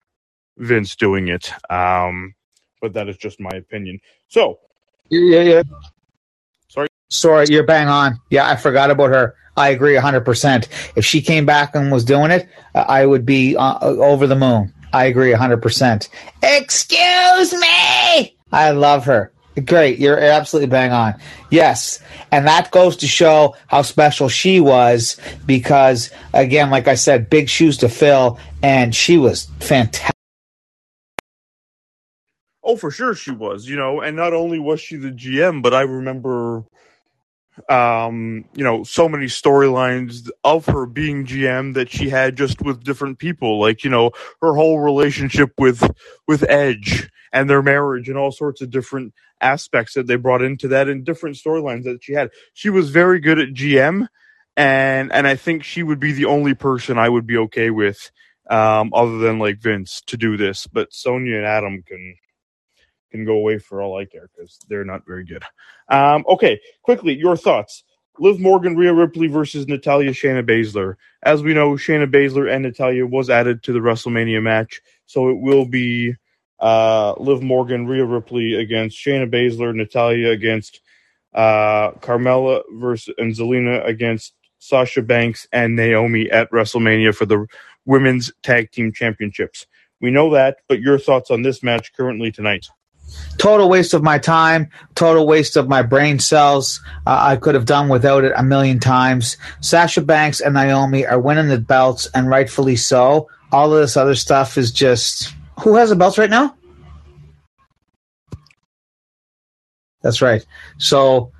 Vince 0.57 0.97
doing 0.97 1.28
it. 1.28 1.53
Um, 1.70 2.34
but 2.80 2.94
that 2.94 3.11
is 3.11 3.18
just 3.18 3.38
my 3.38 3.55
opinion. 3.55 4.01
So, 4.28 4.59
Yeah, 5.11 5.42
yeah. 5.42 5.62
Sorry? 6.68 6.88
Sorry, 7.11 7.47
you're 7.51 7.62
bang 7.62 7.88
on. 7.88 8.18
Yeah, 8.30 8.49
I 8.49 8.57
forgot 8.57 8.90
about 8.90 9.11
her. 9.11 9.34
I 9.59 9.68
agree 9.68 9.94
100%. 9.94 10.68
If 10.97 11.05
she 11.05 11.20
came 11.20 11.44
back 11.44 11.74
and 11.74 11.92
was 11.92 12.05
doing 12.05 12.30
it, 12.30 12.49
I 12.74 13.05
would 13.05 13.26
be 13.26 13.55
uh, 13.55 13.78
over 13.80 14.26
the 14.26 14.36
moon. 14.36 14.72
I 14.93 15.07
agree 15.07 15.32
100%. 15.32 16.09
Excuse 16.43 17.53
me! 17.53 18.37
I 18.53 18.70
love 18.70 19.05
her. 19.07 19.32
Great. 19.64 19.99
You're 19.99 20.18
absolutely 20.18 20.68
bang 20.68 20.93
on. 20.93 21.14
Yes. 21.51 22.01
And 22.30 22.47
that 22.47 22.70
goes 22.70 22.97
to 22.99 23.07
show 23.07 23.57
how 23.68 23.82
special 23.82 24.28
she 24.28 24.61
was 24.61 25.18
because, 25.47 26.11
again, 26.34 26.70
like 26.70 26.89
I 26.89 26.95
said, 26.95 27.30
big 27.30 27.49
shoes 27.49 27.78
to 27.78 27.89
fill, 27.89 28.39
and 28.62 28.95
she 28.95 29.16
was 29.16 29.47
fantastic. 29.61 30.14
Oh, 32.62 32.76
for 32.76 32.91
sure 32.91 33.14
she 33.14 33.30
was, 33.30 33.66
you 33.68 33.76
know, 33.76 34.01
and 34.01 34.16
not 34.16 34.34
only 34.34 34.59
was 34.59 34.80
she 34.80 34.97
the 34.97 35.11
GM, 35.11 35.62
but 35.62 35.72
I 35.72 35.82
remember 35.82 36.64
um, 37.68 38.44
you 38.54 38.64
know, 38.64 38.84
so 38.84 39.09
many 39.09 39.26
storylines 39.26 40.30
of 40.44 40.66
her 40.66 40.86
being 40.86 41.26
GM 41.26 41.74
that 41.74 41.90
she 41.90 42.09
had 42.09 42.36
just 42.36 42.62
with 42.62 42.84
different 42.84 43.18
people, 43.18 43.59
like, 43.61 43.84
you 43.84 43.90
know, 43.90 44.11
her 44.42 44.54
whole 44.54 44.80
relationship 44.80 45.52
with 45.59 45.88
with 46.28 46.44
Edge 46.48 47.11
and 47.32 47.48
their 47.50 47.62
marriage 47.62 48.09
and 48.09 48.18
all 48.18 48.32
sorts 48.32 48.61
of 48.61 48.70
different 48.70 49.14
aspects 49.40 49.94
that 49.94 50.07
they 50.07 50.16
brought 50.16 50.42
into 50.42 50.68
that 50.68 50.88
and 50.88 51.04
different 51.04 51.36
storylines 51.36 51.84
that 51.84 52.02
she 52.02 52.12
had. 52.12 52.30
She 52.54 52.70
was 52.70 52.90
very 52.90 53.20
good 53.20 53.38
at 53.38 53.50
GM 53.50 54.09
and 54.57 55.12
and 55.12 55.26
I 55.26 55.36
think 55.36 55.64
she 55.64 55.82
would 55.82 56.00
be 56.00 56.12
the 56.12 56.24
only 56.24 56.54
person 56.54 56.98
I 56.98 57.09
would 57.09 57.26
be 57.26 57.36
okay 57.38 57.70
with 57.70 58.11
um, 58.48 58.90
other 58.94 59.18
than 59.18 59.38
like 59.38 59.59
Vince 59.59 60.02
to 60.07 60.16
do 60.16 60.36
this, 60.36 60.66
but 60.66 60.92
Sonya 60.92 61.36
and 61.36 61.46
Adam 61.46 61.82
can 61.82 62.16
can 63.16 63.24
go 63.24 63.34
away 63.34 63.58
for 63.58 63.82
all 63.82 63.98
I 63.98 64.04
care 64.04 64.28
because 64.36 64.58
they're 64.68 64.84
not 64.84 65.06
very 65.06 65.24
good. 65.24 65.42
Um, 65.88 66.24
okay, 66.28 66.60
quickly, 66.82 67.14
your 67.14 67.36
thoughts. 67.36 67.84
Liv 68.18 68.40
Morgan, 68.40 68.76
Rhea 68.76 68.94
Ripley 68.94 69.26
versus 69.26 69.68
Natalya, 69.68 70.10
Shayna 70.10 70.42
Baszler. 70.42 70.94
As 71.22 71.42
we 71.42 71.52
know, 71.52 71.72
Shayna 71.72 72.10
Baszler 72.10 72.50
and 72.50 72.62
Natalya 72.62 73.06
was 73.06 73.28
added 73.28 73.62
to 73.64 73.72
the 73.72 73.78
WrestleMania 73.80 74.42
match, 74.42 74.80
so 75.04 75.28
it 75.28 75.38
will 75.38 75.66
be 75.66 76.14
uh, 76.60 77.14
Liv 77.18 77.42
Morgan, 77.42 77.86
Rhea 77.86 78.04
Ripley 78.04 78.54
against 78.54 78.96
Shayna 78.96 79.30
Baszler, 79.30 79.74
Natalya 79.74 80.30
against 80.30 80.80
uh, 81.34 81.90
Carmella 82.00 82.62
versus 82.72 83.14
and 83.18 83.34
Zelina 83.34 83.86
against 83.86 84.34
Sasha 84.58 85.02
Banks 85.02 85.46
and 85.52 85.76
Naomi 85.76 86.30
at 86.30 86.50
WrestleMania 86.50 87.14
for 87.14 87.26
the 87.26 87.46
women's 87.84 88.32
tag 88.42 88.70
team 88.72 88.92
championships. 88.92 89.66
We 90.00 90.10
know 90.10 90.30
that, 90.30 90.58
but 90.68 90.80
your 90.80 90.98
thoughts 90.98 91.30
on 91.30 91.42
this 91.42 91.62
match 91.62 91.92
currently 91.94 92.32
tonight? 92.32 92.66
Total 93.38 93.68
waste 93.68 93.94
of 93.94 94.02
my 94.02 94.18
time, 94.18 94.68
total 94.94 95.26
waste 95.26 95.57
of 95.57 95.68
my 95.68 95.82
brain 95.82 96.18
cells. 96.18 96.80
Uh, 97.07 97.18
I 97.20 97.36
could 97.36 97.54
have 97.54 97.66
done 97.66 97.88
without 97.88 98.24
it 98.24 98.32
a 98.36 98.42
million 98.42 98.80
times. 98.80 99.36
Sasha 99.61 100.00
Banks 100.00 100.40
and 100.40 100.54
Naomi 100.54 101.07
are 101.07 101.20
winning 101.20 101.48
the 101.48 101.59
belts, 101.59 102.09
and 102.14 102.28
rightfully 102.28 102.76
so. 102.76 103.28
All 103.52 103.72
of 103.72 103.80
this 103.80 103.96
other 103.96 104.14
stuff 104.14 104.59
is 104.59 104.72
just 104.72 105.34
who 105.61 105.76
has 105.76 105.90
the 105.90 105.96
belts 105.96 106.18
right 106.18 106.30
now? 106.30 106.54
That's 110.02 110.22
right. 110.22 110.44
So, 110.78 111.32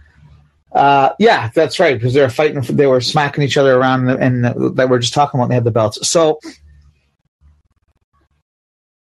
uh, 0.73 1.11
yeah, 1.19 1.51
that's 1.55 1.79
right 1.79 1.95
because 1.95 2.15
they 2.15 2.21
were 2.21 2.29
fighting. 2.29 2.61
They 2.63 2.87
were 2.87 3.01
smacking 3.01 3.45
each 3.45 3.57
other 3.57 3.77
around, 3.79 4.09
and 4.09 4.45
that 4.45 4.89
we're 4.89 4.99
just 4.99 5.15
talking 5.15 5.39
about. 5.39 5.49
They 5.49 5.55
had 5.55 5.65
the 5.65 5.71
belts. 5.71 6.09
So, 6.09 6.41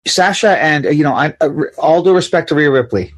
Sasha 0.07 0.63
and 0.63 0.85
you 0.85 1.05
know, 1.05 1.15
I, 1.15 1.35
uh, 1.41 1.51
all 1.79 2.03
due 2.03 2.15
respect 2.15 2.49
to 2.49 2.55
Rhea 2.55 2.71
Ripley, 2.71 3.15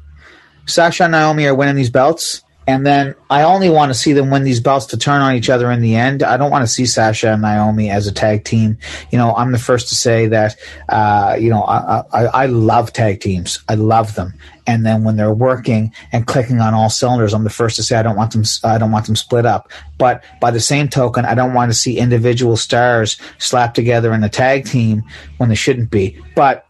Sasha 0.65 1.03
and 1.03 1.11
Naomi 1.11 1.45
are 1.45 1.55
winning 1.55 1.75
these 1.75 1.89
belts, 1.89 2.43
and 2.67 2.85
then 2.85 3.15
I 3.29 3.43
only 3.43 3.69
want 3.69 3.89
to 3.89 3.93
see 3.93 4.13
them 4.13 4.29
win 4.29 4.43
these 4.43 4.59
belts 4.59 4.85
to 4.87 4.97
turn 4.97 5.21
on 5.21 5.33
each 5.33 5.49
other 5.49 5.71
in 5.71 5.81
the 5.81 5.95
end. 5.95 6.21
I 6.21 6.37
don't 6.37 6.51
want 6.51 6.63
to 6.63 6.71
see 6.71 6.85
Sasha 6.85 7.31
and 7.31 7.41
Naomi 7.41 7.89
as 7.89 8.07
a 8.07 8.11
tag 8.11 8.43
team. 8.43 8.77
You 9.11 9.17
know, 9.17 9.33
I'm 9.35 9.51
the 9.51 9.59
first 9.59 9.89
to 9.89 9.95
say 9.95 10.27
that. 10.27 10.55
Uh, 10.87 11.35
you 11.39 11.49
know, 11.49 11.63
I, 11.63 12.03
I, 12.13 12.25
I 12.25 12.45
love 12.45 12.93
tag 12.93 13.19
teams. 13.19 13.59
I 13.67 13.75
love 13.75 14.13
them. 14.15 14.33
And 14.67 14.85
then 14.85 15.03
when 15.03 15.17
they're 15.17 15.33
working 15.33 15.91
and 16.11 16.27
clicking 16.27 16.59
on 16.59 16.75
all 16.75 16.89
cylinders, 16.89 17.33
I'm 17.33 17.43
the 17.43 17.49
first 17.49 17.77
to 17.77 17.83
say 17.83 17.97
I 17.97 18.03
don't 18.03 18.15
want 18.15 18.31
them. 18.31 18.43
I 18.63 18.77
don't 18.77 18.91
want 18.91 19.07
them 19.07 19.15
split 19.15 19.45
up. 19.45 19.71
But 19.97 20.23
by 20.39 20.51
the 20.51 20.59
same 20.59 20.87
token, 20.87 21.25
I 21.25 21.33
don't 21.33 21.53
want 21.53 21.71
to 21.71 21.77
see 21.77 21.97
individual 21.97 22.57
stars 22.57 23.17
slapped 23.39 23.75
together 23.75 24.13
in 24.13 24.23
a 24.23 24.29
tag 24.29 24.65
team 24.65 25.03
when 25.37 25.49
they 25.49 25.55
shouldn't 25.55 25.89
be. 25.89 26.17
But 26.35 26.67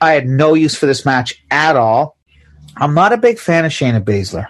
I 0.00 0.12
had 0.12 0.26
no 0.26 0.54
use 0.54 0.74
for 0.74 0.86
this 0.86 1.04
match 1.04 1.42
at 1.50 1.76
all. 1.76 2.16
I'm 2.76 2.94
not 2.94 3.12
a 3.12 3.16
big 3.16 3.38
fan 3.38 3.64
of 3.64 3.72
Shayna 3.72 4.02
Baszler. 4.02 4.48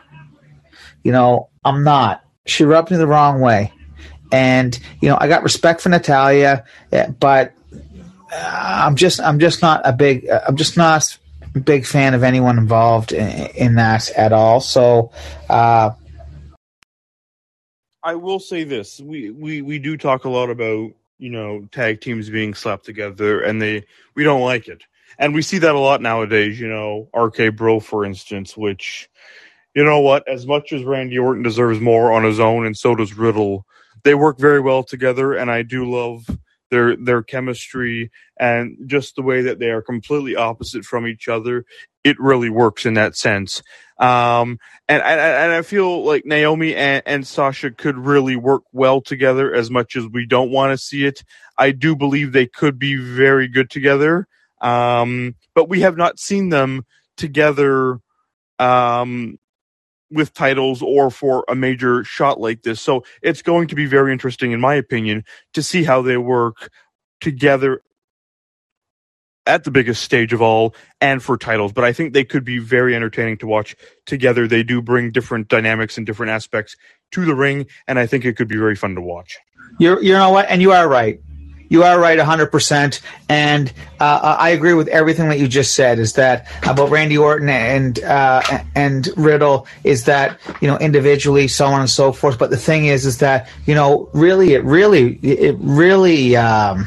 You 1.04 1.12
know, 1.12 1.48
I'm 1.64 1.84
not. 1.84 2.24
She 2.46 2.64
rubbed 2.64 2.90
me 2.90 2.96
the 2.96 3.06
wrong 3.06 3.40
way. 3.40 3.72
And, 4.32 4.78
you 5.00 5.08
know, 5.08 5.16
I 5.20 5.28
got 5.28 5.44
respect 5.44 5.80
for 5.80 5.88
Natalya, 5.88 6.64
eh, 6.90 7.08
but 7.08 7.52
uh, 8.32 8.82
I'm 8.86 8.96
just 8.96 9.20
I'm 9.20 9.38
just 9.38 9.62
not 9.62 9.82
a 9.84 9.92
big 9.92 10.28
I'm 10.28 10.56
just 10.56 10.76
not 10.76 11.16
a 11.54 11.60
big 11.60 11.86
fan 11.86 12.12
of 12.14 12.24
anyone 12.24 12.58
involved 12.58 13.12
in, 13.12 13.46
in 13.56 13.74
that 13.76 14.10
at 14.10 14.32
all. 14.32 14.60
So 14.60 15.12
uh, 15.48 15.92
I 18.02 18.14
will 18.14 18.40
say 18.40 18.64
this: 18.64 19.00
we, 19.00 19.30
we 19.30 19.62
we 19.62 19.78
do 19.78 19.96
talk 19.96 20.24
a 20.24 20.28
lot 20.28 20.50
about 20.50 20.92
you 21.18 21.30
know 21.30 21.68
tag 21.70 22.00
teams 22.00 22.28
being 22.30 22.54
slapped 22.54 22.84
together, 22.84 23.40
and 23.40 23.62
they 23.62 23.86
we 24.14 24.24
don't 24.24 24.42
like 24.42 24.66
it 24.66 24.82
and 25.18 25.34
we 25.34 25.42
see 25.42 25.58
that 25.58 25.74
a 25.74 25.78
lot 25.78 26.00
nowadays. 26.02 26.58
You 26.60 26.68
know, 26.68 27.08
RK 27.14 27.56
Bro, 27.56 27.80
for 27.80 28.04
instance, 28.04 28.56
which 28.56 29.08
you 29.74 29.84
know 29.84 30.00
what, 30.00 30.26
as 30.28 30.46
much 30.46 30.72
as 30.72 30.84
Randy 30.84 31.18
Orton 31.18 31.42
deserves 31.42 31.80
more 31.80 32.12
on 32.12 32.24
his 32.24 32.40
own, 32.40 32.66
and 32.66 32.76
so 32.76 32.94
does 32.94 33.14
Riddle, 33.14 33.66
they 34.04 34.14
work 34.14 34.38
very 34.38 34.60
well 34.60 34.82
together, 34.82 35.34
and 35.34 35.50
I 35.50 35.62
do 35.62 35.90
love 35.90 36.26
their 36.70 36.96
their 36.96 37.22
chemistry 37.22 38.10
and 38.38 38.76
just 38.86 39.16
the 39.16 39.22
way 39.22 39.42
that 39.42 39.58
they 39.58 39.70
are 39.70 39.82
completely 39.82 40.36
opposite 40.36 40.84
from 40.84 41.06
each 41.06 41.28
other. 41.28 41.64
It 42.04 42.18
really 42.20 42.50
works 42.50 42.86
in 42.86 42.94
that 42.94 43.16
sense. 43.16 43.62
Um, 43.98 44.58
and, 44.88 45.02
and, 45.02 45.20
and 45.20 45.52
I 45.52 45.62
feel 45.62 46.04
like 46.04 46.26
Naomi 46.26 46.74
and, 46.74 47.02
and 47.06 47.26
Sasha 47.26 47.70
could 47.70 47.96
really 47.96 48.36
work 48.36 48.62
well 48.72 49.00
together 49.00 49.54
as 49.54 49.70
much 49.70 49.96
as 49.96 50.06
we 50.06 50.26
don't 50.26 50.50
want 50.50 50.72
to 50.72 50.78
see 50.78 51.06
it. 51.06 51.24
I 51.56 51.70
do 51.72 51.96
believe 51.96 52.32
they 52.32 52.46
could 52.46 52.78
be 52.78 52.96
very 52.96 53.48
good 53.48 53.70
together. 53.70 54.28
Um, 54.60 55.34
but 55.54 55.68
we 55.68 55.80
have 55.80 55.96
not 55.96 56.18
seen 56.18 56.48
them 56.48 56.84
together 57.16 58.00
um, 58.58 59.38
with 60.10 60.32
titles 60.32 60.82
or 60.82 61.10
for 61.10 61.44
a 61.48 61.54
major 61.54 62.04
shot 62.04 62.40
like 62.40 62.62
this. 62.62 62.80
So 62.80 63.04
it's 63.22 63.42
going 63.42 63.68
to 63.68 63.74
be 63.74 63.86
very 63.86 64.12
interesting, 64.12 64.52
in 64.52 64.60
my 64.60 64.74
opinion, 64.74 65.24
to 65.54 65.62
see 65.62 65.84
how 65.84 66.02
they 66.02 66.16
work 66.16 66.70
together 67.20 67.82
at 69.46 69.62
the 69.64 69.70
biggest 69.70 70.02
stage 70.02 70.32
of 70.32 70.42
all 70.42 70.74
and 71.00 71.22
for 71.22 71.36
titles. 71.36 71.72
But 71.72 71.84
I 71.84 71.92
think 71.92 72.12
they 72.12 72.24
could 72.24 72.44
be 72.44 72.58
very 72.58 72.96
entertaining 72.96 73.38
to 73.38 73.46
watch 73.46 73.76
together. 74.04 74.48
They 74.48 74.62
do 74.62 74.82
bring 74.82 75.12
different 75.12 75.48
dynamics 75.48 75.96
and 75.96 76.06
different 76.06 76.30
aspects 76.30 76.76
to 77.12 77.24
the 77.24 77.34
ring, 77.34 77.66
and 77.86 77.98
I 77.98 78.06
think 78.06 78.24
it 78.24 78.36
could 78.36 78.48
be 78.48 78.56
very 78.56 78.74
fun 78.74 78.94
to 78.96 79.00
watch. 79.00 79.38
You're, 79.78 80.02
you 80.02 80.12
know 80.12 80.30
what? 80.30 80.46
And 80.48 80.60
you 80.60 80.72
are 80.72 80.88
right 80.88 81.20
you 81.68 81.82
are 81.82 81.98
right 81.98 82.18
100% 82.18 83.00
and 83.28 83.72
uh, 84.00 84.36
i 84.38 84.50
agree 84.50 84.74
with 84.74 84.88
everything 84.88 85.28
that 85.28 85.38
you 85.38 85.48
just 85.48 85.74
said 85.74 85.98
is 85.98 86.14
that 86.14 86.46
about 86.62 86.90
randy 86.90 87.18
orton 87.18 87.48
and 87.48 88.02
uh, 88.04 88.42
and 88.74 89.08
riddle 89.16 89.66
is 89.84 90.04
that 90.04 90.38
you 90.60 90.68
know 90.68 90.78
individually 90.78 91.48
so 91.48 91.66
on 91.66 91.80
and 91.80 91.90
so 91.90 92.12
forth. 92.12 92.38
But 92.38 92.50
the 92.50 92.56
thing 92.56 92.86
is 92.86 93.06
is 93.06 93.18
that 93.18 93.48
you 93.66 93.74
know 93.74 94.08
really 94.12 94.54
it 94.54 94.64
really 94.64 95.14
it 95.22 95.56
really 95.58 96.36
um, 96.36 96.86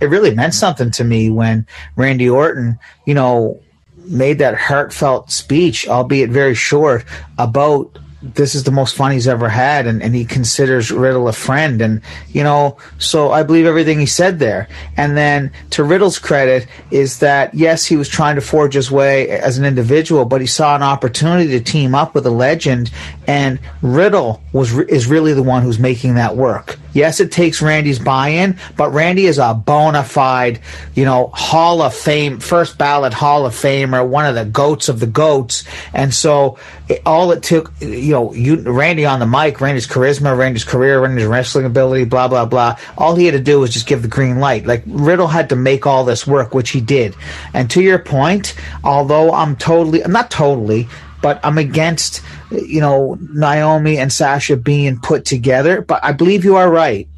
it 0.00 0.06
really 0.06 0.34
meant 0.34 0.54
something 0.54 0.90
to 0.92 1.04
me 1.04 1.30
when 1.30 1.66
randy 1.94 2.28
orton 2.28 2.78
you 3.04 3.14
know 3.14 3.60
made 4.04 4.38
that 4.38 4.56
heartfelt 4.56 5.30
speech 5.30 5.88
albeit 5.88 6.30
very 6.30 6.54
short 6.54 7.04
about 7.38 7.98
this 8.34 8.54
is 8.54 8.64
the 8.64 8.70
most 8.70 8.96
fun 8.96 9.12
he's 9.12 9.28
ever 9.28 9.48
had 9.48 9.86
and, 9.86 10.02
and 10.02 10.14
he 10.14 10.24
considers 10.24 10.90
Riddle 10.90 11.28
a 11.28 11.32
friend 11.32 11.80
and 11.80 12.00
you 12.28 12.42
know 12.42 12.76
so 12.98 13.32
I 13.32 13.42
believe 13.42 13.66
everything 13.66 13.98
he 13.98 14.06
said 14.06 14.38
there. 14.38 14.68
And 14.96 15.16
then 15.16 15.52
to 15.70 15.84
Riddle's 15.84 16.18
credit 16.18 16.66
is 16.90 17.18
that 17.20 17.54
yes 17.54 17.84
he 17.84 17.96
was 17.96 18.08
trying 18.08 18.36
to 18.36 18.40
forge 18.40 18.74
his 18.74 18.90
way 18.90 19.28
as 19.30 19.58
an 19.58 19.64
individual 19.64 20.24
but 20.24 20.40
he 20.40 20.46
saw 20.46 20.76
an 20.76 20.82
opportunity 20.82 21.50
to 21.50 21.60
team 21.60 21.94
up 21.94 22.14
with 22.14 22.26
a 22.26 22.30
legend 22.30 22.90
and 23.26 23.58
Riddle 23.82 24.42
was 24.52 24.76
is 24.78 25.06
really 25.06 25.32
the 25.32 25.42
one 25.42 25.62
who's 25.62 25.78
making 25.78 26.14
that 26.14 26.36
work 26.36 26.78
Yes, 26.96 27.20
it 27.20 27.30
takes 27.30 27.60
Randy's 27.60 27.98
buy-in, 27.98 28.58
but 28.74 28.90
Randy 28.90 29.26
is 29.26 29.36
a 29.36 29.52
bona 29.52 30.02
fide, 30.02 30.60
you 30.94 31.04
know, 31.04 31.26
Hall 31.34 31.82
of 31.82 31.94
Fame, 31.94 32.40
first 32.40 32.78
ballot 32.78 33.12
Hall 33.12 33.44
of 33.44 33.52
Famer, 33.52 34.08
one 34.08 34.24
of 34.24 34.34
the 34.34 34.46
goats 34.46 34.88
of 34.88 34.98
the 34.98 35.06
goats. 35.06 35.64
And 35.92 36.14
so 36.14 36.58
it, 36.88 37.02
all 37.04 37.32
it 37.32 37.42
took, 37.42 37.70
you 37.80 38.12
know, 38.12 38.32
you, 38.32 38.62
Randy 38.62 39.04
on 39.04 39.20
the 39.20 39.26
mic, 39.26 39.60
Randy's 39.60 39.86
charisma, 39.86 40.34
Randy's 40.38 40.64
career, 40.64 40.98
Randy's 40.98 41.26
wrestling 41.26 41.66
ability, 41.66 42.06
blah, 42.06 42.28
blah, 42.28 42.46
blah. 42.46 42.78
All 42.96 43.14
he 43.14 43.26
had 43.26 43.32
to 43.32 43.40
do 43.40 43.60
was 43.60 43.74
just 43.74 43.86
give 43.86 44.00
the 44.00 44.08
green 44.08 44.38
light. 44.38 44.64
Like 44.64 44.82
Riddle 44.86 45.26
had 45.26 45.50
to 45.50 45.56
make 45.56 45.86
all 45.86 46.02
this 46.02 46.26
work, 46.26 46.54
which 46.54 46.70
he 46.70 46.80
did. 46.80 47.14
And 47.52 47.70
to 47.72 47.82
your 47.82 47.98
point, 47.98 48.54
although 48.82 49.34
I'm 49.34 49.54
totally, 49.56 50.02
I'm 50.02 50.12
not 50.12 50.30
totally, 50.30 50.88
but 51.22 51.40
I'm 51.44 51.58
against, 51.58 52.22
you 52.50 52.80
know, 52.80 53.18
Naomi 53.20 53.98
and 53.98 54.12
Sasha 54.12 54.56
being 54.56 54.98
put 55.00 55.24
together. 55.24 55.82
But 55.82 56.04
I 56.04 56.12
believe 56.12 56.44
you 56.44 56.56
are 56.56 56.70
right. 56.70 57.08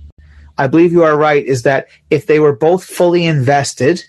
I 0.57 0.67
believe 0.67 0.93
you 0.93 1.05
are 1.05 1.17
right. 1.17 1.45
Is 1.45 1.63
that 1.63 1.89
if 2.11 2.27
they 2.27 2.41
were 2.41 2.55
both 2.55 2.85
fully 2.85 3.25
invested 3.25 4.05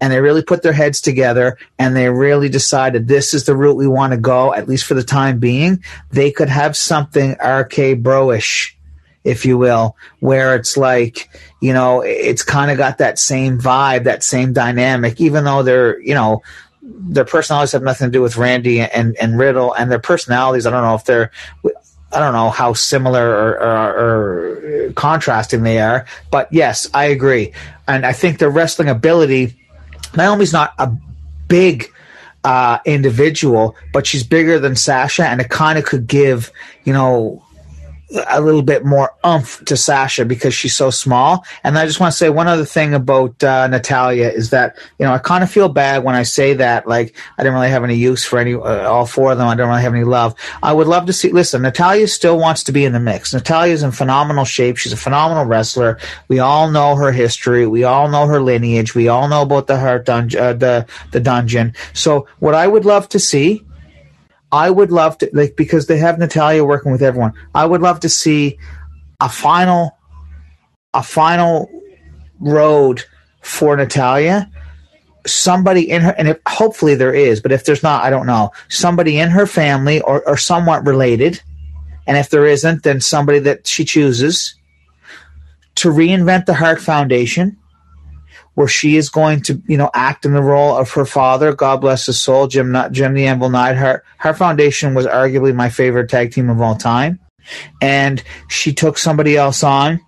and 0.00 0.12
they 0.12 0.20
really 0.20 0.42
put 0.42 0.62
their 0.62 0.72
heads 0.72 1.00
together 1.00 1.58
and 1.78 1.94
they 1.94 2.08
really 2.08 2.48
decided 2.48 3.06
this 3.06 3.34
is 3.34 3.44
the 3.44 3.56
route 3.56 3.76
we 3.76 3.86
want 3.86 4.12
to 4.12 4.18
go, 4.18 4.54
at 4.54 4.68
least 4.68 4.86
for 4.86 4.94
the 4.94 5.02
time 5.02 5.38
being, 5.38 5.82
they 6.10 6.30
could 6.30 6.48
have 6.48 6.76
something 6.76 7.32
RK 7.32 8.00
Broish, 8.00 8.72
if 9.24 9.44
you 9.44 9.58
will, 9.58 9.96
where 10.20 10.54
it's 10.54 10.78
like, 10.78 11.28
you 11.60 11.74
know, 11.74 12.00
it's 12.00 12.42
kind 12.42 12.70
of 12.70 12.78
got 12.78 12.98
that 12.98 13.18
same 13.18 13.58
vibe, 13.58 14.04
that 14.04 14.22
same 14.22 14.54
dynamic, 14.54 15.20
even 15.20 15.44
though 15.44 15.62
they're, 15.62 16.00
you 16.00 16.14
know, 16.14 16.42
their 16.82 17.24
personalities 17.24 17.72
have 17.72 17.82
nothing 17.82 18.08
to 18.08 18.12
do 18.12 18.22
with 18.22 18.36
Randy 18.36 18.80
and, 18.80 19.16
and 19.16 19.38
Riddle, 19.38 19.72
and 19.74 19.90
their 19.90 19.98
personalities. 19.98 20.66
I 20.66 20.70
don't 20.70 20.82
know 20.82 20.94
if 20.94 21.04
they're, 21.04 21.30
I 22.12 22.18
don't 22.18 22.32
know 22.32 22.50
how 22.50 22.72
similar 22.72 23.28
or, 23.28 23.60
or, 23.60 24.86
or, 24.86 24.92
contrasting 24.92 25.62
they 25.62 25.80
are, 25.80 26.06
but 26.30 26.52
yes, 26.52 26.88
I 26.94 27.06
agree, 27.06 27.52
and 27.86 28.04
I 28.06 28.12
think 28.12 28.38
their 28.38 28.50
wrestling 28.50 28.88
ability. 28.88 29.56
Naomi's 30.16 30.52
not 30.52 30.74
a 30.78 30.92
big 31.46 31.92
uh, 32.42 32.78
individual, 32.84 33.76
but 33.92 34.06
she's 34.06 34.24
bigger 34.24 34.58
than 34.58 34.74
Sasha, 34.74 35.24
and 35.24 35.40
it 35.40 35.50
kind 35.50 35.78
of 35.78 35.84
could 35.84 36.06
give 36.06 36.50
you 36.84 36.92
know 36.92 37.44
a 38.28 38.40
little 38.40 38.62
bit 38.62 38.84
more 38.84 39.12
umph 39.22 39.64
to 39.66 39.76
Sasha 39.76 40.24
because 40.24 40.54
she's 40.54 40.76
so 40.76 40.90
small. 40.90 41.44
And 41.62 41.78
I 41.78 41.86
just 41.86 42.00
want 42.00 42.12
to 42.12 42.16
say 42.16 42.28
one 42.28 42.48
other 42.48 42.64
thing 42.64 42.94
about 42.94 43.42
uh, 43.42 43.68
Natalya 43.68 44.28
is 44.28 44.50
that 44.50 44.76
you 44.98 45.06
know 45.06 45.12
I 45.12 45.18
kind 45.18 45.44
of 45.44 45.50
feel 45.50 45.68
bad 45.68 46.02
when 46.04 46.14
I 46.14 46.24
say 46.24 46.54
that. 46.54 46.86
Like 46.86 47.16
I 47.38 47.42
didn't 47.42 47.54
really 47.54 47.70
have 47.70 47.84
any 47.84 47.94
use 47.94 48.24
for 48.24 48.38
any 48.38 48.54
uh, 48.54 48.88
all 48.88 49.06
four 49.06 49.32
of 49.32 49.38
them. 49.38 49.46
I 49.46 49.54
don't 49.54 49.68
really 49.68 49.82
have 49.82 49.94
any 49.94 50.04
love. 50.04 50.34
I 50.62 50.72
would 50.72 50.86
love 50.86 51.06
to 51.06 51.12
see. 51.12 51.30
Listen, 51.30 51.62
Natalya 51.62 52.08
still 52.08 52.38
wants 52.38 52.64
to 52.64 52.72
be 52.72 52.84
in 52.84 52.92
the 52.92 53.00
mix. 53.00 53.32
Natalya's 53.32 53.82
in 53.82 53.92
phenomenal 53.92 54.44
shape. 54.44 54.76
She's 54.76 54.92
a 54.92 54.96
phenomenal 54.96 55.44
wrestler. 55.44 55.98
We 56.28 56.40
all 56.40 56.70
know 56.70 56.96
her 56.96 57.12
history. 57.12 57.66
We 57.66 57.84
all 57.84 58.08
know 58.08 58.26
her 58.26 58.40
lineage. 58.40 58.94
We 58.94 59.08
all 59.08 59.28
know 59.28 59.42
about 59.42 59.66
the 59.66 59.78
Hart 59.78 60.06
dungeon, 60.06 60.40
uh, 60.40 60.52
the 60.54 60.86
the 61.12 61.20
dungeon. 61.20 61.74
So 61.92 62.26
what 62.38 62.54
I 62.54 62.66
would 62.66 62.84
love 62.84 63.08
to 63.10 63.18
see 63.18 63.64
I 64.52 64.70
would 64.70 64.90
love 64.90 65.18
to 65.18 65.30
like 65.32 65.56
because 65.56 65.86
they 65.86 65.98
have 65.98 66.18
Natalya 66.18 66.64
working 66.64 66.92
with 66.92 67.02
everyone. 67.02 67.34
I 67.54 67.66
would 67.66 67.80
love 67.80 68.00
to 68.00 68.08
see 68.08 68.58
a 69.20 69.28
final 69.28 69.96
a 70.92 71.02
final 71.02 71.70
road 72.40 73.04
for 73.42 73.76
Natalya. 73.76 74.50
Somebody 75.26 75.88
in 75.88 76.00
her, 76.00 76.14
and 76.16 76.28
if, 76.28 76.38
hopefully 76.48 76.94
there 76.94 77.14
is, 77.14 77.40
but 77.40 77.52
if 77.52 77.64
there's 77.64 77.82
not, 77.82 78.02
I 78.02 78.10
don't 78.10 78.26
know. 78.26 78.52
Somebody 78.68 79.18
in 79.18 79.28
her 79.28 79.46
family 79.46 80.00
or, 80.00 80.26
or 80.26 80.38
somewhat 80.38 80.86
related, 80.86 81.42
and 82.06 82.16
if 82.16 82.30
there 82.30 82.46
isn't, 82.46 82.82
then 82.82 83.00
somebody 83.00 83.38
that 83.40 83.66
she 83.66 83.84
chooses 83.84 84.54
to 85.76 85.90
reinvent 85.90 86.46
the 86.46 86.54
Hart 86.54 86.80
Foundation 86.80 87.58
where 88.54 88.68
she 88.68 88.96
is 88.96 89.08
going 89.08 89.42
to, 89.42 89.62
you 89.66 89.76
know, 89.76 89.90
act 89.94 90.24
in 90.24 90.32
the 90.32 90.42
role 90.42 90.76
of 90.76 90.90
her 90.92 91.04
father. 91.04 91.54
God 91.54 91.80
bless 91.80 92.06
his 92.06 92.20
soul, 92.20 92.46
Jim, 92.46 92.76
Jim 92.90 93.14
the 93.14 93.26
Anvil 93.26 93.50
Neidhart. 93.50 94.04
Hart 94.18 94.38
Foundation 94.38 94.94
was 94.94 95.06
arguably 95.06 95.54
my 95.54 95.68
favorite 95.70 96.10
tag 96.10 96.32
team 96.32 96.50
of 96.50 96.60
all 96.60 96.76
time, 96.76 97.20
and 97.80 98.22
she 98.48 98.72
took 98.72 98.98
somebody 98.98 99.36
else 99.36 99.62
on, 99.62 100.00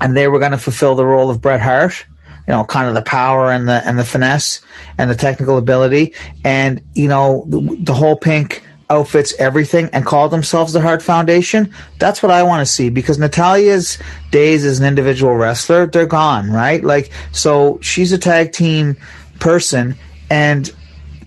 and 0.00 0.16
they 0.16 0.28
were 0.28 0.38
going 0.38 0.52
to 0.52 0.58
fulfill 0.58 0.94
the 0.94 1.06
role 1.06 1.30
of 1.30 1.40
Bret 1.40 1.60
Hart. 1.60 2.06
You 2.46 2.56
know, 2.56 2.64
kind 2.64 2.88
of 2.88 2.94
the 2.94 3.02
power 3.02 3.52
and 3.52 3.68
the 3.68 3.86
and 3.86 3.96
the 3.96 4.04
finesse 4.04 4.60
and 4.98 5.08
the 5.08 5.14
technical 5.14 5.56
ability, 5.56 6.14
and 6.44 6.82
you 6.94 7.06
know, 7.06 7.44
the, 7.48 7.76
the 7.80 7.94
whole 7.94 8.16
pink 8.16 8.64
outfits 8.90 9.34
everything 9.38 9.88
and 9.92 10.04
call 10.04 10.28
themselves 10.28 10.72
the 10.72 10.80
Hart 10.80 11.02
Foundation, 11.02 11.72
that's 11.98 12.22
what 12.22 12.30
I 12.30 12.42
want 12.42 12.66
to 12.66 12.70
see 12.70 12.90
because 12.90 13.18
Natalya's 13.18 13.98
days 14.30 14.64
as 14.64 14.80
an 14.80 14.86
individual 14.86 15.34
wrestler, 15.36 15.86
they're 15.86 16.06
gone, 16.06 16.50
right? 16.50 16.82
Like, 16.84 17.10
so 17.32 17.78
she's 17.80 18.12
a 18.12 18.18
tag 18.18 18.52
team 18.52 18.96
person 19.38 19.96
and 20.30 20.70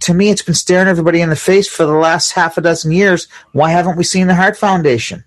to 0.01 0.13
me, 0.13 0.29
it's 0.29 0.41
been 0.41 0.53
staring 0.53 0.89
everybody 0.89 1.21
in 1.21 1.29
the 1.29 1.35
face 1.35 1.67
for 1.67 1.85
the 1.85 1.93
last 1.93 2.31
half 2.33 2.57
a 2.57 2.61
dozen 2.61 2.91
years. 2.91 3.29
Why 3.53 3.69
haven't 3.69 3.95
we 3.95 4.03
seen 4.03 4.27
the 4.27 4.35
Hart 4.35 4.57
Foundation? 4.57 5.23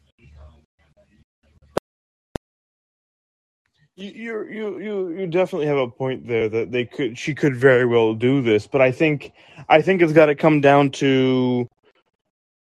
You 3.98 4.44
you 4.44 4.78
you 4.78 5.08
you 5.20 5.26
definitely 5.26 5.68
have 5.68 5.78
a 5.78 5.88
point 5.88 6.26
there 6.26 6.50
that 6.50 6.70
they 6.70 6.84
could 6.84 7.16
she 7.16 7.34
could 7.34 7.56
very 7.56 7.86
well 7.86 8.12
do 8.12 8.42
this, 8.42 8.66
but 8.66 8.82
I 8.82 8.92
think 8.92 9.32
I 9.70 9.80
think 9.80 10.02
it's 10.02 10.12
got 10.12 10.26
to 10.26 10.34
come 10.34 10.60
down 10.60 10.90
to 11.00 11.66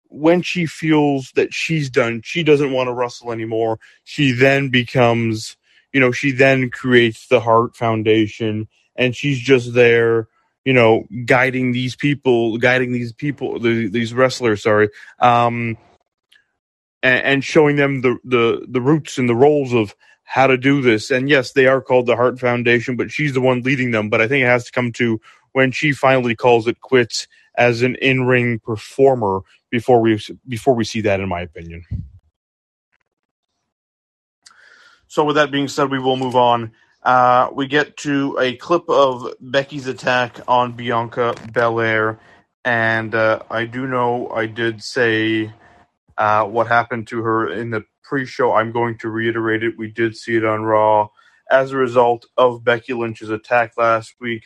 when 0.08 0.42
she 0.42 0.66
feels 0.66 1.32
that 1.32 1.52
she's 1.52 1.90
done, 1.90 2.22
she 2.22 2.42
doesn't 2.42 2.72
want 2.72 2.88
to 2.88 2.92
wrestle 2.92 3.32
anymore, 3.32 3.78
she 4.04 4.32
then 4.32 4.68
becomes, 4.68 5.56
you 5.92 6.00
know, 6.00 6.12
she 6.12 6.32
then 6.32 6.70
creates 6.70 7.28
the 7.28 7.40
Hart 7.40 7.76
Foundation 7.76 8.68
and 8.96 9.14
she's 9.14 9.38
just 9.38 9.74
there, 9.74 10.28
you 10.64 10.72
know, 10.72 11.04
guiding 11.24 11.72
these 11.72 11.94
people, 11.94 12.58
guiding 12.58 12.92
these 12.92 13.12
people, 13.12 13.58
the, 13.58 13.88
these 13.88 14.14
wrestlers, 14.14 14.62
sorry, 14.62 14.88
um, 15.20 15.76
and, 17.02 17.24
and 17.24 17.44
showing 17.44 17.76
them 17.76 18.00
the, 18.00 18.16
the, 18.24 18.66
the 18.68 18.80
roots 18.80 19.18
and 19.18 19.28
the 19.28 19.34
roles 19.34 19.72
of 19.72 19.94
how 20.24 20.46
to 20.46 20.58
do 20.58 20.82
this. 20.82 21.10
And 21.10 21.28
yes, 21.28 21.52
they 21.52 21.66
are 21.66 21.80
called 21.80 22.06
the 22.06 22.16
Hart 22.16 22.38
Foundation, 22.38 22.96
but 22.96 23.10
she's 23.10 23.32
the 23.32 23.40
one 23.40 23.62
leading 23.62 23.92
them. 23.92 24.10
But 24.10 24.20
I 24.20 24.28
think 24.28 24.42
it 24.42 24.48
has 24.48 24.64
to 24.64 24.72
come 24.72 24.92
to 24.92 25.20
when 25.52 25.70
she 25.72 25.92
finally 25.92 26.34
calls 26.36 26.66
it 26.66 26.80
quits 26.80 27.26
as 27.58 27.82
an 27.82 27.96
in-ring 27.96 28.60
performer 28.60 29.40
before 29.70 30.00
we 30.00 30.18
before 30.46 30.74
we 30.74 30.84
see 30.84 31.02
that 31.02 31.20
in 31.20 31.28
my 31.28 31.40
opinion. 31.42 31.84
So 35.08 35.24
with 35.24 35.36
that 35.36 35.50
being 35.50 35.68
said, 35.68 35.90
we 35.90 35.98
will 35.98 36.16
move 36.16 36.36
on. 36.36 36.72
Uh, 37.02 37.48
we 37.52 37.66
get 37.66 37.96
to 37.98 38.36
a 38.40 38.54
clip 38.56 38.88
of 38.88 39.34
Becky's 39.40 39.86
attack 39.86 40.40
on 40.46 40.72
Bianca 40.72 41.34
Belair, 41.52 42.18
and 42.64 43.14
uh, 43.14 43.40
I 43.50 43.64
do 43.64 43.86
know 43.86 44.28
I 44.30 44.46
did 44.46 44.82
say 44.82 45.52
uh, 46.16 46.44
what 46.44 46.68
happened 46.68 47.08
to 47.08 47.22
her 47.22 47.50
in 47.50 47.70
the 47.70 47.84
pre-show. 48.02 48.52
I'm 48.52 48.72
going 48.72 48.98
to 48.98 49.08
reiterate 49.08 49.62
it. 49.62 49.78
We 49.78 49.90
did 49.90 50.16
see 50.16 50.36
it 50.36 50.44
on 50.44 50.62
Raw 50.62 51.08
as 51.50 51.72
a 51.72 51.76
result 51.76 52.26
of 52.36 52.64
Becky 52.64 52.92
Lynch's 52.92 53.30
attack 53.30 53.72
last 53.76 54.14
week 54.20 54.44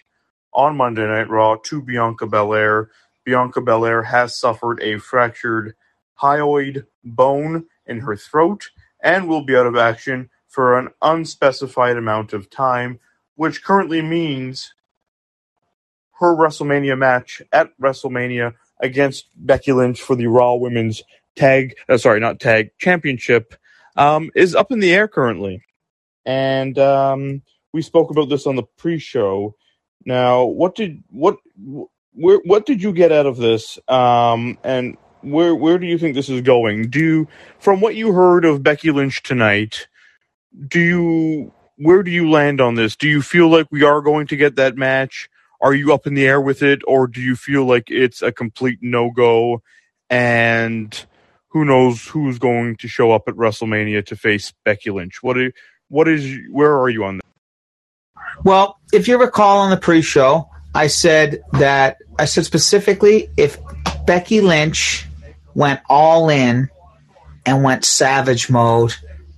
on 0.52 0.76
Monday 0.76 1.06
Night 1.06 1.28
Raw 1.28 1.56
to 1.64 1.82
Bianca 1.82 2.26
Belair. 2.26 2.90
Bianca 3.24 3.60
Belair 3.60 4.02
has 4.02 4.38
suffered 4.38 4.80
a 4.82 4.98
fractured 4.98 5.74
hyoid 6.20 6.86
bone 7.04 7.66
in 7.86 8.00
her 8.00 8.16
throat 8.16 8.70
and 9.02 9.28
will 9.28 9.44
be 9.44 9.56
out 9.56 9.66
of 9.66 9.76
action 9.76 10.30
for 10.48 10.78
an 10.78 10.88
unspecified 11.00 11.96
amount 11.96 12.32
of 12.32 12.50
time, 12.50 13.00
which 13.36 13.64
currently 13.64 14.02
means 14.02 14.74
her 16.20 16.36
WrestleMania 16.36 16.96
match 16.96 17.42
at 17.52 17.76
WrestleMania 17.80 18.54
against 18.80 19.26
Becky 19.34 19.72
Lynch 19.72 20.00
for 20.00 20.14
the 20.14 20.26
Raw 20.26 20.54
Women's 20.54 21.02
Tag, 21.34 21.74
uh, 21.88 21.96
sorry, 21.96 22.20
not 22.20 22.40
Tag 22.40 22.70
Championship, 22.78 23.54
um, 23.96 24.30
is 24.34 24.54
up 24.54 24.70
in 24.70 24.80
the 24.80 24.92
air 24.92 25.08
currently. 25.08 25.64
And 26.26 26.78
um, 26.78 27.42
we 27.72 27.82
spoke 27.82 28.10
about 28.10 28.28
this 28.28 28.46
on 28.46 28.56
the 28.56 28.62
pre-show. 28.62 29.56
Now, 30.06 30.44
what 30.44 30.74
did 30.74 31.02
what 31.10 31.38
where 32.14 32.40
what 32.44 32.66
did 32.66 32.82
you 32.82 32.92
get 32.92 33.12
out 33.12 33.26
of 33.26 33.36
this? 33.38 33.78
Um, 33.88 34.58
and 34.64 34.96
where 35.22 35.54
where 35.54 35.78
do 35.78 35.86
you 35.86 35.98
think 35.98 36.14
this 36.14 36.28
is 36.30 36.42
going? 36.42 36.90
Do 36.90 37.28
from 37.60 37.80
what 37.80 37.94
you 37.96 38.12
heard 38.12 38.44
of 38.44 38.62
Becky 38.62 38.90
Lynch 38.92 39.22
tonight, 39.22 39.88
do 40.68 40.80
you 40.80 41.54
where 41.78 42.02
do 42.02 42.10
you 42.10 42.30
land 42.30 42.60
on 42.60 42.76
this? 42.76 42.96
Do 42.96 43.08
you 43.08 43.22
feel 43.22 43.48
like 43.50 43.66
we 43.70 43.84
are 43.84 44.02
going 44.02 44.26
to 44.28 44.36
get 44.36 44.56
that 44.56 44.76
match? 44.76 45.28
Are 45.62 45.74
you 45.74 45.94
up 45.94 46.06
in 46.06 46.14
the 46.14 46.26
air 46.26 46.40
with 46.40 46.62
it, 46.62 46.82
or 46.86 47.06
do 47.08 47.20
you 47.22 47.36
feel 47.36 47.64
like 47.66 47.84
it's 47.90 48.22
a 48.22 48.32
complete 48.32 48.80
no 48.82 49.10
go? 49.10 49.62
And 50.10 51.06
who 51.50 51.64
knows 51.64 52.06
who's 52.08 52.38
going 52.38 52.76
to 52.78 52.88
show 52.88 53.12
up 53.12 53.24
at 53.28 53.34
WrestleMania 53.36 54.06
to 54.06 54.16
face 54.16 54.52
Becky 54.64 54.90
Lynch? 54.90 55.22
What 55.22 55.38
are, 55.38 55.52
what 55.88 56.08
is 56.08 56.38
where 56.50 56.76
are 56.78 56.90
you 56.90 57.04
on 57.04 57.18
that? 57.18 57.22
Well, 58.44 58.78
if 58.93 59.09
you 59.09 59.19
recall 59.19 59.59
on 59.59 59.70
the 59.70 59.77
pre-show, 59.77 60.48
I 60.74 60.86
said 60.89 61.43
that 61.52 61.98
I 62.19 62.24
said 62.24 62.44
specifically 62.44 63.28
if 63.36 63.59
Becky 64.06 64.40
Lynch 64.40 65.06
went 65.55 65.81
all 65.89 66.28
in 66.28 66.69
and 67.47 67.62
went 67.62 67.85
savage 67.85 68.51
mode 68.51 68.94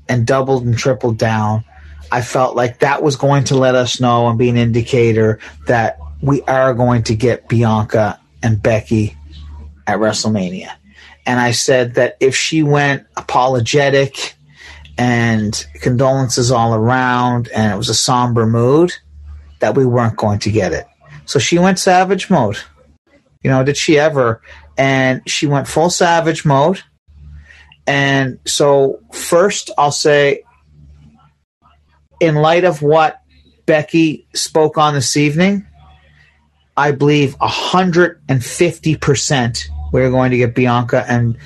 and 0.09 0.26
doubled 0.26 0.64
and 0.64 0.76
tripled 0.76 1.18
down. 1.18 1.64
I 2.12 2.22
felt 2.22 2.55
like 2.55 2.81
that 2.81 3.02
was 3.02 3.16
going 3.16 3.44
to 3.44 3.56
let 3.56 3.74
us 3.74 4.01
know 4.01 4.28
and 4.28 4.39
be 4.39 4.48
an 4.48 4.56
indicator 4.56 5.40
that 5.66 5.98
we 6.20 6.43
are 6.43 6.74
going 6.74 7.02
to 7.05 7.16
get 7.16 7.48
Bianca 7.48 8.20
and 8.43 8.62
Becky 8.62 9.16
at 9.86 9.98
WrestleMania. 9.98 10.70
And 11.26 11.40
I 11.40 11.52
said 11.52 11.94
that 11.94 12.16
if 12.20 12.36
she 12.36 12.62
went 12.62 13.06
apologetic 13.16 14.35
and 14.96 15.66
condolences 15.80 16.50
all 16.50 16.74
around 16.74 17.48
and 17.48 17.72
it 17.72 17.76
was 17.76 17.88
a 17.88 17.94
somber 17.94 18.46
mood, 18.46 18.92
that 19.60 19.74
we 19.74 19.86
weren't 19.86 20.16
going 20.16 20.38
to 20.40 20.50
get 20.50 20.72
it. 20.72 20.86
So 21.24 21.38
she 21.38 21.58
went 21.58 21.78
savage 21.78 22.28
mode. 22.30 22.58
You 23.42 23.50
know, 23.50 23.64
did 23.64 23.76
she 23.76 23.98
ever? 23.98 24.40
And 24.76 25.22
she 25.28 25.46
went 25.46 25.68
full 25.68 25.90
savage 25.90 26.44
mode. 26.44 26.82
And 27.86 28.40
so, 28.46 29.00
first, 29.12 29.70
I'll 29.76 29.92
say, 29.92 30.42
in 32.20 32.36
light 32.36 32.64
of 32.64 32.80
what 32.80 33.20
Becky 33.66 34.26
spoke 34.34 34.78
on 34.78 34.94
this 34.94 35.18
evening, 35.18 35.66
I 36.76 36.90
believe 36.92 37.36
150% 37.38 39.68
we're 39.92 40.10
going 40.10 40.30
to 40.32 40.38
get 40.38 40.54
Bianca 40.54 41.04
and 41.06 41.36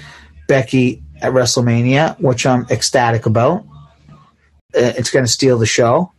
Becky 0.46 1.02
at 1.20 1.32
WrestleMania, 1.32 2.18
which 2.20 2.46
I'm 2.46 2.66
ecstatic 2.70 3.26
about. 3.26 3.64
Uh, 4.74 4.92
it's 4.96 5.10
going 5.10 5.24
to 5.24 5.30
steal 5.30 5.58
the 5.58 5.66
show. 5.66 6.12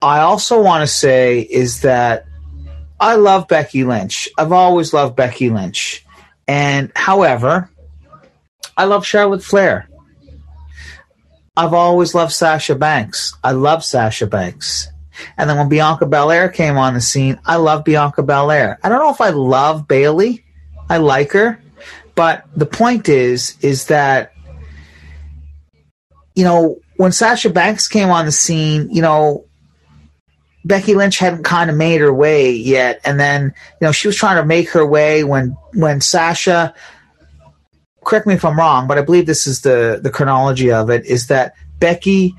I 0.00 0.20
also 0.20 0.62
want 0.62 0.82
to 0.82 0.86
say 0.86 1.40
is 1.40 1.80
that 1.80 2.26
I 3.00 3.16
love 3.16 3.48
Becky 3.48 3.84
Lynch. 3.84 4.28
I've 4.38 4.52
always 4.52 4.92
loved 4.92 5.16
Becky 5.16 5.50
Lynch. 5.50 6.04
And 6.46 6.92
however, 6.94 7.70
I 8.76 8.84
love 8.84 9.04
Charlotte 9.04 9.42
Flair. 9.42 9.88
I've 11.56 11.74
always 11.74 12.14
loved 12.14 12.32
Sasha 12.32 12.76
Banks. 12.76 13.34
I 13.42 13.52
love 13.52 13.84
Sasha 13.84 14.26
Banks. 14.28 14.88
And 15.36 15.50
then 15.50 15.56
when 15.56 15.68
Bianca 15.68 16.06
Belair 16.06 16.48
came 16.48 16.78
on 16.78 16.94
the 16.94 17.00
scene, 17.00 17.40
I 17.44 17.56
love 17.56 17.84
Bianca 17.84 18.22
Belair. 18.22 18.78
I 18.82 18.88
don't 18.88 19.00
know 19.00 19.10
if 19.10 19.20
I 19.20 19.30
love 19.30 19.88
Bayley. 19.88 20.44
I 20.88 20.98
like 20.98 21.32
her. 21.32 21.60
But 22.18 22.46
the 22.56 22.66
point 22.66 23.08
is, 23.08 23.56
is 23.60 23.86
that, 23.86 24.32
you 26.34 26.42
know, 26.42 26.80
when 26.96 27.12
Sasha 27.12 27.48
Banks 27.48 27.86
came 27.86 28.10
on 28.10 28.26
the 28.26 28.32
scene, 28.32 28.88
you 28.90 29.02
know, 29.02 29.44
Becky 30.64 30.96
Lynch 30.96 31.20
hadn't 31.20 31.44
kind 31.44 31.70
of 31.70 31.76
made 31.76 32.00
her 32.00 32.12
way 32.12 32.50
yet. 32.50 33.00
And 33.04 33.20
then, 33.20 33.54
you 33.80 33.86
know, 33.86 33.92
she 33.92 34.08
was 34.08 34.16
trying 34.16 34.34
to 34.34 34.44
make 34.44 34.68
her 34.70 34.84
way 34.84 35.22
when, 35.22 35.56
when 35.74 36.00
Sasha, 36.00 36.74
correct 38.04 38.26
me 38.26 38.34
if 38.34 38.44
I'm 38.44 38.58
wrong, 38.58 38.88
but 38.88 38.98
I 38.98 39.02
believe 39.02 39.26
this 39.26 39.46
is 39.46 39.60
the, 39.60 40.00
the 40.02 40.10
chronology 40.10 40.72
of 40.72 40.90
it, 40.90 41.06
is 41.06 41.28
that 41.28 41.54
Becky 41.78 42.34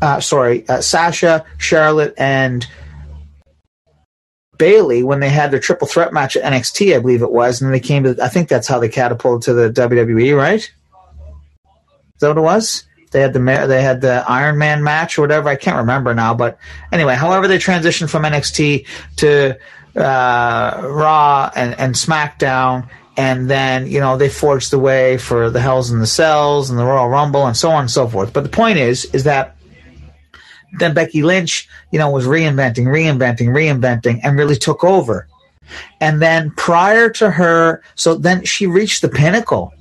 uh, 0.00 0.20
sorry, 0.20 0.68
uh, 0.68 0.80
Sasha, 0.80 1.44
Charlotte, 1.58 2.14
and 2.18 2.68
Bayley 4.64 5.02
when 5.02 5.20
they 5.20 5.28
had 5.28 5.50
their 5.50 5.60
triple 5.60 5.86
threat 5.86 6.10
match 6.10 6.38
at 6.38 6.50
NXT, 6.50 6.96
I 6.96 6.98
believe 6.98 7.20
it 7.20 7.30
was, 7.30 7.60
and 7.60 7.70
they 7.70 7.80
came 7.80 8.04
to. 8.04 8.16
I 8.22 8.28
think 8.28 8.48
that's 8.48 8.66
how 8.66 8.78
they 8.78 8.88
catapulted 8.88 9.44
to 9.44 9.52
the 9.52 9.68
WWE, 9.70 10.34
right? 10.34 10.60
Is 10.60 12.20
that 12.20 12.28
what 12.28 12.38
it 12.38 12.40
was? 12.40 12.84
They 13.10 13.20
had 13.20 13.34
the 13.34 13.40
they 13.68 13.82
had 13.82 14.00
the 14.00 14.24
Iron 14.26 14.56
Man 14.56 14.82
match 14.82 15.18
or 15.18 15.20
whatever. 15.20 15.50
I 15.50 15.56
can't 15.56 15.76
remember 15.76 16.14
now, 16.14 16.32
but 16.32 16.56
anyway, 16.90 17.14
however 17.14 17.46
they 17.46 17.58
transitioned 17.58 18.08
from 18.08 18.22
NXT 18.22 18.86
to 19.16 19.58
uh, 19.96 20.80
Raw 20.82 21.50
and, 21.54 21.78
and 21.78 21.94
SmackDown, 21.94 22.88
and 23.18 23.50
then 23.50 23.86
you 23.86 24.00
know 24.00 24.16
they 24.16 24.30
forged 24.30 24.70
the 24.70 24.78
way 24.78 25.18
for 25.18 25.50
the 25.50 25.60
Hells 25.60 25.90
in 25.90 26.00
the 26.00 26.06
Cells 26.06 26.70
and 26.70 26.78
the 26.78 26.86
Royal 26.86 27.10
Rumble 27.10 27.46
and 27.46 27.54
so 27.54 27.68
on 27.68 27.80
and 27.82 27.90
so 27.90 28.08
forth. 28.08 28.32
But 28.32 28.44
the 28.44 28.48
point 28.48 28.78
is, 28.78 29.04
is 29.12 29.24
that 29.24 29.53
then 30.78 30.94
Becky 30.94 31.22
Lynch, 31.22 31.68
you 31.90 31.98
know, 31.98 32.10
was 32.10 32.26
reinventing, 32.26 32.86
reinventing, 32.86 33.48
reinventing, 33.48 34.20
and 34.22 34.38
really 34.38 34.56
took 34.56 34.84
over. 34.84 35.26
And 36.00 36.20
then 36.20 36.50
prior 36.52 37.08
to 37.10 37.30
her, 37.30 37.82
so 37.94 38.14
then 38.14 38.44
she 38.44 38.66
reached 38.66 39.02
the 39.02 39.08
pinnacle. 39.08 39.72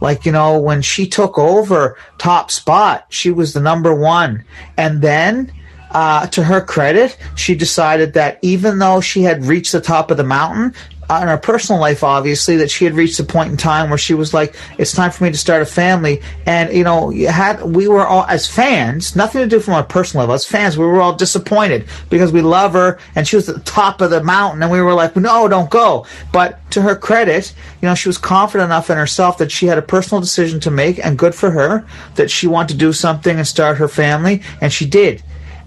Like, 0.00 0.24
you 0.24 0.32
know, 0.32 0.58
when 0.58 0.82
she 0.82 1.06
took 1.06 1.38
over 1.38 1.96
top 2.18 2.50
spot, 2.50 3.06
she 3.10 3.30
was 3.30 3.52
the 3.52 3.60
number 3.60 3.94
one. 3.94 4.44
And 4.76 5.02
then, 5.02 5.52
uh, 5.90 6.26
to 6.28 6.42
her 6.42 6.60
credit, 6.60 7.18
she 7.36 7.54
decided 7.54 8.14
that 8.14 8.38
even 8.42 8.78
though 8.78 9.00
she 9.00 9.22
had 9.22 9.44
reached 9.44 9.72
the 9.72 9.80
top 9.80 10.10
of 10.10 10.16
the 10.16 10.24
mountain, 10.24 10.74
in 11.22 11.28
her 11.28 11.36
personal 11.36 11.80
life, 11.80 12.04
obviously, 12.04 12.56
that 12.58 12.70
she 12.70 12.84
had 12.84 12.94
reached 12.94 13.18
a 13.18 13.24
point 13.24 13.50
in 13.50 13.56
time 13.56 13.90
where 13.90 13.98
she 13.98 14.14
was 14.14 14.32
like, 14.32 14.54
"It's 14.78 14.92
time 14.92 15.10
for 15.10 15.24
me 15.24 15.30
to 15.30 15.38
start 15.38 15.62
a 15.62 15.66
family." 15.66 16.22
And 16.46 16.72
you 16.72 16.84
know, 16.84 17.10
had 17.10 17.62
we 17.62 17.88
were 17.88 18.06
all 18.06 18.24
as 18.28 18.46
fans, 18.46 19.16
nothing 19.16 19.40
to 19.42 19.48
do 19.48 19.60
from 19.60 19.74
our 19.74 19.82
personal 19.82 20.22
level. 20.22 20.34
As 20.34 20.46
fans, 20.46 20.78
we 20.78 20.86
were 20.86 21.00
all 21.00 21.14
disappointed 21.14 21.84
because 22.08 22.32
we 22.32 22.42
love 22.42 22.72
her 22.74 22.98
and 23.14 23.26
she 23.26 23.36
was 23.36 23.48
at 23.48 23.56
the 23.56 23.60
top 23.62 24.00
of 24.00 24.10
the 24.10 24.22
mountain, 24.22 24.62
and 24.62 24.70
we 24.70 24.80
were 24.80 24.94
like, 24.94 25.16
"No, 25.16 25.48
don't 25.48 25.70
go." 25.70 26.06
But 26.32 26.58
to 26.70 26.82
her 26.82 26.94
credit, 26.94 27.52
you 27.82 27.88
know, 27.88 27.94
she 27.94 28.08
was 28.08 28.18
confident 28.18 28.68
enough 28.68 28.90
in 28.90 28.96
herself 28.96 29.38
that 29.38 29.50
she 29.50 29.66
had 29.66 29.78
a 29.78 29.82
personal 29.82 30.20
decision 30.20 30.60
to 30.60 30.70
make, 30.70 31.04
and 31.04 31.18
good 31.18 31.34
for 31.34 31.50
her 31.50 31.84
that 32.14 32.30
she 32.30 32.46
wanted 32.46 32.74
to 32.74 32.78
do 32.78 32.92
something 32.92 33.36
and 33.36 33.46
start 33.46 33.78
her 33.78 33.88
family, 33.88 34.42
and 34.60 34.72
she 34.72 34.86
did. 34.86 35.22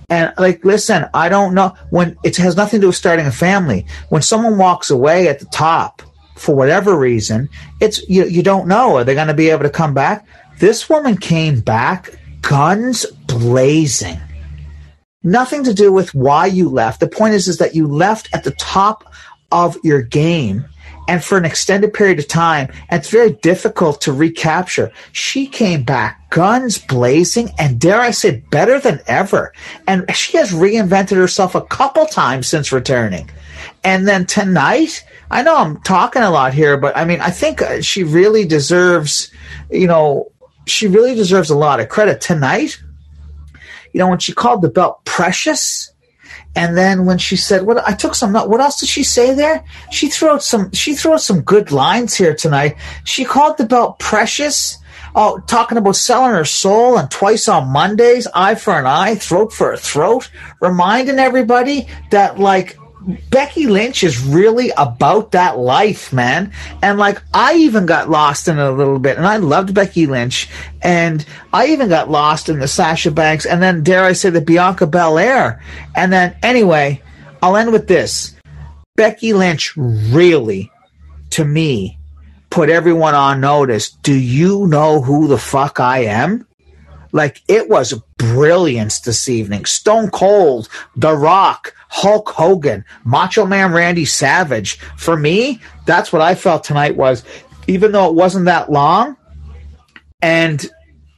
And 0.09 0.33
like, 0.37 0.63
listen, 0.65 1.05
I 1.13 1.29
don't 1.29 1.53
know 1.53 1.75
when 1.89 2.17
it 2.23 2.37
has 2.37 2.55
nothing 2.55 2.79
to 2.79 2.85
do 2.85 2.87
with 2.87 2.95
starting 2.95 3.25
a 3.25 3.31
family. 3.31 3.85
When 4.09 4.21
someone 4.21 4.57
walks 4.57 4.89
away 4.89 5.27
at 5.27 5.39
the 5.39 5.45
top 5.45 6.01
for 6.35 6.55
whatever 6.55 6.97
reason, 6.97 7.49
it's 7.79 8.07
you, 8.09 8.25
you 8.25 8.43
don't 8.43 8.67
know. 8.67 8.97
Are 8.97 9.03
they 9.03 9.15
going 9.15 9.27
to 9.27 9.33
be 9.33 9.49
able 9.49 9.63
to 9.63 9.69
come 9.69 9.93
back? 9.93 10.25
This 10.59 10.89
woman 10.89 11.17
came 11.17 11.61
back 11.61 12.11
guns 12.41 13.05
blazing. 13.27 14.19
Nothing 15.23 15.63
to 15.63 15.73
do 15.73 15.91
with 15.91 16.13
why 16.13 16.47
you 16.47 16.69
left. 16.69 16.99
The 16.99 17.07
point 17.07 17.33
is, 17.33 17.47
is 17.47 17.57
that 17.57 17.75
you 17.75 17.87
left 17.87 18.29
at 18.33 18.43
the 18.43 18.51
top 18.51 19.13
of 19.51 19.77
your 19.83 20.01
game 20.01 20.65
and 21.07 21.23
for 21.23 21.37
an 21.37 21.45
extended 21.45 21.93
period 21.93 22.19
of 22.19 22.27
time. 22.27 22.71
It's 22.91 23.09
very 23.09 23.31
difficult 23.31 24.01
to 24.01 24.13
recapture. 24.13 24.91
She 25.11 25.47
came 25.47 25.83
back 25.83 26.29
guns 26.29 26.79
blazing 26.79 27.51
and 27.59 27.79
dare 27.79 27.99
I 27.99 28.11
say 28.11 28.43
better 28.49 28.79
than 28.79 29.01
ever. 29.05 29.53
And 29.87 30.05
she 30.15 30.37
has 30.37 30.51
reinvented 30.51 31.15
herself 31.15 31.55
a 31.55 31.61
couple 31.61 32.05
times 32.05 32.47
since 32.47 32.71
returning. 32.71 33.29
And 33.83 34.07
then 34.07 34.25
tonight, 34.25 35.05
I 35.29 35.43
know 35.43 35.55
I'm 35.55 35.81
talking 35.81 36.21
a 36.21 36.31
lot 36.31 36.53
here, 36.53 36.77
but 36.77 36.95
I 36.97 37.05
mean, 37.05 37.21
I 37.21 37.29
think 37.29 37.61
uh, 37.61 37.81
she 37.81 38.03
really 38.03 38.45
deserves, 38.45 39.31
you 39.69 39.87
know, 39.87 40.31
she 40.65 40.87
really 40.87 41.15
deserves 41.15 41.49
a 41.49 41.57
lot 41.57 41.79
of 41.79 41.89
credit 41.89 42.21
tonight. 42.21 42.81
You 43.93 43.99
know, 43.99 44.09
when 44.09 44.19
she 44.19 44.33
called 44.33 44.61
the 44.61 44.69
belt 44.69 45.05
precious, 45.05 45.92
and 46.55 46.77
then 46.77 47.05
when 47.05 47.17
she 47.17 47.35
said, 47.35 47.63
"What?" 47.63 47.87
I 47.87 47.93
took 47.93 48.15
some. 48.15 48.33
What 48.33 48.61
else 48.61 48.79
did 48.79 48.89
she 48.89 49.03
say 49.03 49.33
there? 49.33 49.63
She 49.91 50.09
threw 50.09 50.29
out 50.29 50.43
some. 50.43 50.71
She 50.71 50.93
threw 50.95 51.13
out 51.13 51.21
some 51.21 51.41
good 51.41 51.71
lines 51.71 52.13
here 52.13 52.35
tonight. 52.35 52.77
She 53.03 53.25
called 53.25 53.57
the 53.57 53.65
belt 53.65 53.99
precious. 53.99 54.77
Oh, 55.15 55.39
talking 55.47 55.77
about 55.77 55.95
selling 55.95 56.31
her 56.31 56.45
soul 56.45 56.97
and 56.97 57.09
twice 57.09 57.47
on 57.47 57.71
Mondays, 57.71 58.27
eye 58.33 58.55
for 58.55 58.73
an 58.73 58.87
eye, 58.87 59.13
throat 59.13 59.53
for 59.53 59.71
a 59.71 59.77
throat, 59.77 60.31
reminding 60.59 61.19
everybody 61.19 61.87
that 62.09 62.39
like 62.39 62.77
Becky 63.29 63.67
Lynch 63.67 64.03
is 64.03 64.23
really 64.23 64.71
about 64.77 65.31
that 65.31 65.57
life, 65.57 66.13
man. 66.13 66.53
And 66.81 66.97
like, 66.97 67.21
I 67.33 67.55
even 67.55 67.85
got 67.85 68.09
lost 68.09 68.47
in 68.47 68.57
it 68.57 68.63
a 68.63 68.71
little 68.71 68.99
bit, 68.99 69.17
and 69.17 69.27
I 69.27 69.37
loved 69.37 69.73
Becky 69.73 70.05
Lynch, 70.05 70.49
and 70.81 71.25
I 71.51 71.67
even 71.67 71.89
got 71.89 72.09
lost 72.09 72.49
in 72.49 72.59
the 72.59 72.67
Sasha 72.67 73.11
Banks, 73.11 73.45
and 73.45 73.61
then 73.61 73.83
dare 73.83 74.03
I 74.03 74.13
say 74.13 74.29
the 74.29 74.41
Bianca 74.41 74.87
Belair, 74.87 75.61
and 75.95 76.13
then 76.13 76.35
anyway, 76.41 77.01
I'll 77.41 77.57
end 77.57 77.71
with 77.71 77.87
this: 77.87 78.35
Becky 78.95 79.33
Lynch 79.33 79.75
really, 79.75 80.71
to 81.31 81.43
me, 81.43 81.99
put 82.49 82.69
everyone 82.69 83.15
on 83.15 83.41
notice. 83.41 83.91
Do 83.91 84.13
you 84.13 84.67
know 84.67 85.01
who 85.01 85.27
the 85.27 85.37
fuck 85.37 85.79
I 85.79 86.05
am? 86.05 86.47
Like 87.11 87.41
it 87.47 87.69
was 87.69 87.93
brilliance 88.17 88.99
this 89.01 89.29
evening. 89.29 89.65
Stone 89.65 90.09
Cold, 90.09 90.67
The 90.95 91.15
Rock, 91.15 91.75
Hulk 91.95 92.29
Hogan, 92.29 92.83
Macho 93.03 93.45
Man 93.45 93.71
Randy 93.71 94.03
Savage. 94.03 94.79
For 94.97 95.15
me, 95.15 95.61
that's 95.85 96.11
what 96.11 96.23
I 96.23 96.33
felt 96.33 96.63
tonight 96.63 96.95
was 96.95 97.23
even 97.67 97.91
though 97.91 98.09
it 98.09 98.15
wasn't 98.15 98.45
that 98.45 98.71
long 98.71 99.15
and 100.19 100.67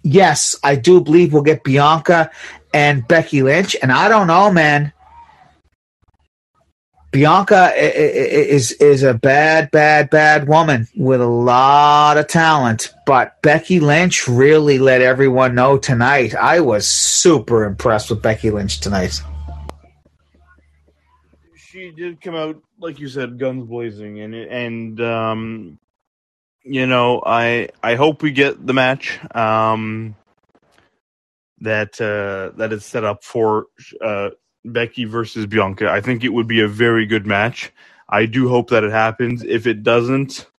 yes, 0.04 0.58
I 0.66 0.76
do 0.76 1.00
believe 1.00 1.32
we'll 1.32 1.44
get 1.44 1.64
Bianca 1.64 2.30
and 2.74 3.08
Becky 3.08 3.42
Lynch 3.42 3.78
and 3.82 3.90
I 3.90 4.10
don't 4.10 4.28
know, 4.28 4.52
man. 4.52 4.92
Bianca 7.14 7.72
is 7.78 8.74
is 8.74 9.02
a 9.02 9.14
bad, 9.14 9.72
bad, 9.72 10.10
bad 10.10 10.50
woman 10.50 10.90
with 10.98 11.22
a 11.22 11.26
lot 11.26 12.18
of 12.18 12.28
talent, 12.28 12.94
but 13.06 13.42
Becky 13.42 13.80
Lynch 13.80 14.28
really 14.28 14.78
let 14.78 15.02
everyone 15.02 15.56
know 15.56 15.78
tonight. 15.78 16.36
I 16.36 16.60
was 16.60 16.86
super 16.86 17.64
impressed 17.64 18.10
with 18.10 18.22
Becky 18.22 18.52
Lynch 18.52 18.82
tonight. 18.82 19.22
She 21.76 21.92
did 21.92 22.22
come 22.22 22.36
out, 22.36 22.62
like 22.80 23.00
you 23.00 23.10
said, 23.10 23.38
guns 23.38 23.68
blazing, 23.68 24.22
and 24.22 24.34
and 24.34 25.02
um, 25.02 25.78
you 26.64 26.88
know, 26.88 27.22
I 27.26 27.68
I 27.84 27.96
hope 27.96 28.22
we 28.22 28.32
get 28.32 28.66
the 28.66 28.72
match. 28.72 29.20
Um, 29.36 30.16
that 31.60 32.00
uh, 32.00 32.56
that 32.56 32.72
is 32.72 32.86
set 32.86 33.04
up 33.04 33.26
for 33.26 33.66
uh, 34.00 34.30
Becky 34.64 35.04
versus 35.04 35.48
Bianca. 35.48 35.92
I 35.92 36.00
think 36.00 36.24
it 36.24 36.30
would 36.30 36.48
be 36.48 36.62
a 36.62 36.68
very 36.70 37.06
good 37.06 37.28
match. 37.28 37.74
I 38.08 38.26
do 38.26 38.48
hope 38.48 38.70
that 38.70 38.86
it 38.86 38.92
happens. 38.92 39.44
If 39.44 39.68
it 39.68 39.84
doesn't, 39.84 40.50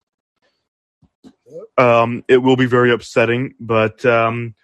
um, 1.78 2.24
it 2.28 2.38
will 2.42 2.56
be 2.56 2.66
very 2.66 2.92
upsetting. 2.92 3.54
But 3.58 4.04
um, 4.04 4.54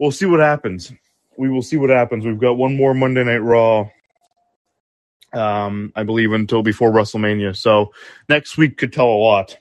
we'll 0.00 0.10
see 0.10 0.26
what 0.26 0.40
happens. 0.40 0.92
We 1.36 1.50
will 1.50 1.62
see 1.62 1.76
what 1.76 1.90
happens. 1.90 2.26
We've 2.26 2.36
got 2.36 2.54
one 2.54 2.74
more 2.74 2.94
Monday 2.94 3.22
Night 3.22 3.44
Raw 3.44 3.90
um, 5.32 5.92
I 5.94 6.02
believe, 6.02 6.32
until 6.32 6.62
before 6.62 6.90
WrestleMania. 6.90 7.56
So 7.56 7.92
next 8.28 8.56
week 8.56 8.76
could 8.78 8.92
tell 8.92 9.08
a 9.08 9.22
lot 9.22 9.56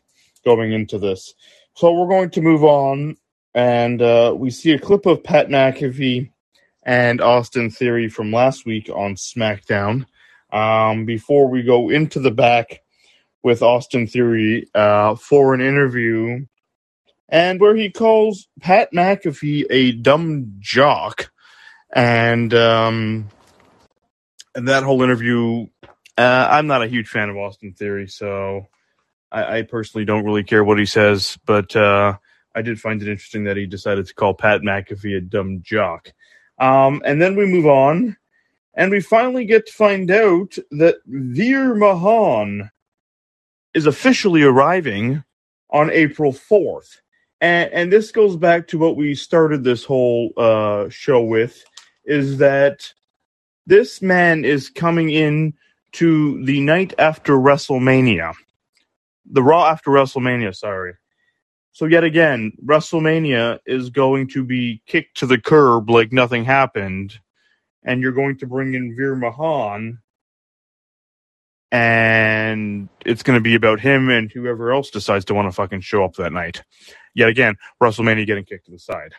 going 0.46 0.72
into 0.72 0.98
this. 0.98 1.34
So 1.76 1.91
we're 1.91 2.08
going 2.08 2.30
to 2.32 2.41
move 2.41 2.64
on, 2.64 3.18
and 3.54 4.02
uh, 4.02 4.34
we 4.36 4.50
see 4.50 4.72
a 4.72 4.80
clip 4.80 5.06
of 5.06 5.24
Pat 5.24 5.48
McAfee 5.48 6.30
and 6.84 7.22
Austin 7.22 7.70
Theory 7.70 8.10
from 8.10 8.32
last 8.32 8.66
week 8.66 8.90
on 8.90 9.16
SmackDown. 9.16 10.06
Um, 10.52 11.06
before 11.06 11.48
we 11.48 11.62
go 11.62 11.90
into 11.90 12.20
the 12.20 12.32
back 12.32 12.82
with 13.44 13.62
Austin 13.62 14.08
Theory 14.08 14.68
uh, 14.74 15.16
for 15.16 15.54
an 15.54 15.62
interview, 15.62 16.46
and 17.30 17.62
where 17.62 17.76
he 17.76 17.91
calls 17.91 18.48
Pat 18.60 18.91
McAfee 18.91 19.66
a 19.70 19.91
dumb 19.91 20.56
jock, 20.60 21.32
and 21.94 22.54
um, 22.54 23.30
and 24.56 24.68
that 24.68 24.84
whole 24.84 25.02
interview, 25.02 25.68
uh, 26.18 26.48
I'm 26.50 26.68
not 26.68 26.84
a 26.84 26.88
huge 26.88 27.08
fan 27.08 27.30
of 27.30 27.38
Austin 27.38 27.74
Theory, 27.74 28.08
so 28.08 28.68
I, 29.32 29.60
I 29.60 29.62
personally 29.64 30.06
don't 30.06 30.26
really 30.26 30.44
care 30.44 30.64
what 30.64 30.80
he 30.80 30.86
says. 30.86 31.38
But 31.46 31.76
uh, 31.76 32.18
I 32.56 32.62
did 32.62 32.80
find 32.80 33.02
it 33.02 33.08
interesting 33.08 33.46
that 33.46 33.58
he 33.58 33.66
decided 33.66 34.08
to 34.08 34.14
call 34.14 34.34
Pat 34.34 34.62
McAfee 34.62 35.18
a 35.18 35.22
dumb 35.22 35.62
jock. 35.64 36.12
Um, 36.60 37.02
and 37.06 37.22
then 37.22 37.36
we 37.36 37.46
move 37.46 37.68
on, 37.68 38.18
and 38.74 38.92
we 38.92 39.00
finally 39.00 39.46
get 39.46 39.68
to 39.68 39.74
find 39.74 40.12
out 40.12 40.58
that 40.72 40.96
Veer 41.06 41.74
Mahaan 41.76 42.70
is 43.74 43.86
officially 43.86 44.44
arriving 44.44 45.24
on 45.70 45.90
April 45.92 46.34
4th. 46.34 46.98
And, 47.42 47.72
and 47.72 47.94
this 47.94 48.12
goes 48.12 48.36
back 48.36 48.68
to 48.70 48.78
what 48.78 48.98
we 48.98 49.16
started 49.16 49.64
this 49.64 49.86
whole 49.86 50.34
uh, 50.36 50.90
show 50.90 51.22
with 51.22 51.64
is 52.04 52.38
that 52.40 52.94
this 53.70 54.02
man 54.02 54.44
is 54.46 54.68
coming 54.68 55.12
in 55.12 55.54
to 55.91 56.44
the 56.44 56.60
night 56.60 56.96
after 56.98 57.34
WrestleMania, 57.34 58.34
the 59.30 59.44
Raw 59.44 59.68
after 59.68 59.91
WrestleMania. 59.91 60.56
Sorry. 60.56 60.94
So 61.72 61.86
yet 61.86 62.04
again, 62.04 62.52
WrestleMania 62.66 63.60
is 63.68 63.91
going 63.91 64.28
to 64.30 64.44
be 64.44 64.82
kicked 64.88 65.18
to 65.18 65.28
the 65.28 65.40
curb 65.40 65.90
like 65.90 66.12
nothing 66.12 66.46
happened, 66.46 67.20
and 67.84 68.02
you're 68.02 68.12
going 68.12 68.40
to 68.40 68.48
bring 68.48 68.74
in 68.74 68.96
Veer 68.98 69.16
Mahaan, 69.16 70.00
and 71.72 72.90
it's 73.06 73.22
going 73.22 73.38
to 73.38 73.41
be 73.41 73.54
about 73.54 73.80
him 73.80 74.10
and 74.10 74.32
whoever 74.32 74.74
else 74.74 74.90
decides 74.90 75.26
to 75.26 75.36
want 75.36 75.48
to 75.48 75.56
fucking 75.56 75.82
show 75.82 76.04
up 76.04 76.16
that 76.16 76.34
night. 76.34 76.64
Yet 77.14 77.30
again, 77.30 77.56
WrestleMania 77.82 78.26
getting 78.26 78.46
kicked 78.46 78.66
to 78.66 78.72
the 78.72 78.80
side. 78.80 79.14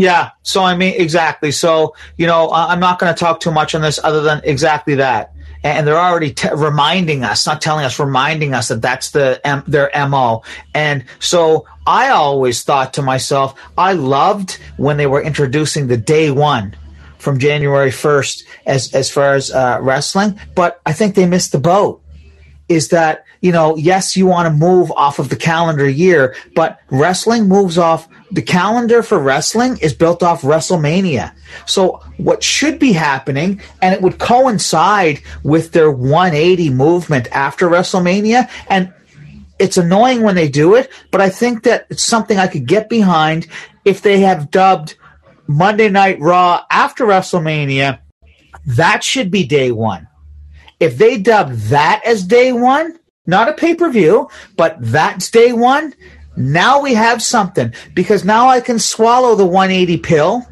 Yeah. 0.00 0.30
So 0.42 0.64
I 0.64 0.76
mean, 0.76 0.94
exactly. 0.96 1.52
So 1.52 1.94
you 2.16 2.26
know, 2.26 2.50
I'm 2.50 2.80
not 2.80 2.98
going 2.98 3.14
to 3.14 3.18
talk 3.18 3.40
too 3.40 3.50
much 3.50 3.74
on 3.74 3.82
this, 3.82 4.00
other 4.02 4.22
than 4.22 4.40
exactly 4.44 4.94
that. 4.94 5.34
And 5.62 5.86
they're 5.86 5.98
already 5.98 6.32
t- 6.32 6.48
reminding 6.54 7.22
us, 7.22 7.44
not 7.44 7.60
telling 7.60 7.84
us, 7.84 7.98
reminding 7.98 8.54
us 8.54 8.68
that 8.68 8.80
that's 8.80 9.10
the 9.10 9.38
M- 9.44 9.62
their 9.66 9.90
mo. 10.08 10.42
And 10.74 11.04
so 11.18 11.66
I 11.86 12.08
always 12.08 12.62
thought 12.62 12.94
to 12.94 13.02
myself, 13.02 13.60
I 13.76 13.92
loved 13.92 14.58
when 14.78 14.96
they 14.96 15.06
were 15.06 15.20
introducing 15.20 15.88
the 15.88 15.98
day 15.98 16.30
one 16.30 16.74
from 17.18 17.38
January 17.38 17.90
1st 17.90 18.44
as 18.64 18.94
as 18.94 19.10
far 19.10 19.34
as 19.34 19.50
uh, 19.50 19.80
wrestling, 19.82 20.40
but 20.54 20.80
I 20.86 20.94
think 20.94 21.14
they 21.14 21.26
missed 21.26 21.52
the 21.52 21.60
boat. 21.60 22.02
Is 22.70 22.88
that 22.88 23.26
you 23.42 23.52
know, 23.52 23.76
yes, 23.76 24.16
you 24.16 24.26
want 24.26 24.46
to 24.46 24.54
move 24.54 24.90
off 24.92 25.18
of 25.18 25.28
the 25.28 25.36
calendar 25.36 25.88
year, 25.88 26.34
but 26.54 26.80
wrestling 26.90 27.48
moves 27.48 27.76
off 27.76 28.08
the 28.30 28.42
calendar 28.42 29.02
for 29.02 29.18
wrestling 29.18 29.78
is 29.78 29.92
built 29.92 30.22
off 30.22 30.42
WrestleMania. 30.42 31.34
So 31.66 32.02
what 32.16 32.42
should 32.42 32.78
be 32.78 32.92
happening, 32.92 33.60
and 33.82 33.94
it 33.94 34.02
would 34.02 34.18
coincide 34.18 35.22
with 35.42 35.72
their 35.72 35.90
180 35.90 36.70
movement 36.70 37.28
after 37.32 37.68
WrestleMania, 37.68 38.48
and 38.68 38.92
it's 39.58 39.76
annoying 39.76 40.22
when 40.22 40.36
they 40.36 40.48
do 40.48 40.74
it, 40.74 40.90
but 41.10 41.20
I 41.20 41.28
think 41.28 41.64
that 41.64 41.86
it's 41.90 42.02
something 42.02 42.38
I 42.38 42.46
could 42.46 42.66
get 42.66 42.88
behind 42.88 43.46
if 43.84 44.00
they 44.00 44.20
have 44.20 44.50
dubbed 44.50 44.96
Monday 45.46 45.88
Night 45.88 46.18
Raw 46.20 46.64
after 46.70 47.04
WrestleMania. 47.04 47.98
That 48.64 49.04
should 49.04 49.30
be 49.30 49.44
day 49.44 49.72
one. 49.72 50.08
If 50.78 50.96
they 50.96 51.18
dub 51.18 51.52
that 51.52 52.02
as 52.06 52.24
day 52.24 52.52
one, 52.52 52.98
not 53.26 53.48
a 53.48 53.52
pay 53.52 53.74
per 53.74 53.90
view, 53.90 54.30
but 54.56 54.76
that's 54.80 55.30
day 55.30 55.52
one. 55.52 55.94
Now 56.36 56.80
we 56.80 56.94
have 56.94 57.22
something 57.22 57.74
because 57.94 58.24
now 58.24 58.48
I 58.48 58.60
can 58.60 58.78
swallow 58.78 59.34
the 59.34 59.46
180 59.46 59.98
pill 59.98 60.46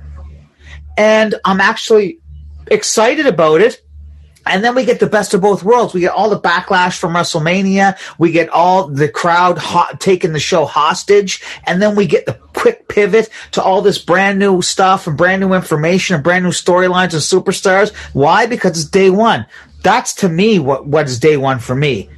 and 0.96 1.34
I'm 1.44 1.60
actually 1.60 2.20
excited 2.66 3.26
about 3.26 3.60
it. 3.60 3.82
And 4.46 4.64
then 4.64 4.74
we 4.74 4.84
get 4.84 4.98
the 4.98 5.06
best 5.06 5.34
of 5.34 5.42
both 5.42 5.62
worlds. 5.62 5.92
We 5.92 6.00
get 6.00 6.12
all 6.12 6.30
the 6.30 6.40
backlash 6.40 6.98
from 6.98 7.12
WrestleMania. 7.12 7.98
We 8.18 8.32
get 8.32 8.48
all 8.48 8.88
the 8.88 9.08
crowd 9.08 9.60
taking 9.98 10.32
the 10.32 10.40
show 10.40 10.64
hostage. 10.64 11.42
And 11.64 11.82
then 11.82 11.94
we 11.94 12.06
get 12.06 12.24
the 12.24 12.32
quick 12.54 12.88
pivot 12.88 13.28
to 13.52 13.62
all 13.62 13.82
this 13.82 13.98
brand 13.98 14.38
new 14.38 14.62
stuff 14.62 15.06
and 15.06 15.18
brand 15.18 15.40
new 15.40 15.52
information 15.52 16.14
and 16.14 16.24
brand 16.24 16.44
new 16.44 16.50
storylines 16.50 17.12
and 17.12 17.44
superstars. 17.44 17.94
Why? 18.14 18.46
Because 18.46 18.80
it's 18.80 18.88
day 18.88 19.10
one. 19.10 19.46
That's 19.82 20.14
to 20.14 20.28
me 20.28 20.58
what, 20.58 20.86
what 20.86 21.06
is 21.06 21.20
day 21.20 21.36
one 21.36 21.58
for 21.58 21.74
me. 21.74 22.08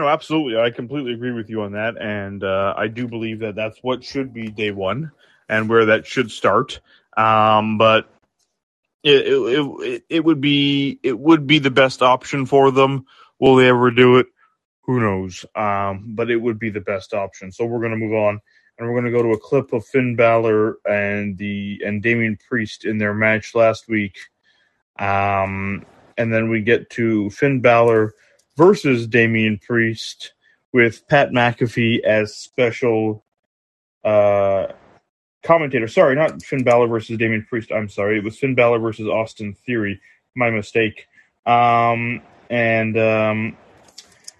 No, 0.00 0.08
absolutely. 0.08 0.58
I 0.58 0.70
completely 0.70 1.12
agree 1.12 1.32
with 1.32 1.50
you 1.50 1.60
on 1.60 1.72
that, 1.72 2.00
and 2.00 2.42
uh, 2.42 2.72
I 2.74 2.88
do 2.88 3.06
believe 3.06 3.40
that 3.40 3.54
that's 3.54 3.78
what 3.82 4.02
should 4.02 4.32
be 4.32 4.48
day 4.48 4.70
one 4.70 5.12
and 5.46 5.68
where 5.68 5.84
that 5.86 6.06
should 6.06 6.30
start. 6.30 6.80
Um, 7.18 7.76
but 7.76 8.08
it, 9.02 9.26
it, 9.26 9.66
it 9.82 10.04
it 10.08 10.24
would 10.24 10.40
be 10.40 10.98
it 11.02 11.18
would 11.18 11.46
be 11.46 11.58
the 11.58 11.70
best 11.70 12.00
option 12.02 12.46
for 12.46 12.70
them. 12.70 13.04
Will 13.38 13.56
they 13.56 13.68
ever 13.68 13.90
do 13.90 14.16
it? 14.16 14.28
Who 14.84 15.00
knows? 15.00 15.44
Um, 15.54 16.14
but 16.14 16.30
it 16.30 16.38
would 16.38 16.58
be 16.58 16.70
the 16.70 16.80
best 16.80 17.12
option. 17.12 17.52
So 17.52 17.66
we're 17.66 17.80
going 17.80 17.90
to 17.90 17.98
move 17.98 18.14
on, 18.14 18.40
and 18.78 18.88
we're 18.88 18.98
going 18.98 19.12
to 19.12 19.18
go 19.18 19.22
to 19.22 19.32
a 19.32 19.38
clip 19.38 19.74
of 19.74 19.84
Finn 19.84 20.16
Balor 20.16 20.78
and 20.88 21.36
the 21.36 21.82
and 21.84 22.02
Damian 22.02 22.38
Priest 22.48 22.86
in 22.86 22.96
their 22.96 23.12
match 23.12 23.54
last 23.54 23.86
week. 23.86 24.16
Um, 24.98 25.84
and 26.16 26.32
then 26.32 26.48
we 26.48 26.62
get 26.62 26.88
to 26.92 27.28
Finn 27.28 27.60
Balor 27.60 28.14
versus 28.60 29.06
Damian 29.06 29.56
Priest 29.56 30.34
with 30.70 31.08
Pat 31.08 31.30
McAfee 31.30 32.00
as 32.00 32.36
special 32.36 33.24
uh, 34.04 34.66
commentator. 35.42 35.88
Sorry, 35.88 36.14
not 36.14 36.42
Finn 36.42 36.62
Balor 36.62 36.86
versus 36.88 37.16
Damian 37.16 37.46
Priest. 37.48 37.72
I'm 37.72 37.88
sorry. 37.88 38.18
It 38.18 38.24
was 38.24 38.38
Finn 38.38 38.54
Balor 38.54 38.78
versus 38.78 39.08
Austin 39.08 39.54
Theory. 39.64 39.98
My 40.36 40.50
mistake. 40.50 41.06
Um, 41.46 42.20
and 42.50 42.98
um, 42.98 43.56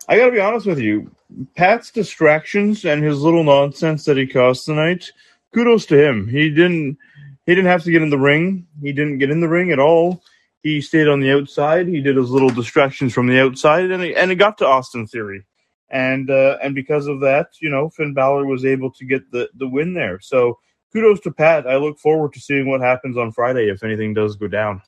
I 0.07 0.19
got 0.19 0.27
to 0.27 0.33
be 0.33 0.41
honest 0.41 0.67
with 0.67 0.81
you. 0.81 1.11
Pat's 1.57 1.91
distractions 1.91 2.85
and 2.85 3.03
his 3.03 3.23
little 3.23 3.43
nonsense 3.43 4.05
that 4.05 4.19
he 4.19 4.27
caused 4.27 4.67
tonight. 4.67 5.13
Kudos 5.55 5.87
to 5.87 5.99
him. 5.99 6.29
He 6.29 6.51
didn't. 6.51 6.99
He 7.47 7.55
didn't 7.55 7.71
have 7.71 7.85
to 7.85 7.91
get 7.91 8.03
in 8.03 8.11
the 8.11 8.19
ring. 8.19 8.67
He 8.83 8.93
didn't 8.93 9.17
get 9.17 9.31
in 9.31 9.41
the 9.41 9.49
ring 9.49 9.73
at 9.73 9.79
all. 9.79 10.23
He 10.63 10.81
stayed 10.81 11.09
on 11.09 11.21
the 11.21 11.33
outside. 11.33 11.89
He 11.89 12.01
did 12.01 12.17
his 12.17 12.31
little 12.31 12.51
distractions 12.51 13.15
from 13.15 13.27
the 13.27 13.41
outside, 13.41 13.91
and 13.91 14.03
it, 14.03 14.17
and 14.17 14.31
it 14.31 14.37
got 14.37 14.59
to 14.59 14.67
Austin 14.67 15.07
Theory, 15.07 15.47
and 15.89 16.31
uh, 16.31 16.59
and 16.63 16.75
because 16.75 17.07
of 17.07 17.21
that, 17.21 17.49
you 17.61 17.71
know, 17.71 17.89
Finn 17.89 18.13
Balor 18.13 18.45
was 18.47 18.65
able 18.65 18.91
to 18.93 19.05
get 19.05 19.31
the 19.31 19.49
the 19.55 19.67
win 19.67 19.95
there. 19.95 20.21
So 20.21 20.59
kudos 20.93 21.21
to 21.21 21.31
Pat. 21.31 21.67
I 21.67 21.77
look 21.77 21.99
forward 21.99 22.35
to 22.35 22.41
seeing 22.41 22.69
what 22.69 22.83
happens 22.83 23.17
on 23.17 23.33
Friday 23.33 23.71
if 23.71 23.83
anything 23.83 24.13
does 24.13 24.37
go 24.37 24.49
down. 24.49 24.83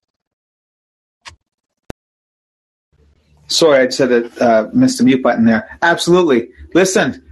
Sorry, 3.46 3.86
I 3.86 3.88
said 3.90 4.12
it, 4.12 4.40
uh, 4.40 4.68
missed 4.72 4.98
the 4.98 5.04
mute 5.04 5.22
button 5.22 5.44
there. 5.44 5.78
Absolutely. 5.82 6.50
Listen, 6.74 7.22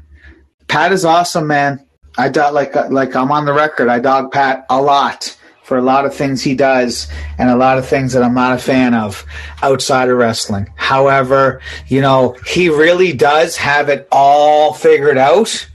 Pat 0.69 0.93
is 0.93 1.05
awesome, 1.05 1.47
man. 1.47 1.87
I 2.19 2.29
dog 2.29 2.55
like 2.55 2.75
like 2.91 3.15
I'm 3.15 3.33
on 3.33 3.45
the 3.45 3.53
record. 3.53 3.89
I 3.89 4.01
dog 4.01 4.33
Pat 4.33 4.65
a 4.71 4.81
lot 4.81 5.37
for 5.71 5.79
a 5.79 5.83
lot 5.83 6.05
of 6.05 6.13
things 6.13 6.43
he 6.43 6.57
does 6.57 7.07
and 7.39 7.49
a 7.49 7.55
lot 7.55 7.79
of 7.79 7.87
things 7.87 8.13
that 8.13 8.25
I'm 8.25 8.35
not 8.35 8.57
a 8.57 8.59
fan 8.59 8.93
of 8.93 9.25
outside 9.63 10.09
of 10.09 10.19
wrestling. 10.19 10.69
However, 10.75 11.61
you 11.87 12.01
know, 12.01 12.37
he 12.45 12.69
really 12.69 13.13
does 13.13 13.57
have 13.57 13.89
it 13.89 14.09
all 14.11 14.75
figured 14.75 15.17
out. 15.17 15.71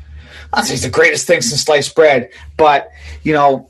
He's 0.67 0.81
the 0.83 0.89
greatest 0.89 1.27
thing 1.27 1.39
since 1.39 1.61
sliced 1.61 1.95
bread, 1.95 2.29
but 2.57 2.91
you 3.23 3.31
know, 3.31 3.69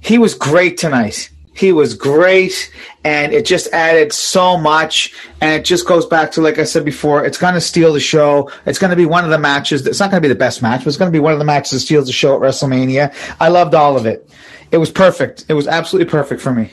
he 0.00 0.16
was 0.16 0.34
great 0.34 0.78
tonight. 0.78 1.28
He 1.52 1.72
was 1.72 1.94
great, 1.94 2.72
and 3.02 3.34
it 3.34 3.44
just 3.44 3.66
added 3.72 4.12
so 4.12 4.56
much. 4.56 5.12
And 5.40 5.60
it 5.60 5.64
just 5.64 5.88
goes 5.88 6.06
back 6.06 6.30
to, 6.32 6.40
like 6.40 6.58
I 6.58 6.64
said 6.64 6.84
before, 6.84 7.24
it's 7.26 7.36
going 7.36 7.54
to 7.54 7.60
steal 7.60 7.92
the 7.92 8.00
show. 8.00 8.48
It's 8.64 8.78
going 8.78 8.90
to 8.90 8.96
be 8.96 9.06
one 9.06 9.24
of 9.24 9.30
the 9.30 9.38
matches. 9.38 9.84
It's 9.84 9.98
not 9.98 10.12
going 10.12 10.22
to 10.22 10.28
be 10.28 10.32
the 10.32 10.38
best 10.38 10.62
match, 10.62 10.80
but 10.80 10.86
it's 10.86 10.96
going 10.96 11.10
to 11.10 11.16
be 11.16 11.18
one 11.18 11.32
of 11.32 11.40
the 11.40 11.44
matches 11.44 11.72
that 11.72 11.80
steals 11.80 12.06
the 12.06 12.12
show 12.12 12.36
at 12.36 12.40
WrestleMania. 12.40 13.12
I 13.40 13.48
loved 13.48 13.74
all 13.74 13.96
of 13.96 14.06
it. 14.06 14.30
It 14.70 14.78
was 14.78 14.90
perfect. 14.90 15.46
It 15.48 15.54
was 15.54 15.66
absolutely 15.66 16.10
perfect 16.10 16.40
for 16.40 16.52
me. 16.52 16.72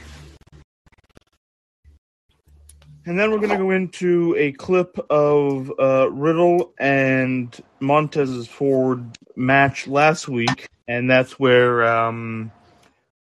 And 3.07 3.19
then 3.19 3.30
we're 3.30 3.38
going 3.38 3.51
to 3.51 3.57
go 3.57 3.69
into 3.69 4.35
a 4.35 4.51
clip 4.53 4.97
of 5.11 5.72
uh, 5.80 6.09
Riddle 6.11 6.73
and 6.80 7.55
Montez's 7.80 8.47
Ford 8.47 9.15
match 9.35 9.88
last 9.88 10.27
week, 10.27 10.67
and 10.88 11.09
that's 11.09 11.39
where 11.39 11.85
um, 11.85 12.51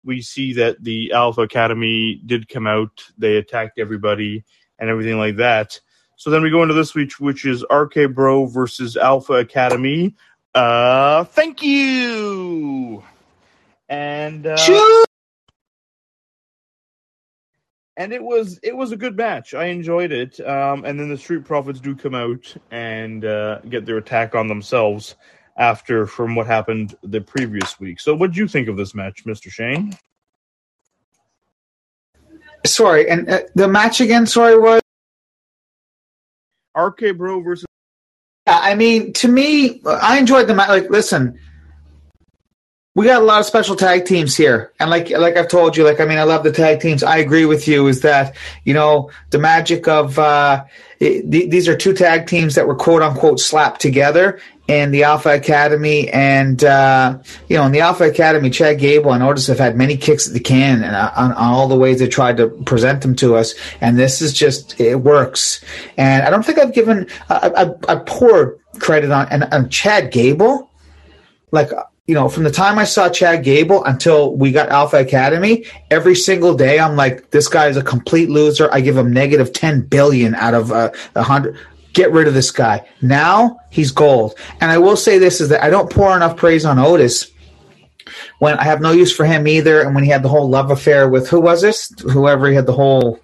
we 0.05 0.21
see 0.21 0.53
that 0.55 0.83
the 0.83 1.13
Alpha 1.13 1.43
Academy 1.43 2.21
did 2.27 2.49
come 2.49 2.67
out. 2.67 3.05
They 3.19 3.37
attacked 3.37 3.79
everybody 3.79 4.45
and 4.81 4.91
everything 4.91 5.17
like 5.17 5.37
that. 5.37 5.79
So 6.17 6.31
then 6.31 6.43
we 6.43 6.51
go 6.51 6.63
into 6.63 6.75
this 6.75 6.97
week, 6.97 7.13
which 7.21 7.47
is 7.47 7.65
RK 7.71 8.13
Bro 8.13 8.47
versus 8.47 8.97
Alpha 8.97 9.35
Academy. 9.35 10.17
Uh, 10.57 11.23
thank 11.23 11.63
you. 11.63 13.05
And 13.89 14.47
uh, 14.47 14.57
and 17.99 18.13
it 18.13 18.23
was 18.23 18.61
it 18.63 18.75
was 18.75 18.93
a 18.93 18.97
good 18.97 19.17
match. 19.17 19.53
I 19.55 19.67
enjoyed 19.67 20.13
it. 20.13 20.41
Um, 20.41 20.85
and 20.85 20.99
then 20.99 21.09
the 21.09 21.19
Street 21.19 21.45
Profits 21.45 21.81
do 21.81 21.95
come 21.95 22.15
out 22.15 22.57
and 22.71 23.25
uh, 23.25 23.59
get 23.69 23.85
their 23.85 23.99
attack 23.99 24.35
on 24.35 24.47
themselves 24.47 25.17
after 25.57 26.07
from 26.07 26.37
what 26.37 26.47
happened 26.47 26.97
the 27.03 27.21
previous 27.21 27.79
week. 27.81 28.01
So, 28.01 28.15
what 28.15 28.33
do 28.33 28.39
you 28.39 28.49
think 28.49 28.69
of 28.69 28.77
this 28.77 28.95
match, 28.95 29.27
Mister 29.27 29.51
Shane? 29.51 29.93
Sorry, 32.65 33.11
and 33.11 33.29
uh, 33.29 33.41
the 33.55 33.69
match 33.69 34.01
again. 34.01 34.27
Sorry, 34.27 34.57
was 34.57 34.81
RK 36.77 37.17
Bro 37.17 37.43
versus. 37.43 37.67
I 38.47 38.77
mean, 38.77 39.13
to 39.15 39.29
me, 39.29 39.83
I 39.85 40.19
enjoyed 40.19 40.47
the 40.47 40.55
match. 40.55 40.69
Like, 40.69 40.89
listen, 40.89 41.39
we 42.99 43.05
got 43.05 43.23
a 43.23 43.25
lot 43.25 43.39
of 43.39 43.47
special 43.47 43.77
tag 43.77 44.07
teams 44.07 44.37
here, 44.37 44.73
and 44.81 44.91
like 44.91 45.09
like 45.11 45.37
I've 45.37 45.47
told 45.47 45.77
you, 45.77 45.85
like 45.85 46.01
I 46.01 46.05
mean, 46.05 46.19
I 46.19 46.25
love 46.25 46.43
the 46.43 46.51
tag 46.51 46.81
teams. 46.81 47.05
I 47.05 47.19
agree 47.19 47.45
with 47.45 47.69
you. 47.69 47.87
Is 47.87 48.01
that 48.01 48.35
you 48.65 48.75
know 48.75 49.13
the 49.31 49.39
magic 49.39 49.87
of 49.87 50.19
uh, 50.19 50.65
it, 50.99 51.31
these 51.31 51.69
are 51.69 51.77
two 51.77 51.93
tag 51.93 52.27
teams 52.27 52.57
that 52.57 52.67
were 52.67 52.75
quote 52.75 53.01
unquote 53.01 53.39
slapped 53.39 53.81
together 53.81 54.41
in 54.67 54.91
the 54.91 55.05
Alpha 55.05 55.29
Academy, 55.29 56.09
and 56.09 56.65
uh, 56.65 57.21
you 57.49 57.57
know 57.57 57.67
in 57.67 57.71
the 57.71 57.79
Alpha 57.79 58.03
Academy, 58.03 58.51
Chad 58.51 58.81
Gable 58.81 59.13
and 59.13 59.23
Otis 59.23 59.47
have 59.47 59.61
had 59.61 59.77
many 59.77 59.97
kicks 59.97 60.27
at 60.27 60.35
the 60.35 60.41
can 60.41 60.83
and 60.83 60.97
uh, 60.97 61.13
on, 61.15 61.31
on 61.35 61.53
all 61.55 61.69
the 61.69 61.79
ways 61.79 62.01
they 62.01 62.09
tried 62.09 62.39
to 62.39 62.49
present 62.49 63.03
them 63.03 63.15
to 63.15 63.37
us, 63.37 63.55
and 63.81 63.97
this 63.97 64.21
is 64.21 64.33
just 64.33 64.81
it 64.81 64.97
works. 64.97 65.65
And 65.97 66.25
I 66.25 66.31
don't 66.31 66.45
think 66.45 66.59
I've 66.59 66.75
given 66.75 67.07
I, 67.29 67.53
I, 67.89 67.93
I 67.93 67.97
poured 68.05 68.59
credit 68.81 69.13
on 69.13 69.29
and 69.29 69.45
on 69.55 69.69
Chad 69.69 70.11
Gable, 70.11 70.69
like 71.53 71.71
you 72.09 72.15
know, 72.15 72.31
from 72.31 72.45
the 72.45 72.51
time 72.51 72.79
I 72.79 72.85
saw 72.85 73.11
Chad 73.11 73.45
Gable 73.45 73.85
until 73.85 74.35
we 74.35 74.51
got 74.51 74.71
Alpha 74.71 74.97
Academy, 74.97 75.67
every 75.91 76.17
single 76.17 76.55
day 76.55 76.81
I'm 76.81 76.97
like, 76.97 77.31
this 77.31 77.49
guy 77.49 77.69
is 77.69 77.77
a 77.77 77.83
complete 77.83 78.31
loser. 78.31 78.71
I 78.73 78.81
give 78.81 78.97
him 78.97 79.13
negative 79.13 79.53
10 79.53 79.83
billion 79.83 80.35
out 80.35 80.55
of 80.55 80.73
uh, 80.73 80.91
a 81.15 81.19
uh, 81.19 81.23
hundred. 81.23 81.59
Get 81.93 82.11
rid 82.11 82.27
of 82.27 82.33
this 82.33 82.51
guy. 82.51 82.89
Now 83.03 83.59
he's 83.71 83.93
gold. 83.93 84.39
And 84.61 84.71
I 84.71 84.79
will 84.79 84.97
say 84.97 85.19
this 85.19 85.41
is 85.41 85.51
that 85.51 85.63
I 85.63 85.69
don't 85.69 85.91
pour 85.91 86.17
enough 86.17 86.37
praise 86.37 86.65
on 86.65 86.79
Otis 86.79 87.31
when 88.39 88.57
I 88.57 88.65
have 88.65 88.81
no 88.81 88.93
use 88.93 89.15
for 89.15 89.27
him 89.27 89.47
either. 89.47 89.83
And 89.83 89.95
when 89.95 90.05
he 90.05 90.11
had 90.11 90.23
the 90.23 90.29
whole 90.31 90.49
love 90.49 90.71
affair 90.71 91.11
with 91.11 91.29
who 91.29 91.41
was 91.41 91.61
this? 91.61 91.93
Whoever 92.01 92.49
he 92.49 92.55
had 92.55 92.67
the 92.67 92.73
whole 92.73 93.21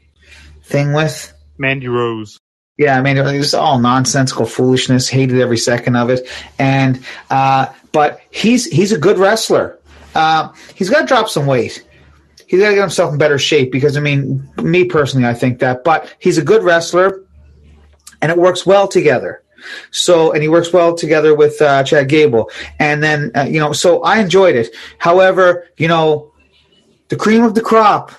thing 0.63 0.93
with? 0.93 1.33
Mandy 1.57 1.89
Rose. 1.89 2.39
Yeah, 2.77 2.99
I 2.99 3.03
mean, 3.03 3.17
it 3.17 3.39
was 3.39 3.55
all 3.55 3.79
nonsensical 3.79 4.47
foolishness. 4.47 5.09
Hated 5.09 5.41
every 5.41 5.59
second 5.59 5.97
of 5.97 6.11
it. 6.11 6.29
And, 6.59 7.05
uh, 7.31 7.73
but 7.93 8.21
he's 8.31 8.67
he's 8.67 8.91
a 8.91 8.99
good 8.99 9.19
wrestler. 9.19 9.79
Uh, 10.15 10.53
he's 10.75 10.91
got 10.91 11.03
to 11.03 11.07
drop 11.07 11.29
some 11.29 11.47
weight. 11.47 11.87
He's 12.47 12.61
got 12.61 12.71
to 12.71 12.75
get 12.75 12.81
himself 12.81 13.13
in 13.13 13.19
better 13.19 13.39
shape 13.39 13.71
because 13.71 13.97
I 13.97 14.01
mean, 14.01 14.49
me 14.57 14.85
personally, 14.85 15.27
I 15.27 15.35
think 15.35 15.61
that. 15.61 15.85
But 15.85 16.13
he's 16.19 16.39
a 16.39 16.45
good 16.45 16.65
wrestler, 16.65 17.23
and 18.21 18.33
it 18.33 18.39
works 18.39 18.67
well 18.67 18.89
together. 18.89 19.43
So, 19.93 20.33
and 20.33 20.43
he 20.43 20.49
works 20.49 20.73
well 20.73 20.95
together 20.95 21.35
with 21.35 21.63
uh, 21.63 21.85
Chad 21.85 22.09
Gable, 22.09 22.51
and 22.79 23.03
then 23.03 23.31
uh, 23.37 23.43
you 23.43 23.61
know, 23.61 23.73
so 23.73 24.03
I 24.03 24.19
enjoyed 24.19 24.57
it. 24.57 24.75
However, 24.99 25.69
you 25.77 25.89
know, 25.89 26.33
the 27.09 27.17
cream 27.17 27.45
of 27.45 27.55
the 27.55 27.61
crop 27.61 28.11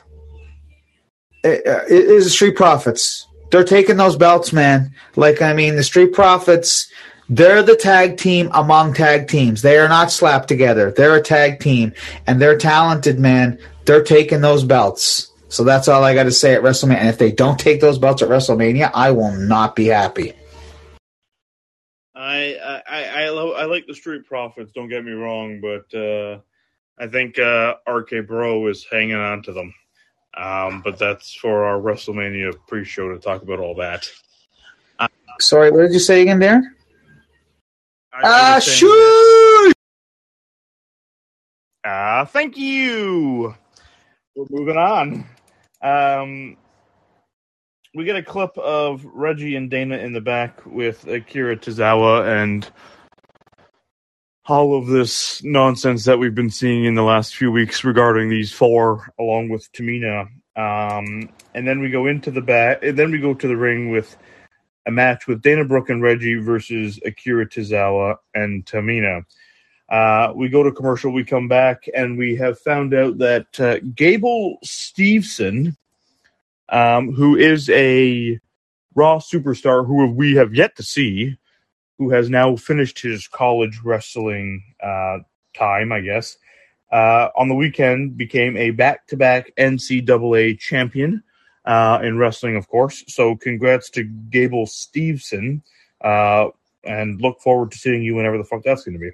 uh, 1.44 1.50
uh, 1.50 1.84
is 1.88 2.32
Street 2.32 2.56
Profits. 2.56 3.25
They're 3.52 3.64
taking 3.64 3.98
those 3.98 4.16
belts, 4.16 4.52
man. 4.52 4.94
Like 5.16 5.42
I 5.42 5.54
mean, 5.54 5.76
the 5.76 5.84
Street 5.84 6.14
Profits 6.14 6.90
they're 7.30 7.64
the 7.64 7.76
tag 7.76 8.18
team 8.18 8.50
among 8.54 8.94
tag 8.94 9.28
teams. 9.28 9.62
They 9.62 9.78
are 9.78 9.90
not 9.90 10.12
slapped 10.12 10.48
together. 10.48 10.92
They're 10.92 11.16
a 11.16 11.22
tag 11.22 11.60
team, 11.60 11.94
and 12.28 12.42
they're 12.42 12.58
talented, 12.58 13.20
man. 13.20 13.58
They're 13.86 14.04
taking 14.04 14.42
those 14.42 14.64
belts. 14.64 15.32
So 15.50 15.64
that's 15.64 15.88
all 15.88 16.04
I 16.04 16.14
got 16.14 16.24
to 16.24 16.32
say 16.32 16.54
at 16.54 16.62
WrestleMania. 16.62 16.98
And 16.98 17.10
if 17.10 17.18
they 17.18 17.32
don't 17.32 17.60
take 17.60 17.82
those 17.82 17.98
belts 17.98 18.22
at 18.22 18.30
WrestleMania, 18.30 18.92
I 18.94 19.12
will 19.12 19.32
not 19.32 19.76
be 19.76 19.86
happy. 19.86 20.34
I 22.14 22.82
I 22.88 23.24
I, 23.24 23.30
love, 23.30 23.54
I 23.56 23.66
like 23.66 23.88
the 23.88 23.96
Street 23.96 24.26
Profits. 24.26 24.72
Don't 24.74 24.90
get 24.90 25.04
me 25.04 25.12
wrong, 25.12 25.62
but 25.62 25.98
uh, 25.98 26.40
I 27.00 27.08
think 27.08 27.40
uh, 27.40 27.76
RK 27.88 28.28
Bro 28.28 28.68
is 28.68 28.86
hanging 28.90 29.16
on 29.16 29.42
to 29.44 29.54
them. 29.54 29.74
Um, 30.38 30.82
but 30.82 31.00
that's 31.00 31.34
for 31.34 31.64
our 31.64 31.80
WrestleMania 31.80 32.54
pre-show 32.68 33.10
to 33.10 33.20
talk 33.20 33.42
about 33.42 33.60
all 33.60 33.76
that. 33.76 34.10
Sorry, 35.40 35.72
what 35.72 35.82
did 35.82 35.94
you 35.94 36.00
say 36.00 36.22
again, 36.22 36.40
there? 36.40 36.76
Ah, 38.14 38.56
uh, 38.56 38.60
shoot! 38.60 39.74
Ah, 41.86 42.22
uh, 42.22 42.26
thank 42.26 42.58
you. 42.58 43.54
We're 44.36 44.46
moving 44.50 44.78
on. 44.78 45.26
Um, 45.82 46.58
we 47.94 48.06
get 48.06 48.16
a 48.16 48.24
clip 48.24 48.58
of 48.58 49.06
Reggie 49.06 49.56
and 49.56 49.70
Dana 49.70 49.98
in 49.98 50.14
the 50.14 50.22
back 50.22 50.66
with 50.66 51.08
Akira 51.08 51.58
Tozawa 51.58 52.44
and 52.44 52.70
all 54.48 54.78
of 54.78 54.88
this 54.88 55.44
nonsense 55.44 56.06
that 56.06 56.20
we've 56.20 56.36
been 56.36 56.52
seeing 56.52 56.86
in 56.86 56.94
the 56.94 57.04
last 57.04 57.36
few 57.36 57.52
weeks 57.52 57.84
regarding 57.84 58.30
these 58.30 58.52
four, 58.52 59.12
along 59.20 59.50
with 59.50 59.72
Tamina. 59.72 60.28
Um, 60.56 61.30
and 61.54 61.68
then 61.68 61.80
we 61.80 61.90
go 61.90 62.06
into 62.06 62.32
the 62.32 62.42
back, 62.42 62.84
and 62.84 62.98
then 62.98 63.12
we 63.12 63.18
go 63.18 63.34
to 63.34 63.48
the 63.48 63.58
ring 63.58 63.90
with 63.90 64.16
a 64.86 64.92
match 64.92 65.28
with 65.28 65.42
Dana 65.42 65.66
Brooke 65.66 65.90
and 65.90 66.02
Reggie 66.02 66.36
versus 66.36 67.00
Akira 67.04 67.48
Tozawa 67.48 68.18
and 68.36 68.66
Tamina. 68.66 69.24
Uh, 69.90 70.32
we 70.36 70.48
go 70.48 70.64
to 70.64 70.72
commercial, 70.72 71.12
we 71.12 71.24
come 71.24 71.48
back, 71.48 71.90
and 71.96 72.18
we 72.18 72.36
have 72.36 72.60
found 72.60 72.94
out 72.94 73.18
that 73.18 73.60
uh, 73.60 73.80
Gable 73.96 74.58
Steveson, 74.64 75.76
um, 76.70 77.14
who 77.14 77.36
is 77.36 77.70
a 77.70 78.40
Raw 78.94 79.20
superstar 79.20 79.86
who 79.86 80.10
we 80.12 80.36
have 80.36 80.56
yet 80.56 80.76
to 80.78 80.84
see, 80.84 81.38
who 81.98 82.10
has 82.10 82.30
now 82.30 82.56
finished 82.56 83.00
his 83.00 83.28
college 83.28 83.80
wrestling 83.84 84.64
uh, 84.82 85.20
time, 85.54 85.92
I 85.92 86.02
guess, 86.02 86.38
uh, 86.92 87.30
on 87.36 87.50
the 87.50 87.56
weekend 87.56 88.18
became 88.18 88.58
a 88.58 88.72
back 88.72 89.08
to 89.08 89.18
back 89.18 89.52
NCAA 89.58 90.60
champion 90.60 91.24
uh, 91.66 92.00
in 92.04 92.18
wrestling, 92.18 92.56
of 92.56 92.68
course. 92.68 93.04
So 93.08 93.36
congrats 93.36 93.90
to 93.92 94.04
Gable 94.04 94.66
Steveson, 94.66 95.62
uh, 96.02 96.50
and 96.84 97.20
look 97.22 97.42
forward 97.42 97.72
to 97.72 97.78
seeing 97.78 98.04
you 98.04 98.16
whenever 98.16 98.38
the 98.38 98.44
fuck 98.44 98.64
that's 98.64 98.84
going 98.84 99.00
to 99.00 99.00
be. 99.00 99.12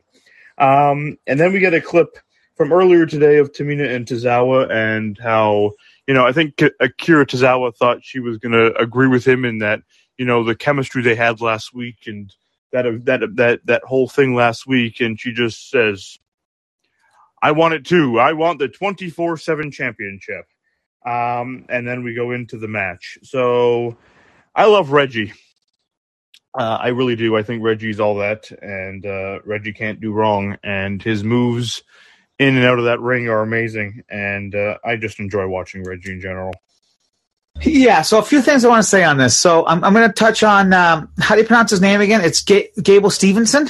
Um, 0.57 1.17
and 1.27 1.39
then 1.39 1.53
we 1.53 1.59
get 1.59 1.73
a 1.73 1.81
clip 1.81 2.17
from 2.55 2.73
earlier 2.73 3.05
today 3.05 3.37
of 3.37 3.51
Tamina 3.51 3.89
and 3.95 4.05
Tozawa 4.05 4.69
and 4.69 5.17
how 5.17 5.71
you 6.07 6.13
know 6.13 6.27
I 6.27 6.31
think 6.31 6.61
Akira 6.79 7.25
Tozawa 7.25 7.75
thought 7.75 8.03
she 8.03 8.19
was 8.19 8.37
going 8.37 8.51
to 8.51 8.75
agree 8.77 9.07
with 9.07 9.25
him 9.25 9.45
in 9.45 9.59
that 9.59 9.81
you 10.17 10.25
know 10.25 10.43
the 10.43 10.55
chemistry 10.55 11.01
they 11.01 11.15
had 11.15 11.41
last 11.41 11.73
week 11.73 12.05
and 12.05 12.31
that 12.71 12.85
that 13.05 13.35
that 13.35 13.65
that 13.65 13.83
whole 13.83 14.07
thing 14.07 14.35
last 14.35 14.67
week, 14.67 14.99
and 14.99 15.19
she 15.19 15.31
just 15.33 15.69
says. 15.69 16.17
I 17.43 17.53
want 17.53 17.73
it 17.73 17.85
too. 17.85 18.19
I 18.19 18.33
want 18.33 18.59
the 18.59 18.67
24 18.67 19.35
7 19.35 19.71
championship. 19.71 20.45
Um, 21.05 21.65
and 21.69 21.87
then 21.87 22.03
we 22.03 22.13
go 22.13 22.31
into 22.31 22.57
the 22.57 22.67
match. 22.67 23.17
So 23.23 23.97
I 24.55 24.65
love 24.65 24.91
Reggie. 24.91 25.33
Uh, 26.57 26.77
I 26.81 26.89
really 26.89 27.15
do. 27.15 27.37
I 27.37 27.43
think 27.43 27.63
Reggie's 27.63 27.99
all 27.99 28.15
that, 28.15 28.51
and 28.61 29.05
uh, 29.05 29.39
Reggie 29.45 29.71
can't 29.71 30.01
do 30.01 30.11
wrong. 30.11 30.57
And 30.63 31.01
his 31.01 31.23
moves 31.23 31.81
in 32.39 32.57
and 32.57 32.65
out 32.65 32.77
of 32.77 32.85
that 32.85 32.99
ring 32.99 33.29
are 33.29 33.41
amazing. 33.41 34.03
And 34.09 34.53
uh, 34.53 34.77
I 34.83 34.97
just 34.97 35.19
enjoy 35.19 35.47
watching 35.47 35.83
Reggie 35.83 36.11
in 36.11 36.21
general. 36.21 36.53
Yeah, 37.63 38.01
so 38.01 38.17
a 38.17 38.23
few 38.23 38.41
things 38.41 38.65
I 38.65 38.69
want 38.69 38.81
to 38.83 38.87
say 38.87 39.03
on 39.03 39.17
this. 39.17 39.37
So 39.37 39.65
I'm, 39.67 39.83
I'm 39.83 39.93
going 39.93 40.07
to 40.07 40.13
touch 40.13 40.43
on 40.43 40.73
um, 40.73 41.09
how 41.19 41.35
do 41.35 41.41
you 41.41 41.47
pronounce 41.47 41.71
his 41.71 41.81
name 41.81 42.01
again? 42.01 42.21
It's 42.21 42.43
G- 42.43 42.69
Gable 42.81 43.09
Stevenson. 43.09 43.69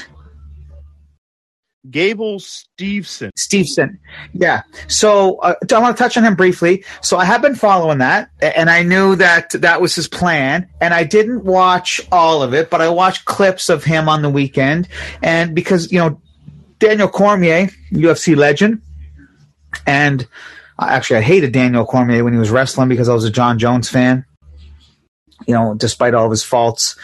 Gable 1.89 2.39
Stevenson. 2.39 3.31
Steveson. 3.37 3.97
Yeah. 4.33 4.61
So 4.87 5.37
uh, 5.39 5.55
I 5.73 5.79
want 5.79 5.97
to 5.97 6.01
touch 6.01 6.15
on 6.15 6.23
him 6.23 6.35
briefly. 6.35 6.85
So 7.01 7.17
I 7.17 7.25
have 7.25 7.41
been 7.41 7.55
following 7.55 7.97
that, 7.97 8.29
and 8.39 8.69
I 8.69 8.83
knew 8.83 9.15
that 9.15 9.49
that 9.51 9.81
was 9.81 9.95
his 9.95 10.07
plan. 10.07 10.69
And 10.79 10.93
I 10.93 11.03
didn't 11.03 11.43
watch 11.43 11.99
all 12.11 12.43
of 12.43 12.53
it, 12.53 12.69
but 12.69 12.81
I 12.81 12.89
watched 12.89 13.25
clips 13.25 13.67
of 13.67 13.83
him 13.83 14.07
on 14.07 14.21
the 14.21 14.29
weekend. 14.29 14.87
And 15.23 15.55
because, 15.55 15.91
you 15.91 15.99
know, 15.99 16.21
Daniel 16.79 17.09
Cormier, 17.09 17.69
UFC 17.91 18.35
legend, 18.35 18.81
and 19.87 20.27
actually 20.89 21.17
I 21.17 21.21
hated 21.21 21.51
Daniel 21.51 21.85
Cormier 21.85 22.23
when 22.23 22.33
he 22.33 22.39
was 22.39 22.49
wrestling 22.49 22.89
because 22.89 23.09
I 23.09 23.13
was 23.13 23.25
a 23.25 23.31
Jon 23.31 23.59
Jones 23.59 23.89
fan. 23.89 24.25
You 25.47 25.55
know, 25.55 25.73
despite 25.73 26.13
all 26.13 26.25
of 26.25 26.31
his 26.31 26.43
faults, 26.43 26.95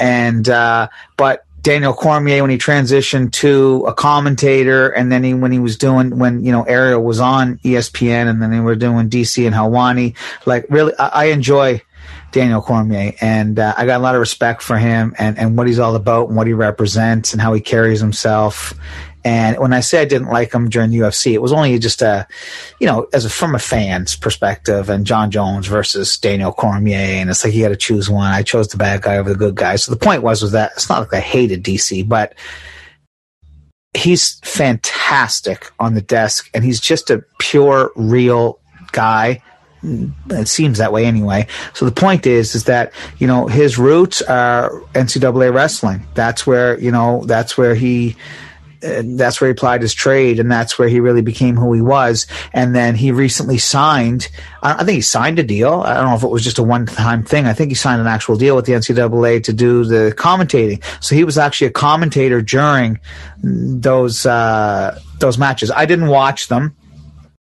and 0.00 0.48
uh, 0.48 0.88
but 1.16 1.44
Daniel 1.64 1.94
Cormier 1.94 2.42
when 2.42 2.50
he 2.50 2.58
transitioned 2.58 3.32
to 3.32 3.84
a 3.86 3.94
commentator, 3.94 4.88
and 4.90 5.10
then 5.10 5.24
he 5.24 5.32
when 5.32 5.50
he 5.50 5.58
was 5.58 5.78
doing 5.78 6.18
when 6.18 6.44
you 6.44 6.52
know 6.52 6.64
Ariel 6.64 7.02
was 7.02 7.20
on 7.20 7.58
ESPN, 7.58 8.28
and 8.28 8.42
then 8.42 8.50
they 8.50 8.60
were 8.60 8.76
doing 8.76 9.08
DC 9.08 9.46
and 9.46 9.54
Helwani. 9.54 10.14
Like 10.44 10.66
really, 10.68 10.92
I, 10.98 11.08
I 11.08 11.24
enjoy 11.26 11.80
Daniel 12.32 12.60
Cormier, 12.60 13.14
and 13.20 13.58
uh, 13.58 13.74
I 13.78 13.86
got 13.86 13.98
a 13.98 14.02
lot 14.02 14.14
of 14.14 14.20
respect 14.20 14.60
for 14.60 14.76
him 14.76 15.14
and 15.18 15.38
and 15.38 15.56
what 15.56 15.66
he's 15.66 15.78
all 15.78 15.96
about 15.96 16.28
and 16.28 16.36
what 16.36 16.46
he 16.46 16.52
represents 16.52 17.32
and 17.32 17.40
how 17.40 17.54
he 17.54 17.62
carries 17.62 18.00
himself. 18.00 18.74
And 19.24 19.58
when 19.58 19.72
I 19.72 19.80
say 19.80 20.02
I 20.02 20.04
didn't 20.04 20.28
like 20.28 20.52
him 20.52 20.68
during 20.68 20.90
UFC, 20.90 21.32
it 21.32 21.40
was 21.40 21.52
only 21.52 21.78
just 21.78 22.02
a, 22.02 22.26
you 22.78 22.86
know, 22.86 23.06
as 23.12 23.24
a, 23.24 23.30
from 23.30 23.54
a 23.54 23.58
fan's 23.58 24.16
perspective 24.16 24.90
and 24.90 25.06
Jon 25.06 25.30
Jones 25.30 25.66
versus 25.66 26.18
Daniel 26.18 26.52
Cormier. 26.52 26.98
And 26.98 27.30
it's 27.30 27.42
like 27.42 27.54
you 27.54 27.62
got 27.62 27.70
to 27.70 27.76
choose 27.76 28.10
one. 28.10 28.30
I 28.30 28.42
chose 28.42 28.68
the 28.68 28.76
bad 28.76 29.02
guy 29.02 29.16
over 29.16 29.30
the 29.30 29.38
good 29.38 29.54
guy. 29.54 29.76
So 29.76 29.92
the 29.92 29.98
point 29.98 30.22
was, 30.22 30.42
was 30.42 30.52
that 30.52 30.72
it's 30.72 30.90
not 30.90 31.00
like 31.00 31.14
I 31.14 31.20
hated 31.20 31.64
DC, 31.64 32.06
but 32.06 32.34
he's 33.94 34.40
fantastic 34.40 35.70
on 35.78 35.94
the 35.94 36.02
desk 36.02 36.50
and 36.52 36.62
he's 36.62 36.80
just 36.80 37.10
a 37.10 37.24
pure, 37.38 37.92
real 37.96 38.60
guy 38.92 39.42
it 40.30 40.48
seems 40.48 40.78
that 40.78 40.92
way 40.92 41.04
anyway. 41.04 41.46
So 41.74 41.84
the 41.84 41.92
point 41.92 42.26
is, 42.26 42.54
is 42.54 42.64
that 42.64 42.92
you 43.18 43.26
know 43.26 43.46
his 43.46 43.78
roots 43.78 44.22
are 44.22 44.70
NCAA 44.94 45.52
wrestling. 45.52 46.06
That's 46.14 46.46
where 46.46 46.78
you 46.80 46.90
know 46.90 47.24
that's 47.26 47.58
where 47.58 47.74
he 47.74 48.16
that's 48.84 49.40
where 49.40 49.48
he 49.48 49.52
applied 49.52 49.82
his 49.82 49.94
trade, 49.94 50.38
and 50.38 50.50
that's 50.50 50.78
where 50.78 50.88
he 50.88 51.00
really 51.00 51.22
became 51.22 51.56
who 51.56 51.72
he 51.72 51.80
was. 51.80 52.26
And 52.52 52.74
then 52.74 52.94
he 52.94 53.12
recently 53.12 53.58
signed. 53.58 54.28
I 54.62 54.84
think 54.84 54.96
he 54.96 55.00
signed 55.00 55.38
a 55.38 55.42
deal. 55.42 55.82
I 55.84 55.94
don't 55.94 56.06
know 56.06 56.16
if 56.16 56.22
it 56.22 56.30
was 56.30 56.44
just 56.44 56.58
a 56.58 56.62
one-time 56.62 57.22
thing. 57.24 57.46
I 57.46 57.52
think 57.52 57.70
he 57.70 57.74
signed 57.74 58.00
an 58.00 58.06
actual 58.06 58.36
deal 58.36 58.56
with 58.56 58.66
the 58.66 58.72
NCAA 58.72 59.44
to 59.44 59.52
do 59.52 59.84
the 59.84 60.14
commentating. 60.16 60.82
So 61.02 61.14
he 61.14 61.24
was 61.24 61.38
actually 61.38 61.68
a 61.68 61.72
commentator 61.72 62.42
during 62.42 63.00
those 63.42 64.26
uh, 64.26 64.98
those 65.18 65.38
matches. 65.38 65.70
I 65.70 65.86
didn't 65.86 66.08
watch 66.08 66.48
them 66.48 66.76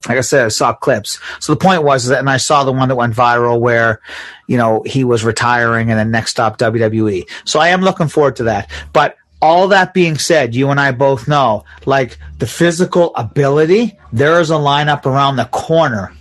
like 0.07 0.17
I 0.17 0.21
said, 0.21 0.45
I 0.45 0.49
saw 0.49 0.73
clips. 0.73 1.19
So 1.39 1.53
the 1.53 1.59
point 1.59 1.83
was 1.83 2.07
that, 2.07 2.19
and 2.19 2.29
I 2.29 2.37
saw 2.37 2.63
the 2.63 2.73
one 2.73 2.89
that 2.89 2.95
went 2.95 3.15
viral 3.15 3.59
where, 3.59 4.01
you 4.47 4.57
know, 4.57 4.83
he 4.85 5.05
was 5.05 5.23
retiring 5.23 5.89
and 5.89 5.97
then 5.97 6.11
next 6.11 6.31
stop 6.31 6.57
WWE. 6.57 7.23
So 7.45 7.59
I 7.59 7.69
am 7.69 7.81
looking 7.81 8.09
forward 8.09 8.35
to 8.37 8.43
that. 8.43 8.69
But 8.91 9.15
all 9.43 9.67
that 9.67 9.93
being 9.93 10.17
said, 10.17 10.55
you 10.55 10.69
and 10.69 10.79
I 10.79 10.91
both 10.91 11.27
know, 11.27 11.65
like 11.85 12.17
the 12.39 12.47
physical 12.47 13.13
ability, 13.13 13.99
there 14.13 14.39
is 14.39 14.49
a 14.49 14.53
lineup 14.53 15.05
around 15.05 15.35
the 15.35 15.43
corner 15.43 16.13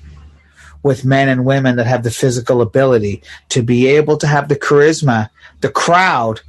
with 0.82 1.04
men 1.04 1.28
and 1.28 1.44
women 1.44 1.76
that 1.76 1.86
have 1.86 2.02
the 2.02 2.10
physical 2.10 2.60
ability 2.60 3.22
to 3.50 3.62
be 3.62 3.86
able 3.86 4.16
to 4.16 4.26
have 4.26 4.48
the 4.48 4.56
charisma, 4.56 5.30
the 5.60 5.68
crowd, 5.68 6.40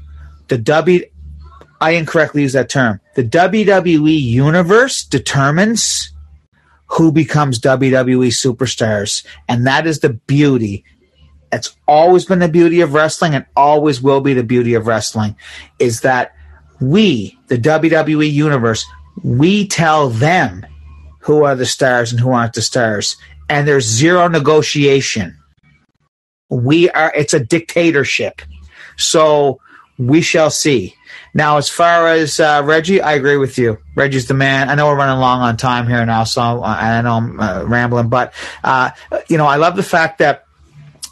the 0.48 0.58
W. 0.58 1.06
I 1.80 1.92
incorrectly 1.92 2.42
use 2.42 2.54
that 2.54 2.70
term. 2.70 3.00
The 3.14 3.24
WWE 3.24 4.20
universe 4.20 5.04
determines 5.04 6.12
who 6.88 7.12
becomes 7.12 7.60
WWE 7.60 8.30
superstars, 8.30 9.24
and 9.48 9.68
that 9.68 9.86
is 9.86 10.00
the 10.00 10.10
beauty. 10.10 10.86
It's 11.52 11.78
always 11.88 12.26
been 12.26 12.40
the 12.40 12.50
beauty 12.50 12.82
of 12.82 12.96
wrestling, 12.96 13.36
and 13.36 13.46
always 13.56 14.02
will 14.02 14.22
be 14.22 14.34
the 14.34 14.44
beauty 14.44 14.74
of 14.74 14.88
wrestling. 14.88 15.36
Is 15.78 16.02
that 16.02 16.34
we, 16.90 17.38
the 17.48 17.58
WWE 17.58 18.32
universe, 18.32 18.86
we 19.24 19.68
tell 19.68 20.10
them 20.10 20.66
who 21.20 21.44
are 21.44 21.56
the 21.56 21.66
stars 21.66 22.12
and 22.12 22.20
who 22.20 22.32
aren't 22.32 22.54
the 22.54 22.62
stars. 22.62 23.16
And 23.50 23.68
there's 23.68 23.86
zero 23.86 24.28
negotiation. 24.28 25.38
We 26.50 26.90
are, 26.90 27.14
it's 27.16 27.34
a 27.34 27.40
dictatorship. 27.40 28.42
So 28.98 29.60
we 29.98 30.22
shall 30.22 30.50
see. 30.50 30.96
Now, 31.34 31.58
as 31.58 31.70
far 31.70 32.08
as 32.08 32.40
uh, 32.40 32.62
Reggie, 32.64 33.02
I 33.02 33.14
agree 33.14 33.38
with 33.38 33.58
you. 33.58 33.80
Reggie's 33.96 34.28
the 34.28 34.34
man. 34.34 34.70
I 34.70 34.76
know 34.76 34.88
we're 34.88 34.98
running 34.98 35.20
long 35.20 35.42
on 35.42 35.58
time 35.58 35.88
here 35.88 36.06
now, 36.06 36.26
so 36.26 36.42
uh, 36.42 36.62
I 36.62 37.02
know 37.02 37.14
I'm 37.14 37.40
uh, 37.40 37.64
rambling, 37.66 38.10
but 38.10 38.34
uh, 38.64 38.92
you 39.28 39.38
know, 39.38 39.48
I 39.48 39.56
love 39.56 39.76
the 39.76 39.84
fact 39.84 40.20
that 40.20 40.43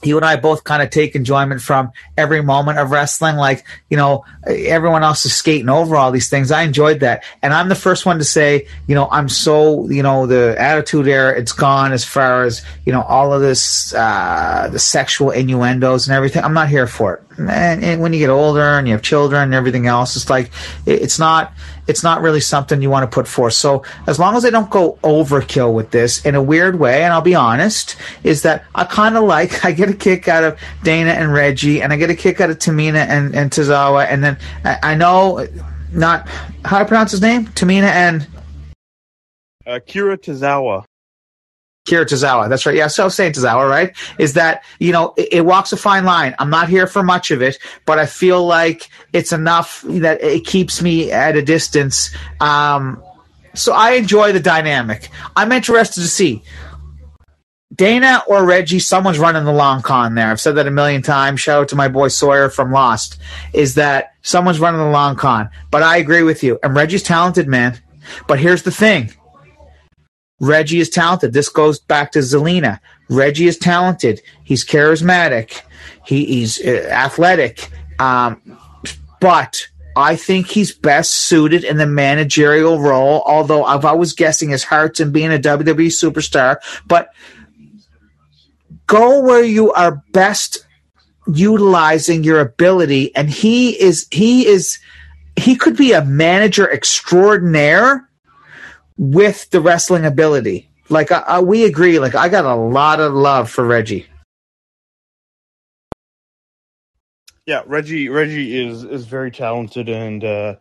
you 0.04 0.18
and 0.18 0.26
I 0.26 0.36
both 0.36 0.64
kind 0.64 0.82
of 0.82 0.90
take 0.90 1.16
enjoyment 1.16 1.62
from 1.62 1.92
every 2.18 2.42
moment 2.42 2.80
of 2.80 2.92
wrestling. 2.92 3.36
Like, 3.36 3.66
you 3.90 3.98
know, 3.98 4.26
everyone 4.46 5.04
else 5.04 5.26
is 5.26 5.34
skating 5.34 5.70
over 5.70 5.96
all 5.96 6.12
these 6.12 6.30
things. 6.30 6.52
I 6.52 6.64
enjoyed 6.64 7.02
that. 7.02 7.24
And 7.42 7.54
I'm 7.54 7.70
the 7.70 7.76
first 7.76 8.06
one 8.06 8.18
to 8.18 8.24
say, 8.24 8.68
you 8.88 8.96
know, 8.96 9.08
I'm 9.12 9.30
so, 9.30 9.90
you 9.90 10.04
know, 10.04 10.28
the 10.28 10.56
attitude 10.60 11.08
era, 11.08 11.38
it's 11.38 11.54
gone 11.54 11.92
as 11.92 12.04
far 12.04 12.44
as, 12.44 12.64
you 12.86 12.94
know, 12.94 13.02
all 13.04 13.34
of 13.34 13.42
this, 13.42 13.94
uh, 13.94 14.70
the 14.72 14.80
sexual 14.80 15.32
innuendos 15.32 16.08
and 16.08 16.16
everything. 16.16 16.44
I'm 16.44 16.54
not 16.54 16.70
here 16.70 16.88
for 16.88 17.16
it. 17.16 17.24
And, 17.50 17.84
and 17.84 18.02
when 18.02 18.14
you 18.14 18.20
get 18.20 18.30
older 18.30 18.62
and 18.62 18.88
you 18.88 18.94
have 18.94 19.02
children 19.02 19.44
and 19.44 19.54
everything 19.54 19.88
else, 19.88 20.16
it's 20.16 20.30
like, 20.30 20.52
it's 20.86 21.20
not, 21.20 21.54
it's 21.88 22.04
not 22.04 22.22
really 22.22 22.40
something 22.40 22.82
you 22.82 22.90
want 22.90 23.10
to 23.10 23.14
put 23.14 23.28
forth. 23.28 23.54
So 23.54 23.84
as 24.08 24.20
long 24.20 24.36
as 24.36 24.44
they 24.44 24.50
don't 24.50 24.70
go 24.70 24.98
overkill 25.04 25.74
with 25.74 25.92
this 25.92 26.26
in 26.26 26.36
a 26.36 26.42
weird 26.42 26.80
way, 26.80 27.04
and 27.04 27.14
I'll 27.14 27.22
be 27.22 27.36
honest, 27.36 27.96
is 28.24 28.44
that 28.44 28.64
I 28.76 28.84
kind 28.86 29.18
of 29.18 29.24
like, 29.24 29.66
I 29.66 29.72
get 29.72 29.90
a 29.90 29.94
kick 29.94 30.28
out 30.28 30.44
of 30.44 30.60
Dana 30.84 31.12
and 31.12 31.34
Reggie, 31.34 31.82
and 31.82 31.92
I 31.92 31.98
get 31.98 32.10
a 32.10 32.16
kick 32.16 32.42
out 32.42 32.50
of 32.50 32.58
Tamina 32.58 33.08
and, 33.08 33.36
and 33.36 33.52
and 33.58 34.24
then 34.24 34.38
I, 34.64 34.80
I 34.84 34.96
know 34.96 35.48
not 35.92 36.28
how 36.64 36.80
to 36.80 36.86
pronounce 36.86 37.12
his 37.12 37.22
name, 37.22 37.48
Tamina 37.48 37.84
and 37.84 38.28
uh, 39.66 39.80
Kira 39.80 40.18
Tozawa. 40.18 40.86
Kira 41.86 42.06
Tozawa. 42.06 42.48
That's 42.48 42.66
right. 42.66 42.76
Yeah, 42.76 42.88
so 42.88 43.10
saying 43.10 43.34
Tozawa, 43.34 43.70
right? 43.70 43.96
Is 44.20 44.34
that, 44.34 44.64
you 44.80 44.92
know, 44.92 45.14
it, 45.18 45.30
it, 45.32 45.46
walks 45.46 45.74
a 45.74 45.78
fine 45.78 46.06
line. 46.06 46.36
I'm 46.38 46.50
not 46.50 46.70
here 46.70 46.86
for 46.86 47.02
much 47.02 47.32
of 47.32 47.42
it, 47.42 47.58
but 47.86 47.98
I 47.98 48.06
feel 48.06 48.46
like 48.46 48.90
it's 49.14 49.32
enough 49.32 49.82
that 49.88 50.22
it 50.22 50.46
keeps 50.46 50.82
me 50.82 51.12
at 51.12 51.36
a 51.36 51.42
distance. 51.42 52.16
Um, 52.40 53.04
so 53.56 53.74
I 53.74 53.94
enjoy 53.94 54.32
the 54.32 54.40
dynamic. 54.40 55.10
I'm 55.36 55.52
interested 55.52 56.02
to 56.02 56.08
see 56.08 56.44
Dana 57.74 58.22
or 58.28 58.46
Reggie, 58.46 58.80
someone's 58.80 59.18
running 59.18 59.46
the 59.46 59.54
long 59.54 59.82
con 59.82 60.14
there. 60.16 60.28
I've 60.28 60.42
said 60.42 60.56
that 60.56 60.68
a 60.68 60.72
million 60.72 61.02
times. 61.02 61.40
Shout 61.40 61.62
out 61.62 61.68
to 61.70 61.76
my 61.76 61.88
boy 61.88 62.10
Sawyer 62.10 62.50
from 62.50 62.72
Lost. 62.72 63.18
Is 63.54 63.76
that 63.76 64.14
someone's 64.22 64.60
running 64.60 64.82
the 64.82 64.90
long 64.90 65.16
con? 65.16 65.50
But 65.72 65.82
I 65.82 65.98
agree 65.98 66.24
with 66.24 66.44
you. 66.44 66.60
And 66.64 66.76
Reggie's 66.76 67.04
talented, 67.04 67.48
man. 67.48 67.80
But 68.28 68.40
here's 68.40 68.64
the 68.64 68.72
thing 68.72 69.14
Reggie 70.42 70.80
is 70.80 70.90
talented. 70.90 71.34
This 71.34 71.50
goes 71.50 71.80
back 71.80 72.12
to 72.14 72.20
Zelina. 72.20 72.80
Reggie 73.10 73.48
is 73.48 73.58
talented. 73.58 74.22
He's 74.44 74.66
charismatic. 74.66 75.62
He, 76.04 76.26
he's 76.26 76.60
uh, 76.60 76.90
athletic. 76.92 77.70
Um, 78.00 78.58
but 79.20 79.68
I 79.96 80.16
think 80.16 80.48
he's 80.48 80.74
best 80.74 81.12
suited 81.12 81.64
in 81.64 81.78
the 81.78 81.86
managerial 81.86 82.80
role. 82.80 83.22
Although 83.26 83.64
I've 83.64 83.86
always 83.86 84.14
guessing 84.14 84.50
his 84.50 84.64
heart's 84.64 85.00
in 85.00 85.12
being 85.12 85.32
a 85.32 85.38
WWE 85.38 85.88
superstar, 85.88 86.58
but 86.88 87.10
go 88.88 89.22
where 89.22 89.44
you 89.44 89.72
are 89.74 90.04
best 90.12 90.66
utilizing 91.32 92.24
your 92.24 92.40
ability. 92.40 93.16
And 93.16 93.30
he 93.30 93.80
is 93.80 94.08
he 94.10 94.48
is 94.48 94.80
he 95.36 95.56
could 95.56 95.78
be 95.78 95.92
a 95.92 96.04
manager 96.04 96.70
extraordinaire 96.72 98.10
with 99.02 99.50
the 99.50 99.60
wrestling 99.60 100.06
ability. 100.06 100.70
Like 100.90 101.12
I, 101.12 101.20
I, 101.22 101.40
we 101.40 101.66
agree. 101.66 101.98
Like 101.98 102.14
I 102.14 102.30
got 102.30 102.46
a 102.46 102.54
lot 102.54 103.00
of 103.00 103.14
love 103.14 103.50
for 103.50 103.66
Reggie. 103.66 104.06
Yeah, 107.48 107.64
Reggie. 107.66 108.10
Reggie 108.10 108.64
is 108.64 108.84
is 108.84 109.08
very 109.08 109.32
talented, 109.32 109.90
and 109.90 110.24
uh, 110.24 110.56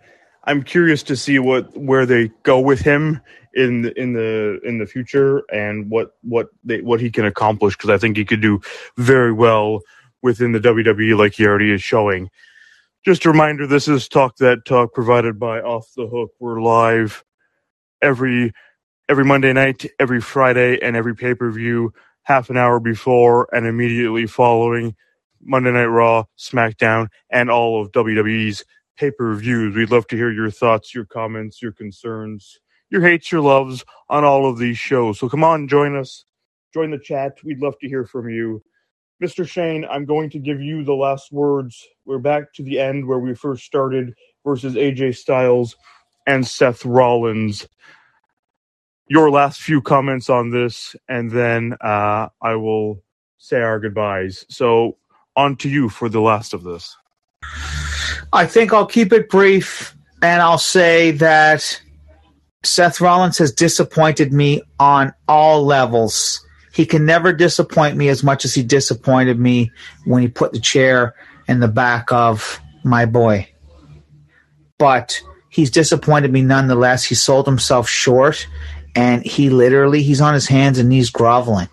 I'm 0.44 0.62
curious 0.62 1.02
to 1.04 1.16
see 1.16 1.38
what 1.38 1.76
where 1.76 2.06
they 2.06 2.30
go 2.42 2.58
with 2.58 2.80
him 2.80 3.20
in 3.52 3.82
the, 3.82 4.00
in 4.00 4.14
the 4.14 4.58
in 4.64 4.78
the 4.78 4.86
future 4.86 5.42
and 5.52 5.90
what 5.90 6.12
what 6.22 6.48
they 6.64 6.80
what 6.80 7.00
he 7.00 7.10
can 7.10 7.26
accomplish 7.26 7.76
because 7.76 7.90
I 7.90 7.98
think 7.98 8.16
he 8.16 8.24
could 8.24 8.40
do 8.40 8.62
very 8.96 9.32
well 9.32 9.80
within 10.22 10.52
the 10.52 10.60
WWE 10.60 11.18
like 11.18 11.34
he 11.34 11.44
already 11.44 11.72
is 11.72 11.82
showing. 11.82 12.30
Just 13.04 13.26
a 13.26 13.30
reminder: 13.30 13.66
this 13.66 13.86
is 13.86 14.08
Talk 14.08 14.36
That 14.38 14.64
Talk 14.64 14.94
provided 14.94 15.38
by 15.38 15.60
Off 15.60 15.88
the 15.94 16.06
Hook. 16.06 16.30
We're 16.40 16.62
live 16.62 17.22
every 18.02 18.52
every 19.08 19.24
Monday 19.24 19.52
night, 19.52 19.86
every 19.98 20.20
Friday, 20.20 20.78
and 20.80 20.96
every 20.96 21.14
pay 21.14 21.34
per 21.34 21.50
view 21.50 21.92
half 22.22 22.50
an 22.50 22.56
hour 22.56 22.78
before 22.78 23.48
and 23.52 23.66
immediately 23.66 24.26
following 24.26 24.94
Monday 25.42 25.72
Night 25.72 25.86
Raw, 25.86 26.24
SmackDown, 26.38 27.08
and 27.30 27.50
all 27.50 27.80
of 27.80 27.92
WWE's 27.92 28.64
pay 28.96 29.10
per 29.10 29.34
views. 29.34 29.74
We'd 29.74 29.90
love 29.90 30.06
to 30.08 30.16
hear 30.16 30.30
your 30.30 30.50
thoughts, 30.50 30.94
your 30.94 31.06
comments, 31.06 31.60
your 31.62 31.72
concerns, 31.72 32.60
your 32.90 33.02
hates, 33.02 33.32
your 33.32 33.40
loves 33.40 33.84
on 34.08 34.24
all 34.24 34.48
of 34.48 34.58
these 34.58 34.78
shows. 34.78 35.18
So 35.18 35.28
come 35.28 35.42
on, 35.42 35.66
join 35.68 35.96
us, 35.96 36.24
join 36.72 36.90
the 36.90 36.98
chat. 36.98 37.38
We'd 37.42 37.60
love 37.60 37.78
to 37.80 37.88
hear 37.88 38.04
from 38.04 38.28
you. 38.28 38.62
Mr. 39.22 39.46
Shane, 39.46 39.84
I'm 39.90 40.06
going 40.06 40.30
to 40.30 40.38
give 40.38 40.62
you 40.62 40.82
the 40.82 40.94
last 40.94 41.30
words. 41.30 41.86
We're 42.06 42.18
back 42.18 42.54
to 42.54 42.62
the 42.62 42.78
end 42.78 43.06
where 43.06 43.18
we 43.18 43.34
first 43.34 43.64
started 43.64 44.14
versus 44.44 44.74
AJ 44.74 45.16
Styles 45.16 45.76
and 46.30 46.46
Seth 46.46 46.84
Rollins. 46.84 47.66
Your 49.08 49.30
last 49.30 49.60
few 49.60 49.82
comments 49.82 50.30
on 50.30 50.50
this, 50.50 50.94
and 51.08 51.30
then 51.30 51.74
uh, 51.80 52.28
I 52.40 52.54
will 52.54 53.02
say 53.38 53.60
our 53.60 53.80
goodbyes. 53.80 54.46
So, 54.48 54.96
on 55.34 55.56
to 55.56 55.68
you 55.68 55.88
for 55.88 56.08
the 56.08 56.20
last 56.20 56.54
of 56.54 56.62
this. 56.62 56.96
I 58.32 58.46
think 58.46 58.72
I'll 58.72 58.86
keep 58.86 59.12
it 59.12 59.28
brief, 59.28 59.96
and 60.22 60.40
I'll 60.40 60.58
say 60.58 61.10
that 61.12 61.82
Seth 62.62 63.00
Rollins 63.00 63.38
has 63.38 63.50
disappointed 63.50 64.32
me 64.32 64.62
on 64.78 65.12
all 65.26 65.64
levels. 65.64 66.46
He 66.72 66.86
can 66.86 67.04
never 67.04 67.32
disappoint 67.32 67.96
me 67.96 68.08
as 68.08 68.22
much 68.22 68.44
as 68.44 68.54
he 68.54 68.62
disappointed 68.62 69.40
me 69.40 69.72
when 70.04 70.22
he 70.22 70.28
put 70.28 70.52
the 70.52 70.60
chair 70.60 71.16
in 71.48 71.58
the 71.58 71.68
back 71.68 72.12
of 72.12 72.60
my 72.84 73.06
boy. 73.06 73.48
But 74.78 75.20
he's 75.50 75.70
disappointed 75.70 76.32
me 76.32 76.40
nonetheless. 76.40 77.04
He 77.04 77.14
sold 77.14 77.46
himself 77.46 77.88
short, 77.88 78.46
and 78.94 79.24
he 79.24 79.50
literally 79.50 80.02
he's 80.02 80.22
on 80.22 80.32
his 80.32 80.46
hands 80.46 80.78
and 80.78 80.88
knees 80.88 81.10
groveling. 81.10 81.68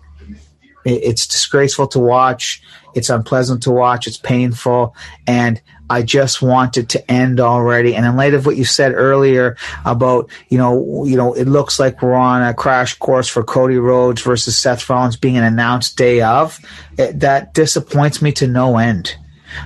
It's 0.84 1.26
disgraceful 1.26 1.88
to 1.88 1.98
watch. 1.98 2.62
It's 2.94 3.10
unpleasant 3.10 3.62
to 3.64 3.70
watch. 3.70 4.06
It's 4.06 4.16
painful, 4.16 4.94
and 5.26 5.60
I 5.90 6.02
just 6.02 6.42
want 6.42 6.76
it 6.76 6.88
to 6.90 7.10
end 7.10 7.40
already. 7.40 7.94
And 7.94 8.04
in 8.04 8.16
light 8.16 8.34
of 8.34 8.46
what 8.46 8.56
you 8.56 8.64
said 8.64 8.92
earlier 8.94 9.56
about, 9.84 10.30
you 10.48 10.58
know, 10.58 11.04
you 11.04 11.16
know, 11.16 11.32
it 11.34 11.46
looks 11.46 11.78
like 11.78 12.02
we're 12.02 12.14
on 12.14 12.42
a 12.42 12.54
crash 12.54 12.94
course 12.98 13.28
for 13.28 13.42
Cody 13.42 13.78
Rhodes 13.78 14.22
versus 14.22 14.56
Seth 14.56 14.88
Rollins 14.88 15.16
being 15.16 15.36
an 15.36 15.44
announced 15.44 15.96
day 15.96 16.20
of, 16.20 16.58
it, 16.98 17.20
that 17.20 17.54
disappoints 17.54 18.20
me 18.20 18.32
to 18.32 18.46
no 18.46 18.76
end. 18.76 19.16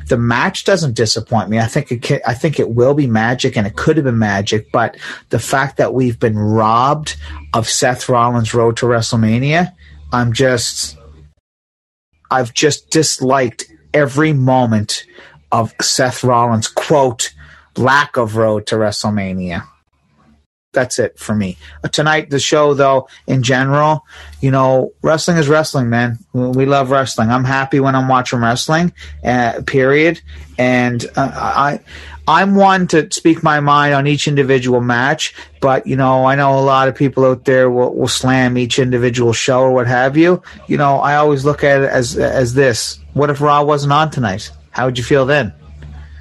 The 0.08 0.16
match 0.16 0.64
doesn't 0.64 0.94
disappoint 0.94 1.48
me. 1.48 1.58
I 1.58 1.66
think 1.66 1.90
it 1.92 2.02
can, 2.02 2.20
I 2.26 2.34
think 2.34 2.58
it 2.58 2.70
will 2.70 2.94
be 2.94 3.06
magic 3.06 3.56
and 3.56 3.66
it 3.66 3.76
could 3.76 3.96
have 3.96 4.04
been 4.04 4.18
magic, 4.18 4.70
but 4.72 4.96
the 5.30 5.38
fact 5.38 5.76
that 5.78 5.94
we've 5.94 6.18
been 6.18 6.38
robbed 6.38 7.16
of 7.54 7.68
Seth 7.68 8.08
Rollins' 8.08 8.54
road 8.54 8.76
to 8.78 8.86
WrestleMania, 8.86 9.72
I'm 10.12 10.32
just 10.32 10.96
I've 12.30 12.54
just 12.54 12.90
disliked 12.90 13.64
every 13.92 14.32
moment 14.32 15.04
of 15.50 15.74
Seth 15.80 16.24
Rollins' 16.24 16.68
quote 16.68 17.34
lack 17.76 18.16
of 18.16 18.36
road 18.36 18.66
to 18.68 18.76
WrestleMania. 18.76 19.66
That's 20.72 20.98
it 20.98 21.18
for 21.18 21.34
me. 21.34 21.58
Uh, 21.84 21.88
tonight, 21.88 22.30
the 22.30 22.38
show, 22.38 22.72
though, 22.72 23.06
in 23.26 23.42
general, 23.42 24.06
you 24.40 24.50
know, 24.50 24.92
wrestling 25.02 25.36
is 25.36 25.46
wrestling, 25.46 25.90
man. 25.90 26.18
We 26.32 26.64
love 26.64 26.90
wrestling. 26.90 27.30
I'm 27.30 27.44
happy 27.44 27.78
when 27.78 27.94
I'm 27.94 28.08
watching 28.08 28.40
wrestling, 28.40 28.94
uh, 29.22 29.60
period. 29.66 30.22
And 30.56 31.04
uh, 31.14 31.30
I, 31.34 31.80
I'm 32.26 32.54
one 32.54 32.86
to 32.88 33.10
speak 33.12 33.42
my 33.42 33.60
mind 33.60 33.92
on 33.92 34.06
each 34.06 34.26
individual 34.26 34.80
match, 34.80 35.34
but 35.60 35.86
you 35.86 35.96
know, 35.96 36.24
I 36.24 36.36
know 36.36 36.58
a 36.58 36.62
lot 36.62 36.88
of 36.88 36.94
people 36.94 37.26
out 37.26 37.44
there 37.44 37.68
will, 37.68 37.94
will 37.94 38.08
slam 38.08 38.56
each 38.56 38.78
individual 38.78 39.34
show 39.34 39.60
or 39.60 39.72
what 39.72 39.86
have 39.86 40.16
you. 40.16 40.42
You 40.68 40.78
know, 40.78 40.98
I 40.98 41.16
always 41.16 41.44
look 41.44 41.64
at 41.64 41.82
it 41.82 41.90
as 41.90 42.16
as 42.16 42.54
this: 42.54 42.98
What 43.12 43.28
if 43.28 43.40
Raw 43.40 43.62
wasn't 43.64 43.92
on 43.92 44.10
tonight? 44.10 44.50
How 44.70 44.86
would 44.86 44.96
you 44.96 45.04
feel 45.04 45.26
then? 45.26 45.52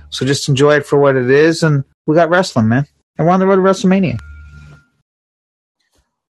So 0.09 0.25
just 0.25 0.49
enjoy 0.49 0.77
it 0.77 0.85
for 0.85 0.99
what 0.99 1.15
it 1.15 1.29
is, 1.29 1.63
and 1.63 1.85
we 2.05 2.15
got 2.15 2.29
wrestling, 2.29 2.67
man, 2.67 2.85
and 3.17 3.27
we're 3.27 3.33
on 3.33 3.39
the 3.39 3.47
road 3.47 3.57
to 3.57 3.61
WrestleMania. 3.61 4.19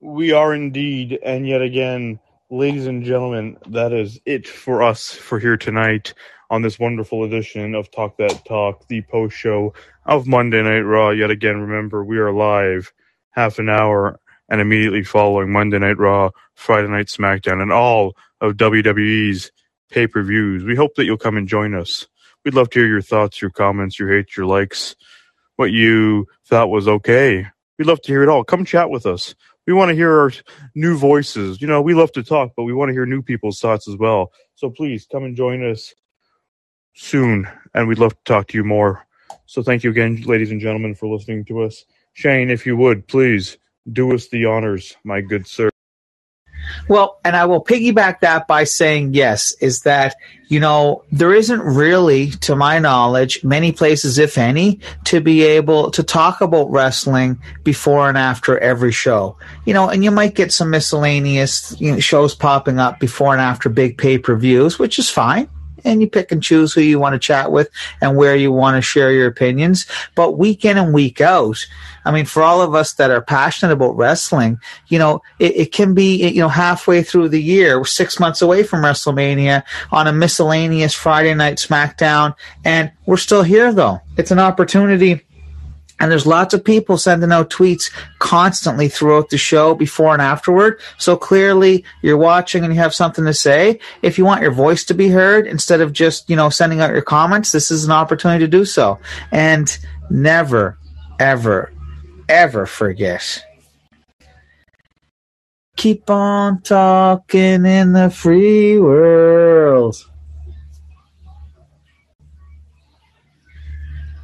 We 0.06 0.34
are 0.34 0.54
indeed, 0.54 1.18
and 1.24 1.48
yet 1.48 1.64
again, 1.64 2.20
ladies 2.52 2.86
and 2.86 3.04
gentlemen, 3.04 3.58
that 3.70 3.92
is 3.92 4.20
it 4.24 4.48
for 4.48 4.84
us 4.84 5.12
for 5.12 5.40
here 5.40 5.58
tonight 5.58 6.14
on 6.52 6.62
this 6.62 6.78
wonderful 6.78 7.24
edition 7.24 7.74
of 7.74 7.90
Talk 7.90 8.18
That 8.18 8.46
Talk, 8.46 8.88
the 8.88 9.02
post 9.02 9.36
show 9.36 9.74
of 10.06 10.28
Monday 10.28 10.62
Night 10.62 10.82
Raw. 10.82 11.10
Yet 11.10 11.32
again, 11.32 11.60
remember, 11.60 12.06
we 12.06 12.20
are 12.20 12.32
live 12.32 12.94
half 13.32 13.58
an 13.58 13.68
hour 13.68 14.20
and 14.48 14.62
immediately 14.62 15.04
following 15.04 15.52
Monday 15.52 15.80
Night 15.80 15.98
Raw, 15.98 16.30
Friday 16.54 16.88
Night 16.88 17.08
SmackDown, 17.08 17.60
and 17.60 17.72
all 17.74 18.16
of 18.42 18.58
WWE's 18.58 19.52
pay 19.90 20.06
per 20.06 20.22
views. 20.22 20.64
We 20.64 20.76
hope 20.76 20.94
that 20.96 21.06
you'll 21.06 21.18
come 21.18 21.36
and 21.36 21.48
join 21.48 21.74
us. 21.74 22.06
We'd 22.44 22.54
love 22.54 22.70
to 22.70 22.80
hear 22.80 22.88
your 22.88 23.02
thoughts, 23.02 23.42
your 23.42 23.50
comments, 23.50 23.98
your 23.98 24.16
hates, 24.16 24.38
your 24.38 24.46
likes, 24.46 24.96
what 25.56 25.72
you 25.72 26.28
thought 26.46 26.70
was 26.70 26.88
okay. 26.88 27.48
We'd 27.80 27.88
love 27.88 28.02
to 28.04 28.12
hear 28.12 28.22
it 28.22 28.30
all. 28.30 28.44
Come 28.44 28.66
chat 28.66 28.92
with 28.92 29.08
us. 29.08 29.34
We 29.68 29.74
want 29.74 29.90
to 29.90 29.96
hear 29.96 30.20
our 30.20 30.32
new 30.76 30.98
voices. 30.98 31.62
You 31.62 31.68
know, 31.68 31.82
we 31.82 31.94
love 31.94 32.12
to 32.14 32.24
talk, 32.24 32.52
but 32.56 32.64
we 32.64 32.74
want 32.74 32.90
to 32.90 32.94
hear 32.94 33.06
new 33.06 33.22
people's 33.22 33.60
thoughts 33.60 33.88
as 33.88 33.96
well. 33.98 34.32
So 34.56 34.70
please 34.70 35.08
come 35.12 35.24
and 35.24 35.36
join 35.36 35.70
us 35.70 35.94
soon, 36.96 37.48
and 37.74 37.88
we'd 37.88 38.00
love 38.00 38.14
to 38.14 38.24
talk 38.26 38.48
to 38.50 38.58
you 38.58 38.64
more. 38.64 39.06
So 39.48 39.64
thank 39.64 39.84
you 39.84 39.90
again, 39.90 40.22
ladies 40.26 40.52
and 40.52 40.62
gentlemen, 40.62 40.96
for 40.96 41.08
listening 41.08 41.46
to 41.46 41.64
us. 41.64 41.84
Shane, 42.14 42.50
if 42.50 42.66
you 42.66 42.78
would, 42.78 43.08
please 43.08 43.58
do 43.92 44.14
us 44.14 44.28
the 44.28 44.46
honors, 44.46 44.96
my 45.04 45.22
good 45.22 45.48
sir. 45.48 45.70
Well, 46.88 47.20
and 47.24 47.36
I 47.36 47.46
will 47.46 47.64
piggyback 47.64 48.20
that 48.20 48.48
by 48.48 48.64
saying 48.64 49.14
yes, 49.14 49.54
is 49.54 49.82
that, 49.82 50.16
you 50.48 50.60
know, 50.60 51.04
there 51.12 51.34
isn't 51.34 51.62
really, 51.62 52.30
to 52.42 52.56
my 52.56 52.78
knowledge, 52.78 53.44
many 53.44 53.72
places, 53.72 54.20
if 54.20 54.38
any, 54.38 54.80
to 55.06 55.20
be 55.20 55.44
able 55.44 55.90
to 55.92 56.04
talk 56.04 56.42
about 56.42 56.70
wrestling 56.70 57.42
before 57.64 58.08
and 58.08 58.18
after 58.18 58.60
every 58.60 58.92
show. 58.92 59.36
You 59.66 59.74
know, 59.74 59.90
and 59.90 60.04
you 60.04 60.12
might 60.12 60.36
get 60.36 60.52
some 60.52 60.70
miscellaneous 60.70 61.80
you 61.82 61.94
know, 61.94 62.00
shows 62.00 62.36
popping 62.36 62.80
up 62.80 63.00
before 63.00 63.34
and 63.34 63.42
after 63.42 63.70
big 63.70 63.98
pay 63.98 64.20
per 64.20 64.36
views, 64.36 64.78
which 64.78 65.00
is 65.00 65.10
fine 65.10 65.50
and 65.86 66.02
you 66.02 66.10
pick 66.10 66.32
and 66.32 66.44
choose 66.44 66.74
who 66.74 66.82
you 66.82 67.00
want 67.00 67.14
to 67.14 67.20
chat 67.20 67.52
with 67.52 67.70
and 68.02 68.18
where 68.18 68.36
you 68.36 68.52
want 68.52 68.76
to 68.76 68.82
share 68.82 69.12
your 69.12 69.28
opinions. 69.28 69.86
But 70.16 70.38
week 70.38 70.66
in 70.66 70.78
and 70.78 70.94
week 70.94 71.22
out, 71.22 71.66
I 72.06 72.12
mean, 72.12 72.26
for 72.26 72.44
all 72.44 72.62
of 72.62 72.76
us 72.76 72.94
that 72.94 73.12
are 73.12 73.22
passionate 73.22 73.74
about 73.74 73.98
wrestling, 73.98 74.60
you 74.88 75.00
know, 75.00 75.22
it, 75.40 75.56
it 75.56 75.72
can 75.72 75.94
be, 75.94 76.28
you 76.28 76.42
know, 76.42 76.50
halfway 76.50 77.04
through 77.04 77.30
the 77.30 77.42
year, 77.42 77.84
six 77.84 78.20
months 78.20 78.42
away 78.42 78.64
from 78.64 78.82
WrestleMania 78.82 79.64
on 79.92 80.08
a 80.08 80.14
miscellaneous 80.14 80.94
Friday 80.94 81.34
night 81.34 81.58
SmackDown, 81.58 82.36
and 82.64 82.92
we're 83.06 83.18
still 83.18 83.44
here 83.44 83.74
though. 83.74 84.00
It's 84.18 84.32
an 84.32 84.40
opportunity 84.40 85.26
and 86.00 86.12
there's 86.12 86.26
lots 86.26 86.54
of 86.54 86.64
people 86.64 86.98
sending 86.98 87.32
out 87.32 87.50
tweets 87.50 87.90
constantly 88.20 88.90
throughout 88.90 89.30
the 89.30 89.38
show 89.38 89.76
before 89.76 90.12
and 90.12 90.22
afterward. 90.22 90.82
So 90.98 91.16
clearly 91.16 91.86
you're 92.02 92.18
watching 92.18 92.66
and 92.66 92.74
you 92.74 92.80
have 92.80 92.94
something 92.94 93.24
to 93.26 93.34
say. 93.34 93.80
If 94.02 94.18
you 94.18 94.26
want 94.26 94.42
your 94.42 94.52
voice 94.52 94.84
to 94.86 94.94
be 94.94 95.08
heard 95.08 95.48
instead 95.48 95.80
of 95.80 95.94
just, 95.94 96.30
you 96.30 96.36
know, 96.36 96.50
sending 96.50 96.82
out 96.82 96.92
your 96.92 97.02
comments, 97.02 97.52
this 97.52 97.72
is 97.72 97.86
an 97.86 97.92
opportunity 97.92 98.44
to 98.44 98.50
do 98.50 98.66
so. 98.66 99.00
And 99.32 99.76
never, 100.10 100.78
ever, 101.18 101.72
ever 102.30 102.66
forget. 102.66 103.44
Keep 105.78 106.10
on 106.10 106.62
talking 106.62 107.66
in 107.66 107.94
the 107.94 108.10
free 108.10 108.80
world. 108.80 109.96